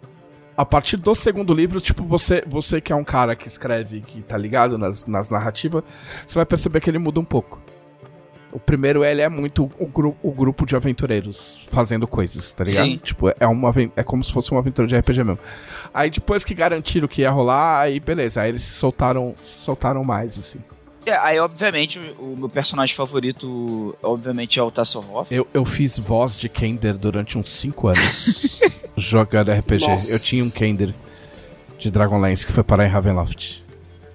A 0.56 0.64
partir 0.64 0.96
do 0.96 1.14
segundo 1.14 1.54
livro, 1.54 1.80
tipo, 1.80 2.02
você, 2.02 2.42
você 2.44 2.80
que 2.80 2.92
é 2.92 2.96
um 2.96 3.04
cara 3.04 3.36
que 3.36 3.46
escreve, 3.46 4.00
que 4.00 4.22
tá 4.22 4.36
ligado 4.36 4.76
nas, 4.76 5.06
nas 5.06 5.30
narrativas, 5.30 5.84
você 6.26 6.36
vai 6.36 6.44
perceber 6.44 6.80
que 6.80 6.90
ele 6.90 6.98
muda 6.98 7.20
um 7.20 7.24
pouco. 7.24 7.60
O 8.58 8.60
primeiro, 8.60 9.04
ele 9.04 9.22
é 9.22 9.28
muito 9.28 9.70
o, 9.78 9.86
gru 9.86 10.16
o 10.20 10.32
grupo 10.32 10.66
de 10.66 10.74
aventureiros 10.74 11.66
fazendo 11.70 12.08
coisas, 12.08 12.52
tá 12.52 12.64
ligado? 12.64 12.84
Sim. 12.84 13.00
Tipo, 13.02 13.28
é, 13.28 13.46
uma, 13.46 13.72
é 13.94 14.02
como 14.02 14.22
se 14.24 14.32
fosse 14.32 14.50
uma 14.50 14.58
aventura 14.58 14.88
de 14.88 14.96
RPG 14.98 15.22
mesmo. 15.22 15.38
Aí 15.94 16.10
depois 16.10 16.44
que 16.44 16.54
garantiram 16.54 17.06
que 17.06 17.22
ia 17.22 17.30
rolar, 17.30 17.80
aí 17.80 18.00
beleza, 18.00 18.42
aí 18.42 18.50
eles 18.50 18.62
se 18.62 18.72
soltaram, 18.72 19.34
se 19.44 19.60
soltaram 19.60 20.02
mais, 20.02 20.38
assim. 20.38 20.58
É, 21.06 21.16
aí, 21.16 21.38
obviamente, 21.38 21.98
o, 22.18 22.36
meu 22.36 22.48
personagem 22.48 22.94
favorito, 22.94 23.96
obviamente, 24.02 24.58
é 24.58 24.62
o 24.62 24.70
Tasselhoff. 24.70 25.32
Eu, 25.32 25.46
eu 25.54 25.64
fiz 25.64 25.96
voz 25.98 26.38
de 26.38 26.48
Kender 26.48 26.98
durante 26.98 27.38
uns 27.38 27.48
5 27.48 27.88
anos. 27.88 28.60
jogando 28.98 29.52
RPG. 29.52 29.86
Nossa. 29.86 30.12
Eu 30.12 30.20
tinha 30.20 30.44
um 30.44 30.50
Kender 30.50 30.94
de 31.78 31.90
Dragonlance 31.90 32.44
que 32.44 32.52
foi 32.52 32.64
parar 32.64 32.84
em 32.84 32.90
Ravenloft. 32.90 33.64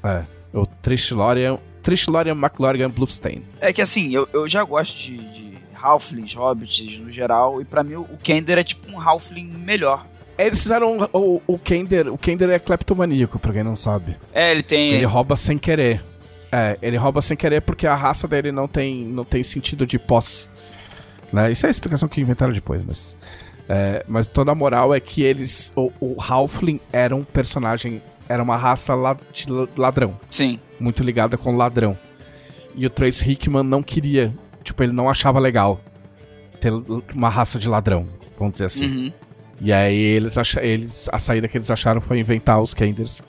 É. 0.04 0.24
O 0.54 0.66
Trishlorian. 0.66 1.58
Trishlorian 1.84 2.34
McLorian 2.36 2.90
Bluffstein. 2.90 3.44
É 3.62 3.72
que 3.72 3.82
assim, 3.82 4.12
eu, 4.14 4.28
eu 4.34 4.48
já 4.50 4.64
gosto 4.64 4.98
de, 4.98 5.18
de 5.18 5.58
Halflings, 5.80 6.34
Hobbits 6.34 6.98
no 7.00 7.12
geral, 7.12 7.62
e 7.62 7.66
pra 7.66 7.84
mim 7.84 7.96
o 7.96 8.18
Kender 8.24 8.58
é 8.58 8.64
tipo 8.64 8.90
um 8.92 9.00
Halfling 9.00 9.46
melhor. 9.54 10.08
Eles 10.38 10.64
fizeram 10.64 10.98
um- 10.98 11.08
o, 11.14 11.42
o 11.46 11.60
Kender. 11.60 12.12
O 12.12 12.18
Kender 12.18 12.50
é 12.50 12.58
cleptomaníaco, 12.58 13.38
pra 13.38 13.54
quem 13.54 13.64
não 13.64 13.76
sabe. 13.76 14.16
É, 14.34 14.50
ele 14.52 14.64
tem. 14.64 14.94
Ele 14.94 15.06
rouba 15.06 15.36
sem 15.36 15.58
querer. 15.60 16.02
É, 16.52 16.78
ele 16.82 16.98
rouba 16.98 17.22
sem 17.22 17.36
querer 17.38 17.62
porque 17.62 17.86
a 17.86 17.96
raça 17.96 18.28
dele 18.28 18.52
não 18.52 18.68
tem, 18.68 19.04
não 19.06 19.24
tem 19.26 19.44
sentido 19.44 19.86
de 19.86 20.00
posse. 20.00 20.48
Né? 21.32 21.52
Isso 21.52 21.66
é 21.66 21.68
a 21.68 21.72
explicação 21.72 22.08
que 22.10 22.22
inventaram 22.22 22.54
depois, 22.54 22.82
mas. 22.86 23.18
é, 23.68 24.04
mas 24.08 24.26
toda 24.28 24.52
a 24.52 24.56
moral 24.56 24.94
é 24.94 25.00
que 25.00 25.22
eles. 25.22 25.72
O, 25.76 25.92
o 26.00 26.16
Halfling 26.20 26.80
era 26.92 27.16
um 27.16 27.24
personagem. 27.24 28.02
Era 28.28 28.42
uma 28.42 28.56
raça 28.58 28.94
de 29.34 29.52
la- 29.52 29.68
ladrão. 29.78 30.20
Sim. 30.30 30.60
Muito 30.80 31.04
ligada 31.04 31.38
com 31.38 31.56
ladrão. 31.56 31.98
E 32.76 32.86
o 32.86 32.90
Trace 32.90 33.30
Hickman 33.30 33.64
não 33.64 33.84
queria. 33.84 34.34
Tipo, 34.64 34.84
ele 34.84 34.94
não 34.94 35.10
achava 35.10 35.40
legal 35.40 35.80
ter 36.60 36.72
uma 37.14 37.30
raça 37.30 37.60
de 37.60 37.68
ladrão. 37.68 38.08
Vamos 38.38 38.54
dizer 38.54 38.66
assim. 38.66 38.86
Uhum. 38.86 39.14
E 39.62 39.72
aí 39.72 39.96
eles, 39.98 40.36
eles 40.62 41.10
a 41.12 41.20
saída 41.20 41.48
que 41.48 41.58
eles 41.58 41.70
acharam 41.70 42.02
foi 42.02 42.20
inventar 42.20 42.62
os 42.62 42.74
Kenders 42.74 43.22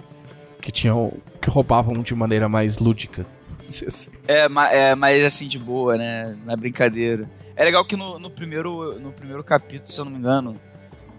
que 0.61 0.73
tinham 0.73 1.12
que 1.43 1.51
roubavam 1.51 2.03
de 2.03 2.15
maneira 2.15 2.49
mais 2.49 2.79
lúdica. 2.79 3.27
Assim. 3.69 4.11
É, 4.27 4.49
ma- 4.49 4.71
é, 4.73 4.95
mas 4.95 5.23
assim, 5.25 5.47
de 5.49 5.59
boa, 5.59 5.97
né? 5.99 6.37
Na 6.45 6.57
brincadeira. 6.57 7.29
É 7.57 7.65
legal 7.65 7.85
que 7.85 7.97
no, 7.97 8.19
no 8.19 8.31
primeiro, 8.31 8.99
no 8.99 9.12
primeiro 9.12 9.45
capítulo, 9.45 9.93
se 9.93 10.01
eu 10.01 10.05
não 10.07 10.12
me 10.12 10.19
engano, 10.19 10.57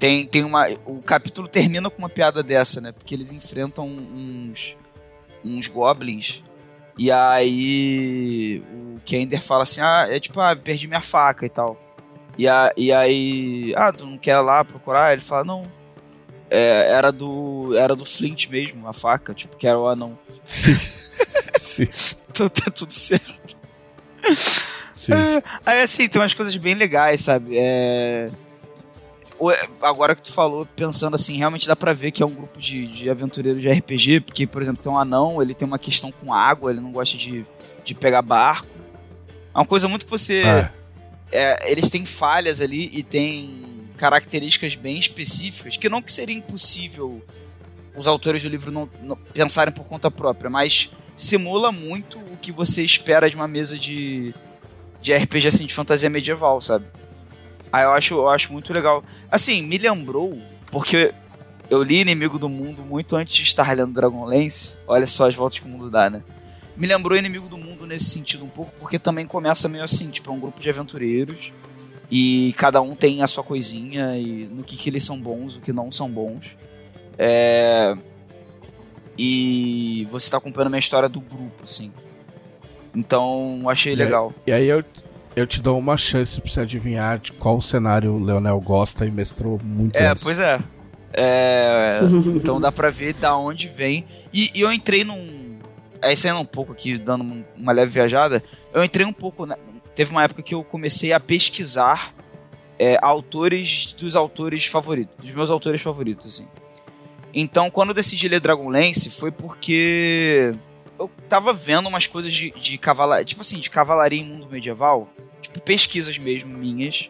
tem, 0.05 0.23
tem 0.23 0.43
uma. 0.43 0.69
O 0.85 1.01
capítulo 1.01 1.47
termina 1.47 1.89
com 1.89 1.97
uma 1.97 2.09
piada 2.09 2.43
dessa, 2.43 2.79
né? 2.79 2.91
Porque 2.91 3.15
eles 3.15 3.31
enfrentam 3.31 3.87
uns. 3.87 4.77
uns 5.43 5.67
goblins. 5.67 6.43
E 6.95 7.11
aí. 7.11 8.63
O 8.71 8.99
Kender 9.03 9.41
fala 9.41 9.63
assim: 9.63 9.81
ah, 9.81 10.05
é 10.07 10.19
tipo, 10.19 10.39
ah, 10.39 10.55
perdi 10.55 10.87
minha 10.87 11.01
faca 11.01 11.43
e 11.43 11.49
tal. 11.49 11.75
E, 12.37 12.47
a, 12.47 12.71
e 12.77 12.93
aí. 12.93 13.73
Ah, 13.75 13.91
tu 13.91 14.05
não 14.05 14.15
quer 14.15 14.39
lá 14.41 14.63
procurar? 14.63 15.13
Ele 15.13 15.21
fala: 15.21 15.43
não. 15.43 15.71
É, 16.51 16.91
era 16.91 17.11
do. 17.11 17.75
Era 17.75 17.95
do 17.95 18.05
Flint 18.05 18.47
mesmo, 18.47 18.87
a 18.87 18.93
faca, 18.93 19.33
tipo, 19.33 19.57
que 19.57 19.65
era 19.65 19.79
o 19.79 19.87
anão. 19.87 20.15
Sim. 20.43 20.75
Sim. 21.59 21.87
Então 22.29 22.47
tá 22.47 22.69
tudo 22.69 22.93
certo. 22.93 23.57
Sim. 24.91 25.13
Aí 25.65 25.81
assim, 25.81 26.07
tem 26.07 26.21
umas 26.21 26.35
coisas 26.35 26.55
bem 26.57 26.75
legais, 26.75 27.21
sabe? 27.21 27.57
É... 27.57 28.29
o- 29.39 29.51
Agora 29.81 30.15
que 30.15 30.21
tu 30.23 30.31
falou, 30.31 30.65
pensando 30.75 31.15
assim, 31.15 31.37
realmente 31.37 31.67
dá 31.67 31.75
pra 31.75 31.93
ver 31.93 32.11
que 32.11 32.21
é 32.23 32.25
um 32.25 32.31
grupo 32.33 32.59
de, 32.59 32.87
de 32.87 33.09
aventureiros 33.09 33.61
de 33.61 33.69
RPG, 33.69 34.21
porque, 34.21 34.45
por 34.47 34.61
exemplo, 34.61 34.81
tem 34.83 34.91
um 34.91 34.97
anão, 34.99 35.41
ele 35.41 35.53
tem 35.53 35.67
uma 35.67 35.79
questão 35.79 36.11
com 36.11 36.33
água, 36.33 36.71
ele 36.71 36.79
não 36.81 36.91
gosta 36.91 37.17
de, 37.17 37.45
de 37.83 37.93
pegar 37.93 38.21
barco. 38.21 38.67
É 39.53 39.57
uma 39.57 39.65
coisa 39.65 39.87
muito 39.87 40.05
que 40.05 40.11
você. 40.11 40.43
É. 40.43 40.71
é, 41.31 41.71
eles 41.71 41.89
têm 41.89 42.05
falhas 42.05 42.61
ali 42.61 42.89
e 42.93 43.03
têm 43.03 43.89
características 43.97 44.75
bem 44.75 44.99
específicas, 44.99 45.77
que 45.77 45.87
não 45.89 46.01
que 46.01 46.11
seria 46.11 46.35
impossível 46.35 47.23
os 47.95 48.07
autores 48.07 48.43
do 48.43 48.49
livro 48.49 48.71
não, 48.71 48.89
não 49.01 49.15
pensarem 49.15 49.73
por 49.73 49.85
conta 49.85 50.11
própria, 50.11 50.49
mas 50.49 50.89
simula 51.15 51.71
muito 51.71 52.19
o 52.19 52.35
que 52.41 52.51
você 52.51 52.83
espera 52.83 53.29
de 53.29 53.37
uma 53.37 53.47
mesa 53.47 53.79
de, 53.79 54.33
de 55.01 55.13
RPG 55.15 55.47
assim, 55.47 55.65
de 55.65 55.73
fantasia 55.73 56.09
medieval, 56.09 56.59
sabe? 56.59 56.85
Aí 57.71 57.83
eu 57.83 57.91
acho, 57.91 58.13
eu 58.15 58.29
acho 58.29 58.51
muito 58.53 58.71
legal. 58.73 59.03
Assim, 59.29 59.61
me 59.61 59.77
lembrou, 59.77 60.37
porque 60.71 61.13
eu 61.69 61.83
li 61.83 61.99
Inimigo 62.01 62.39
do 62.39 62.47
Mundo 62.47 62.81
muito 62.83 63.15
antes 63.15 63.35
de 63.35 63.43
estar 63.43 63.75
lendo 63.75 63.93
Dragonlance. 63.93 64.77
Olha 64.87 65.07
só 65.07 65.27
as 65.27 65.35
voltas 65.35 65.59
que 65.59 65.65
o 65.65 65.69
mundo 65.69 65.89
dá, 65.89 66.09
né? 66.09 66.21
Me 66.77 66.87
lembrou 66.87 67.17
Inimigo 67.17 67.47
do 67.47 67.57
Mundo 67.57 67.85
nesse 67.87 68.05
sentido 68.05 68.43
um 68.45 68.49
pouco, 68.49 68.71
porque 68.79 68.99
também 68.99 69.25
começa 69.25 69.67
meio 69.67 69.83
assim, 69.83 70.09
tipo, 70.09 70.29
é 70.29 70.33
um 70.33 70.39
grupo 70.39 70.59
de 70.61 70.69
aventureiros 70.69 71.51
e 72.11 72.53
cada 72.57 72.81
um 72.81 72.93
tem 72.95 73.23
a 73.23 73.27
sua 73.27 73.43
coisinha 73.43 74.17
e 74.17 74.45
no 74.45 74.63
que, 74.63 74.77
que 74.77 74.89
eles 74.89 75.03
são 75.03 75.19
bons, 75.19 75.55
o 75.55 75.61
que 75.61 75.71
não 75.73 75.91
são 75.91 76.09
bons. 76.09 76.47
É... 77.17 77.95
E 79.17 80.07
você 80.11 80.29
tá 80.29 80.37
acompanhando 80.37 80.67
a 80.67 80.69
minha 80.71 80.79
história 80.79 81.07
do 81.07 81.21
grupo, 81.21 81.63
assim. 81.63 81.91
Então, 82.93 83.63
achei 83.69 83.93
E 83.93 83.95
aí- 83.95 84.03
legal. 84.03 84.33
E 84.45 84.51
aí 84.51 84.67
eu, 84.67 84.83
eu 85.35 85.45
te 85.45 85.61
dou 85.61 85.77
uma 85.77 85.97
chance 85.97 86.39
pra 86.39 86.49
você 86.49 86.61
adivinhar 86.61 87.19
de 87.19 87.31
qual 87.33 87.59
cenário 87.61 88.13
o 88.13 88.23
Leonel 88.23 88.59
gosta 88.61 89.05
e 89.05 89.11
mestrou 89.11 89.59
muitos 89.63 89.99
É, 89.99 90.07
anos. 90.07 90.23
pois 90.23 90.39
é. 90.39 90.59
É, 91.13 91.99
Então 92.35 92.59
dá 92.59 92.71
pra 92.71 92.89
ver 92.89 93.13
da 93.13 93.35
onde 93.37 93.67
vem. 93.67 94.05
E, 94.33 94.51
e 94.53 94.61
eu 94.61 94.71
entrei 94.71 95.03
num. 95.03 95.59
Aí 96.01 96.15
saindo 96.15 96.39
um 96.39 96.45
pouco 96.45 96.71
aqui, 96.71 96.97
dando 96.97 97.23
um- 97.23 97.43
uma 97.57 97.71
leve 97.71 97.91
viajada, 97.91 98.43
eu 98.73 98.83
entrei 98.83 99.05
um 99.05 99.13
pouco. 99.13 99.45
na- 99.45 99.57
Teve 99.95 100.11
uma 100.11 100.23
época 100.25 100.41
que 100.41 100.53
eu 100.53 100.61
comecei 100.63 101.13
a 101.13 101.19
pesquisar 101.19 102.13
é, 102.77 102.97
autores 103.01 103.93
dos 103.93 104.13
autores 104.17 104.65
favoritos, 104.65 105.15
dos 105.17 105.31
meus 105.31 105.49
autores 105.49 105.81
favoritos, 105.81 106.27
assim. 106.27 106.47
Então, 107.33 107.69
quando 107.69 107.89
eu 107.89 107.95
decidi 107.95 108.27
ler 108.27 108.41
Dragonlance, 108.41 109.09
foi 109.09 109.31
porque 109.31 110.53
eu 110.99 111.09
tava 111.29 111.53
vendo 111.53 111.87
umas 111.87 112.05
coisas 112.07 112.33
de, 112.33 112.51
de 112.51 112.77
cavalaria, 112.77 113.23
tipo 113.23 113.39
assim, 113.39 113.59
de 113.59 113.69
cavalaria 113.69 114.19
em 114.21 114.25
mundo 114.25 114.47
medieval, 114.51 115.07
pesquisas 115.61 116.17
mesmo 116.17 116.57
minhas, 116.57 117.09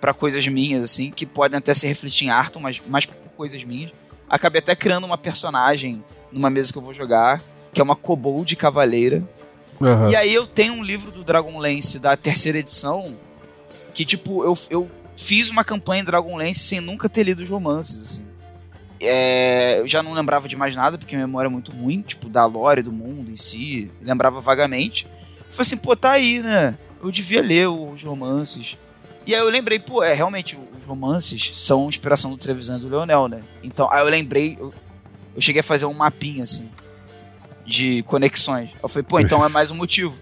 pra 0.00 0.14
coisas 0.14 0.46
minhas, 0.46 0.82
assim, 0.84 1.10
que 1.10 1.26
podem 1.26 1.58
até 1.58 1.74
se 1.74 1.86
refletir 1.86 2.26
em 2.26 2.30
Arthur, 2.30 2.60
mas 2.60 2.80
mais 2.86 3.06
por 3.06 3.16
coisas 3.36 3.62
minhas. 3.64 3.92
Acabei 4.28 4.60
até 4.60 4.74
criando 4.74 5.04
uma 5.04 5.18
personagem 5.18 6.02
numa 6.32 6.48
mesa 6.48 6.72
que 6.72 6.78
eu 6.78 6.82
vou 6.82 6.94
jogar, 6.94 7.42
que 7.72 7.80
é 7.80 7.84
uma 7.84 7.96
kobold 7.96 8.54
cavaleira. 8.56 9.22
Aham. 9.80 10.10
E 10.10 10.16
aí 10.16 10.32
eu 10.32 10.46
tenho 10.46 10.74
um 10.74 10.82
livro 10.82 11.10
do 11.10 11.24
Dragonlance 11.24 11.98
da 11.98 12.16
terceira 12.16 12.58
edição, 12.58 13.16
que 13.92 14.04
tipo, 14.04 14.44
eu, 14.44 14.56
eu 14.68 14.90
fiz 15.16 15.50
uma 15.50 15.64
campanha 15.64 16.02
em 16.02 16.04
Dragonlance 16.04 16.60
sem 16.60 16.80
nunca 16.80 17.08
ter 17.08 17.24
lido 17.24 17.42
os 17.42 17.48
romances, 17.48 18.02
assim. 18.02 18.30
É, 19.02 19.80
eu 19.80 19.88
já 19.88 20.02
não 20.02 20.12
lembrava 20.12 20.46
de 20.46 20.56
mais 20.56 20.76
nada, 20.76 20.98
porque 20.98 21.16
minha 21.16 21.26
memória 21.26 21.48
é 21.48 21.50
muito 21.50 21.72
ruim, 21.72 22.02
tipo, 22.02 22.28
da 22.28 22.44
lore 22.44 22.82
do 22.82 22.92
mundo 22.92 23.30
em 23.30 23.36
si, 23.36 23.90
lembrava 24.02 24.40
vagamente. 24.40 25.06
Falei 25.48 25.62
assim, 25.62 25.76
pô, 25.78 25.96
tá 25.96 26.12
aí, 26.12 26.40
né? 26.40 26.76
Eu 27.02 27.10
devia 27.10 27.42
ler 27.42 27.68
os 27.68 28.02
romances. 28.02 28.76
E 29.26 29.34
aí 29.34 29.40
eu 29.40 29.48
lembrei, 29.48 29.78
pô, 29.78 30.02
é, 30.02 30.12
realmente, 30.12 30.58
os 30.76 30.84
romances 30.84 31.52
são 31.54 31.88
inspiração 31.88 32.30
do 32.30 32.36
Trevisan 32.36 32.78
e 32.78 32.80
do 32.80 32.88
Leonel, 32.88 33.28
né? 33.28 33.42
Então, 33.62 33.90
aí 33.90 34.00
eu 34.00 34.08
lembrei, 34.08 34.56
eu, 34.58 34.72
eu 35.34 35.40
cheguei 35.40 35.60
a 35.60 35.64
fazer 35.64 35.86
um 35.86 35.92
mapinha, 35.92 36.44
assim, 36.44 36.70
de 37.64 38.02
conexões. 38.04 38.70
Eu 38.82 38.88
falei, 38.88 39.04
pô, 39.04 39.20
então 39.20 39.44
é 39.44 39.48
mais 39.48 39.70
um 39.70 39.76
motivo. 39.76 40.20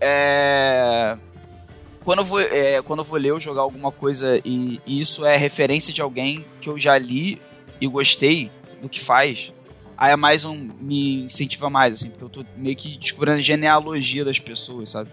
É... 0.00 1.16
Quando 2.04 2.20
eu 2.20 2.24
vou, 2.24 2.40
é, 2.40 2.80
quando 2.82 3.00
eu 3.00 3.04
vou 3.04 3.18
ler 3.18 3.32
ou 3.32 3.40
jogar 3.40 3.62
alguma 3.62 3.90
coisa 3.90 4.40
e, 4.44 4.80
e 4.86 5.00
isso 5.00 5.24
é 5.24 5.36
referência 5.36 5.92
de 5.92 6.00
alguém 6.00 6.46
que 6.60 6.68
eu 6.68 6.78
já 6.78 6.96
li 6.96 7.40
e 7.80 7.86
gostei 7.88 8.50
do 8.80 8.88
que 8.88 9.00
faz, 9.00 9.52
aí 9.98 10.12
é 10.12 10.16
mais 10.16 10.44
um. 10.44 10.54
me 10.80 11.24
incentiva 11.24 11.68
mais, 11.68 11.94
assim, 11.94 12.10
porque 12.10 12.24
eu 12.24 12.28
tô 12.28 12.44
meio 12.56 12.76
que 12.76 12.96
descobrindo 12.96 13.38
a 13.38 13.40
genealogia 13.40 14.24
das 14.24 14.38
pessoas, 14.38 14.90
sabe? 14.90 15.10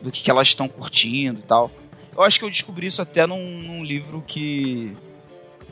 Do 0.00 0.10
que, 0.10 0.22
que 0.22 0.30
elas 0.30 0.48
estão 0.48 0.68
curtindo 0.68 1.40
e 1.40 1.42
tal. 1.42 1.70
Eu 2.16 2.22
acho 2.22 2.38
que 2.38 2.44
eu 2.44 2.50
descobri 2.50 2.86
isso 2.86 3.00
até 3.02 3.26
num, 3.26 3.62
num 3.62 3.84
livro 3.84 4.22
que. 4.26 4.96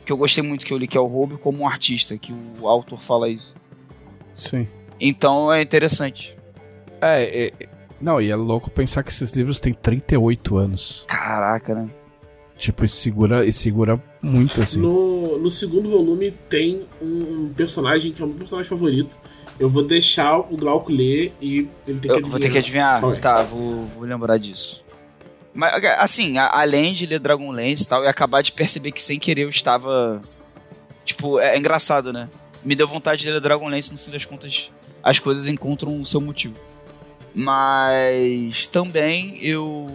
que 0.05 0.11
eu 0.11 0.17
gostei 0.17 0.43
muito 0.43 0.65
que 0.65 0.73
eu 0.73 0.77
li, 0.77 0.87
que 0.87 0.97
é 0.97 1.01
o 1.01 1.07
Roube 1.07 1.37
como 1.37 1.59
um 1.59 1.67
artista, 1.67 2.17
que 2.17 2.33
o 2.59 2.67
autor 2.67 3.01
fala 3.01 3.29
isso. 3.29 3.53
Sim. 4.33 4.67
Então 4.99 5.51
é 5.51 5.61
interessante. 5.61 6.37
É, 7.01 7.47
é, 7.47 7.67
não, 7.99 8.21
e 8.21 8.29
é 8.29 8.35
louco 8.35 8.69
pensar 8.69 9.03
que 9.03 9.09
esses 9.09 9.31
livros 9.31 9.59
têm 9.59 9.73
38 9.73 10.57
anos. 10.57 11.05
Caraca, 11.07 11.73
né? 11.73 11.89
Tipo, 12.57 12.85
e 12.85 12.89
segura, 12.89 13.45
e 13.45 13.53
segura 13.53 14.01
muito, 14.21 14.61
assim. 14.61 14.79
No, 14.79 15.37
no 15.37 15.49
segundo 15.49 15.89
volume 15.89 16.31
tem 16.49 16.87
um 17.01 17.51
personagem 17.55 18.11
que 18.11 18.21
é 18.21 18.25
o 18.25 18.27
meu 18.27 18.37
personagem 18.37 18.69
favorito. 18.69 19.15
Eu 19.59 19.69
vou 19.69 19.83
deixar 19.83 20.37
o 20.37 20.55
Glauco 20.55 20.91
ler 20.91 21.33
e 21.41 21.67
ele 21.87 21.99
tem 21.99 22.11
que 22.11 22.19
Eu 22.19 22.25
vou 22.27 22.39
ter 22.39 22.51
que 22.51 22.57
adivinhar. 22.59 23.03
É? 23.03 23.15
Tá, 23.19 23.41
vou, 23.43 23.85
vou 23.85 24.03
lembrar 24.03 24.37
disso. 24.37 24.85
Mas, 25.53 25.83
assim, 25.97 26.37
a- 26.37 26.51
além 26.61 26.93
de 26.93 27.05
ler 27.07 27.19
Dragonlance 27.19 27.83
e 27.83 27.87
tal, 27.87 28.03
e 28.03 28.07
acabar 28.07 28.41
de 28.43 28.51
perceber 28.51 28.91
que 28.91 29.01
sem 29.01 29.17
querer 29.17 29.41
eu 29.43 29.49
estava. 29.49 30.21
Tipo, 31.03 31.39
é, 31.39 31.55
é 31.55 31.57
engraçado, 31.57 32.13
né? 32.13 32.29
Me 32.63 32.75
deu 32.75 32.87
vontade 32.87 33.23
de 33.23 33.31
ler 33.31 33.41
Dragonlance, 33.41 33.91
no 33.91 33.97
fim 33.97 34.11
das 34.11 34.25
contas, 34.25 34.69
as 35.01 35.17
coisas 35.19 35.47
encontram 35.47 35.99
o 35.99 36.05
seu 36.05 36.21
motivo. 36.21 36.55
Mas 37.33 38.67
também 38.67 39.37
eu 39.43 39.87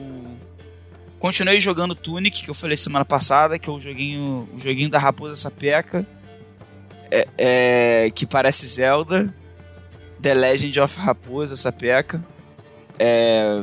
continuei 1.18 1.60
jogando 1.60 1.94
Tunic, 1.94 2.42
que 2.42 2.50
eu 2.50 2.54
falei 2.54 2.76
semana 2.76 3.04
passada, 3.04 3.58
que 3.58 3.68
é 3.68 3.72
o 3.72 3.78
joguinho, 3.78 4.48
o 4.54 4.58
joguinho 4.58 4.88
da 4.90 4.98
Raposa 4.98 5.36
Sapeca, 5.36 6.04
é, 7.10 7.28
é, 7.38 8.10
que 8.10 8.26
parece 8.26 8.66
Zelda, 8.66 9.32
The 10.22 10.34
Legend 10.34 10.80
of 10.80 10.98
Raposa, 10.98 11.54
essa. 11.54 11.74
É, 12.98 13.62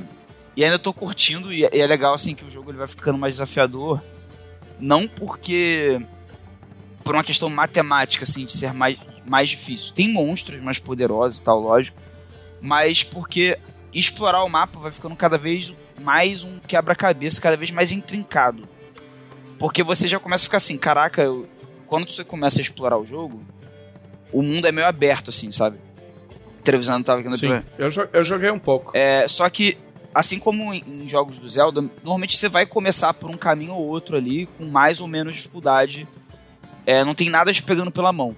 e 0.55 0.63
ainda 0.63 0.77
tô 0.77 0.93
curtindo, 0.93 1.53
e 1.53 1.63
é, 1.65 1.69
e 1.73 1.79
é 1.79 1.87
legal 1.87 2.13
assim 2.13 2.35
que 2.35 2.43
o 2.43 2.49
jogo 2.51 2.69
ele 2.71 2.77
vai 2.77 2.87
ficando 2.87 3.17
mais 3.17 3.35
desafiador. 3.35 4.01
Não 4.79 5.07
porque. 5.07 6.01
por 7.03 7.15
uma 7.15 7.23
questão 7.23 7.49
matemática, 7.49 8.23
assim, 8.23 8.45
de 8.45 8.51
ser 8.53 8.73
mais, 8.73 8.97
mais 9.25 9.49
difícil. 9.49 9.93
Tem 9.93 10.11
monstros 10.11 10.61
mais 10.61 10.77
poderosos 10.79 11.39
e 11.39 11.43
tal, 11.43 11.59
lógico. 11.59 11.97
Mas 12.61 13.03
porque 13.03 13.57
explorar 13.93 14.43
o 14.43 14.49
mapa 14.49 14.77
vai 14.79 14.91
ficando 14.91 15.15
cada 15.15 15.37
vez 15.37 15.73
mais 16.01 16.43
um 16.43 16.59
quebra-cabeça, 16.59 17.41
cada 17.41 17.55
vez 17.57 17.71
mais 17.71 17.91
intrincado. 17.91 18.67
Porque 19.57 19.81
você 19.83 20.07
já 20.07 20.19
começa 20.19 20.43
a 20.43 20.45
ficar 20.45 20.57
assim, 20.57 20.77
caraca, 20.77 21.21
eu- 21.21 21.47
quando 21.87 22.09
você 22.11 22.23
começa 22.23 22.59
a 22.59 22.61
explorar 22.61 22.97
o 22.97 23.05
jogo, 23.05 23.41
o 24.31 24.41
mundo 24.41 24.67
é 24.67 24.71
meio 24.71 24.87
aberto, 24.87 25.29
assim, 25.29 25.51
sabe? 25.51 25.77
Televisão 26.71 26.95
não 26.97 27.03
tava 27.03 27.19
aqui 27.21 27.29
no 27.29 27.37
Sim, 27.37 27.61
eu, 27.77 27.89
jo- 27.89 28.07
eu 28.13 28.23
joguei 28.23 28.51
um 28.51 28.59
pouco. 28.59 28.91
é, 28.95 29.27
só 29.27 29.49
que, 29.49 29.77
assim 30.13 30.39
como 30.39 30.73
em, 30.73 31.07
jogos 31.07 31.39
do 31.39 31.47
Zelda, 31.49 31.81
normalmente 32.03 32.37
você 32.37 32.47
vai 32.49 32.65
começar 32.65 33.13
por 33.13 33.29
um 33.29 33.37
caminho 33.37 33.73
ou 33.73 33.87
outro 33.87 34.15
ali, 34.15 34.45
com 34.57 34.65
mais 34.65 34.99
ou 35.01 35.07
menos 35.07 35.33
dificuldade. 35.35 36.07
É, 36.85 37.03
não 37.03 37.13
tem 37.15 37.29
nada 37.29 37.53
te 37.53 37.61
pegando 37.63 37.91
pela 37.91 38.11
mão. 38.11 38.35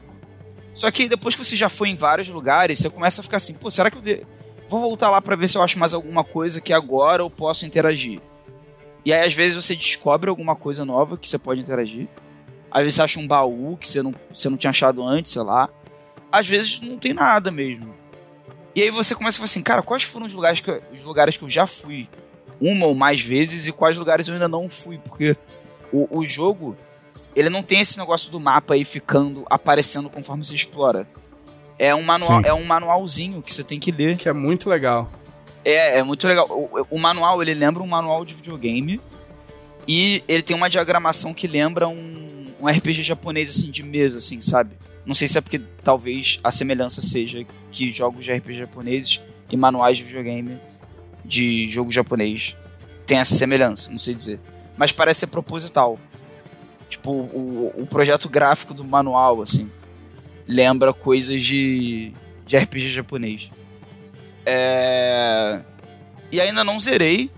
Só 0.74 0.90
que 0.92 1.08
depois 1.10 1.36
que 1.36 1.44
você 1.44 1.56
já 1.56 1.70
foi 1.70 1.90
em 1.90 1.96
vários 1.96 2.28
lugares, 2.30 2.80
você 2.80 2.90
começa 2.90 3.22
a 3.22 3.24
ficar 3.24 3.38
assim, 3.38 3.54
pô, 3.54 3.70
será 3.72 3.90
que 3.92 3.98
eu 3.98 4.02
de- 4.02 4.26
vou 4.70 4.80
voltar 4.82 5.10
lá 5.10 5.22
pra 5.22 5.36
ver 5.36 5.48
se 5.50 5.58
eu 5.58 5.62
acho 5.64 5.78
mais 5.78 5.94
alguma 5.94 6.24
coisa 6.24 6.62
que 6.62 6.72
agora 6.74 7.22
eu 7.24 7.30
posso 7.30 7.66
interagir? 7.66 8.20
E 9.04 9.12
aí, 9.14 9.26
às 9.28 9.34
vezes, 9.34 9.56
você 9.56 9.76
descobre 9.76 10.30
alguma 10.30 10.56
coisa 10.56 10.86
nova 10.86 11.18
que 11.18 11.28
você 11.28 11.38
pode 11.40 11.60
interagir. 11.60 12.08
Às 12.70 12.82
vezes 12.84 12.96
você 12.96 13.02
acha 13.02 13.20
um 13.20 13.28
baú 13.28 13.76
que 13.76 13.88
você 13.88 14.02
não, 14.02 14.14
você 14.34 14.48
não 14.50 14.56
tinha 14.58 14.70
achado 14.70 15.04
antes, 15.04 15.32
sei 15.32 15.42
lá. 15.42 15.68
Às 16.32 16.48
vezes 16.48 16.80
não 16.80 16.98
tem 16.98 17.12
nada 17.14 17.52
mesmo. 17.52 17.94
E 18.76 18.82
aí 18.82 18.90
você 18.90 19.14
começa 19.14 19.36
a 19.36 19.40
falar 19.40 19.46
assim, 19.46 19.62
cara, 19.62 19.82
quais 19.82 20.04
foram 20.04 20.26
os 20.26 20.34
lugares 20.34 20.60
que, 20.62 20.70
eu- 20.70 20.82
os 20.94 21.02
lugares 21.02 21.36
que 21.38 21.44
eu 21.44 21.50
já 21.50 21.68
fui 21.68 22.08
uma 22.60 22.86
ou 22.86 22.96
mais 22.96 23.20
vezes 23.22 23.68
e 23.68 23.72
quais 23.72 23.98
lugares 23.98 24.28
eu 24.28 24.34
ainda 24.36 24.48
não 24.48 24.70
fui? 24.70 24.98
Porque 24.98 25.36
o, 25.92 26.20
o 26.20 26.26
jogo, 26.26 26.78
ele 27.36 27.50
não 27.50 27.64
tem 27.64 27.82
esse 27.82 27.98
negócio 27.98 28.32
do 28.32 28.40
mapa 28.40 28.74
aí 28.74 28.86
ficando, 28.86 29.46
aparecendo 29.50 30.10
conforme 30.10 30.46
você 30.46 30.56
explora. 30.56 31.08
É 31.78 31.94
um, 31.96 32.04
manual, 32.04 32.42
Sim. 32.44 32.48
é 32.50 32.54
um 32.54 32.64
manualzinho 32.64 33.42
que 33.42 33.52
você 33.54 33.64
tem 33.64 33.80
que 33.80 33.92
ler. 33.92 34.16
Que 34.16 34.30
é 34.30 34.34
muito 34.34 34.70
legal. 34.70 35.10
É, 35.66 35.98
é 35.98 36.04
muito 36.04 36.28
legal. 36.28 36.48
O, 36.50 36.70
o 36.92 37.00
manual, 37.00 37.42
ele 37.42 37.54
lembra 37.56 37.82
um 37.82 37.88
manual 37.88 38.24
de 38.24 38.34
videogame. 38.36 39.02
E 39.88 40.24
ele 40.28 40.44
tem 40.44 40.56
uma 40.56 40.70
diagramação 40.70 41.34
que 41.34 41.48
lembra 41.48 41.88
um, 41.88 42.46
um 42.62 42.68
RPG 42.68 43.02
japonês, 43.02 43.50
assim, 43.50 43.72
de 43.72 43.82
mesa, 43.82 44.20
assim, 44.20 44.40
sabe? 44.42 44.76
Não 45.06 45.16
sei 45.16 45.28
se 45.28 45.38
é 45.38 45.42
porque 45.42 45.60
talvez 45.84 46.40
a 46.44 46.52
semelhança 46.52 47.02
seja 47.02 47.46
que 47.72 47.92
jogos 47.92 48.24
de 48.24 48.32
RPG 48.32 48.60
japoneses 48.60 49.22
e 49.50 49.58
manuais 49.58 49.98
de 49.98 50.04
videogame 50.04 50.60
de 51.26 51.68
jogo 51.68 51.92
japonês 51.92 52.56
tem 53.06 53.20
essa 53.20 53.36
semelhança, 53.36 53.92
não 53.92 54.00
sei 54.00 54.14
dizer. 54.14 54.40
Mas 54.78 54.92
parece 54.92 55.22
ser 55.22 55.28
proposital. 55.28 56.00
Tipo, 56.90 57.12
o, 57.12 57.74
o 57.78 57.88
projeto 57.88 58.30
gráfico 58.30 58.74
do 58.74 58.84
manual, 58.84 59.42
assim, 59.42 59.72
lembra 60.48 60.94
coisas 60.94 61.42
de, 61.42 62.14
de 62.46 62.58
RPG 62.58 62.90
japonês. 62.90 63.50
É... 64.46 65.62
E 66.32 66.40
ainda 66.40 66.64
não 66.64 66.80
zerei. 66.80 67.30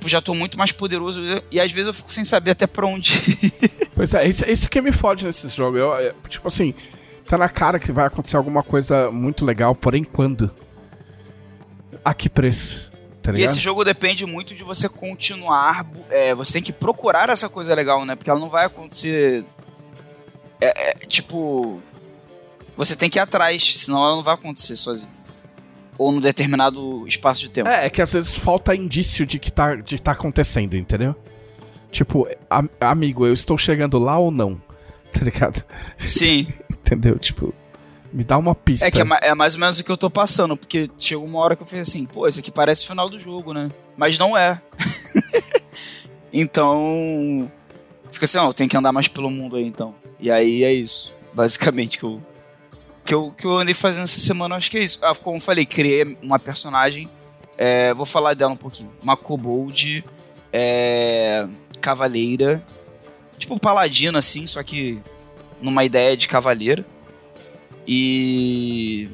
Tipo, 0.00 0.08
já 0.08 0.22
tô 0.22 0.34
muito 0.34 0.56
mais 0.56 0.72
poderoso. 0.72 1.20
E 1.50 1.60
às 1.60 1.70
vezes 1.70 1.88
eu 1.88 1.92
fico 1.92 2.12
sem 2.12 2.24
saber 2.24 2.52
até 2.52 2.66
pra 2.66 2.86
onde. 2.86 3.12
Pois 3.92 4.14
é, 4.14 4.26
isso, 4.26 4.48
isso 4.48 4.70
que 4.70 4.80
me 4.80 4.92
fode 4.92 5.26
nesses 5.26 5.52
jogos. 5.52 5.78
Eu, 5.78 5.94
é, 5.94 6.14
tipo 6.26 6.48
assim, 6.48 6.72
tá 7.28 7.36
na 7.36 7.50
cara 7.50 7.78
que 7.78 7.92
vai 7.92 8.06
acontecer 8.06 8.34
alguma 8.34 8.62
coisa 8.62 9.10
muito 9.10 9.44
legal, 9.44 9.74
porém 9.74 10.02
quando? 10.02 10.50
A 12.02 12.14
que 12.14 12.30
preço? 12.30 12.90
Tá 13.22 13.30
e 13.32 13.42
esse 13.42 13.60
jogo 13.60 13.84
depende 13.84 14.24
muito 14.24 14.54
de 14.54 14.64
você 14.64 14.88
continuar. 14.88 15.86
é, 16.08 16.34
você 16.34 16.54
tem 16.54 16.62
que 16.62 16.72
procurar 16.72 17.28
essa 17.28 17.50
coisa 17.50 17.74
legal, 17.74 18.06
né? 18.06 18.16
Porque 18.16 18.30
ela 18.30 18.40
não 18.40 18.48
vai 18.48 18.64
acontecer. 18.64 19.44
É, 20.58 20.92
é, 20.92 20.94
tipo. 21.06 21.82
Você 22.78 22.96
tem 22.96 23.10
que 23.10 23.18
ir 23.18 23.20
atrás, 23.20 23.76
senão 23.76 24.02
ela 24.02 24.16
não 24.16 24.22
vai 24.22 24.32
acontecer 24.32 24.76
sozinha. 24.76 25.12
Ou 26.00 26.10
num 26.12 26.20
determinado 26.20 27.06
espaço 27.06 27.42
de 27.42 27.50
tempo. 27.50 27.68
É, 27.68 27.84
é 27.84 27.90
que 27.90 28.00
às 28.00 28.10
vezes 28.10 28.34
falta 28.34 28.74
indício 28.74 29.26
de 29.26 29.38
que 29.38 29.52
tá, 29.52 29.74
de 29.74 30.00
tá 30.00 30.12
acontecendo, 30.12 30.74
entendeu? 30.74 31.14
Tipo, 31.92 32.26
am- 32.48 32.70
amigo, 32.80 33.26
eu 33.26 33.34
estou 33.34 33.58
chegando 33.58 33.98
lá 33.98 34.16
ou 34.18 34.30
não? 34.30 34.58
Tá 35.12 35.22
ligado? 35.22 35.62
Sim. 35.98 36.46
Entendeu? 36.70 37.18
Tipo, 37.18 37.52
me 38.12 38.24
dá 38.24 38.38
uma 38.38 38.54
pista. 38.54 38.86
É 38.86 38.90
que 38.90 39.02
é, 39.02 39.04
é 39.22 39.34
mais 39.34 39.54
ou 39.54 39.60
menos 39.60 39.78
o 39.78 39.84
que 39.84 39.90
eu 39.90 39.96
tô 39.96 40.08
passando, 40.08 40.56
porque 40.56 40.88
chegou 40.96 41.26
uma 41.26 41.38
hora 41.40 41.54
que 41.54 41.62
eu 41.62 41.66
falei 41.66 41.82
assim, 41.82 42.06
pô, 42.06 42.26
esse 42.26 42.40
aqui 42.40 42.50
parece 42.50 42.84
o 42.84 42.88
final 42.88 43.10
do 43.10 43.18
jogo, 43.18 43.52
né? 43.52 43.70
Mas 43.96 44.18
não 44.18 44.38
é. 44.38 44.62
então. 46.32 47.50
Fica 48.10 48.24
assim, 48.24 48.38
ó, 48.38 48.48
eu 48.48 48.54
tenho 48.54 48.70
que 48.70 48.76
andar 48.76 48.92
mais 48.92 49.06
pelo 49.08 49.30
mundo 49.30 49.56
aí 49.56 49.66
então. 49.66 49.94
E 50.18 50.30
aí 50.30 50.64
é 50.64 50.72
isso. 50.72 51.14
Basicamente 51.34 51.98
que 51.98 52.04
eu. 52.04 52.22
Que 53.04 53.14
eu, 53.14 53.32
que 53.32 53.46
eu 53.46 53.58
andei 53.58 53.74
fazendo 53.74 54.04
essa 54.04 54.20
semana, 54.20 54.56
acho 54.56 54.70
que 54.70 54.78
é 54.78 54.84
isso. 54.84 54.98
Ah, 55.02 55.14
como 55.14 55.36
eu 55.36 55.40
falei, 55.40 55.66
criei 55.66 56.16
uma 56.22 56.38
personagem. 56.38 57.08
é, 57.58 57.92
vou 57.94 58.06
falar 58.06 58.34
dela 58.34 58.52
um 58.52 58.56
pouquinho. 58.56 58.90
Uma 59.02 59.16
kobold. 59.16 60.04
É, 60.52 61.46
cavaleira. 61.80 62.64
Tipo 63.38 63.58
paladino, 63.58 64.18
assim, 64.18 64.46
só 64.46 64.62
que 64.62 65.00
numa 65.60 65.84
ideia 65.84 66.16
de 66.16 66.28
cavaleira 66.28 66.84
e 67.86 69.08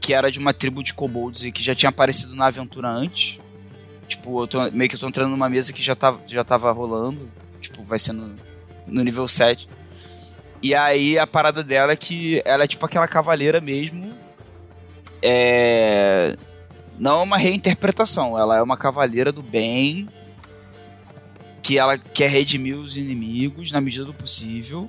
que 0.00 0.14
era 0.14 0.30
de 0.30 0.38
uma 0.38 0.54
tribo 0.54 0.82
de 0.82 0.94
kobolds 0.94 1.44
e 1.44 1.52
que 1.52 1.62
já 1.62 1.74
tinha 1.74 1.90
aparecido 1.90 2.34
na 2.34 2.46
aventura 2.46 2.88
antes. 2.88 3.38
Tipo, 4.08 4.42
eu 4.42 4.46
tô, 4.46 4.70
meio 4.70 4.88
que 4.88 4.96
eu 4.96 5.00
tô 5.00 5.08
entrando 5.08 5.30
numa 5.30 5.48
mesa 5.48 5.72
que 5.72 5.82
já 5.82 5.94
tava, 5.94 6.20
já 6.26 6.42
tava 6.42 6.70
rolando. 6.72 7.30
Tipo, 7.60 7.82
vai 7.82 7.98
ser 7.98 8.12
no, 8.12 8.34
no 8.86 9.04
nível 9.04 9.28
7. 9.28 9.68
E 10.62 10.74
aí 10.74 11.18
a 11.18 11.26
parada 11.26 11.64
dela 11.64 11.92
é 11.92 11.96
que 11.96 12.42
ela 12.44 12.64
é 12.64 12.66
tipo 12.66 12.84
aquela 12.84 13.08
cavaleira 13.08 13.60
mesmo. 13.60 14.14
É. 15.22 16.36
Não 16.98 17.20
é 17.20 17.22
uma 17.22 17.38
reinterpretação, 17.38 18.38
ela 18.38 18.56
é 18.56 18.62
uma 18.62 18.76
cavaleira 18.76 19.32
do 19.32 19.42
bem. 19.42 20.08
Que 21.62 21.78
ela 21.78 21.96
quer 21.96 22.30
redimir 22.30 22.76
os 22.76 22.96
inimigos 22.96 23.70
na 23.70 23.80
medida 23.80 24.04
do 24.04 24.14
possível 24.14 24.88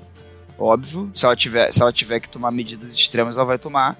óbvio. 0.62 1.10
Se 1.14 1.26
ela 1.26 1.36
tiver, 1.36 1.72
se 1.74 1.82
ela 1.82 1.92
tiver 1.92 2.20
que 2.20 2.30
tomar 2.30 2.52
medidas 2.52 2.94
extremas, 2.94 3.36
ela 3.36 3.46
vai 3.46 3.58
tomar. 3.58 3.98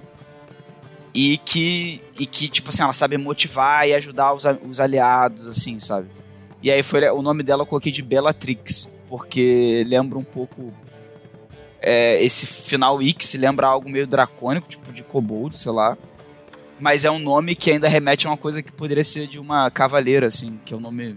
E 1.14 1.36
que, 1.38 2.00
e 2.18 2.24
que 2.24 2.48
tipo 2.48 2.70
assim, 2.70 2.82
ela 2.82 2.92
sabe 2.92 3.18
motivar 3.18 3.86
e 3.86 3.94
ajudar 3.94 4.32
os, 4.32 4.44
os 4.68 4.80
aliados, 4.80 5.46
assim, 5.46 5.78
sabe? 5.78 6.08
E 6.62 6.70
aí 6.70 6.82
foi 6.82 7.06
o 7.10 7.20
nome 7.20 7.42
dela 7.42 7.62
eu 7.62 7.66
coloquei 7.66 7.92
de 7.92 8.02
Bellatrix, 8.02 8.94
porque 9.08 9.84
lembra 9.86 10.18
um 10.18 10.24
pouco. 10.24 10.72
É, 11.82 12.22
esse 12.22 12.46
final 12.46 13.02
X 13.02 13.34
lembra 13.34 13.66
algo 13.66 13.88
meio 13.88 14.06
dracônico, 14.06 14.68
tipo 14.68 14.92
de 14.92 15.02
kobold, 15.02 15.58
sei 15.58 15.72
lá. 15.72 15.98
Mas 16.78 17.04
é 17.04 17.10
um 17.10 17.18
nome 17.18 17.54
que 17.54 17.70
ainda 17.70 17.88
remete 17.88 18.26
a 18.26 18.30
uma 18.30 18.36
coisa 18.36 18.62
que 18.62 18.72
poderia 18.72 19.04
ser 19.04 19.26
de 19.26 19.38
uma 19.38 19.70
cavaleira, 19.70 20.26
assim, 20.26 20.58
que 20.64 20.72
é 20.72 20.76
um 20.76 20.80
nome. 20.80 21.16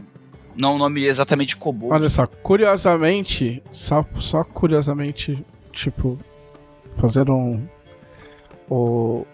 Não 0.56 0.72
é 0.72 0.76
um 0.76 0.78
nome 0.78 1.06
exatamente 1.06 1.56
kobold. 1.56 1.94
Olha 1.94 2.10
só, 2.10 2.26
curiosamente, 2.26 3.64
só, 3.72 4.06
só 4.20 4.44
curiosamente, 4.44 5.44
tipo, 5.72 6.18
fazer 6.98 7.30
um. 7.30 7.62
O 8.70 9.26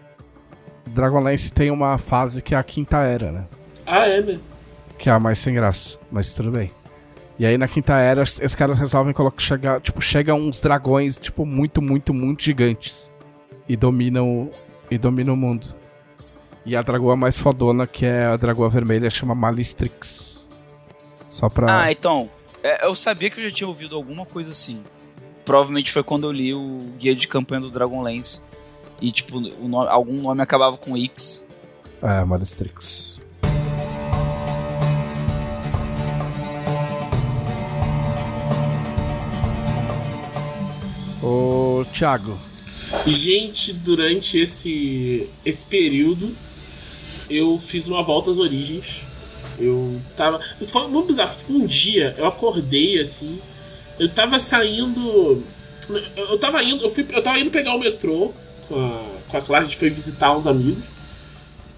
Dragonlance 0.87 1.51
tem 1.51 1.71
uma 1.71 1.97
fase 1.97 2.41
que 2.41 2.53
é 2.53 2.57
a 2.57 2.63
quinta 2.63 2.97
era, 3.03 3.31
né? 3.31 3.45
Ah, 3.85 4.05
é, 4.05 4.21
né? 4.21 4.39
Que 4.97 5.09
é 5.09 5.13
a 5.13 5.19
mais 5.19 5.37
sem 5.37 5.53
graça, 5.53 5.97
mas 6.11 6.33
tudo 6.33 6.51
bem. 6.51 6.71
E 7.41 7.45
aí 7.47 7.57
na 7.57 7.67
quinta 7.67 7.97
era, 7.97 8.21
os 8.21 8.53
caras 8.53 8.77
resolvem 8.77 9.15
colocar, 9.15 9.41
chegar, 9.41 9.81
tipo, 9.81 9.99
chegam 9.99 10.39
uns 10.39 10.59
dragões, 10.59 11.17
tipo, 11.17 11.43
muito, 11.43 11.81
muito, 11.81 12.13
muito 12.13 12.43
gigantes. 12.43 13.11
E 13.67 13.75
dominam, 13.75 14.51
e 14.91 14.97
dominam 14.99 15.33
o 15.33 15.37
mundo. 15.37 15.75
E 16.63 16.75
a 16.75 16.83
dragoa 16.83 17.15
mais 17.15 17.39
fodona, 17.39 17.87
que 17.87 18.05
é 18.05 18.25
a 18.27 18.37
dragoa 18.37 18.69
vermelha, 18.69 19.09
chama 19.09 19.33
Malistrix. 19.33 20.47
Só 21.27 21.49
pra... 21.49 21.81
Ah, 21.85 21.91
então. 21.91 22.29
é, 22.61 22.85
eu 22.85 22.93
sabia 22.93 23.27
que 23.31 23.39
eu 23.41 23.49
já 23.49 23.55
tinha 23.55 23.67
ouvido 23.67 23.95
alguma 23.95 24.23
coisa 24.23 24.51
assim. 24.51 24.83
Provavelmente 25.43 25.91
foi 25.91 26.03
quando 26.03 26.25
eu 26.27 26.31
li 26.31 26.53
o 26.53 26.91
guia 26.99 27.15
de 27.15 27.27
campanha 27.27 27.61
do 27.61 27.71
Dragonlance. 27.71 28.41
E, 29.01 29.11
tipo, 29.11 29.39
nome- 29.39 29.89
algum 29.89 30.21
nome 30.21 30.43
acabava 30.43 30.77
com 30.77 30.95
X. 30.95 31.47
É, 32.03 32.23
Malistrix. 32.23 33.10
Ô, 41.21 41.85
Thiago, 41.93 42.39
Gente, 43.07 43.73
durante 43.73 44.39
esse, 44.39 45.29
esse 45.45 45.65
período, 45.65 46.35
eu 47.29 47.57
fiz 47.57 47.87
uma 47.87 48.03
volta 48.03 48.31
às 48.31 48.37
origens. 48.37 49.01
Eu 49.57 50.01
tava. 50.15 50.39
Foi 50.67 50.87
muito 50.87 51.07
bizarro. 51.07 51.35
Tipo, 51.37 51.53
um 51.53 51.65
dia 51.65 52.13
eu 52.17 52.25
acordei 52.25 52.99
assim. 52.99 53.39
Eu 53.97 54.09
tava 54.09 54.39
saindo. 54.39 55.43
Eu 56.15 56.37
tava 56.37 56.61
indo. 56.63 56.83
Eu, 56.83 56.89
fui, 56.89 57.05
eu 57.09 57.23
tava 57.23 57.39
indo 57.39 57.49
pegar 57.49 57.75
o 57.75 57.79
metrô 57.79 58.33
com 58.67 58.75
a, 58.75 59.03
com 59.29 59.37
a 59.37 59.41
Clara, 59.41 59.63
a 59.63 59.67
gente 59.67 59.77
foi 59.77 59.89
visitar 59.89 60.35
uns 60.35 60.45
amigos. 60.45 60.83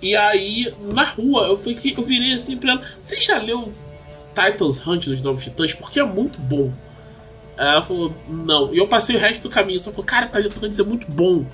E 0.01 0.15
aí, 0.15 0.73
na 0.81 1.03
rua, 1.03 1.47
eu, 1.47 1.55
fui, 1.55 1.77
eu 1.95 2.03
virei 2.03 2.33
assim 2.33 2.57
pra 2.57 2.73
ela: 2.73 2.81
Você 3.01 3.19
já 3.19 3.37
leu 3.37 3.71
Titans 4.29 4.85
Hunt 4.85 5.05
dos 5.05 5.21
Novos 5.21 5.43
Titãs? 5.43 5.73
Porque 5.73 5.99
é 5.99 6.03
muito 6.03 6.39
bom. 6.39 6.73
Aí 7.57 7.67
ela 7.67 7.81
falou: 7.83 8.13
Não. 8.27 8.73
E 8.73 8.77
eu 8.77 8.87
passei 8.87 9.15
o 9.15 9.19
resto 9.19 9.43
do 9.43 9.49
caminho, 9.49 9.79
só 9.79 9.91
falou: 9.91 10.05
Cara, 10.05 10.27
Titans 10.27 10.55
Hunt 10.61 10.79
é 10.79 10.83
muito 10.83 11.11
bom. 11.11 11.45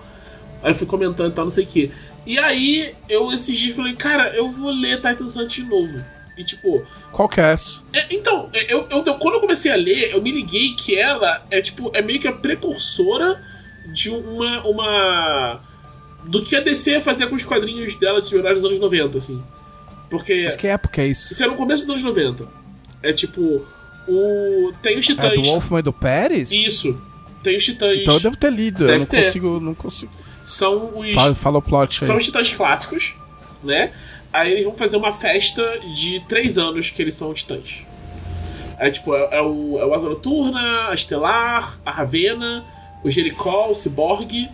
Aí 0.63 0.71
eu 0.71 0.76
fui 0.76 0.88
comentando 0.88 1.31
e 1.31 1.35
tal, 1.35 1.45
não 1.45 1.49
sei 1.51 1.63
o 1.63 1.67
que. 1.67 1.91
E 2.26 2.38
aí, 2.38 2.93
eu 3.07 3.31
esses 3.34 3.57
dias 3.57 3.76
falei: 3.76 3.95
Cara, 3.95 4.30
eu 4.35 4.49
vou 4.51 4.71
ler 4.71 4.97
Titans 5.01 5.35
Hunt 5.35 5.55
de 5.55 5.63
novo. 5.63 6.03
E 6.38 6.43
tipo, 6.43 6.85
Qual 7.11 7.27
que 7.27 7.41
é 7.41 7.51
essa? 7.51 7.81
é, 7.91 8.07
então, 8.15 8.49
é, 8.53 8.71
eu, 8.73 8.88
eu- 8.89 9.03
quando 9.15 9.34
eu 9.35 9.39
comecei 9.41 9.69
a 9.71 9.76
ler, 9.76 10.11
eu 10.13 10.21
me 10.21 10.31
liguei 10.31 10.73
que 10.76 10.97
ela 10.97 11.43
é 11.51 11.61
tipo, 11.61 11.91
é 11.93 12.01
meio 12.01 12.19
que 12.21 12.27
a 12.27 12.31
precursora 12.31 13.41
de 13.93 14.09
uma. 14.09 14.65
uma 14.65 15.61
do 16.23 16.41
que 16.43 16.55
a 16.55 16.59
DC 16.61 16.91
ia 16.91 17.01
fazer 17.01 17.27
com 17.27 17.35
os 17.35 17.43
quadrinhos 17.45 17.95
dela 17.95 18.21
de 18.21 18.34
heróis 18.35 18.55
dos 18.57 18.65
anos 18.65 18.80
90, 18.80 19.17
assim. 19.17 19.41
Porque 20.09 20.43
Mas 20.43 20.55
que 20.55 20.67
época 20.67 21.01
é 21.01 21.07
isso? 21.07 21.31
isso 21.34 21.41
era 21.43 21.51
no 21.51 21.57
começo 21.57 21.84
dos 21.85 21.91
anos 21.91 22.03
90. 22.03 22.45
É 23.01 23.13
tipo, 23.13 23.65
o. 24.10 24.72
Tem 24.81 24.98
os 24.98 25.06
É 25.06 25.14
titãs. 25.14 25.34
do 25.34 25.44
Wolfman 25.44 25.80
e 25.80 25.84
do 25.84 25.94
Pérez? 25.94 26.52
Isso. 26.52 26.99
Tem 27.44 27.56
os 27.56 27.64
titãs. 27.64 27.99
Então 27.99 28.15
eu 28.15 28.19
devo 28.19 28.36
ter 28.38 28.52
lido, 28.52 28.84
eu 28.84 28.88
Deve 28.88 28.99
não 28.99 29.06
ter. 29.06 29.23
consigo, 29.26 29.60
não 29.60 29.73
consigo. 29.73 30.11
São 30.44 30.98
os. 30.99 31.14
Fala, 31.14 31.36
fala 31.36 31.57
o 31.60 31.61
plot 31.61 31.99
aí. 32.02 32.07
São 32.07 32.18
os 32.18 32.26
titãs 32.26 32.52
clássicos, 32.56 33.15
né? 33.64 33.91
Aí 34.31 34.52
eles 34.52 34.65
vão 34.65 34.76
fazer 34.76 34.98
uma 34.98 35.11
festa 35.14 35.64
de 35.95 36.19
três 36.27 36.57
anos 36.57 36.90
que 36.90 37.02
eles 37.02 37.14
são 37.15 37.34
titãs. 37.34 37.77
É 38.77 38.90
tipo, 38.90 39.14
é, 39.15 39.38
é 39.38 39.41
o, 39.41 39.77
é 39.80 39.86
o 39.86 39.94
Asa 39.94 40.07
Noturna, 40.07 40.88
a 40.90 40.94
Estelar, 40.94 41.80
a 41.86 41.91
Ravena, 41.91 42.64
o 43.03 43.10
Jericó, 43.10 43.69
o 43.69 43.76
Cyborg, 43.76 44.49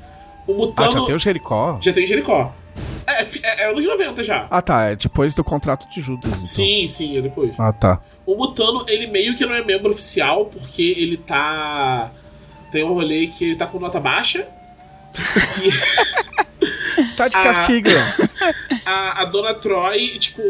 o 0.47 0.53
Ah, 0.53 0.55
Mutano. 0.57 0.91
já 0.91 1.05
tem 1.05 1.15
o 1.15 1.19
Jericó? 1.19 1.77
Já 1.81 1.93
tem 1.93 2.03
o 2.03 2.07
Jericó. 2.07 2.53
É, 3.05 3.21
é, 3.21 3.27
é, 3.43 3.61
é 3.65 3.69
anos 3.69 3.85
90 3.85 4.23
já. 4.23 4.47
Ah, 4.49 4.61
tá, 4.61 4.85
é 4.85 4.95
depois 4.95 5.33
do 5.35 5.43
contrato 5.43 5.87
de 5.91 6.01
Judas. 6.01 6.31
Então. 6.31 6.45
Sim, 6.45 6.87
sim, 6.87 7.17
é 7.17 7.21
depois. 7.21 7.53
Ah, 7.59 7.71
tá. 7.71 8.01
O 8.25 8.35
Mutano, 8.35 8.85
ele 8.87 9.07
meio 9.07 9.35
que 9.35 9.45
não 9.45 9.53
é 9.53 9.63
membro 9.63 9.91
oficial, 9.91 10.45
porque 10.47 10.81
ele 10.81 11.17
tá. 11.17 12.11
Tem 12.71 12.83
um 12.83 12.93
rolê 12.93 13.27
que 13.27 13.45
ele 13.45 13.55
tá 13.55 13.67
com 13.67 13.79
nota 13.79 13.99
baixa. 13.99 14.47
Você 16.95 17.15
tá 17.15 17.27
de 17.27 17.33
castigo. 17.33 17.89
a, 18.85 19.21
a 19.21 19.25
dona 19.25 19.53
Troy, 19.53 20.17
tipo, 20.17 20.41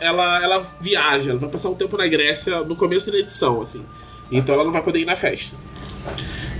ela, 0.00 0.42
ela 0.42 0.66
viaja, 0.80 1.30
ela 1.30 1.38
vai 1.38 1.48
passar 1.48 1.70
um 1.70 1.74
tempo 1.74 1.96
na 1.96 2.06
Grécia 2.06 2.60
no 2.60 2.76
começo 2.76 3.10
da 3.10 3.18
edição, 3.18 3.62
assim. 3.62 3.84
Então 4.30 4.54
ela 4.54 4.64
não 4.64 4.72
vai 4.72 4.82
poder 4.82 5.00
ir 5.00 5.04
na 5.04 5.16
festa. 5.16 5.56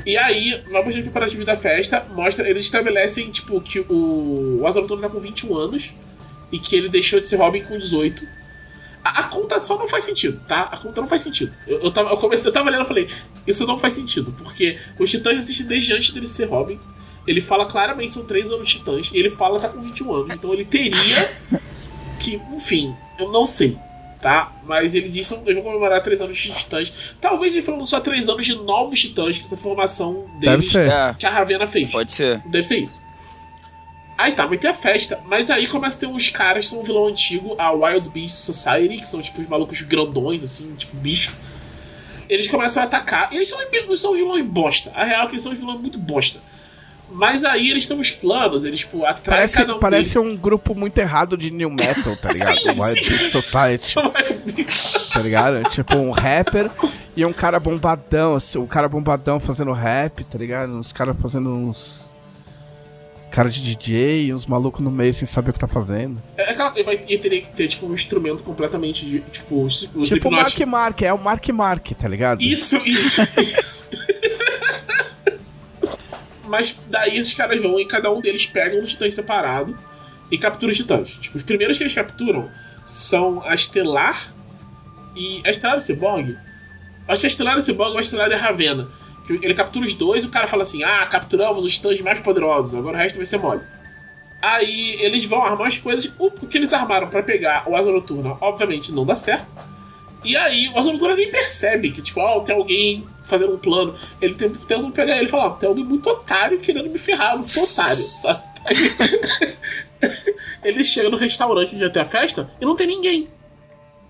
E 0.05 0.17
aí, 0.17 0.63
vamos 0.71 0.95
de 0.95 1.03
preparativo 1.03 1.45
da 1.45 1.57
festa, 1.57 2.05
mostra, 2.11 2.49
eles 2.49 2.65
estabelecem, 2.65 3.31
tipo, 3.31 3.61
que 3.61 3.81
o, 3.81 4.61
o 4.61 4.67
Asa 4.67 4.81
Noturna 4.81 5.09
tá 5.09 5.15
com 5.15 5.21
21 5.21 5.57
anos 5.57 5.93
e 6.51 6.59
que 6.59 6.75
ele 6.75 6.89
deixou 6.89 7.21
de 7.21 7.29
ser 7.29 7.37
Robin 7.37 7.63
com 7.63 7.79
18. 7.79 8.27
A, 9.05 9.21
a 9.21 9.23
conta 9.25 9.59
só 9.61 9.79
não 9.79 9.89
faz 9.89 10.05
sentido, 10.05 10.41
tá? 10.47 10.63
A 10.63 10.77
conta 10.77 11.01
não 11.01 11.09
faz 11.09 11.21
sentido. 11.23 11.53
Eu, 11.67 11.83
eu, 11.83 11.91
tava, 11.91 12.11
eu, 12.11 12.17
comecei, 12.17 12.47
eu 12.49 12.53
tava 12.53 12.71
lendo 12.71 12.85
e 12.85 12.87
falei, 12.87 13.09
isso 13.47 13.67
não 13.67 13.79
faz 13.79 13.95
sentido, 13.95 14.33
porque 14.39 14.79
os 14.99 15.11
Titãs 15.11 15.39
existem 15.39 15.67
desde 15.67 15.93
antes 15.93 16.11
dele 16.11 16.29
ser 16.29 16.47
Robin. 16.47 16.79
Ele 17.27 17.41
fala 17.41 17.67
claramente 17.67 18.09
que 18.09 18.15
são 18.15 18.25
3 18.25 18.51
anos 18.51 18.69
de 18.69 18.79
Titãs, 18.79 19.11
e 19.13 19.17
ele 19.17 19.31
fala 19.31 19.57
que 19.57 19.67
tá 19.67 19.69
com 19.69 19.81
21 19.81 20.15
anos, 20.15 20.35
então 20.35 20.53
ele 20.53 20.65
teria 20.65 20.93
que, 22.21 22.41
enfim, 22.55 22.95
eu 23.19 23.31
não 23.31 23.45
sei, 23.47 23.77
tá? 24.21 24.53
Mas 24.65 24.95
ele 24.95 25.09
disse 25.09 25.37
que 25.37 25.43
eles 25.43 25.55
vão 25.55 25.65
comemorar 25.65 26.03
3 26.03 26.21
anos 26.21 26.39
de 26.39 26.53
Titãs. 26.53 26.93
Talvez 27.21 27.53
ele 27.53 27.63
falando 27.63 27.85
só 27.85 28.01
3 28.01 28.29
anos 28.29 28.45
de 28.45 28.55
novos 28.57 29.01
Titãs, 29.01 29.39
que 29.39 29.45
essa 29.45 29.57
formação 29.57 30.27
Deve 30.41 30.57
deles 30.57 30.71
ser. 30.71 30.89
É, 30.89 31.15
que 31.19 31.27
a 31.27 31.31
Ravena 31.31 31.67
fez. 31.67 31.93
pode 31.93 32.13
ser. 32.13 32.41
Deve 32.47 32.67
ser 32.67 32.79
isso. 32.79 33.01
Aí 34.17 34.33
tá, 34.33 34.47
vai 34.47 34.59
ter 34.59 34.69
a 34.69 34.75
festa, 34.75 35.21
mas 35.27 35.51
aí 35.51 35.67
começa 35.67 35.97
a 35.97 36.01
ter 36.01 36.07
uns 36.07 36.29
caras 36.29 36.65
que 36.65 36.71
são 36.71 36.81
um 36.81 36.83
vilão 36.83 37.07
antigo, 37.07 37.55
a 37.59 37.73
Wild 37.73 38.09
Beast 38.11 38.37
Society, 38.37 38.99
que 38.99 39.07
são 39.07 39.21
tipo 39.21 39.41
os 39.41 39.49
malucos 39.49 39.81
grandões, 39.83 40.43
assim, 40.43 40.73
tipo 40.75 40.97
bicho. 40.97 41.35
Eles 42.29 42.49
começam 42.49 42.83
a 42.83 42.87
atacar. 42.87 43.33
E 43.33 43.37
eles 43.37 43.49
são, 43.49 43.59
eles 43.61 44.01
são 44.01 44.15
vilões 44.15 44.45
bosta. 44.45 44.93
A 44.95 45.05
real 45.05 45.25
é 45.25 45.27
que 45.27 45.33
eles 45.33 45.43
são 45.43 45.55
vilões 45.55 45.81
muito 45.81 45.99
bosta. 45.99 46.41
Mas 47.15 47.45
aí 47.45 47.71
eles 47.71 47.87
têm 47.87 47.99
os 47.99 48.11
planos, 48.11 48.65
eles, 48.65 48.81
tipo, 48.81 49.05
atraem 49.05 49.23
Parece, 49.25 49.57
cada 49.57 49.77
um 49.77 49.79
parece 49.79 50.19
um 50.19 50.35
grupo 50.35 50.75
muito 50.75 50.97
errado 50.97 51.37
de 51.37 51.51
new 51.51 51.69
metal, 51.69 52.17
tá 52.17 52.33
ligado? 52.33 52.59
Wild 52.81 53.09
Beast 53.09 53.31
Society, 53.31 53.95
deles. 54.47 55.11
tá 55.13 55.21
ligado? 55.21 55.63
Tipo 55.69 55.97
um 55.97 56.11
rapper 56.11 56.71
e 57.15 57.25
um 57.25 57.33
cara 57.33 57.61
bombadão, 57.61 58.37
assim, 58.37 58.59
um 58.59 58.67
cara 58.67 58.89
bombadão 58.89 59.39
fazendo 59.39 59.73
rap, 59.73 60.25
tá 60.25 60.39
ligado? 60.39 60.73
Uns 60.73 60.93
caras 60.93 61.17
fazendo 61.21 61.51
uns. 61.51 62.12
Cara 63.33 63.49
de 63.49 63.63
DJ, 63.63 64.33
uns 64.33 64.45
malucos 64.45 64.83
no 64.83 64.91
meio 64.91 65.13
sem 65.15 65.27
saber 65.27 65.51
o 65.51 65.53
que 65.55 65.59
tá 65.59 65.67
fazendo. 65.67 66.23
É 66.37 66.51
aquela, 66.51 66.73
ele, 66.75 66.85
vai, 66.85 66.95
ele 67.09 67.19
teria 67.19 67.41
que 67.41 67.49
ter, 67.49 67.67
tipo, 67.67 67.87
um 67.87 67.95
instrumento 67.95 68.43
completamente 68.43 69.07
de, 69.07 69.21
tipo, 69.21 69.65
os, 69.65 69.89
os 69.95 70.09
tipo 70.09 70.29
o 70.29 70.31
Mark. 70.31 70.59
Mark, 70.67 71.03
é 71.03 71.13
o 71.13 71.19
Mark 71.19 71.49
Mark, 71.49 71.91
tá 71.93 72.07
ligado? 72.07 72.43
Isso, 72.43 72.77
isso, 72.85 73.23
isso. 73.41 73.89
Mas 76.47 76.77
daí 76.91 77.17
esses 77.17 77.33
caras 77.33 77.61
vão 77.63 77.81
e 77.81 77.87
cada 77.87 78.13
um 78.13 78.21
deles 78.21 78.45
pega 78.45 78.79
um 78.79 78.85
titã 78.85 79.11
separado 79.11 79.75
e 80.31 80.37
captura 80.37 80.71
os 80.71 80.77
titãs. 80.77 81.09
Tipo, 81.13 81.39
os 81.39 81.43
primeiros 81.43 81.79
que 81.79 81.83
eles 81.83 81.95
capturam 81.95 82.51
são 82.85 83.43
a 83.47 83.55
Estelar 83.55 84.31
e. 85.17 85.41
A 85.47 85.51
Estelar 85.51 85.77
e 85.77 85.79
o 85.79 85.83
Cyborg? 85.83 86.37
Acho 87.09 87.21
que 87.23 87.27
a 87.27 87.31
Estelar 87.31 87.57
e 87.57 87.61
o 87.61 87.63
Cyborg 87.63 87.93
ou 87.93 87.99
a 87.99 88.01
Estelar 88.03 88.31
e 88.31 88.35
a 88.35 88.39
Ravena. 88.39 88.89
Ele 89.41 89.55
captura 89.55 89.85
os 89.87 89.95
dois 89.95 90.25
e 90.25 90.27
o 90.27 90.31
cara 90.31 90.47
fala 90.47 90.63
assim: 90.63 90.83
Ah, 90.83 91.07
capturamos 91.07 91.65
os 91.65 91.75
titãs 91.75 92.01
mais 92.01 92.19
poderosos, 92.21 92.75
agora 92.75 92.97
o 92.97 93.01
resto 93.01 93.17
vai 93.17 93.27
ser 93.27 93.39
mole. 93.39 93.61
Aí 94.41 94.97
eles 95.01 95.25
vão 95.25 95.43
armar 95.45 95.69
as 95.69 95.79
coisas. 95.79 96.13
O 96.19 96.31
que 96.31 96.59
eles 96.59 96.73
armaram 96.73 97.09
pra 97.09 97.23
pegar 97.23 97.63
o 97.69 97.77
Asa 97.77 97.91
Noturna, 97.93 98.37
obviamente, 98.41 98.91
não 98.91 99.05
dá 99.05 99.15
certo. 99.15 99.47
E 100.25 100.37
aí 100.37 100.69
o 100.69 100.79
Asa 100.79 100.93
Noturna 100.93 101.15
nem 101.15 101.31
percebe 101.31 101.91
que, 101.91 102.03
tipo, 102.03 102.21
ó, 102.21 102.41
tem 102.41 102.55
alguém 102.55 103.07
fazendo 103.25 103.55
um 103.55 103.59
plano. 103.59 103.95
Ele 104.21 104.35
tem- 104.35 104.51
tenta 104.51 104.91
pegar 104.91 105.17
ele 105.17 105.27
e 105.27 105.29
falar, 105.29 105.47
ó, 105.47 105.51
tem 105.51 105.69
alguém 105.69 105.85
muito 105.85 106.09
otário 106.11 106.59
querendo 106.59 106.91
me 106.91 106.99
ferrar, 106.99 107.31
eu 107.33 107.37
não 107.37 107.43
sou 107.43 107.63
otário. 107.63 108.03
Aí, 108.65 108.75
ele 110.65 110.85
chega 110.85 111.09
no 111.09 111.17
restaurante 111.17 111.75
onde 111.75 111.85
ia 111.85 111.91
ter 111.91 112.01
a 112.01 112.05
festa 112.05 112.51
e 112.61 112.65
não 112.65 112.75
tem 112.77 112.87
ninguém. 112.87 113.29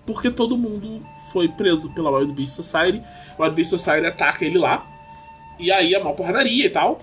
Porque 0.05 0.29
todo 0.29 0.57
mundo 0.57 1.01
foi 1.31 1.47
preso 1.47 1.93
pela 1.93 2.11
Wild 2.11 2.33
Beast 2.33 2.53
Society. 2.55 3.01
Wild 3.39 3.55
Beast 3.55 3.69
Society 3.69 4.05
ataca 4.05 4.43
ele 4.43 4.57
lá. 4.57 4.85
E 5.59 5.71
aí 5.71 5.93
é 5.93 5.99
uma 5.99 6.13
porradaria 6.13 6.65
e 6.65 6.69
tal. 6.69 7.01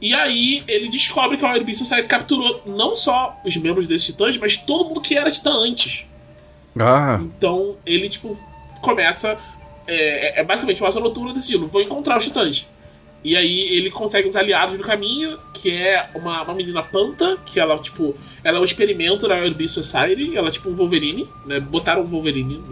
E 0.00 0.14
aí 0.14 0.62
ele 0.66 0.88
descobre 0.88 1.36
que 1.36 1.44
a 1.44 1.52
Wild 1.52 1.64
Beast 1.64 1.80
Society 1.80 2.06
capturou 2.08 2.62
não 2.66 2.94
só 2.94 3.38
os 3.44 3.54
membros 3.56 3.86
desses 3.86 4.06
titãs, 4.06 4.36
mas 4.38 4.56
todo 4.56 4.88
mundo 4.88 5.00
que 5.00 5.16
era 5.16 5.30
titã 5.30 5.50
antes. 5.52 6.06
Ah, 6.78 7.20
Então 7.20 7.76
ele, 7.84 8.08
tipo, 8.08 8.38
começa. 8.80 9.36
É, 9.86 10.38
é- 10.38 10.40
é 10.40 10.44
basicamente 10.44 10.82
o 10.82 10.86
Asa 10.86 11.00
Noturna 11.00 11.34
decidindo: 11.34 11.66
vou 11.66 11.82
encontrar 11.82 12.16
os 12.16 12.24
titãs. 12.24 12.66
E 13.22 13.36
aí 13.36 13.60
ele 13.76 13.90
consegue 13.90 14.26
os 14.26 14.34
aliados 14.34 14.78
no 14.78 14.82
caminho, 14.82 15.36
que 15.52 15.70
é 15.70 16.00
uma, 16.14 16.40
uma 16.42 16.54
menina 16.54 16.82
Panta, 16.82 17.36
que 17.44 17.60
ela, 17.60 17.76
tipo, 17.78 18.16
ela 18.42 18.56
é 18.56 18.60
um 18.60 18.64
experimento 18.64 19.28
da 19.28 19.34
Wild 19.34 19.54
Beast 19.56 19.74
Society, 19.74 20.34
ela 20.34 20.48
é 20.48 20.50
tipo 20.50 20.70
um 20.70 20.74
Wolverine, 20.74 21.28
né? 21.44 21.60
Botaram 21.60 22.00
um 22.00 22.06
Wolverine 22.06 22.54
no. 22.54 22.70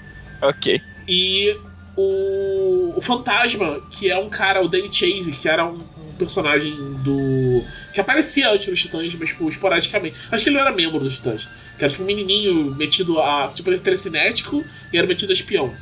Ok. 0.48 0.80
E 1.06 1.54
o, 2.00 2.94
o 2.96 3.00
Fantasma, 3.00 3.80
que 3.90 4.10
é 4.10 4.18
um 4.18 4.28
cara, 4.28 4.62
o 4.64 4.68
Danny 4.68 4.92
Chase, 4.92 5.32
que 5.32 5.48
era 5.48 5.64
um, 5.66 5.76
um 5.76 6.14
personagem 6.18 6.74
do. 7.04 7.62
que 7.94 8.00
aparecia 8.00 8.50
antes 8.50 8.68
nos 8.68 8.80
Titãs, 8.80 9.14
mas 9.14 9.28
tipo, 9.30 9.48
esporadicamente. 9.48 10.16
Acho 10.30 10.44
que 10.44 10.50
ele 10.50 10.56
não 10.58 10.64
era 10.66 10.74
membro 10.74 10.98
dos 11.00 11.14
Titãs. 11.16 11.48
Que 11.78 11.84
era 11.84 11.90
tipo 11.90 12.02
um 12.02 12.06
menininho 12.06 12.74
metido 12.74 13.18
a. 13.20 13.50
tipo, 13.54 13.68
ele 13.70 13.76
é 13.76 13.80
telecinético 13.80 14.64
e 14.92 14.98
era 14.98 15.06
metido 15.06 15.30
a 15.30 15.32
espião. 15.32 15.72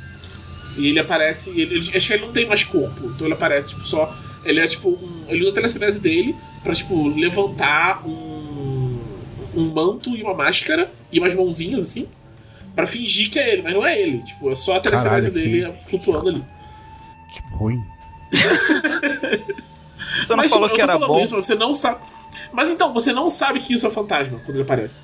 E 0.77 0.87
ele 0.87 0.99
aparece. 0.99 1.49
Ele, 1.49 1.75
ele- 1.75 1.97
acho 1.97 2.07
que 2.07 2.13
ele 2.13 2.25
não 2.25 2.31
tem 2.31 2.45
mais 2.47 2.63
corpo, 2.63 3.07
então 3.07 3.27
ele 3.27 3.33
aparece, 3.33 3.69
tipo, 3.69 3.85
só. 3.85 4.15
Ele 4.45 4.59
é 4.59 4.67
tipo. 4.67 4.89
Um, 4.89 5.25
ele 5.27 5.41
usa 5.41 5.51
a 5.51 5.53
telecinese 5.55 5.99
dele 5.99 6.35
pra, 6.63 6.73
tipo, 6.73 7.07
levantar 7.09 8.07
um. 8.07 8.99
um 9.55 9.65
manto 9.73 10.15
e 10.15 10.21
uma 10.23 10.33
máscara 10.33 10.91
e 11.11 11.19
umas 11.19 11.33
mãozinhas 11.35 11.83
assim. 11.83 12.07
Pra 12.75 12.85
fingir 12.85 13.29
que 13.29 13.39
é 13.39 13.53
ele, 13.53 13.61
mas 13.61 13.73
não 13.73 13.85
é 13.85 13.99
ele. 13.99 14.19
Tipo, 14.19 14.51
é 14.51 14.55
só 14.55 14.77
a 14.77 14.79
telecinese 14.79 15.29
Caralho, 15.29 15.31
dele 15.33 15.73
flutuando 15.87 16.29
ali. 16.29 16.43
que 17.33 17.41
ruim. 17.55 17.83
Tu 20.25 20.29
não 20.29 20.37
Mas, 20.37 20.49
falou 20.49 20.67
eu 20.67 20.73
que 20.73 20.81
era 20.81 20.97
bom? 20.97 21.21
Isso, 21.21 21.35
mas 21.35 21.45
você 21.45 21.55
não 21.55 21.73
sabe. 21.73 21.99
Mas 22.51 22.69
então, 22.69 22.91
você 22.93 23.13
não 23.13 23.29
sabe 23.29 23.59
que 23.59 23.73
isso 23.73 23.85
é 23.85 23.89
fantasma 23.91 24.39
quando 24.39 24.55
ele 24.57 24.63
aparece. 24.63 25.03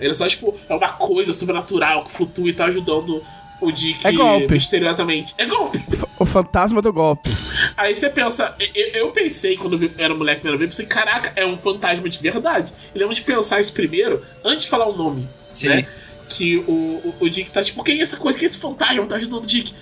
Ele 0.00 0.10
é 0.10 0.14
só, 0.14 0.26
tipo, 0.26 0.54
é 0.68 0.74
uma 0.74 0.88
coisa 0.90 1.32
sobrenatural 1.32 2.04
que 2.04 2.10
flutua 2.12 2.48
e 2.48 2.52
tá 2.52 2.64
ajudando 2.66 3.22
o 3.60 3.70
Dick 3.70 4.06
É 4.06 4.12
golpe. 4.12 4.52
misteriosamente. 4.54 5.34
É 5.38 5.46
golpe. 5.46 5.82
O 6.18 6.24
fantasma 6.24 6.80
do 6.80 6.92
golpe. 6.92 7.30
Aí 7.76 7.94
você 7.94 8.08
pensa, 8.08 8.54
eu, 8.74 8.86
eu 8.92 9.10
pensei 9.12 9.56
quando 9.56 9.82
eu 9.82 9.90
era 9.98 10.14
moleque 10.14 10.40
primeira 10.40 10.58
vez, 10.58 10.70
pensei, 10.74 10.86
caraca, 10.86 11.32
é 11.36 11.44
um 11.46 11.56
fantasma 11.56 12.08
de 12.08 12.18
verdade. 12.18 12.72
E 12.94 12.98
lembro 12.98 13.14
de 13.14 13.22
pensar 13.22 13.60
isso 13.60 13.72
primeiro, 13.72 14.24
antes 14.44 14.64
de 14.64 14.70
falar 14.70 14.86
o 14.86 14.96
nome. 14.96 15.28
Sim. 15.52 15.68
Né? 15.68 15.88
Que 16.28 16.58
o, 16.58 16.70
o, 16.72 17.14
o 17.20 17.28
Dick 17.30 17.50
tá 17.50 17.62
tipo, 17.62 17.82
quem 17.84 17.98
é 18.00 18.02
essa 18.02 18.16
coisa? 18.16 18.38
Quem 18.38 18.46
é 18.46 18.50
esse 18.50 18.58
fantasma? 18.58 19.06
Tá 19.06 19.16
ajudando 19.16 19.42
o 19.42 19.46
Dick. 19.46 19.72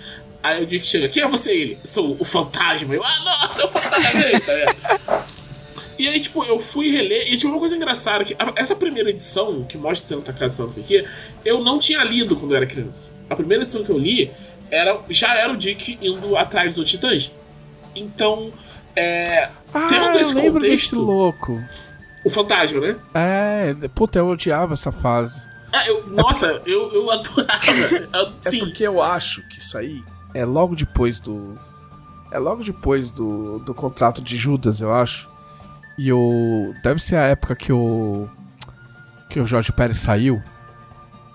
Aí 0.42 0.62
o 0.62 0.66
Dick 0.66 0.86
chega, 0.86 1.08
quem 1.08 1.22
é 1.22 1.28
você? 1.28 1.52
Ele, 1.52 1.78
sou 1.84 2.16
o 2.20 2.24
fantasma. 2.24 2.94
Eu, 2.94 3.02
ah, 3.02 3.40
nossa, 3.42 3.62
é 3.62 3.64
o 3.64 3.68
fantasma. 3.68 4.10
tá 4.20 4.54
ligado? 4.54 5.34
E 5.96 6.08
aí, 6.08 6.18
tipo, 6.18 6.42
eu 6.44 6.58
fui 6.58 6.90
reler 6.90 7.32
e, 7.32 7.36
tipo, 7.36 7.48
uma 7.52 7.58
coisa 7.60 7.76
engraçada, 7.76 8.24
que 8.24 8.36
essa 8.56 8.74
primeira 8.74 9.10
edição, 9.10 9.62
que 9.62 9.78
mostra 9.78 10.08
sendo 10.08 10.22
atacado 10.22 10.52
e 10.52 10.60
não 10.60 10.68
sei 10.68 10.82
o 10.82 10.86
quê, 10.86 11.06
eu 11.44 11.62
não 11.62 11.78
tinha 11.78 12.02
lido 12.02 12.34
quando 12.34 12.50
eu 12.50 12.56
era 12.56 12.66
criança. 12.66 13.12
A 13.30 13.36
primeira 13.36 13.62
edição 13.62 13.84
que 13.84 13.90
eu 13.90 13.98
li 13.98 14.28
era, 14.72 14.98
já 15.08 15.36
era 15.38 15.52
o 15.52 15.56
Dick 15.56 15.96
indo 16.02 16.36
atrás 16.36 16.74
dos 16.74 16.90
titãs. 16.90 17.30
Então, 17.94 18.50
é, 18.96 19.48
Tendo 19.88 20.04
Ah, 20.04 20.14
eu 20.14 20.20
esse 20.20 20.34
lembro 20.34 20.60
desse 20.62 20.90
contexto- 20.90 21.00
louco. 21.00 21.62
o 22.24 22.28
fantasma, 22.28 22.80
né? 22.80 22.96
É, 23.14 23.88
puta, 23.94 24.18
eu 24.18 24.26
odiava 24.26 24.72
essa 24.72 24.90
fase. 24.90 25.40
Ah, 25.74 25.86
eu, 25.86 26.06
nossa, 26.08 26.62
eu, 26.66 26.92
eu 26.92 27.10
adorava. 27.10 27.64
Eu- 28.12 28.32
É 28.44 28.50
Sim, 28.50 28.60
porque 28.60 28.82
eu 28.86 29.02
acho 29.02 29.46
que 29.48 29.58
isso 29.58 29.76
aí 29.76 30.02
é 30.32 30.44
logo 30.44 30.74
depois 30.76 31.18
do. 31.20 31.54
É 32.30 32.38
logo 32.38 32.62
depois 32.64 33.10
do, 33.10 33.58
do 33.60 33.72
contrato 33.74 34.20
de 34.22 34.36
Judas, 34.36 34.80
eu 34.80 34.92
acho. 34.92 35.28
E 35.98 36.12
o. 36.12 36.72
Deve 36.82 37.00
ser 37.00 37.16
a 37.16 37.24
época 37.24 37.54
que 37.56 37.72
o. 37.72 38.28
Que 39.30 39.40
o 39.40 39.46
Jorge 39.46 39.72
Pérez 39.72 39.98
saiu. 39.98 40.40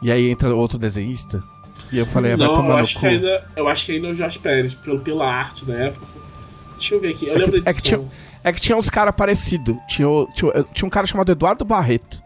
E 0.02 0.11
aí 0.11 0.30
entra 0.30 0.53
outro 0.56 0.78
desenhista. 0.78 1.44
E 1.91 1.98
eu 1.98 2.06
falei, 2.06 2.34
ah, 2.34 2.38
vai 2.38 2.45
não, 2.48 2.53
eu 2.53 2.56
tomar 2.61 2.76
no 2.76 2.82
acho, 2.82 2.94
cu. 2.95 2.99
que 3.02 3.07
ainda, 3.07 3.45
eu 3.56 3.68
acho 3.68 3.86
que 3.86 3.91
ainda 3.94 4.07
é 4.07 4.11
o 4.11 4.16
Jorge 4.16 4.40
Pérez, 4.40 4.74
pelo, 4.76 4.99
pela 4.99 5.26
arte 5.30 5.66
da 5.66 5.74
época. 5.74 6.06
Deixa 6.78 6.95
eu 6.95 7.02
ver 7.02 7.10
aqui, 7.16 7.28
eu 7.28 7.34
É 7.34 7.38
lembro 7.40 7.52
que- 7.64 7.70
é 7.70 7.74
que 7.74 7.80
edição. 7.80 8.10
É 8.44 8.53
que 8.53 8.61
tinha 8.61 8.78
uns 8.78 8.90
caras 8.90 9.14
parecidos. 9.16 9.76
Tinha, 9.90 10.07
tinha, 10.34 10.52
tinha 10.74 10.86
um 10.88 10.90
cara 10.90 11.06
chamado 11.07 11.30
Eduardo 11.32 11.66
Barreto, 11.66 12.22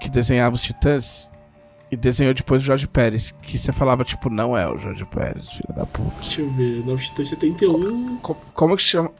que 0.00 0.08
desenhava 0.08 0.54
os 0.54 0.62
Titãs. 0.62 1.30
E 1.90 1.96
desenhou 1.96 2.34
depois 2.34 2.60
o 2.62 2.64
Jorge 2.66 2.86
Pérez. 2.86 3.32
Que 3.42 3.58
você 3.58 3.72
falava, 3.72 4.04
tipo, 4.04 4.28
não 4.28 4.56
é 4.56 4.68
o 4.70 4.76
Jorge 4.76 5.06
Pérez, 5.06 5.52
filho 5.52 5.74
da 5.74 5.86
puta. 5.86 6.12
Deixa 6.20 6.42
eu 6.42 6.50
ver, 6.50 6.84
não, 6.84 6.96
Titãs 6.96 7.28
71 7.30 8.18
Co- 8.18 8.36
como 8.52 8.76
que 8.76 8.82
chama. 8.82 9.10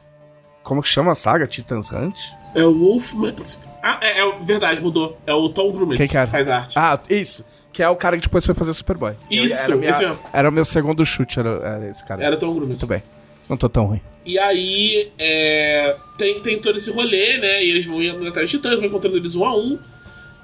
Como 0.61 0.81
que 0.83 0.87
chama 0.87 1.13
a 1.13 1.15
saga? 1.15 1.47
Titans 1.47 1.91
Hunt? 1.91 2.19
é 2.53 2.63
o 2.63 2.71
Wolfman. 2.77 3.35
Ah, 3.81 3.97
é, 4.01 4.19
é 4.21 4.39
verdade, 4.39 4.81
mudou. 4.81 5.17
É 5.25 5.33
o 5.33 5.49
Tom 5.49 5.71
Grumet 5.71 5.97
Quem 5.97 6.07
que 6.07 6.15
era? 6.17 6.27
faz 6.27 6.47
arte. 6.47 6.73
Ah, 6.77 6.99
isso. 7.09 7.43
Que 7.73 7.81
é 7.81 7.89
o 7.89 7.95
cara 7.95 8.17
que 8.17 8.23
depois 8.23 8.45
foi 8.45 8.53
fazer 8.53 8.69
o 8.71 8.73
Superboy. 8.73 9.13
Isso, 9.31 9.71
era, 9.71 9.77
minha- 9.99 10.19
era 10.33 10.49
o 10.49 10.51
meu 10.51 10.65
segundo 10.65 11.03
chute, 11.05 11.39
era, 11.39 11.49
era 11.49 11.89
esse 11.89 12.03
cara. 12.05 12.23
Era 12.23 12.37
Tom 12.37 12.49
Grumet. 12.51 12.67
Muito 12.69 12.85
bem. 12.87 13.01
Não 13.47 13.57
tô 13.57 13.67
tão 13.69 13.85
ruim. 13.85 14.01
E 14.25 14.37
aí, 14.37 15.11
é, 15.17 15.95
tem, 16.19 16.39
tem 16.41 16.59
todo 16.59 16.77
esse 16.77 16.91
rolê, 16.91 17.37
né? 17.39 17.63
E 17.63 17.69
eles 17.71 17.85
vão 17.87 17.99
indo 18.03 18.27
atrás 18.27 18.47
dos 18.49 18.51
titãs, 18.51 18.75
vão 18.77 18.85
encontrando 18.85 19.17
eles 19.17 19.35
um 19.35 19.43
a 19.45 19.55
um. 19.57 19.79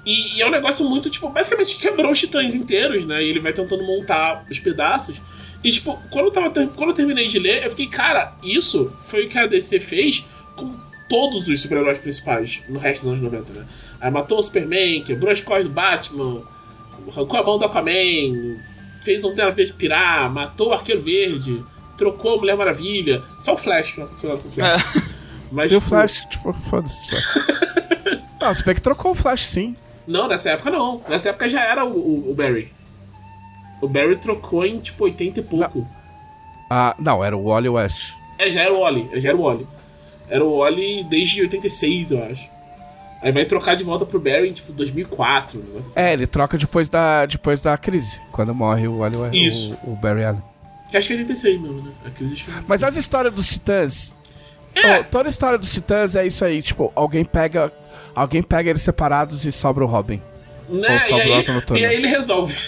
E, 0.06 0.36
e 0.38 0.42
é 0.42 0.46
um 0.46 0.50
negócio 0.50 0.88
muito, 0.88 1.10
tipo, 1.10 1.28
basicamente 1.28 1.76
quebrou 1.76 2.12
os 2.12 2.18
titãs 2.20 2.54
inteiros, 2.54 3.04
né? 3.04 3.22
E 3.24 3.28
ele 3.28 3.40
vai 3.40 3.52
tentando 3.52 3.82
montar 3.84 4.44
os 4.48 4.58
pedaços. 4.60 5.20
E, 5.64 5.70
tipo, 5.70 6.00
quando 6.10 6.26
eu, 6.26 6.30
tava, 6.30 6.48
ter- 6.50 6.68
quando 6.68 6.90
eu 6.90 6.94
terminei 6.94 7.26
de 7.26 7.38
ler, 7.40 7.64
eu 7.64 7.70
fiquei, 7.70 7.88
cara, 7.88 8.32
isso 8.42 8.92
foi 9.02 9.26
o 9.26 9.28
que 9.28 9.36
a 9.36 9.46
DC 9.46 9.80
fez 9.80 10.24
com 10.54 10.72
todos 11.08 11.48
os 11.48 11.60
super-heróis 11.60 11.98
principais 11.98 12.62
no 12.68 12.78
resto 12.78 13.02
dos 13.02 13.12
anos 13.12 13.24
90, 13.24 13.52
né? 13.52 13.66
Aí 14.00 14.10
matou 14.10 14.38
o 14.38 14.42
Superman, 14.42 15.02
quebrou 15.02 15.30
as 15.32 15.40
costas 15.40 15.66
do 15.66 15.72
Batman, 15.72 16.42
arrancou 17.08 17.40
a 17.40 17.42
mão 17.42 17.58
do 17.58 17.64
Aquaman, 17.64 18.58
fez 19.02 19.24
um 19.24 19.28
Lanterna 19.28 19.50
Verde 19.52 19.72
pirar, 19.72 20.30
matou 20.32 20.68
o 20.68 20.72
Arqueiro 20.72 21.02
Verde, 21.02 21.64
trocou 21.96 22.34
a 22.34 22.36
Mulher 22.36 22.56
Maravilha. 22.56 23.22
Só 23.40 23.54
o 23.54 23.56
Flash, 23.56 23.96
nada 23.96 24.10
com 24.36 24.48
o 24.48 24.52
Flash. 24.52 25.18
Mas, 25.50 25.72
E 25.72 25.76
o 25.76 25.78
tipo, 25.78 25.88
Flash, 25.88 26.26
tipo, 26.30 26.52
foda-se. 26.52 27.10
Não, 28.40 28.52
se 28.54 28.64
bem 28.64 28.74
que 28.74 28.80
trocou 28.82 29.12
o 29.12 29.14
Flash, 29.14 29.46
sim. 29.46 29.74
Não, 30.06 30.28
nessa 30.28 30.50
época 30.50 30.70
não. 30.70 31.02
Nessa 31.08 31.30
época 31.30 31.48
já 31.48 31.62
era 31.62 31.84
o, 31.84 31.96
o, 31.96 32.30
o 32.30 32.34
Barry. 32.34 32.72
O 33.80 33.88
Barry 33.88 34.16
trocou 34.16 34.64
em 34.64 34.78
tipo 34.78 35.04
80 35.04 35.40
e 35.40 35.42
pouco. 35.42 35.86
Ah, 36.70 36.94
não, 36.98 37.24
era 37.24 37.36
o 37.36 37.44
Wally 37.44 37.68
West. 37.68 38.12
É, 38.38 38.50
já 38.50 38.62
era 38.62 38.74
o 38.74 38.80
Wally. 38.80 39.08
Já 39.14 39.30
era 39.30 39.38
o 39.38 39.42
Wally. 39.42 39.66
Era 40.28 40.44
o 40.44 40.58
Wally 40.58 41.04
desde 41.04 41.42
86, 41.42 42.10
eu 42.10 42.24
acho. 42.24 42.48
Aí 43.22 43.32
vai 43.32 43.44
trocar 43.44 43.74
de 43.74 43.84
volta 43.84 44.04
pro 44.04 44.20
Barry 44.20 44.50
em 44.50 44.52
tipo 44.52 44.72
2004. 44.72 45.58
Um 45.58 45.62
negócio 45.62 45.90
assim. 45.90 46.00
É, 46.00 46.12
ele 46.12 46.26
troca 46.26 46.58
depois 46.58 46.88
da, 46.88 47.26
depois 47.26 47.60
da 47.62 47.76
crise, 47.76 48.20
quando 48.30 48.54
morre 48.54 48.86
o 48.86 48.98
Wally 48.98 49.16
West. 49.16 49.34
Isso. 49.34 49.78
O, 49.84 49.92
o 49.92 49.96
Barry 49.96 50.24
Allen. 50.24 50.42
Que 50.90 50.96
acho 50.96 51.08
que 51.08 51.14
é 51.14 51.16
86 51.18 51.60
mesmo, 51.60 51.82
né? 51.82 51.92
A 52.04 52.10
crise 52.10 52.34
acho 52.34 52.50
é 52.50 52.54
Mas 52.66 52.82
as 52.82 52.96
histórias 52.96 53.34
dos 53.34 53.48
Titãs. 53.48 54.14
É. 54.74 55.00
Ó, 55.00 55.02
toda 55.04 55.28
a 55.28 55.30
história 55.30 55.58
dos 55.58 55.72
Titãs 55.72 56.14
é 56.14 56.26
isso 56.26 56.44
aí, 56.44 56.60
tipo, 56.62 56.92
alguém 56.94 57.24
pega. 57.24 57.72
Alguém 58.16 58.42
pega 58.42 58.70
eles 58.70 58.82
separados 58.82 59.44
e 59.44 59.52
sobra 59.52 59.84
o 59.84 59.86
Robin. 59.86 60.20
Né? 60.68 60.94
Ou 60.94 61.00
só 61.08 61.18
E, 61.18 61.20
aí, 61.20 61.46
Noturna. 61.52 61.78
e 61.78 61.86
aí 61.86 61.94
ele 61.96 62.08
resolve. 62.08 62.56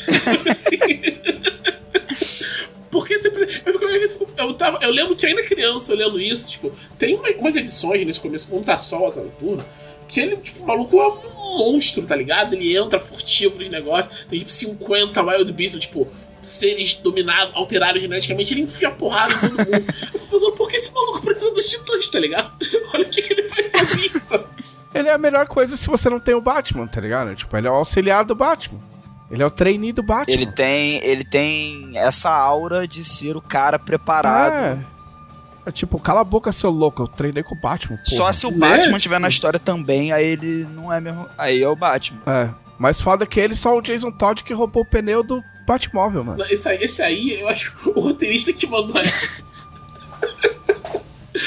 Porque 2.91 3.21
sempre. 3.21 3.43
Eu, 3.67 4.09
fico- 4.09 4.29
eu 4.37 4.55
tava, 4.55 4.79
eu 4.83 4.91
lembro 4.91 5.15
que 5.17 5.27
ainda 5.27 5.43
criança, 5.43 5.93
olhando 5.93 6.21
isso, 6.21 6.51
tipo, 6.51 6.73
tem 6.99 7.15
uma- 7.17 7.29
umas 7.39 7.55
edições 7.57 8.07
nesse 8.07 8.21
começo, 8.21 8.49
como 8.49 8.65
tá 8.65 8.79
sol 8.79 9.09
essa 9.09 9.21
noturna, 9.23 9.65
que 10.09 10.21
ele, 10.21 10.37
tipo, 10.39 10.63
o 10.63 10.67
maluco 10.67 10.99
é 11.01 11.09
um 11.09 11.59
monstro, 11.59 12.05
tá 12.07 12.17
ligado? 12.17 12.55
Ele 12.55 12.77
entra 12.77 12.99
furtivo 12.99 13.59
nos 13.59 13.69
negócios, 13.69 14.15
tem 14.29 14.39
tipo 14.39 14.51
50 14.51 15.23
Wild 15.23 15.53
Beasts, 15.53 15.81
tipo, 15.81 16.09
seres 16.43 16.95
dominados, 16.95 17.55
alterados 17.57 18.01
geneticamente, 18.01 18.55
ele 18.55 18.63
enfia 18.63 18.91
porrada 18.91 19.33
em 19.35 19.39
todo 19.41 19.57
mundo. 19.59 19.71
eu 20.15 20.19
fico 20.21 20.27
pensando, 20.31 20.53
por 20.53 20.71
que 20.71 20.77
esse 20.77 20.93
maluco 20.93 21.21
precisa 21.21 21.51
dos 21.51 21.67
titãs, 21.67 22.09
tá 22.09 22.19
ligado? 22.19 22.53
Olha 22.95 23.05
o 23.07 23.11
que, 23.11 23.21
que 23.23 23.33
ele 23.33 23.49
faz 23.49 23.71
na 23.73 23.83
vida. 23.83 24.49
Ele 24.95 25.09
é 25.09 25.13
a 25.13 25.19
melhor 25.19 25.47
coisa 25.47 25.77
se 25.77 25.87
você 25.89 26.09
não 26.09 26.19
tem 26.21 26.35
o 26.35 26.41
Batman, 26.41 26.87
tá 26.87 27.01
ligado? 27.01 27.35
Tipo, 27.35 27.57
ele 27.57 27.67
é 27.67 27.71
o 27.71 27.75
auxiliar 27.75 28.25
do 28.25 28.35
Batman. 28.35 28.79
Ele 29.31 29.43
é 29.43 29.47
o 29.47 29.51
trainee 29.51 29.93
do 29.93 30.03
Batman. 30.03 30.33
Ele 30.35 30.47
tem, 30.47 31.05
ele 31.05 31.23
tem 31.25 31.93
essa 31.99 32.31
aura 32.31 32.89
de 32.89 33.05
ser 33.05 33.37
o 33.37 33.43
cara 33.43 33.79
preparado. 33.79 34.55
É. 34.55 34.79
É 35.67 35.71
tipo, 35.71 35.99
cala 36.01 36.23
a 36.23 36.25
boca, 36.25 36.51
seu 36.51 36.71
louco. 36.71 37.03
Eu 37.03 37.07
treinei 37.07 37.43
com 37.43 37.55
o 37.55 37.61
Batman. 37.61 37.99
Porra. 37.99 38.17
Só 38.17 38.33
se 38.33 38.47
o? 38.47 38.51
Batman 38.51 38.83
Tipo- 38.85 39.01
tiver 39.01 39.21
na 39.21 39.29
história 39.29 39.59
também, 39.59 40.13
aí 40.13 40.25
ele 40.25 40.67
não 40.75 40.91
é 40.91 40.99
mesmo. 40.99 41.29
Aí 41.37 41.63
é 41.63 41.69
o 41.69 41.77
Batman. 41.77 42.21
É. 42.27 42.49
Mas 42.79 43.01
foda 43.01 43.27
que 43.27 43.39
ele 43.39 43.55
só 43.55 43.77
o 43.77 43.83
Jason 43.83 44.11
Todd 44.11 44.43
que 44.43 44.55
roubou 44.55 44.83
o 44.83 44.87
pneu 44.87 45.23
do 45.23 45.45
Batmóvel, 45.67 46.25
mano. 46.25 46.43
Esse 46.49 46.67
aí, 46.71 46.79
esse 46.83 47.03
aí, 47.03 47.39
eu 47.41 47.49
acho 47.49 47.77
o 47.85 48.01
roteirista 48.01 48.51
que 48.55 48.67
mandou 48.67 48.95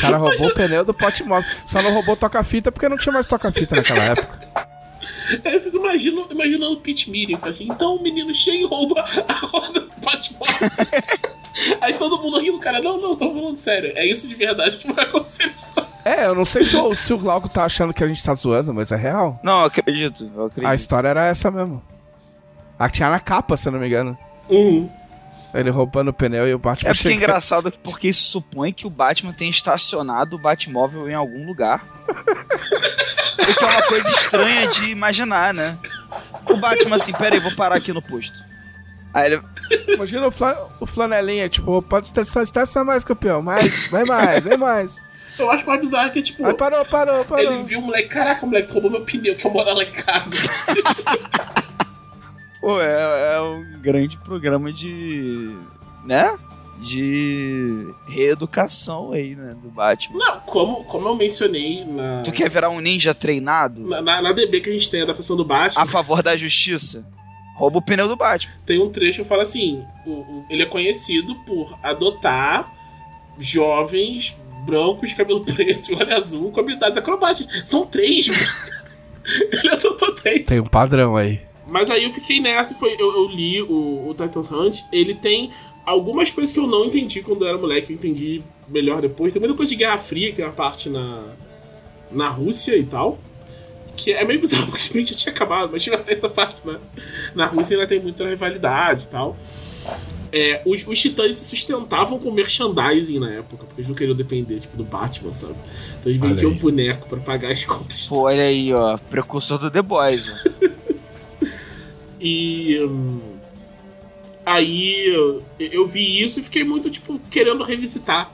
cara 0.02 0.18
roubou 0.18 0.48
o 0.48 0.54
pneu 0.54 0.84
do 0.84 0.94
Batmóvel. 0.94 1.50
Só 1.66 1.82
não 1.82 1.94
roubou 1.94 2.16
toca-fita 2.18 2.72
porque 2.72 2.90
não 2.90 2.98
tinha 2.98 3.14
mais 3.14 3.28
toca-fita 3.28 3.76
naquela 3.76 4.04
época. 4.04 4.40
Aí 5.46 5.54
eu 5.56 5.62
fico 5.62 5.78
imagino, 5.78 6.28
imaginando 6.30 6.74
o 6.74 6.82
Pete 6.82 7.10
Miriam, 7.10 7.40
assim, 7.44 7.66
então 7.70 7.96
o 7.96 8.04
menino 8.04 8.34
chega 8.34 8.58
e 8.58 8.66
rouba 8.66 9.02
a 9.28 9.34
roda 9.34 9.82
do 9.82 9.92
Batmóvel. 10.04 10.70
Aí 11.82 11.94
todo 11.96 12.18
mundo 12.22 12.40
rindo, 12.40 12.58
cara, 12.60 12.82
não, 12.82 13.00
não, 13.00 13.16
tô 13.16 13.32
falando 13.34 13.58
sério. 13.58 13.92
É 13.96 14.06
isso 14.06 14.28
de 14.28 14.36
verdade 14.36 14.78
que 14.78 14.92
vai 14.92 15.06
acontecer. 15.06 15.54
É, 16.04 16.26
eu 16.26 16.34
não 16.34 16.46
sei 16.46 16.64
se 16.64 16.76
o, 16.76 16.96
se 16.96 17.14
o 17.14 17.18
Glauco 17.18 17.48
tá 17.48 17.66
achando 17.66 17.94
que 17.94 18.04
a 18.04 18.08
gente 18.08 18.24
tá 18.24 18.34
zoando, 18.34 18.74
mas 18.74 18.92
é 18.92 18.96
real. 18.96 19.40
Não, 19.44 19.60
eu 19.60 19.66
acredito, 19.66 20.32
eu 20.34 20.44
A 20.44 20.48
acredito. 20.48 20.74
história 20.74 21.10
era 21.10 21.28
essa 21.28 21.52
mesmo. 21.52 21.84
A 22.80 22.88
que 22.90 22.96
tinha 22.96 23.10
na 23.10 23.20
capa, 23.20 23.56
se 23.58 23.68
eu 23.68 23.72
não 23.74 23.80
me 23.80 23.86
engano. 23.88 24.18
Uhum. 24.50 24.90
Ele 25.54 25.70
roubando 25.70 26.10
o 26.10 26.14
pneu 26.14 26.48
e 26.48 26.54
o 26.54 26.60
Batman 26.60 26.90
É 26.90 26.94
porque 26.94 27.10
é 27.10 27.14
engraçado 27.14 27.72
porque 27.84 28.08
isso 28.08 28.24
supõe 28.24 28.72
que 28.72 28.88
o 28.88 28.90
Batman 28.90 29.34
tem 29.34 29.50
estacionado 29.50 30.38
o 30.38 30.40
Batmóvel 30.40 31.10
em 31.10 31.14
algum 31.14 31.46
lugar. 31.46 31.82
o 32.08 33.56
que 33.56 33.64
é 33.64 33.68
uma 33.68 33.82
coisa 33.84 34.10
estranha 34.12 34.68
de 34.68 34.90
imaginar, 34.90 35.54
né? 35.54 35.78
O 36.50 36.56
Batman 36.56 36.96
assim, 36.96 37.14
pera 37.14 37.36
aí, 37.36 37.42
vou 37.42 37.56
parar 37.56 37.76
aqui 37.76 37.92
no 37.92 38.02
posto. 38.02 38.44
Aí 39.14 39.34
ele. 39.34 39.42
Imagina 39.88 40.28
o, 40.28 40.32
fla, 40.32 40.70
o 40.80 40.86
flanelinha, 40.86 41.50
tipo, 41.50 41.82
pode 41.82 42.08
estressar, 42.08 42.44
estressa 42.44 42.84
mais, 42.84 43.04
campeão. 43.04 43.42
Mais, 43.42 43.88
vai 43.88 44.06
mais, 44.06 44.44
vem 44.44 44.58
mais. 44.58 45.12
Eu 45.40 45.50
acho 45.50 45.66
mais 45.66 45.80
bizarro 45.80 46.12
que, 46.12 46.22
tipo, 46.22 46.46
Aí 46.46 46.54
parou, 46.54 46.86
parou, 46.86 47.24
parou. 47.26 47.54
ele 47.54 47.64
viu 47.64 47.80
o 47.80 47.84
moleque, 47.84 48.10
caraca, 48.10 48.46
o 48.46 48.50
moleque 48.50 48.72
roubou 48.72 48.92
meu 48.92 49.02
pneu, 49.02 49.36
que 49.36 49.46
eu 49.46 49.52
moro 49.52 49.74
lá 49.74 49.84
em 49.84 49.92
casa. 49.92 50.30
Pô, 52.62 52.80
é, 52.80 53.36
é 53.38 53.42
um 53.42 53.82
grande 53.82 54.18
programa 54.20 54.72
de. 54.72 55.56
né? 56.06 56.38
De 56.80 57.88
reeducação 58.08 59.12
aí, 59.12 59.36
né? 59.36 59.56
Do 59.62 59.70
Batman. 59.70 60.18
Não, 60.18 60.40
como, 60.42 60.84
como 60.86 61.08
eu 61.10 61.16
mencionei 61.16 61.86
na, 61.86 62.22
Tu 62.24 62.32
quer 62.32 62.50
virar 62.50 62.70
um 62.72 62.80
ninja 62.80 63.14
treinado 63.14 63.82
na, 63.88 64.02
na, 64.02 64.20
na 64.22 64.32
DB 64.32 64.62
que 64.62 64.70
a 64.70 64.74
gente 64.74 64.90
tem 64.90 65.02
a 65.02 65.04
adaptação 65.04 65.36
do 65.38 65.46
Batman, 65.46 65.84
a 65.84 65.86
favor 65.86 66.24
da 66.24 66.36
justiça? 66.36 67.08
Rouba 67.56 67.78
o 67.78 67.82
pneu 67.84 68.08
do 68.08 68.16
Batman. 68.16 68.52
tem 68.66 68.82
um 68.82 68.90
trecho 68.90 69.22
que 69.22 69.30
fala 69.30 69.44
assim: 69.44 69.84
o- 70.08 70.10
o- 70.22 70.46
ele 70.50 70.64
é 70.64 70.66
conhecido 70.66 71.36
por 71.46 71.78
adotar 71.84 72.72
jovens 73.38 74.36
brancos 74.66 75.10
de 75.10 75.16
cabelo 75.16 75.42
preto 75.46 75.92
e 75.92 75.96
olho 75.96 76.16
azul 76.16 76.52
com 76.52 76.60
habilidades 76.62 76.98
acrobáticas. 76.98 77.70
São 77.70 77.86
três, 77.86 78.26
mano. 78.28 78.42
Ele 79.52 79.70
adotou 79.70 80.16
três. 80.16 80.46
Tem 80.48 80.60
um 80.60 80.66
padrão 80.66 81.16
aí. 81.16 81.42
Mas 81.72 81.90
aí 81.90 82.04
eu 82.04 82.12
fiquei 82.12 82.42
nessa, 82.42 82.76
foi, 82.76 82.96
eu, 83.00 83.12
eu 83.16 83.28
li 83.28 83.62
o, 83.62 84.10
o 84.10 84.14
Titans 84.16 84.52
Hunt, 84.52 84.82
ele 84.92 85.16
tem 85.16 85.52
algumas 85.86 86.30
coisas 86.30 86.54
que 86.54 86.60
eu 86.60 86.68
não 86.68 86.86
entendi 86.86 87.22
quando 87.22 87.44
eu 87.44 87.48
era 87.48 87.58
moleque, 87.58 87.92
eu 87.92 87.96
entendi 87.96 88.44
melhor 88.68 89.02
depois. 89.02 89.32
Tem 89.32 89.40
muita 89.40 89.56
coisa 89.56 89.70
de 89.70 89.78
Guerra 89.78 89.98
Fria, 89.98 90.30
que 90.30 90.36
tem 90.36 90.46
uma 90.46 90.52
parte 90.52 90.90
na, 90.90 91.24
na 92.12 92.30
Rússia 92.30 92.76
e 92.78 92.84
tal. 92.84 93.18
Que 93.96 94.12
é 94.12 94.24
meio 94.26 94.40
bizarro, 94.40 94.68
porque 94.72 94.98
a 94.98 95.00
gente 95.00 95.14
já 95.14 95.20
tinha 95.20 95.34
acabado, 95.34 95.70
mas 95.72 95.82
tinha 95.82 95.96
até 95.96 96.14
essa 96.14 96.30
parte 96.30 96.66
na, 96.66 96.78
na 97.34 97.46
Rússia 97.46 97.76
ainda 97.76 97.88
tem 97.88 98.00
muita 98.00 98.28
rivalidade 98.28 99.06
e 99.06 99.08
tal. 99.08 99.38
É, 100.34 100.62
os, 100.66 100.88
os 100.88 101.00
titãs 101.00 101.38
se 101.38 101.46
sustentavam 101.46 102.18
com 102.18 102.32
merchandising 102.32 103.20
na 103.20 103.32
época, 103.32 103.66
porque 103.66 103.82
eles 103.82 103.88
não 103.88 103.96
queriam 103.96 104.16
depender, 104.16 104.62
tipo, 104.62 104.78
do 104.78 104.84
Batman, 104.84 105.34
sabe? 105.34 105.56
Então 106.00 106.10
eles 106.12 106.22
vendiam 106.22 106.52
aí. 106.52 106.58
boneco 106.58 107.08
pra 107.08 107.20
pagar 107.20 107.52
as 107.52 107.66
contas. 107.66 108.08
Pô, 108.08 108.22
olha 108.22 108.44
aí, 108.44 108.74
ó. 108.74 108.98
Precursor 108.98 109.58
do 109.58 109.70
The 109.70 109.82
Boys, 109.82 110.30
ó. 110.30 110.68
E. 112.22 112.80
hum, 112.84 113.20
aí 114.46 115.08
eu, 115.60 115.86
vi 115.88 116.22
isso 116.22 116.40
e 116.40 116.44
fiquei 116.44 116.64
muito, 116.64 116.90
tipo, 116.90 117.20
querendo 117.32 117.64
revisitar 117.64 118.32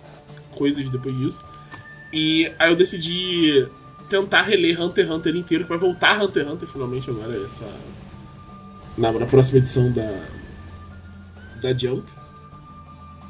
coisas 0.52 0.90
depois 0.90 1.18
disso. 1.18 1.46
E 2.12 2.52
aí 2.60 2.70
eu 2.70 2.76
decidi 2.76 3.68
tentar 4.10 4.44
reler 4.44 4.82
Hunter 4.82 5.06
x 5.06 5.16
Hunter 5.16 5.36
inteiro, 5.36 5.64
que 5.64 5.70
vai 5.70 5.78
voltar 5.78 6.22
Hunter 6.22 6.44
x 6.44 6.54
Hunter 6.54 6.70
finalmente 6.70 7.10
agora, 7.10 7.44
essa. 7.44 7.66
Na, 8.98 9.12
na 9.12 9.26
próxima 9.26 9.60
edição 9.60 9.92
da. 9.92 10.26
Da 11.62 11.74
Jump. 11.74 12.04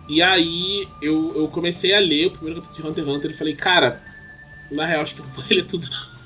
E 0.09 0.21
aí 0.21 0.88
eu, 1.01 1.34
eu 1.35 1.47
comecei 1.49 1.93
a 1.93 1.99
ler 1.99 2.27
o 2.27 2.31
primeiro 2.31 2.61
capítulo 2.61 2.93
de 2.93 3.01
Hunter 3.01 3.03
x 3.03 3.15
Hunter 3.15 3.31
e 3.31 3.38
falei, 3.38 3.55
cara, 3.55 4.01
na 4.71 4.85
real 4.85 5.01
acho 5.01 5.15
que 5.15 5.21
eu 5.21 5.25
não 5.25 5.34
vou 5.34 5.45
ler 5.49 5.65
tudo 5.65 5.88
não. 5.89 6.16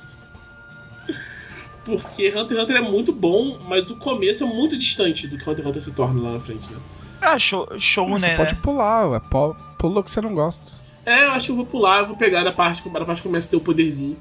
Porque 1.85 2.29
Hunter 2.29 2.57
x 2.57 2.59
Hunter 2.63 2.75
é 2.77 2.81
muito 2.81 3.11
bom, 3.11 3.57
mas 3.67 3.89
o 3.89 3.95
começo 3.97 4.43
é 4.43 4.47
muito 4.47 4.77
distante 4.77 5.27
do 5.27 5.37
que 5.37 5.43
Hunter 5.49 5.59
x 5.65 5.67
Hunter 5.67 5.83
se 5.83 5.91
torna 5.91 6.21
lá 6.21 6.33
na 6.33 6.39
frente, 6.39 6.71
né? 6.71 6.77
Ah, 7.21 7.37
show, 7.39 7.67
show 7.79 8.07
Você 8.09 8.27
né? 8.27 8.35
pode 8.37 8.53
né? 8.53 8.59
pular. 8.61 9.19
Pu- 9.21 9.55
Pula 9.77 9.99
o 10.01 10.03
que 10.03 10.11
você 10.11 10.21
não 10.21 10.33
gosta. 10.35 10.79
É, 11.05 11.25
eu 11.25 11.31
acho 11.31 11.47
que 11.47 11.51
eu 11.51 11.55
vou 11.55 11.65
pular, 11.65 11.99
eu 12.01 12.07
vou 12.07 12.15
pegar 12.15 12.43
da 12.43 12.51
parte, 12.51 12.87
da 12.87 13.05
parte 13.05 13.21
que 13.21 13.27
começa 13.27 13.47
a 13.47 13.51
ter 13.51 13.57
o 13.57 13.61
poderzinho, 13.61 14.15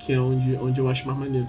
que 0.00 0.12
é 0.12 0.20
onde, 0.20 0.56
onde 0.56 0.80
eu 0.80 0.88
acho 0.88 1.06
mais 1.06 1.16
maneiro. 1.18 1.46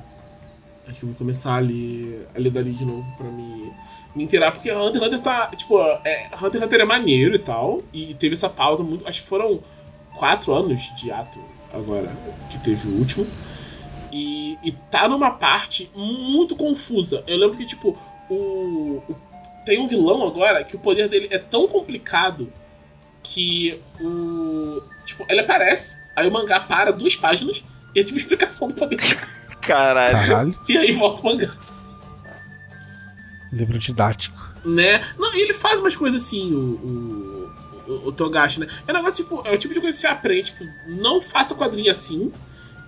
Acho 0.87 0.99
que 0.99 1.05
eu 1.05 1.09
vou 1.09 1.17
começar 1.17 1.55
ali, 1.55 2.19
a 2.35 2.39
ler 2.39 2.51
dali 2.51 2.73
de 2.73 2.85
novo 2.85 3.05
pra 3.17 3.27
me, 3.27 3.71
me 4.15 4.23
inteirar, 4.23 4.51
porque 4.51 4.71
Hunter 4.71 5.01
x 5.01 5.07
Hunter 5.07 5.19
tá, 5.21 5.47
tipo, 5.55 5.79
é, 6.05 6.29
Hunter 6.35 6.61
x 6.61 6.63
Hunter 6.63 6.79
é 6.81 6.85
maneiro 6.85 7.35
e 7.35 7.39
tal, 7.39 7.81
e 7.91 8.13
teve 8.15 8.35
essa 8.35 8.49
pausa 8.49 8.83
muito, 8.83 9.07
acho 9.07 9.21
que 9.23 9.27
foram 9.27 9.59
quatro 10.15 10.53
anos 10.53 10.79
de 10.95 11.11
ato 11.11 11.39
agora, 11.73 12.11
que 12.51 12.59
teve 12.59 12.87
o 12.87 12.97
último, 12.99 13.25
e, 14.11 14.57
e 14.63 14.71
tá 14.91 15.07
numa 15.07 15.31
parte 15.31 15.89
muito 15.95 16.55
confusa. 16.55 17.23
Eu 17.27 17.37
lembro 17.37 17.57
que, 17.57 17.65
tipo, 17.65 17.97
o, 18.29 19.01
o- 19.07 19.15
tem 19.65 19.79
um 19.79 19.87
vilão 19.87 20.25
agora 20.25 20.63
que 20.63 20.75
o 20.75 20.79
poder 20.79 21.07
dele 21.09 21.27
é 21.31 21.37
tão 21.37 21.67
complicado 21.67 22.51
que 23.23 23.79
o. 24.01 24.81
Tipo, 25.05 25.25
ele 25.29 25.41
aparece, 25.41 25.95
aí 26.15 26.27
o 26.27 26.31
mangá 26.31 26.59
para 26.59 26.91
duas 26.91 27.15
páginas 27.15 27.61
e 27.93 27.99
é 27.99 28.03
tipo 28.03 28.17
explicação 28.17 28.67
do 28.69 28.73
poder. 28.73 28.97
Caralho. 29.61 30.13
Caralho. 30.13 30.59
e 30.67 30.77
aí 30.77 30.91
volta 30.93 31.21
o 31.21 31.25
mangá. 31.25 31.51
Livro 33.51 33.77
didático. 33.79 34.37
Né? 34.63 35.01
Não, 35.17 35.33
e 35.33 35.41
ele 35.41 35.53
faz 35.53 35.79
umas 35.79 35.95
coisas 35.95 36.23
assim, 36.23 36.53
o. 36.53 36.59
o 36.59 37.39
o, 38.05 38.11
Togashi, 38.11 38.59
né? 38.59 38.67
É 38.87 38.91
um 38.91 38.95
negócio 38.95 39.23
tipo. 39.23 39.41
É 39.47 39.51
o 39.51 39.57
tipo 39.57 39.73
de 39.73 39.79
coisa 39.81 39.95
que 39.97 40.01
você 40.01 40.05
aprende, 40.07 40.51
tipo, 40.51 40.63
não 40.87 41.19
faça 41.19 41.55
quadrinho 41.55 41.91
assim. 41.91 42.31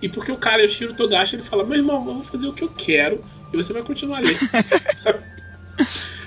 E 0.02 0.08
porque 0.08 0.32
o 0.32 0.36
cara, 0.36 0.60
eu 0.62 0.68
tiro 0.68 0.92
o 0.92 0.96
Togashi, 0.96 1.36
ele 1.36 1.42
fala, 1.44 1.64
meu 1.64 1.76
irmão, 1.76 1.96
eu 2.06 2.14
vou 2.14 2.22
fazer 2.24 2.46
o 2.48 2.52
que 2.52 2.62
eu 2.64 2.68
quero 2.68 3.22
e 3.52 3.56
você 3.56 3.72
vai 3.72 3.82
continuar 3.82 4.18
lendo. 4.20 5.22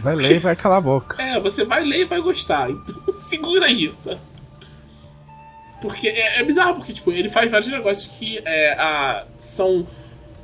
Vai 0.02 0.16
ler 0.16 0.36
e 0.36 0.40
vai 0.40 0.56
calar 0.56 0.78
a 0.80 0.82
boca. 0.82 1.22
É, 1.22 1.40
você 1.40 1.64
vai 1.64 1.84
ler 1.84 2.02
e 2.02 2.04
vai 2.06 2.20
gostar. 2.22 2.70
Então 2.70 2.96
segura 3.16 3.66
aí, 3.68 3.92
sabe? 4.04 4.20
Porque 5.82 6.08
é, 6.08 6.40
é 6.40 6.44
bizarro, 6.44 6.76
porque 6.76 6.94
tipo, 6.94 7.12
ele 7.12 7.30
faz 7.30 7.50
vários 7.50 7.70
negócios 7.72 8.08
que 8.08 8.40
é, 8.46 8.74
a, 8.74 9.26
são 9.40 9.86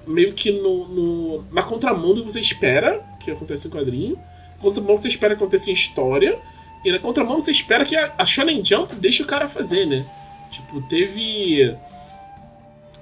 meio 0.08 0.34
que 0.34 0.52
no, 0.52 0.88
no- 0.88 1.46
na 1.52 1.62
contramão 1.64 2.14
do 2.14 2.24
que 2.24 2.32
você 2.32 2.40
espera 2.40 3.02
que 3.20 3.30
aconteça 3.32 3.68
em 3.68 3.72
quadrinho. 3.72 4.16
Na 4.58 4.62
contramão 4.62 4.96
que 4.98 5.02
você 5.04 5.08
espera 5.10 5.36
que 5.36 5.44
aconteça 5.44 5.70
em 5.70 5.74
história. 5.74 6.40
E 6.84 6.92
na 6.92 7.00
contramão 7.00 7.40
você 7.40 7.52
espera 7.52 7.86
que 7.86 7.96
a, 7.96 8.14
a 8.18 8.26
Shonen 8.26 8.64
Jump 8.66 8.96
deixe 8.96 9.22
o 9.22 9.28
cara 9.28 9.48
fazer, 9.48 9.86
né? 9.86 10.06
Tipo, 10.52 10.82
teve. 10.84 11.76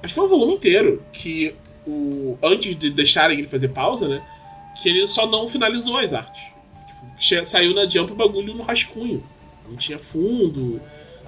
Acho 0.02 0.14
que 0.14 0.20
foi 0.20 0.26
o 0.26 0.30
volume 0.30 0.56
inteiro 0.56 1.04
que 1.12 1.56
o. 1.86 2.38
Antes 2.42 2.76
de 2.76 2.90
deixarem 2.90 3.40
ele 3.40 3.48
fazer 3.48 3.70
pausa, 3.70 4.08
né? 4.08 4.22
Que 4.82 4.90
ele 4.90 5.08
só 5.08 5.26
não 5.26 5.48
finalizou 5.48 5.98
as 5.98 6.14
artes. 6.14 6.42
Tipo, 7.18 7.46
saiu 7.46 7.74
na 7.74 7.86
Jump 7.86 8.12
o 8.12 8.16
bagulho 8.16 8.54
no 8.54 8.64
rascunho. 8.64 9.24
Não 9.68 9.76
tinha 9.76 10.00
fundo, 10.00 10.82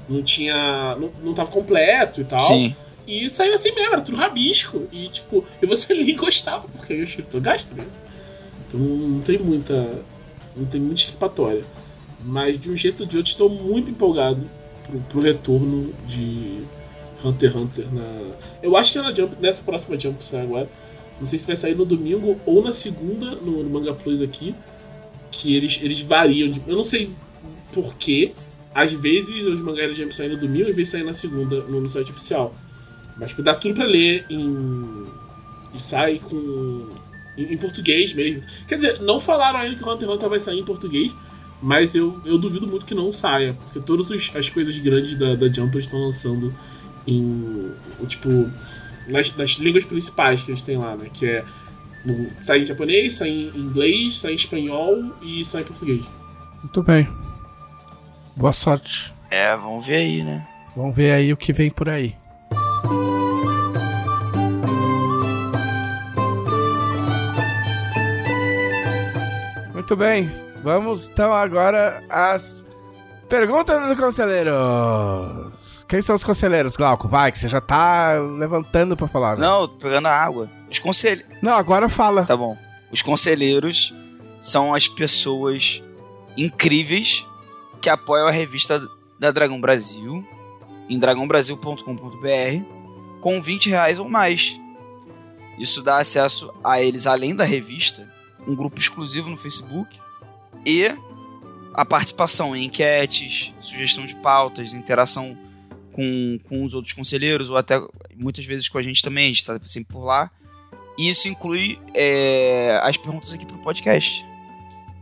não 0.07 0.23
tinha. 0.23 0.95
não, 0.95 1.11
não 1.23 1.33
tava 1.33 1.51
completo 1.51 2.21
e 2.21 2.23
tal. 2.23 2.39
Sim. 2.39 2.75
E 3.05 3.29
saiu 3.29 3.53
assim 3.53 3.73
mesmo, 3.73 3.93
era 3.93 4.01
tudo 4.01 4.17
rabisco. 4.17 4.87
E 4.91 5.09
tipo, 5.09 5.43
e 5.61 5.65
você 5.65 5.91
lia 5.93 6.13
e 6.13 6.15
gostava, 6.15 6.67
porque 6.67 6.93
eu 6.93 7.05
chuto 7.05 7.41
gasto 7.41 7.73
mesmo. 7.73 7.91
Então 8.67 8.79
não 8.79 9.21
tem 9.21 9.37
muita. 9.37 10.01
não 10.55 10.65
tem 10.65 10.79
muita 10.79 11.01
escapatória. 11.01 11.63
Mas 12.23 12.59
de 12.59 12.69
um 12.69 12.75
jeito 12.75 13.01
ou 13.01 13.05
de 13.09 13.17
outro 13.17 13.31
estou 13.31 13.49
muito 13.49 13.89
empolgado 13.89 14.49
pro, 14.83 14.99
pro 15.01 15.21
retorno 15.21 15.91
de 16.07 16.61
Hunter 17.23 17.49
x 17.51 17.59
Hunter 17.61 17.85
na. 17.93 18.31
Eu 18.61 18.75
acho 18.77 18.93
que 18.93 18.99
é 18.99 19.01
na 19.01 19.11
Jump, 19.13 19.35
nessa 19.39 19.61
próxima 19.63 19.99
Jump 19.99 20.17
que 20.17 20.23
sai 20.25 20.41
agora. 20.41 20.69
Não 21.19 21.27
sei 21.27 21.37
se 21.37 21.45
vai 21.47 21.55
sair 21.55 21.75
no 21.75 21.85
domingo 21.85 22.39
ou 22.45 22.63
na 22.63 22.71
segunda 22.71 23.31
no, 23.35 23.63
no 23.63 23.69
Manga 23.69 23.93
Plus 23.93 24.21
aqui. 24.21 24.55
Que 25.31 25.55
eles, 25.55 25.79
eles 25.81 26.01
variam. 26.01 26.49
de- 26.49 26.61
eu 26.67 26.75
não 26.75 26.83
sei 26.83 27.11
por 27.73 27.93
quê. 27.95 28.31
Às 28.73 28.91
vezes 28.93 29.45
os 29.45 29.59
mangás 29.61 29.89
da 29.89 29.93
Jump 29.95 30.15
saem 30.15 30.29
no 30.31 30.37
domingo 30.37 30.69
às 30.69 30.75
vezes 30.75 30.91
saem 30.91 31.03
na 31.03 31.13
segunda 31.13 31.61
no, 31.61 31.81
no 31.81 31.89
site 31.89 32.11
oficial. 32.11 32.53
Mas 33.17 33.29
tipo, 33.29 33.43
dá 33.43 33.53
tudo 33.53 33.75
pra 33.75 33.85
ler 33.85 34.25
em. 34.29 35.03
E 35.75 35.79
sai 35.81 36.19
com. 36.19 36.87
Em, 37.37 37.53
em 37.53 37.57
português 37.57 38.13
mesmo. 38.13 38.43
Quer 38.67 38.75
dizer, 38.75 39.01
não 39.01 39.19
falaram 39.19 39.59
ainda 39.59 39.75
que 39.75 39.83
Hunter 39.87 40.07
x 40.07 40.15
Hunter 40.15 40.29
vai 40.29 40.39
sair 40.39 40.59
em 40.59 40.65
português. 40.65 41.11
Mas 41.61 41.93
eu, 41.93 42.19
eu 42.25 42.37
duvido 42.39 42.65
muito 42.65 42.85
que 42.85 42.95
não 42.95 43.11
saia. 43.11 43.53
Porque 43.53 43.79
todas 43.79 44.09
as 44.35 44.49
coisas 44.49 44.75
grandes 44.79 45.17
da, 45.17 45.35
da 45.35 45.47
Jump 45.47 45.77
estão 45.77 45.99
lançando 45.99 46.53
em. 47.07 47.71
Tipo. 48.07 48.49
Nas, 49.07 49.35
nas 49.35 49.51
línguas 49.51 49.83
principais 49.83 50.43
que 50.43 50.51
eles 50.51 50.61
têm 50.61 50.77
lá, 50.77 50.95
né? 50.95 51.09
Que 51.13 51.25
é. 51.25 51.43
Sai 52.41 52.61
em 52.61 52.65
japonês, 52.65 53.17
sai 53.17 53.29
em 53.29 53.47
inglês, 53.55 54.19
sai 54.19 54.31
em 54.31 54.35
espanhol 54.35 55.13
e 55.21 55.45
sai 55.45 55.61
em 55.61 55.65
português. 55.65 56.03
Muito 56.63 56.81
bem. 56.83 57.07
Boa 58.35 58.53
sorte. 58.53 59.13
É, 59.29 59.55
vamos 59.55 59.85
ver 59.85 59.95
aí, 59.95 60.23
né? 60.23 60.47
Vamos 60.75 60.95
ver 60.95 61.11
aí 61.11 61.31
o 61.31 61.37
que 61.37 61.53
vem 61.53 61.69
por 61.69 61.89
aí. 61.89 62.15
Muito 69.73 69.95
bem. 69.95 70.31
Vamos 70.63 71.09
então 71.09 71.33
agora 71.33 72.01
às 72.09 72.63
perguntas 73.27 73.87
dos 73.87 73.99
conselheiros. 73.99 75.50
Quem 75.91 76.01
são 76.01 76.15
os 76.15 76.23
conselheiros, 76.23 76.77
Glauco? 76.77 77.09
Vai, 77.09 77.33
que 77.33 77.37
você 77.37 77.49
já 77.49 77.59
tá 77.59 78.13
levantando 78.13 78.95
pra 78.95 79.09
falar. 79.09 79.35
né? 79.35 79.45
Não, 79.45 79.67
tô 79.67 79.75
pegando 79.75 80.07
a 80.07 80.15
água. 80.15 80.49
Os 80.71 80.79
conselheiros. 80.79 81.29
Não, 81.41 81.51
agora 81.51 81.89
fala. 81.89 82.23
Tá 82.23 82.37
bom. 82.37 82.57
Os 82.89 83.01
conselheiros 83.01 83.93
são 84.39 84.73
as 84.73 84.87
pessoas 84.87 85.83
incríveis 86.37 87.25
que 87.81 87.89
apoiam 87.89 88.25
a 88.25 88.31
revista 88.31 88.81
da 89.19 89.31
Dragão 89.31 89.59
Brasil 89.59 90.25
em 90.87 90.97
dragãobrasil.com.br 90.97 92.63
com 93.19 93.41
20 93.41 93.69
reais 93.69 93.99
ou 93.99 94.07
mais. 94.07 94.57
Isso 95.59 95.83
dá 95.83 95.97
acesso 95.97 96.53
a 96.63 96.81
eles, 96.81 97.05
além 97.05 97.35
da 97.35 97.43
revista, 97.43 98.09
um 98.47 98.55
grupo 98.55 98.79
exclusivo 98.79 99.27
no 99.27 99.35
Facebook 99.35 99.89
e 100.65 100.85
a 101.73 101.83
participação 101.83 102.55
em 102.55 102.63
enquetes, 102.63 103.53
sugestão 103.59 104.05
de 104.05 104.15
pautas, 104.15 104.73
interação 104.73 105.37
com, 105.91 106.39
com 106.47 106.63
os 106.63 106.73
outros 106.73 106.93
conselheiros 106.93 107.49
ou 107.49 107.57
até 107.57 107.79
muitas 108.15 108.45
vezes 108.45 108.69
com 108.69 108.77
a 108.77 108.81
gente 108.81 109.01
também, 109.01 109.25
a 109.25 109.27
gente 109.27 109.39
está 109.39 109.59
sempre 109.63 109.93
por 109.93 110.03
lá. 110.03 110.31
E 110.97 111.09
isso 111.09 111.27
inclui 111.27 111.79
é, 111.93 112.79
as 112.83 112.97
perguntas 112.97 113.33
aqui 113.33 113.45
pro 113.45 113.57
podcast. 113.59 114.25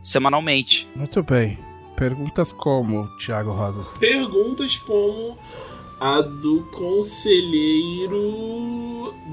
Semanalmente. 0.02 0.88
Muito 0.96 1.22
bem. 1.22 1.58
Perguntas 1.96 2.52
como, 2.52 3.06
Thiago 3.18 3.52
Rosa? 3.52 3.82
Perguntas 3.98 4.78
como 4.78 5.36
a 6.00 6.20
do 6.22 6.62
conselheiro 6.72 8.14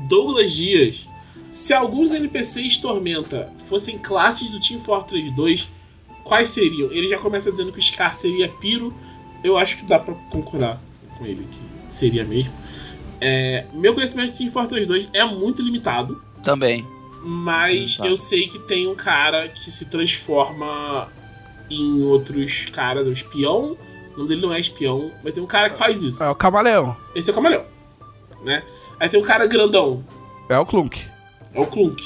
Douglas 0.09 0.51
Dias. 0.51 1.07
Se 1.53 1.73
alguns 1.73 2.13
NPCs 2.13 2.77
Tormenta 2.77 3.53
fossem 3.69 3.97
classes 3.97 4.49
do 4.49 4.59
Team 4.59 4.81
Fortress 4.81 5.31
2, 5.31 5.69
quais 6.23 6.49
seriam? 6.49 6.91
Ele 6.91 7.07
já 7.07 7.17
começa 7.17 7.49
dizendo 7.49 7.71
que 7.71 7.79
o 7.79 7.81
Scar 7.81 8.13
seria 8.13 8.49
Piro. 8.49 8.93
Eu 9.43 9.57
acho 9.57 9.77
que 9.77 9.85
dá 9.85 9.97
pra 9.97 10.13
concordar 10.29 10.81
com 11.17 11.25
ele, 11.25 11.45
que 11.89 11.95
seria 11.95 12.23
mesmo. 12.23 12.51
É, 13.19 13.65
meu 13.73 13.93
conhecimento 13.93 14.31
de 14.31 14.37
Team 14.37 14.51
Fortress 14.51 14.85
2 14.85 15.09
é 15.13 15.25
muito 15.25 15.61
limitado. 15.61 16.21
Também. 16.43 16.85
Mas 17.23 17.97
Tá. 17.97 18.05
eu 18.07 18.15
sei 18.15 18.47
que 18.47 18.59
tem 18.59 18.87
um 18.87 18.95
cara 18.95 19.47
que 19.49 19.71
se 19.71 19.85
transforma 19.85 21.07
em 21.69 22.03
outros 22.03 22.65
caras, 22.71 23.07
o 23.07 23.11
espião. 23.11 23.75
O 24.13 24.17
nome 24.17 24.29
dele 24.29 24.41
não 24.41 24.53
é 24.53 24.59
espião, 24.59 25.11
mas 25.23 25.33
tem 25.33 25.43
um 25.43 25.47
cara 25.47 25.69
que 25.69 25.77
faz 25.77 26.01
isso. 26.01 26.23
É 26.23 26.29
o 26.29 26.35
Camaleão. 26.35 26.95
Esse 27.15 27.29
é 27.29 27.33
o 27.33 27.35
camaleão, 27.35 27.65
né? 28.43 28.63
Aí 28.99 29.09
tem 29.09 29.19
um 29.19 29.23
cara 29.23 29.45
grandão, 29.45 30.03
É 30.49 30.57
o 30.57 30.65
Clunk. 30.65 31.05
é 31.53 31.59
o 31.59 31.65
Clunk. 31.67 32.03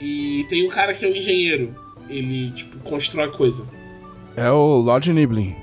E 0.00 0.44
tem 0.48 0.66
um 0.66 0.70
cara 0.70 0.92
que 0.92 1.04
é 1.04 1.08
o 1.08 1.16
engenheiro. 1.16 1.74
Ele, 2.08 2.50
tipo, 2.52 2.78
constrói 2.80 3.30
coisa. 3.30 3.62
É 4.36 4.50
o 4.50 4.76
Lord 4.78 5.10
Niblin. 5.12 5.54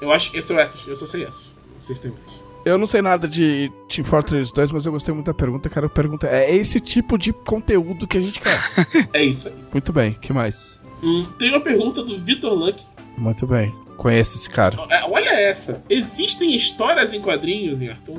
Eu 0.00 0.12
acho 0.12 0.34
é 0.36 0.40
o 0.40 0.60
essas, 0.60 0.86
eu 0.86 0.96
só 0.96 1.06
sei 1.06 1.24
essas. 1.24 1.52
Não 1.74 1.82
sei 1.82 1.94
se 1.94 2.02
tem 2.02 2.10
mais. 2.10 2.40
Eu 2.64 2.76
não 2.76 2.86
sei 2.86 3.00
nada 3.00 3.26
de 3.26 3.70
Team 3.88 4.04
Fortress 4.04 4.52
2, 4.52 4.70
mas 4.72 4.84
eu 4.84 4.92
gostei 4.92 5.14
muito 5.14 5.26
da 5.26 5.34
pergunta. 5.34 5.70
Quero 5.70 5.88
perguntar. 5.88 6.28
É 6.28 6.54
esse 6.54 6.78
tipo 6.78 7.16
de 7.16 7.32
conteúdo 7.32 8.06
que 8.06 8.18
a 8.18 8.20
gente 8.20 8.38
quer. 8.40 8.58
É 9.14 9.24
isso 9.24 9.48
aí. 9.48 9.54
muito 9.72 9.92
bem, 9.92 10.12
que 10.12 10.32
mais? 10.32 10.78
Hum, 11.02 11.26
tem 11.38 11.48
uma 11.50 11.60
pergunta 11.60 12.02
do 12.02 12.18
Vitor 12.20 12.52
Luck. 12.52 12.82
Muito 13.16 13.46
bem. 13.46 13.74
Conheço 13.96 14.36
esse 14.36 14.48
cara. 14.48 14.76
É, 14.90 15.04
Olha 15.04 15.30
essa. 15.30 15.82
Existem 15.88 16.54
histórias 16.54 17.12
em 17.14 17.20
quadrinhos 17.20 17.80
em 17.80 17.88
Arton? 17.88 18.16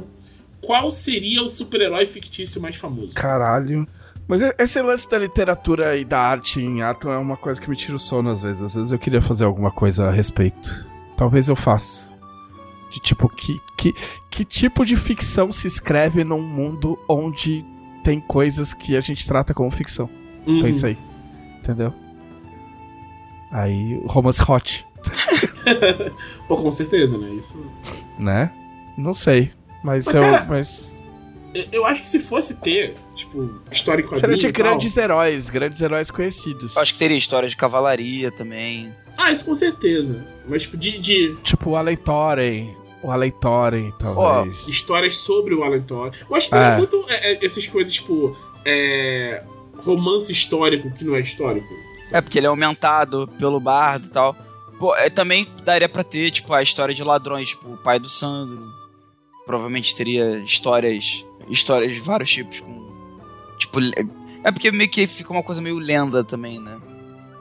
Qual 0.62 0.90
seria 0.92 1.42
o 1.44 1.48
super-herói 1.48 2.06
fictício 2.06 2.62
mais 2.62 2.76
famoso? 2.76 3.14
Caralho. 3.14 3.88
Mas 4.28 4.42
e- 4.42 4.56
esse 4.60 4.82
lance 4.82 5.10
da 5.10 5.18
literatura 5.18 5.98
e 5.98 6.06
da 6.06 6.20
arte 6.20 6.62
em 6.62 6.82
Atom 6.82 7.12
é 7.12 7.18
uma 7.18 7.36
coisa 7.36 7.60
que 7.60 7.70
me 7.70 7.76
tira 7.76 7.96
o 7.96 8.00
sono 8.00 8.30
às 8.30 8.44
vezes. 8.44 8.62
Às 8.62 8.76
vezes 8.76 8.92
eu 8.92 9.00
queria 9.00 9.22
fazer 9.22 9.44
alguma 9.44 9.72
coisa 9.72 10.08
a 10.08 10.12
respeito. 10.12 10.90
Talvez 11.22 11.48
eu 11.50 11.56
faça. 11.56 12.18
De 12.90 13.00
tipo, 13.00 13.30
que, 13.30 13.62
que, 13.78 13.94
que 14.28 14.44
tipo 14.44 14.84
de 14.84 14.98
ficção 14.98 15.52
se 15.52 15.68
escreve 15.68 16.24
num 16.24 16.42
mundo 16.42 16.98
onde 17.08 17.64
tem 18.04 18.20
coisas 18.20 18.74
que 18.74 18.98
a 18.98 19.02
gente 19.02 19.28
trata 19.28 19.54
como 19.54 19.70
ficção? 19.70 20.10
Uhum. 20.48 20.64
Pensa 20.64 20.88
aí. 20.88 20.98
Entendeu? 21.60 21.94
Aí, 23.52 24.02
romance 24.08 24.42
hot, 24.42 24.84
Pô, 26.48 26.58
com 26.58 26.72
certeza, 26.72 27.16
né? 27.20 27.30
Isso. 27.36 27.56
né? 28.18 28.52
Não 28.98 29.14
sei. 29.14 29.52
Mas, 29.84 30.06
Mas, 30.06 30.16
eu. 30.16 30.22
cara, 30.24 30.46
mas 30.46 30.98
Eu- 31.54 31.86
acho 31.86 32.02
que 32.02 32.08
se 32.10 32.20
fosse 32.20 32.56
ter, 32.56 32.96
tipo, 33.16 33.54
história 33.72 34.02
em 34.02 34.06
seria 34.06 34.20
quadrinho. 34.22 34.38
de 34.38 34.48
e 34.48 34.52
tal- 34.52 34.64
grandes 34.64 34.98
heróis, 34.98 35.50
grandes 35.50 35.82
heróis 35.82 36.10
conhecidos. 36.12 36.78
Acho 36.78 36.94
que 36.94 37.00
teria 37.00 37.18
história 37.18 37.48
de 37.50 37.58
cavalaria 37.58 38.32
também. 38.32 38.94
Ah, 39.18 39.32
isso 39.32 39.44
com 39.46 39.54
certeza. 39.56 40.26
Mas, 40.48 40.62
tipo, 40.64 40.78
de, 40.78 40.98
de 41.00 41.36
Tipo 41.44 41.72
o 41.72 41.76
Alei 41.76 41.98
Thorin. 41.98 42.74
O 43.04 43.12
Alei 43.12 43.32
Thorin, 43.32 43.92
talvez. 44.00 44.68
histórias 44.68 45.18
sobre 45.18 45.54
o 45.56 45.64
Alan 45.64 45.82
Thor. 45.82 46.12
Eu 46.30 46.36
acho 46.36 46.46
que 46.46 46.52
teria 46.52 46.68
É. 46.68 46.78
muito 46.78 47.04
é, 47.10 47.34
é, 47.34 47.46
essas 47.46 47.66
coisas, 47.68 47.92
tipo, 47.92 48.38
é, 48.64 49.44
romance 49.84 50.32
histórico 50.32 50.92
que 50.94 51.04
não 51.04 51.16
é 51.16 51.20
histórico. 51.20 51.68
É, 52.12 52.22
porque 52.22 52.38
ele 52.38 52.46
é 52.46 52.50
aumentado 52.50 53.28
pelo 53.40 53.60
bardo 53.60 54.06
e 54.08 54.10
tal. 54.12 54.36
Pô, 54.80 54.96
é, 54.96 55.10
também 55.10 55.48
daria 55.64 55.90
pra 55.90 56.04
ter, 56.04 56.30
tipo, 56.32 56.54
a 56.54 56.62
história 56.62 56.94
de 56.94 57.04
ladrões, 57.04 57.50
tipo, 57.50 57.74
o 57.74 57.78
pai 57.78 58.00
do 58.00 58.08
Sandro. 58.10 58.64
Provavelmente 59.46 59.96
teria 59.96 60.38
histórias. 60.40 61.26
Histórias 61.52 61.94
de 61.94 62.00
vários 62.00 62.30
tipos 62.30 62.60
com. 62.60 62.90
Tipo. 63.60 63.80
É 64.44 64.52
porque 64.52 64.72
meio 64.72 64.90
que 64.90 65.06
fica 65.06 65.32
uma 65.32 65.44
coisa 65.44 65.62
meio 65.62 65.78
lenda 65.78 66.24
também, 66.24 66.60
né? 66.60 66.80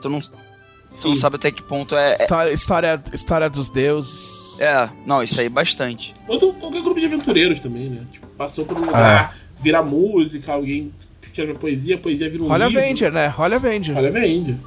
Tu 0.01 0.09
não, 0.09 0.19
tu 0.21 1.07
não 1.07 1.15
sabe 1.15 1.37
até 1.37 1.51
que 1.51 1.63
ponto 1.63 1.95
é. 1.95 2.11
é- 2.11 2.15
História, 2.21 2.53
história, 2.53 3.03
história 3.13 3.49
dos 3.49 3.69
deuses. 3.69 4.59
É, 4.59 4.89
não, 5.05 5.23
isso 5.23 5.39
aí 5.41 5.49
bastante. 5.49 6.13
Ou 6.27 6.35
então 6.35 6.53
qualquer 6.53 6.81
grupo 6.83 6.99
de 6.99 7.05
aventureiros 7.07 7.59
também, 7.59 7.89
né? 7.89 8.05
Tipo, 8.11 8.27
passou 8.27 8.65
por 8.65 8.77
um 8.77 8.81
lugar, 8.81 9.35
vira 9.59 9.81
música, 9.81 10.53
alguém 10.53 10.91
escreve 11.23 11.53
poesia, 11.55 11.95
a 11.95 11.97
poesia 11.97 12.29
vira 12.29 12.43
um 12.43 12.47
Holly 12.47 12.65
livro. 12.65 12.79
Avenger, 12.79 13.11
né? 13.11 13.27
Holly 13.27 13.55
Avenger. 13.55 13.97
Olha, 13.97 14.11
vende. 14.11 14.57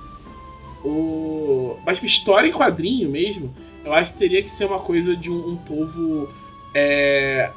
O... 0.84 1.78
Mas 1.86 1.96
tipo, 1.96 2.06
história 2.06 2.48
em 2.48 2.52
quadrinho 2.52 3.08
mesmo, 3.10 3.54
eu 3.84 3.92
acho 3.94 4.12
que 4.14 4.18
teria 4.18 4.42
que 4.42 4.50
ser 4.50 4.64
uma 4.64 4.78
coisa 4.80 5.14
de 5.16 5.30
um, 5.30 5.50
um 5.50 5.56
povo. 5.56 6.28
É... 6.74 7.50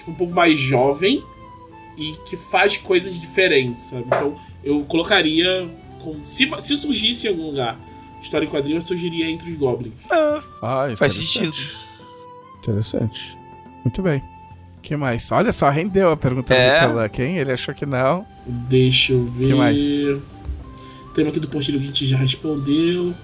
Tipo, 0.00 0.10
um 0.12 0.14
povo 0.14 0.34
mais 0.34 0.58
jovem 0.58 1.22
e 1.96 2.12
que 2.26 2.36
faz 2.36 2.76
coisas 2.76 3.18
diferentes, 3.20 3.84
sabe? 3.84 4.04
Então, 4.06 4.36
eu 4.64 4.82
colocaria. 4.84 5.68
Com... 6.02 6.22
Se, 6.24 6.50
se 6.60 6.76
surgisse 6.76 7.26
em 7.26 7.30
algum 7.30 7.46
lugar 7.46 7.78
história 8.22 8.44
em 8.46 8.48
quadrinho, 8.48 8.78
eu 8.78 8.82
surgiria 8.82 9.30
entre 9.30 9.50
os 9.50 9.56
goblins. 9.58 9.92
Ah, 10.10 10.88
Faz 10.96 11.14
interessante. 11.20 11.76
Interessante. 12.58 13.38
Muito 13.84 14.02
bem. 14.02 14.18
O 14.78 14.80
que 14.82 14.96
mais? 14.96 15.30
Olha 15.32 15.52
só, 15.52 15.68
rendeu 15.70 16.10
a 16.10 16.16
pergunta 16.16 16.54
É. 16.54 16.86
do 16.86 16.94
Luck, 16.98 17.20
hein? 17.22 17.36
Ele 17.38 17.52
achou 17.52 17.74
que 17.74 17.84
não. 17.86 18.26
Deixa 18.46 19.12
eu 19.12 19.24
ver. 19.24 19.46
Que 19.48 19.54
mais? 19.54 19.80
Tem 21.14 21.24
uma 21.24 21.30
aqui 21.30 21.40
do 21.40 21.48
Postilho 21.48 21.78
que 21.78 21.84
a 21.84 21.88
gente 21.88 22.06
já 22.06 22.16
respondeu. 22.16 23.14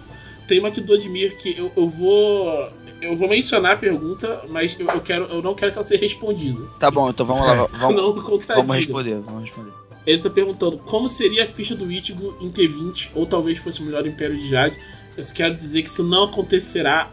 Tem 0.49 0.59
uma 0.59 0.69
aqui 0.69 0.81
do 0.81 0.93
Admir 0.95 1.37
que 1.39 1.57
eu, 1.59 1.73
eu 1.77 1.87
vou. 1.89 2.71
Eu 3.01 3.17
vou 3.17 3.29
mencionar 3.29 3.73
a 3.73 3.77
pergunta, 3.77 4.43
mas 4.49 4.79
eu, 4.81 4.87
eu 4.89 5.01
quero, 5.01 5.25
eu 5.27 5.43
não 5.43 5.55
quero 5.55 5.73
que 5.73 5.79
ela 5.79 5.87
seja 5.87 6.01
respondida. 6.01 6.61
Tá 6.79 6.91
bom, 6.91 7.11
então 7.11 7.27
vamos 7.27 7.47
lá. 7.47 7.53
É. 7.55 7.57
Vamos, 7.79 7.97
não 7.97 8.13
vamos 8.15 8.75
responder, 8.77 9.21
vamos 9.21 9.43
responder. 9.43 9.71
Ele 10.07 10.23
tá 10.23 10.31
perguntando 10.31 10.79
como 10.79 11.09
seria 11.09 11.45
a 11.45 11.47
ficha 11.47 11.75
do 11.75 11.91
Ichigo 11.91 12.35
em 12.41 12.51
T20, 12.51 13.11
ou 13.15 13.27
talvez 13.27 13.59
fosse 13.59 13.81
o 13.83 13.85
melhor 13.85 14.07
Império 14.07 14.37
de 14.37 14.49
Jade. 14.49 14.79
Eu 15.17 15.23
só 15.23 15.35
quero 15.35 15.55
dizer 15.57 15.83
que 15.83 15.89
isso 15.89 16.05
não 16.05 16.25
acontecerá 16.25 17.11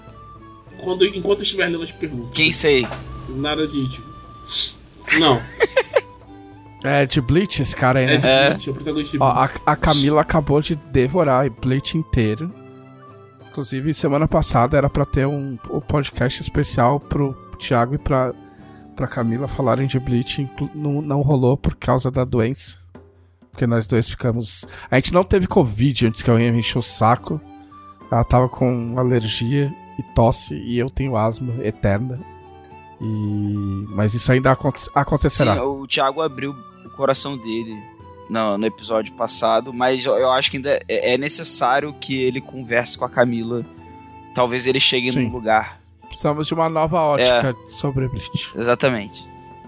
quando, 0.78 1.06
enquanto 1.06 1.40
eu 1.40 1.44
estiver 1.44 1.68
lendo 1.68 1.82
as 1.84 1.92
perguntas. 1.92 2.32
Quem 2.34 2.52
sei? 2.52 2.88
Nada 3.30 3.66
de 3.68 3.78
Ichigo. 3.80 4.14
Não, 5.20 5.40
É 6.84 7.06
de 7.06 7.22
Bleach 7.22 7.62
esse 7.62 7.74
cara 7.76 8.00
aí, 8.00 8.06
né? 8.06 8.16
é 8.16 8.18
de 8.18 8.28
É. 8.28 8.48
Bleach, 8.50 8.68
é 8.68 8.72
o 8.72 8.76
protagonista 8.76 9.18
de 9.18 9.24
Ó, 9.24 9.34
Bleach. 9.34 9.62
a, 9.66 9.72
a 9.72 9.76
Camila 9.76 10.22
acabou 10.22 10.60
de 10.62 10.76
devorar 10.76 11.50
Bleach 11.50 11.98
inteiro. 11.98 12.52
Inclusive, 13.54 13.94
semana 13.94 14.28
passada 14.28 14.76
era 14.76 14.90
pra 14.90 15.06
ter 15.06 15.28
um, 15.28 15.60
um 15.70 15.80
podcast 15.80 16.42
especial 16.42 17.00
pro 17.00 17.34
Thiago 17.60 17.94
e 17.94 18.00
pra, 18.00 18.34
pra 18.96 19.06
Camila 19.08 19.48
falarem 19.48 19.86
de 19.86 20.00
Bleach. 20.00 20.50
Não, 20.74 21.04
não 21.04 21.22
rolou 21.22 21.56
por 21.56 21.76
causa 21.76 22.10
da 22.10 22.26
doença. 22.26 22.80
Porque 23.52 23.68
nós 23.68 23.86
dois 23.86 24.10
ficamos. 24.10 24.66
A 24.90 24.96
gente 24.96 25.14
não 25.14 25.24
teve 25.24 25.46
Covid 25.46 26.08
antes 26.08 26.24
que 26.24 26.32
alguém 26.32 26.52
me 26.52 26.58
encheu 26.60 26.80
o 26.80 26.84
saco. 26.84 27.40
Ela 28.12 28.24
tava 28.24 28.50
com 28.50 28.98
alergia 28.98 29.72
e 30.00 30.04
tosse, 30.16 30.56
e 30.56 30.80
eu 30.80 30.90
tenho 30.90 31.16
asma 31.16 31.54
eterna. 31.64 32.20
E... 33.00 33.86
Mas 33.90 34.16
isso 34.16 34.32
ainda 34.32 34.52
aconte- 34.52 34.82
Sim, 34.82 34.90
acontecerá. 34.96 35.64
o 35.64 35.86
Thiago 35.86 36.22
abriu 36.22 36.56
o 36.86 36.90
coração 36.98 37.38
dele 37.38 37.80
no, 38.34 38.58
no 38.58 38.66
episódio 38.66 39.14
passado, 39.14 39.72
mas 39.72 40.04
eu, 40.04 40.18
eu 40.18 40.32
acho 40.32 40.50
que 40.50 40.58
ainda 40.58 40.82
é, 40.90 41.14
é 41.14 41.18
necessário 41.18 41.94
que 41.94 42.20
ele 42.22 42.42
converse 42.42 42.98
com 42.98 43.06
a 43.06 43.10
Camila. 43.10 43.64
Talvez 44.34 44.66
ele 44.66 44.80
chegue 44.80 45.12
Sim. 45.12 45.26
num 45.26 45.32
lugar. 45.32 45.80
Precisamos 46.08 46.48
de 46.48 46.54
uma 46.54 46.68
nova 46.68 47.00
ótica 47.00 47.56
sobre 47.68 48.08
Bleach. 48.08 48.52
Exatamente. 48.58 49.24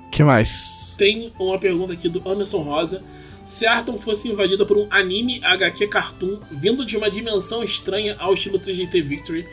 O 0.08 0.10
que 0.10 0.24
mais? 0.24 0.96
Tem 0.98 1.32
uma 1.40 1.58
pergunta 1.60 1.94
aqui 1.94 2.10
do 2.10 2.28
Anderson 2.28 2.62
Rosa. 2.64 3.04
Se 3.46 3.68
Arton 3.68 4.00
fosse 4.00 4.28
invadida 4.30 4.66
por 4.66 4.76
um 4.78 4.88
anime 4.90 5.40
HQ 5.44 5.88
cartoon 5.88 6.40
vindo 6.52 6.84
de 6.84 6.98
uma 6.98 7.10
dimensão 7.12 7.64
estranha 7.64 8.16
ao 8.18 8.34
estilo 8.34 8.60
3GT 8.60 9.04
Victory, 9.04 9.48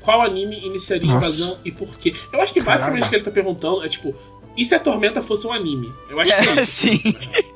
qual 0.00 0.20
anime 0.22 0.58
iniciaria 0.64 1.12
a 1.12 1.16
invasão 1.16 1.56
e 1.64 1.70
por 1.70 1.96
quê? 1.98 2.12
Eu 2.32 2.40
acho 2.40 2.52
que 2.52 2.60
Caralho. 2.60 2.80
basicamente 2.80 3.06
o 3.06 3.08
que 3.10 3.16
ele 3.16 3.24
tá 3.24 3.30
perguntando 3.30 3.84
é 3.84 3.88
tipo, 3.88 4.14
e 4.56 4.64
se 4.64 4.74
a 4.74 4.80
Tormenta 4.80 5.22
fosse 5.22 5.46
um 5.46 5.52
anime? 5.52 5.92
Eu 6.10 6.18
acho 6.20 6.30
que 6.34 6.48
é 6.48 6.50
É, 6.58 6.62
isso. 6.62 6.72
sim. 6.72 7.00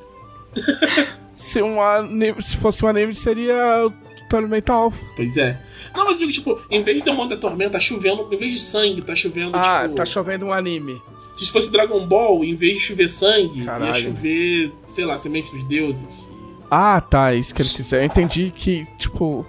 Se, 1.33 1.61
um 1.61 1.81
anime, 1.81 2.41
se 2.41 2.57
fosse 2.57 2.85
um 2.85 2.87
anime, 2.87 3.13
seria 3.13 3.85
o 3.85 3.91
Tormenta 4.29 4.73
Alpha. 4.73 5.03
Pois 5.15 5.35
é. 5.37 5.59
Não, 5.95 6.05
mas 6.05 6.13
eu 6.21 6.27
digo, 6.27 6.31
tipo, 6.31 6.61
em 6.69 6.83
vez 6.83 6.97
de 6.99 7.03
Demônio 7.03 7.29
da 7.31 7.37
Tormenta, 7.37 7.71
tá 7.71 7.79
chovendo, 7.79 8.27
em 8.31 8.37
vez 8.37 8.53
de 8.53 8.59
sangue, 8.59 9.01
tá 9.01 9.15
chovendo, 9.15 9.51
Ah, 9.57 9.81
tipo... 9.83 9.95
tá 9.95 10.05
chovendo 10.05 10.45
um 10.45 10.53
anime. 10.53 11.01
Se 11.37 11.51
fosse 11.51 11.71
Dragon 11.71 12.05
Ball, 12.05 12.43
em 12.45 12.55
vez 12.55 12.77
de 12.77 12.83
chover 12.83 13.09
sangue, 13.09 13.65
Caralho. 13.65 13.87
ia 13.87 13.93
chover, 13.93 14.71
sei 14.89 15.05
lá, 15.05 15.17
semente 15.17 15.51
dos 15.51 15.63
deuses. 15.63 16.03
Ah, 16.69 17.01
tá, 17.01 17.33
é 17.33 17.37
isso 17.37 17.53
que 17.53 17.61
ele 17.61 17.69
quiser. 17.69 18.01
Eu 18.01 18.05
entendi 18.05 18.53
que, 18.55 18.83
tipo, 18.97 19.45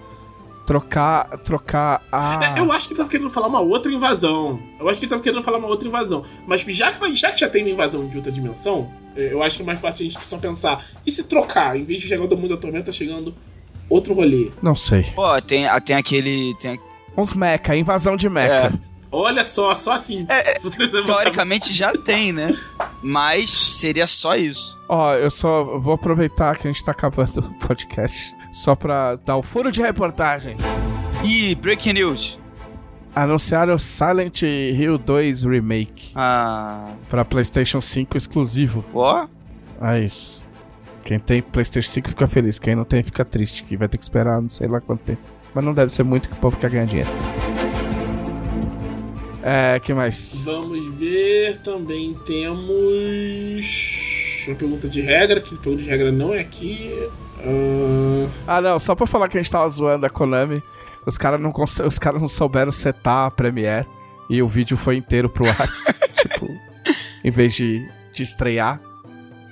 trocar, 0.67 1.27
trocar 1.39 2.03
a... 2.11 2.57
É, 2.57 2.59
eu 2.59 2.71
acho 2.73 2.87
que 2.89 2.95
ele 2.95 2.99
tava 2.99 3.11
querendo 3.11 3.31
falar 3.31 3.47
uma 3.49 3.61
outra 3.61 3.93
invasão. 3.93 4.59
Eu 4.79 4.89
acho 4.89 4.99
que 4.99 5.05
ele 5.05 5.11
tava 5.11 5.23
querendo 5.23 5.43
falar 5.43 5.59
uma 5.59 5.69
outra 5.69 5.87
invasão. 5.87 6.25
Mas 6.47 6.63
já 6.63 6.93
que, 6.93 7.15
já 7.15 7.33
que 7.33 7.41
já 7.41 7.49
tem 7.49 7.63
uma 7.63 7.71
invasão 7.71 8.07
de 8.07 8.17
outra 8.17 8.33
dimensão, 8.33 8.89
é, 9.17 9.33
eu 9.33 9.43
acho 9.43 9.57
que 9.57 9.63
é 9.63 9.67
mais 9.67 9.81
fácil 9.81 10.07
a 10.07 10.11
gente 10.11 10.27
só 10.27 10.39
pensar. 10.39 10.85
E 11.07 11.11
se 11.11 11.25
trocar? 11.25 11.77
Em 11.77 11.85
vez 11.85 12.01
de 12.01 12.09
chegar 12.09 12.27
do 12.27 12.37
mundo 12.37 12.51
da 12.51 12.57
tormenta, 12.57 12.87
tá 12.87 12.93
chegando 12.93 13.35
outro 13.89 14.15
rolê. 14.15 14.51
Não 14.63 14.75
sei. 14.75 15.05
Pô, 15.15 15.41
tem, 15.43 15.67
ah, 15.67 15.81
tem 15.81 15.97
aquele. 15.97 16.55
Tem, 16.61 16.81
Uns 17.17 17.35
mecha, 17.35 17.77
invasão 17.77 18.17
de 18.17 18.29
mecha. 18.29 18.73
Olha 19.11 19.45
só, 19.45 19.75
só 19.75 19.93
assim. 19.93 20.27
Trazer 20.75 21.01
uma- 21.01 21.05
teoricamente 21.05 21.75
já 21.75 21.93
tem, 21.93 22.33
né? 22.33 22.59
Mas 23.03 23.51
seria 23.51 24.07
só 24.07 24.35
isso. 24.35 24.79
Ó, 24.89 25.13
eu 25.15 25.31
só 25.31 25.79
vou 25.79 25.93
aproveitar 25.95 26.57
que 26.57 26.67
a 26.67 26.73
gente 26.73 26.83
tá 26.83 26.93
acabando 26.93 27.41
o 27.41 27.67
podcast 27.67 28.35
só 28.53 28.77
pra 28.77 29.17
dar 29.17 29.37
o 29.37 29.43
furo 29.43 29.73
de 29.73 29.81
reportagem. 29.83 30.57
E 31.25 31.55
Breaking 31.57 31.95
News. 31.95 32.39
Anunciaram 33.15 33.77
Silent 33.79 34.43
Hill 34.43 34.97
2 34.99 35.45
Remake 35.45 36.13
Ah. 36.15 36.93
pra 37.11 37.25
PlayStation 37.25 37.81
5 37.81 38.17
exclusivo. 38.17 38.85
Ó. 38.95 39.27
É 39.81 40.01
isso. 40.01 40.43
Quem 41.05 41.19
tem 41.19 41.43
PlayStation 41.43 41.91
5 41.91 42.09
fica 42.11 42.27
feliz, 42.29 42.59
quem 42.59 42.77
não 42.77 42.85
tem 42.85 43.03
fica 43.03 43.25
triste, 43.25 43.65
que 43.65 43.77
vai 43.77 43.89
ter 43.89 43.99
que 43.99 44.05
esperar 44.05 44.41
não 44.41 44.49
sei 44.49 44.69
lá 44.69 44.81
quanto 44.81 45.01
tempo. 45.03 45.21
Mas 45.55 45.65
não 45.65 45.75
deve 45.75 45.91
ser 45.93 46.05
muito 46.05 46.29
que 46.29 46.35
o 46.35 46.39
povo 46.39 46.57
quer 46.59 46.71
ganhar 46.71 46.87
dinheiro. 46.87 47.11
É, 49.43 49.81
que 49.81 49.93
mais? 49.93 50.37
Vamos 50.45 50.95
ver. 50.95 51.61
Também 51.63 52.15
temos. 52.25 53.65
Uma 54.47 54.57
pergunta 54.57 54.89
de 54.89 55.01
regra, 55.01 55.41
que 55.41 55.57
pergunta 55.57 55.83
de 55.83 55.89
regra 55.89 56.13
não 56.13 56.33
é 56.33 56.41
aqui. 56.41 56.93
Ah, 57.45 58.57
Ah, 58.57 58.61
não, 58.61 58.79
só 58.79 58.95
pra 58.95 59.07
falar 59.07 59.29
que 59.29 59.39
a 59.39 59.43
gente 59.43 59.51
tava 59.53 59.69
zoando 59.69 60.07
a 60.07 60.11
Konami. 60.11 60.63
Os 61.07 61.19
caras 61.19 61.41
não, 61.41 61.51
cons- 61.53 61.81
os 61.81 61.99
cara 61.99 62.19
não 62.19 62.29
souberam 62.29 62.71
setar 62.71 63.27
a 63.27 63.31
Premiere 63.31 63.87
e 64.31 64.41
o 64.43 64.47
vídeo 64.49 64.77
foi 64.77 64.97
inteiro 64.97 65.29
pro 65.29 65.45
ar. 65.49 65.57
tipo, 66.15 66.49
em 67.25 67.31
vez 67.31 67.55
de, 67.55 67.87
de 68.15 68.23
estrear. 68.23 68.81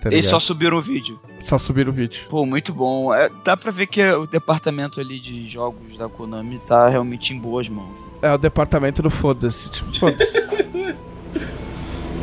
Tá 0.01 0.09
Eles 0.11 0.25
só 0.27 0.41
subiram 0.41 0.79
o 0.79 0.81
vídeo. 0.81 1.19
só 1.41 1.59
subiram 1.59 1.91
o 1.91 1.95
vídeo. 1.95 2.23
Pô, 2.31 2.47
muito 2.47 2.73
bom. 2.73 3.13
É, 3.13 3.29
dá 3.45 3.55
pra 3.57 3.71
ver 3.71 3.87
que 3.87 4.03
o 4.13 4.27
departamento 4.27 4.99
ali 5.01 5.19
de 5.21 5.47
jogos 5.47 5.99
da 5.99 6.09
Konami 6.09 6.59
tá 6.67 6.89
realmente 6.89 7.35
em 7.35 7.39
boas 7.39 7.69
mãos. 7.69 7.95
É 8.23 8.33
o 8.33 8.39
departamento 8.39 9.03
do 9.03 9.11
foda-se. 9.11 9.69
Tipo, 9.71 9.99
foda-se. 9.99 10.41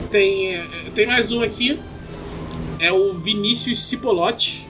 Tem, 0.10 0.64
tem 0.95 1.06
mais 1.06 1.31
um 1.34 1.41
aqui. 1.41 1.80
É 2.80 2.91
o 2.91 3.14
Vinícius 3.15 3.88
Cipolotti. 3.89 4.66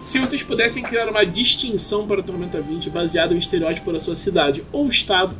Se 0.00 0.18
vocês 0.18 0.42
pudessem 0.42 0.82
criar 0.82 1.08
uma 1.08 1.24
distinção 1.24 2.06
para 2.06 2.20
o 2.20 2.22
Tormenta 2.22 2.60
20 2.60 2.88
baseada 2.90 3.32
em 3.32 3.36
um 3.36 3.38
estereótipo 3.38 3.92
da 3.92 4.00
sua 4.00 4.16
cidade 4.16 4.64
ou 4.72 4.88
estado, 4.88 5.36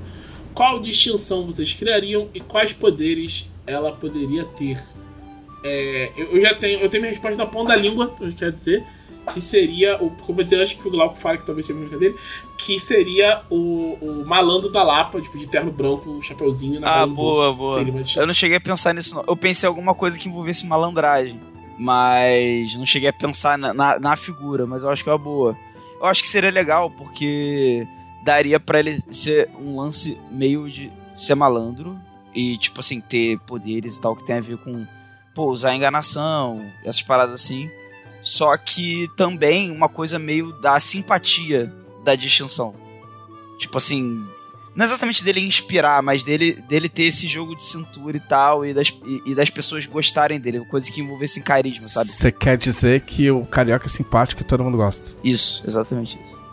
qual 0.55 0.81
distinção 0.81 1.47
vocês 1.47 1.73
criariam 1.73 2.29
e 2.35 2.41
quais 2.41 2.73
poderes 2.73 3.49
ela 3.67 3.93
poderia 3.93 4.45
ter? 4.45 4.83
É, 5.65 6.13
eu, 6.17 6.37
eu 6.37 6.41
já 6.43 6.55
tenho, 6.55 6.81
eu 6.81 6.89
tenho 6.89 7.03
minha 7.03 7.13
resposta 7.13 7.37
na 7.37 7.47
ponta 7.47 7.69
da 7.69 7.77
língua, 7.77 8.15
eu 8.21 8.33
quero 8.33 8.53
dizer, 8.53 8.85
que 9.33 9.41
seria 9.41 9.97
o. 10.03 10.13
Eu 10.29 10.35
vou 10.35 10.43
dizer 10.43 10.61
antes 10.61 10.75
que 10.75 10.87
o 10.87 10.91
Glauco 10.91 11.17
fale, 11.17 11.39
que 11.39 11.47
talvez 11.47 11.67
seja 11.67 11.79
a 11.95 11.99
dele, 11.99 12.15
que 12.59 12.79
seria 12.79 13.43
o, 13.51 13.97
o 14.01 14.25
malandro 14.27 14.71
da 14.71 14.83
Lapa, 14.83 15.21
tipo, 15.21 15.39
de 15.39 15.47
terno 15.47 15.71
branco, 15.71 16.21
chapeuzinho 16.23 16.81
na 16.81 17.03
Ah, 17.03 17.07
boa, 17.07 17.53
boa. 17.53 17.83
Eu 18.17 18.27
não 18.27 18.35
cheguei 18.35 18.57
a 18.57 18.61
pensar 18.61 18.95
nisso, 18.95 19.15
não. 19.15 19.25
Eu 19.27 19.37
pensei 19.37 19.67
em 19.67 19.71
alguma 19.71 19.95
coisa 19.95 20.19
que 20.19 20.29
envolvesse 20.29 20.67
malandragem. 20.67 21.39
Mas 21.83 22.75
não 22.75 22.85
cheguei 22.85 23.09
a 23.09 23.13
pensar 23.13 23.57
na, 23.57 23.73
na, 23.73 23.99
na 23.99 24.15
figura, 24.15 24.67
mas 24.67 24.83
eu 24.83 24.91
acho 24.91 25.03
que 25.03 25.09
é 25.09 25.13
uma 25.13 25.19
boa. 25.19 25.57
Eu 25.99 26.05
acho 26.05 26.21
que 26.21 26.29
seria 26.29 26.51
legal, 26.51 26.91
porque 26.91 27.89
daria 28.23 28.61
pra 28.61 28.81
ele 28.81 29.01
ser 29.11 29.49
um 29.59 29.81
lance 29.81 30.21
meio 30.31 30.71
de 30.71 30.93
ser 31.17 31.35
malandro 31.35 31.99
e, 32.35 32.59
tipo 32.59 32.81
assim, 32.81 33.01
ter 33.01 33.39
poderes 33.47 33.97
e 33.97 34.01
tal 34.03 34.15
que 34.15 34.27
tem 34.27 34.37
a 34.37 34.43
ver 34.43 34.59
com, 34.59 34.87
pô, 35.35 35.51
usar 35.51 35.75
enganação, 35.75 36.63
essas 36.85 37.01
paradas 37.01 37.37
assim. 37.37 37.71
Só 38.21 38.55
que 38.59 39.09
também 39.17 39.71
uma 39.71 39.89
coisa 39.89 40.19
meio 40.19 40.53
da 40.61 40.79
simpatia 40.79 41.73
da 42.05 42.15
distinção. 42.15 42.75
Tipo 43.59 43.79
assim, 43.79 44.23
não 44.81 44.87
é 44.87 44.89
exatamente 44.89 45.23
dele 45.23 45.41
inspirar, 45.41 46.03
mas 46.03 46.25
dele, 46.25 46.53
dele 46.67 46.89
ter 46.89 47.03
esse 47.03 47.29
jogo 47.29 47.55
de 47.55 47.63
cintura 47.63 48.17
e 48.17 48.21
tal, 48.21 48.65
e 48.65 48.73
das, 48.73 48.89
e, 49.05 49.23
e 49.27 49.35
das 49.35 49.51
pessoas 49.51 49.85
gostarem 49.85 50.41
dele, 50.41 50.65
coisa 50.71 50.91
que 50.91 51.03
envolvesse 51.03 51.39
em 51.39 51.43
carisma, 51.43 51.87
sabe? 51.87 52.09
Você 52.09 52.33
quer 52.33 52.57
dizer 52.57 53.03
que 53.03 53.31
o 53.31 53.45
carioca 53.45 53.85
é 53.85 53.91
simpático 53.91 54.41
e 54.41 54.45
todo 54.45 54.65
mundo 54.65 54.79
gosta. 54.79 55.19
Isso, 55.23 55.63
exatamente 55.67 56.19
isso. 56.25 56.41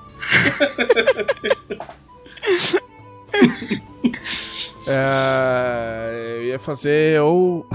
É, 4.89 6.37
eu 6.37 6.45
ia 6.45 6.57
fazer 6.57 7.21
ou. 7.21 7.67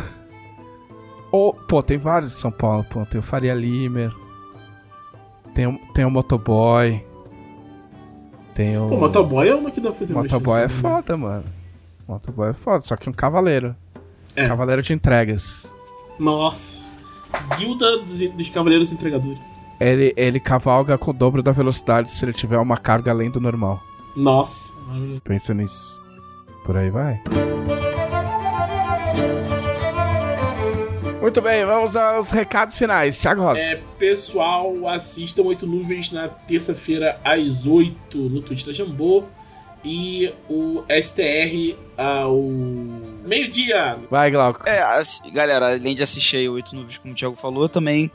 Ou. 1.31 1.53
Pô, 1.53 1.83
tem 1.83 1.99
vários 1.99 2.35
em 2.35 2.41
São 2.41 2.51
Paulo, 2.51 2.87
pô. 2.91 3.05
Tem 3.05 3.19
o 3.19 3.23
Faria 3.23 3.53
Limer. 3.53 4.11
Tem 5.55 5.79
tem 5.93 6.07
o 6.07 6.11
Motoboy. 6.11 7.05
Tem 8.55 8.79
o. 8.79 8.89
Pô, 8.89 8.97
motoboy 8.97 9.49
é 9.49 9.55
uma 9.55 9.71
que 9.71 9.81
dá 9.81 9.91
pra 9.91 9.99
fazer 9.99 10.15
Motoboy 10.15 10.59
é 10.59 10.63
né? 10.63 10.69
foda, 10.69 11.17
mano. 11.17 11.45
Motoboy 12.07 12.51
é 12.51 12.53
foda, 12.53 12.81
só 12.83 12.97
que 12.97 13.09
um 13.09 13.13
cavaleiro. 13.13 13.75
É. 14.35 14.47
Cavaleiro 14.47 14.83
de 14.83 14.93
entregas. 14.93 15.71
Nossa. 16.19 16.87
Guilda 17.57 17.99
dos, 17.99 18.19
dos 18.19 18.49
Cavaleiros 18.51 18.93
Entregadores. 18.93 19.39
Ele, 19.81 20.13
ele 20.17 20.39
cavalga 20.39 20.97
com 20.97 21.11
o 21.11 21.15
dobro 21.15 21.43
da 21.43 21.51
velocidade 21.51 22.11
se 22.11 22.25
ele 22.25 22.33
tiver 22.33 22.59
uma 22.59 22.77
carga 22.77 23.11
além 23.11 23.31
do 23.31 23.41
normal. 23.41 23.81
Nossa. 24.17 24.73
Pensa 25.25 25.53
nisso. 25.55 26.01
Por 26.65 26.77
aí 26.77 26.91
vai. 26.91 27.21
Muito 31.23 31.41
bem, 31.41 31.65
vamos 31.65 31.95
aos 31.97 32.31
recados 32.31 32.77
finais. 32.77 33.19
Thiago 33.21 33.43
Rosa. 33.43 33.61
É, 33.61 33.81
pessoal, 33.99 34.89
assistam 34.89 35.43
Oito 35.43 35.67
Nuvens 35.67 36.11
na 36.11 36.29
terça-feira 36.29 37.19
às 37.25 37.65
8 37.65 38.19
no 38.19 38.43
Twitch 38.43 38.67
da 38.67 38.73
Jambô. 38.73 39.25
E 39.85 40.33
o 40.49 40.85
STR 41.01 41.77
ao 41.97 42.41
meio-dia. 43.25 43.99
Vai, 44.11 44.31
Glauco. 44.31 44.69
É, 44.69 44.81
assi- 44.81 45.29
galera, 45.31 45.73
além 45.73 45.95
de 45.95 46.03
assistir 46.03 46.37
aí 46.39 46.49
Oito 46.49 46.75
Nuvens, 46.75 46.99
como 46.99 47.15
o 47.15 47.17
Thiago 47.17 47.35
falou, 47.37 47.69
também. 47.69 48.11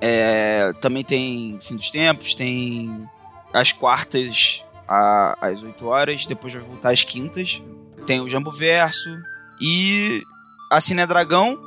é, 0.00 0.72
também 0.80 1.02
tem 1.04 1.58
Fim 1.60 1.74
dos 1.76 1.90
Tempos, 1.90 2.34
tem 2.34 3.08
as 3.52 3.72
quartas 3.72 4.64
a- 4.86 5.36
às 5.40 5.60
8 5.62 5.86
horas, 5.86 6.26
depois 6.26 6.52
vai 6.54 6.62
voltar 6.62 6.90
às 6.92 7.02
quintas. 7.02 7.60
Tem 8.06 8.20
o 8.20 8.28
Jambo 8.28 8.50
Verso. 8.52 9.08
E 9.60 10.22
a 10.70 10.80
Cine 10.80 11.04
Dragão. 11.06 11.66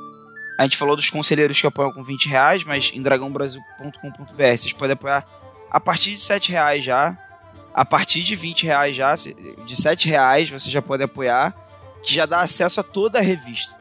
A 0.58 0.64
gente 0.64 0.76
falou 0.76 0.94
dos 0.94 1.10
conselheiros 1.10 1.60
que 1.60 1.66
apoiam 1.66 1.92
com 1.92 2.02
20 2.02 2.28
reais, 2.28 2.64
mas 2.64 2.92
em 2.94 3.02
dragãobrasil.com.br 3.02 4.36
vocês 4.36 4.72
podem 4.72 4.94
apoiar 4.94 5.26
a 5.70 5.80
partir 5.80 6.12
de 6.12 6.20
7 6.20 6.52
reais 6.52 6.84
já. 6.84 7.16
A 7.74 7.86
partir 7.86 8.22
de 8.22 8.36
20 8.36 8.64
reais 8.64 8.94
já, 8.94 9.14
de 9.14 9.74
7 9.74 10.06
reais 10.06 10.50
você 10.50 10.70
já 10.70 10.82
pode 10.82 11.02
apoiar 11.02 11.54
que 12.02 12.12
já 12.12 12.26
dá 12.26 12.40
acesso 12.40 12.80
a 12.80 12.82
toda 12.82 13.18
a 13.18 13.22
revista. 13.22 13.76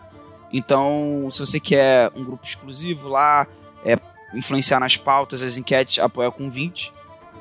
Então, 0.53 1.27
se 1.31 1.39
você 1.39 1.59
quer 1.59 2.11
um 2.15 2.23
grupo 2.23 2.45
exclusivo 2.45 3.09
lá, 3.09 3.47
é, 3.83 3.97
influenciar 4.33 4.79
nas 4.79 4.95
pautas, 4.95 5.41
as 5.41 5.57
enquetes, 5.57 5.99
apoia 5.99 6.29
com 6.29 6.49
20. 6.49 6.93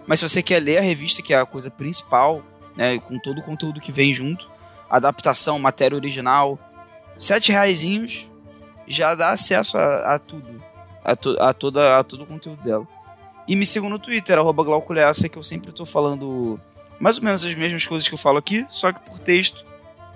Mas 0.06 0.20
se 0.20 0.28
você 0.28 0.42
quer 0.42 0.60
ler 0.60 0.78
a 0.78 0.80
revista, 0.80 1.22
que 1.22 1.34
é 1.34 1.38
a 1.38 1.46
coisa 1.46 1.70
principal, 1.70 2.42
né, 2.76 2.98
com 2.98 3.18
todo 3.18 3.38
o 3.38 3.42
conteúdo 3.42 3.80
que 3.80 3.92
vem 3.92 4.12
junto, 4.12 4.48
adaptação, 4.88 5.58
matéria 5.58 5.96
original, 5.96 6.58
sete 7.18 7.52
reaisinhos 7.52 8.29
já 8.90 9.14
dá 9.14 9.30
acesso 9.30 9.78
a, 9.78 10.14
a 10.14 10.18
tudo, 10.18 10.62
a, 11.04 11.14
to- 11.16 11.36
a 11.40 11.52
toda, 11.54 11.98
a 11.98 12.04
todo 12.04 12.24
o 12.24 12.26
conteúdo 12.26 12.62
dela. 12.62 12.86
E 13.48 13.56
me 13.56 13.64
sigam 13.66 13.88
no 13.90 13.98
Twitter, 13.98 14.38
arroba 14.38 14.62
Glauculessa, 14.62 15.28
que 15.28 15.36
eu 15.38 15.42
sempre 15.42 15.72
tô 15.72 15.84
falando 15.86 16.58
mais 16.98 17.16
ou 17.18 17.24
menos 17.24 17.44
as 17.44 17.54
mesmas 17.54 17.86
coisas 17.86 18.06
que 18.08 18.14
eu 18.14 18.18
falo 18.18 18.38
aqui, 18.38 18.64
só 18.68 18.92
que 18.92 19.00
por 19.00 19.18
texto 19.18 19.64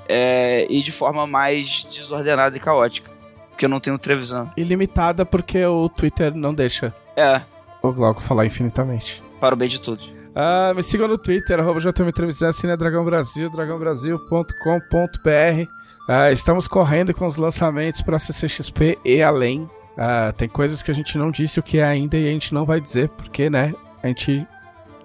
é, 0.08 0.66
e 0.68 0.82
de 0.82 0.92
forma 0.92 1.26
mais 1.26 1.84
desordenada 1.84 2.54
e 2.56 2.60
caótica. 2.60 3.10
Porque 3.50 3.64
eu 3.64 3.68
não 3.70 3.80
tenho 3.80 3.96
Trevisan. 3.98 4.48
Ilimitada 4.56 5.24
porque 5.24 5.64
o 5.64 5.88
Twitter 5.88 6.34
não 6.34 6.52
deixa 6.52 6.92
É, 7.16 7.40
o 7.82 7.92
Glauco 7.92 8.20
falar 8.20 8.44
infinitamente. 8.46 9.22
para 9.40 9.54
o 9.54 9.56
bem 9.56 9.68
de 9.68 9.80
todos. 9.80 10.12
Ah, 10.34 10.72
me 10.74 10.82
sigam 10.82 11.06
no 11.08 11.16
Twitter, 11.16 11.58
arroba 11.60 11.78
JM 11.80 12.10
Trevisan, 12.12 12.48
assina 12.48 12.76
Dragão 12.76 13.04
Brasil, 13.04 13.48
dragãobrasil.com.br. 13.50 15.70
Ah, 16.06 16.30
estamos 16.30 16.68
correndo 16.68 17.14
com 17.14 17.26
os 17.26 17.36
lançamentos 17.36 18.02
para 18.02 18.18
CCXP 18.18 18.98
e 19.04 19.22
além. 19.22 19.68
Ah, 19.96 20.32
tem 20.36 20.48
coisas 20.48 20.82
que 20.82 20.90
a 20.90 20.94
gente 20.94 21.16
não 21.16 21.30
disse 21.30 21.58
o 21.58 21.62
que 21.62 21.78
é 21.78 21.84
ainda 21.84 22.18
e 22.18 22.28
a 22.28 22.30
gente 22.30 22.52
não 22.52 22.66
vai 22.66 22.80
dizer, 22.80 23.08
porque, 23.10 23.48
né, 23.48 23.72
a 24.02 24.08
gente 24.08 24.46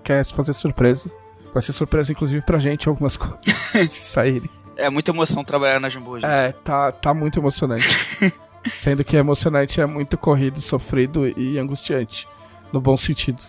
quer 0.03 0.25
fazer 0.25 0.53
surpresas. 0.53 1.15
Vai 1.53 1.61
ser 1.61 1.73
surpresa, 1.73 2.11
inclusive, 2.11 2.43
pra 2.45 2.59
gente, 2.59 2.89
algumas 2.89 3.15
coisas 3.15 3.39
saírem. 3.89 4.49
É 4.75 4.89
muita 4.89 5.11
emoção 5.11 5.43
trabalhar 5.43 5.79
na 5.79 5.89
Jumbo 5.89 6.11
hoje. 6.11 6.25
É, 6.25 6.51
tá, 6.51 6.91
tá 6.91 7.13
muito 7.13 7.39
emocionante. 7.39 7.83
Sendo 8.73 9.03
que 9.03 9.15
emocionante 9.15 9.79
é 9.79 9.85
muito 9.85 10.17
corrido, 10.17 10.61
sofrido 10.61 11.27
e 11.37 11.57
angustiante. 11.57 12.27
No 12.71 12.79
bom 12.79 12.95
sentido. 12.97 13.41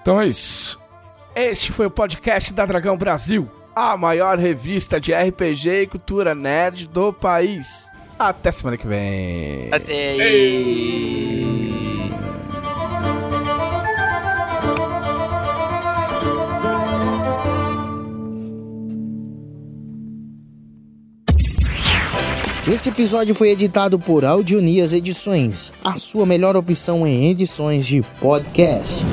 Então 0.00 0.20
é 0.20 0.26
isso. 0.26 0.78
Este 1.34 1.70
foi 1.70 1.86
o 1.86 1.90
podcast 1.90 2.52
da 2.52 2.66
Dragão 2.66 2.96
Brasil, 2.96 3.48
a 3.80 3.96
maior 3.96 4.36
revista 4.36 5.00
de 5.00 5.14
RPG 5.14 5.82
e 5.82 5.86
cultura 5.86 6.34
nerd 6.34 6.88
do 6.88 7.12
país. 7.12 7.92
Até 8.18 8.50
semana 8.50 8.76
que 8.76 8.88
vem. 8.88 9.68
Até 9.70 10.20
aí. 10.20 12.10
Esse 22.66 22.88
episódio 22.88 23.32
foi 23.32 23.50
editado 23.50 23.98
por 23.98 24.24
Audionias 24.24 24.92
Edições, 24.92 25.72
a 25.84 25.96
sua 25.96 26.26
melhor 26.26 26.56
opção 26.56 27.06
em 27.06 27.30
edições 27.30 27.86
de 27.86 28.02
podcast. 28.20 29.04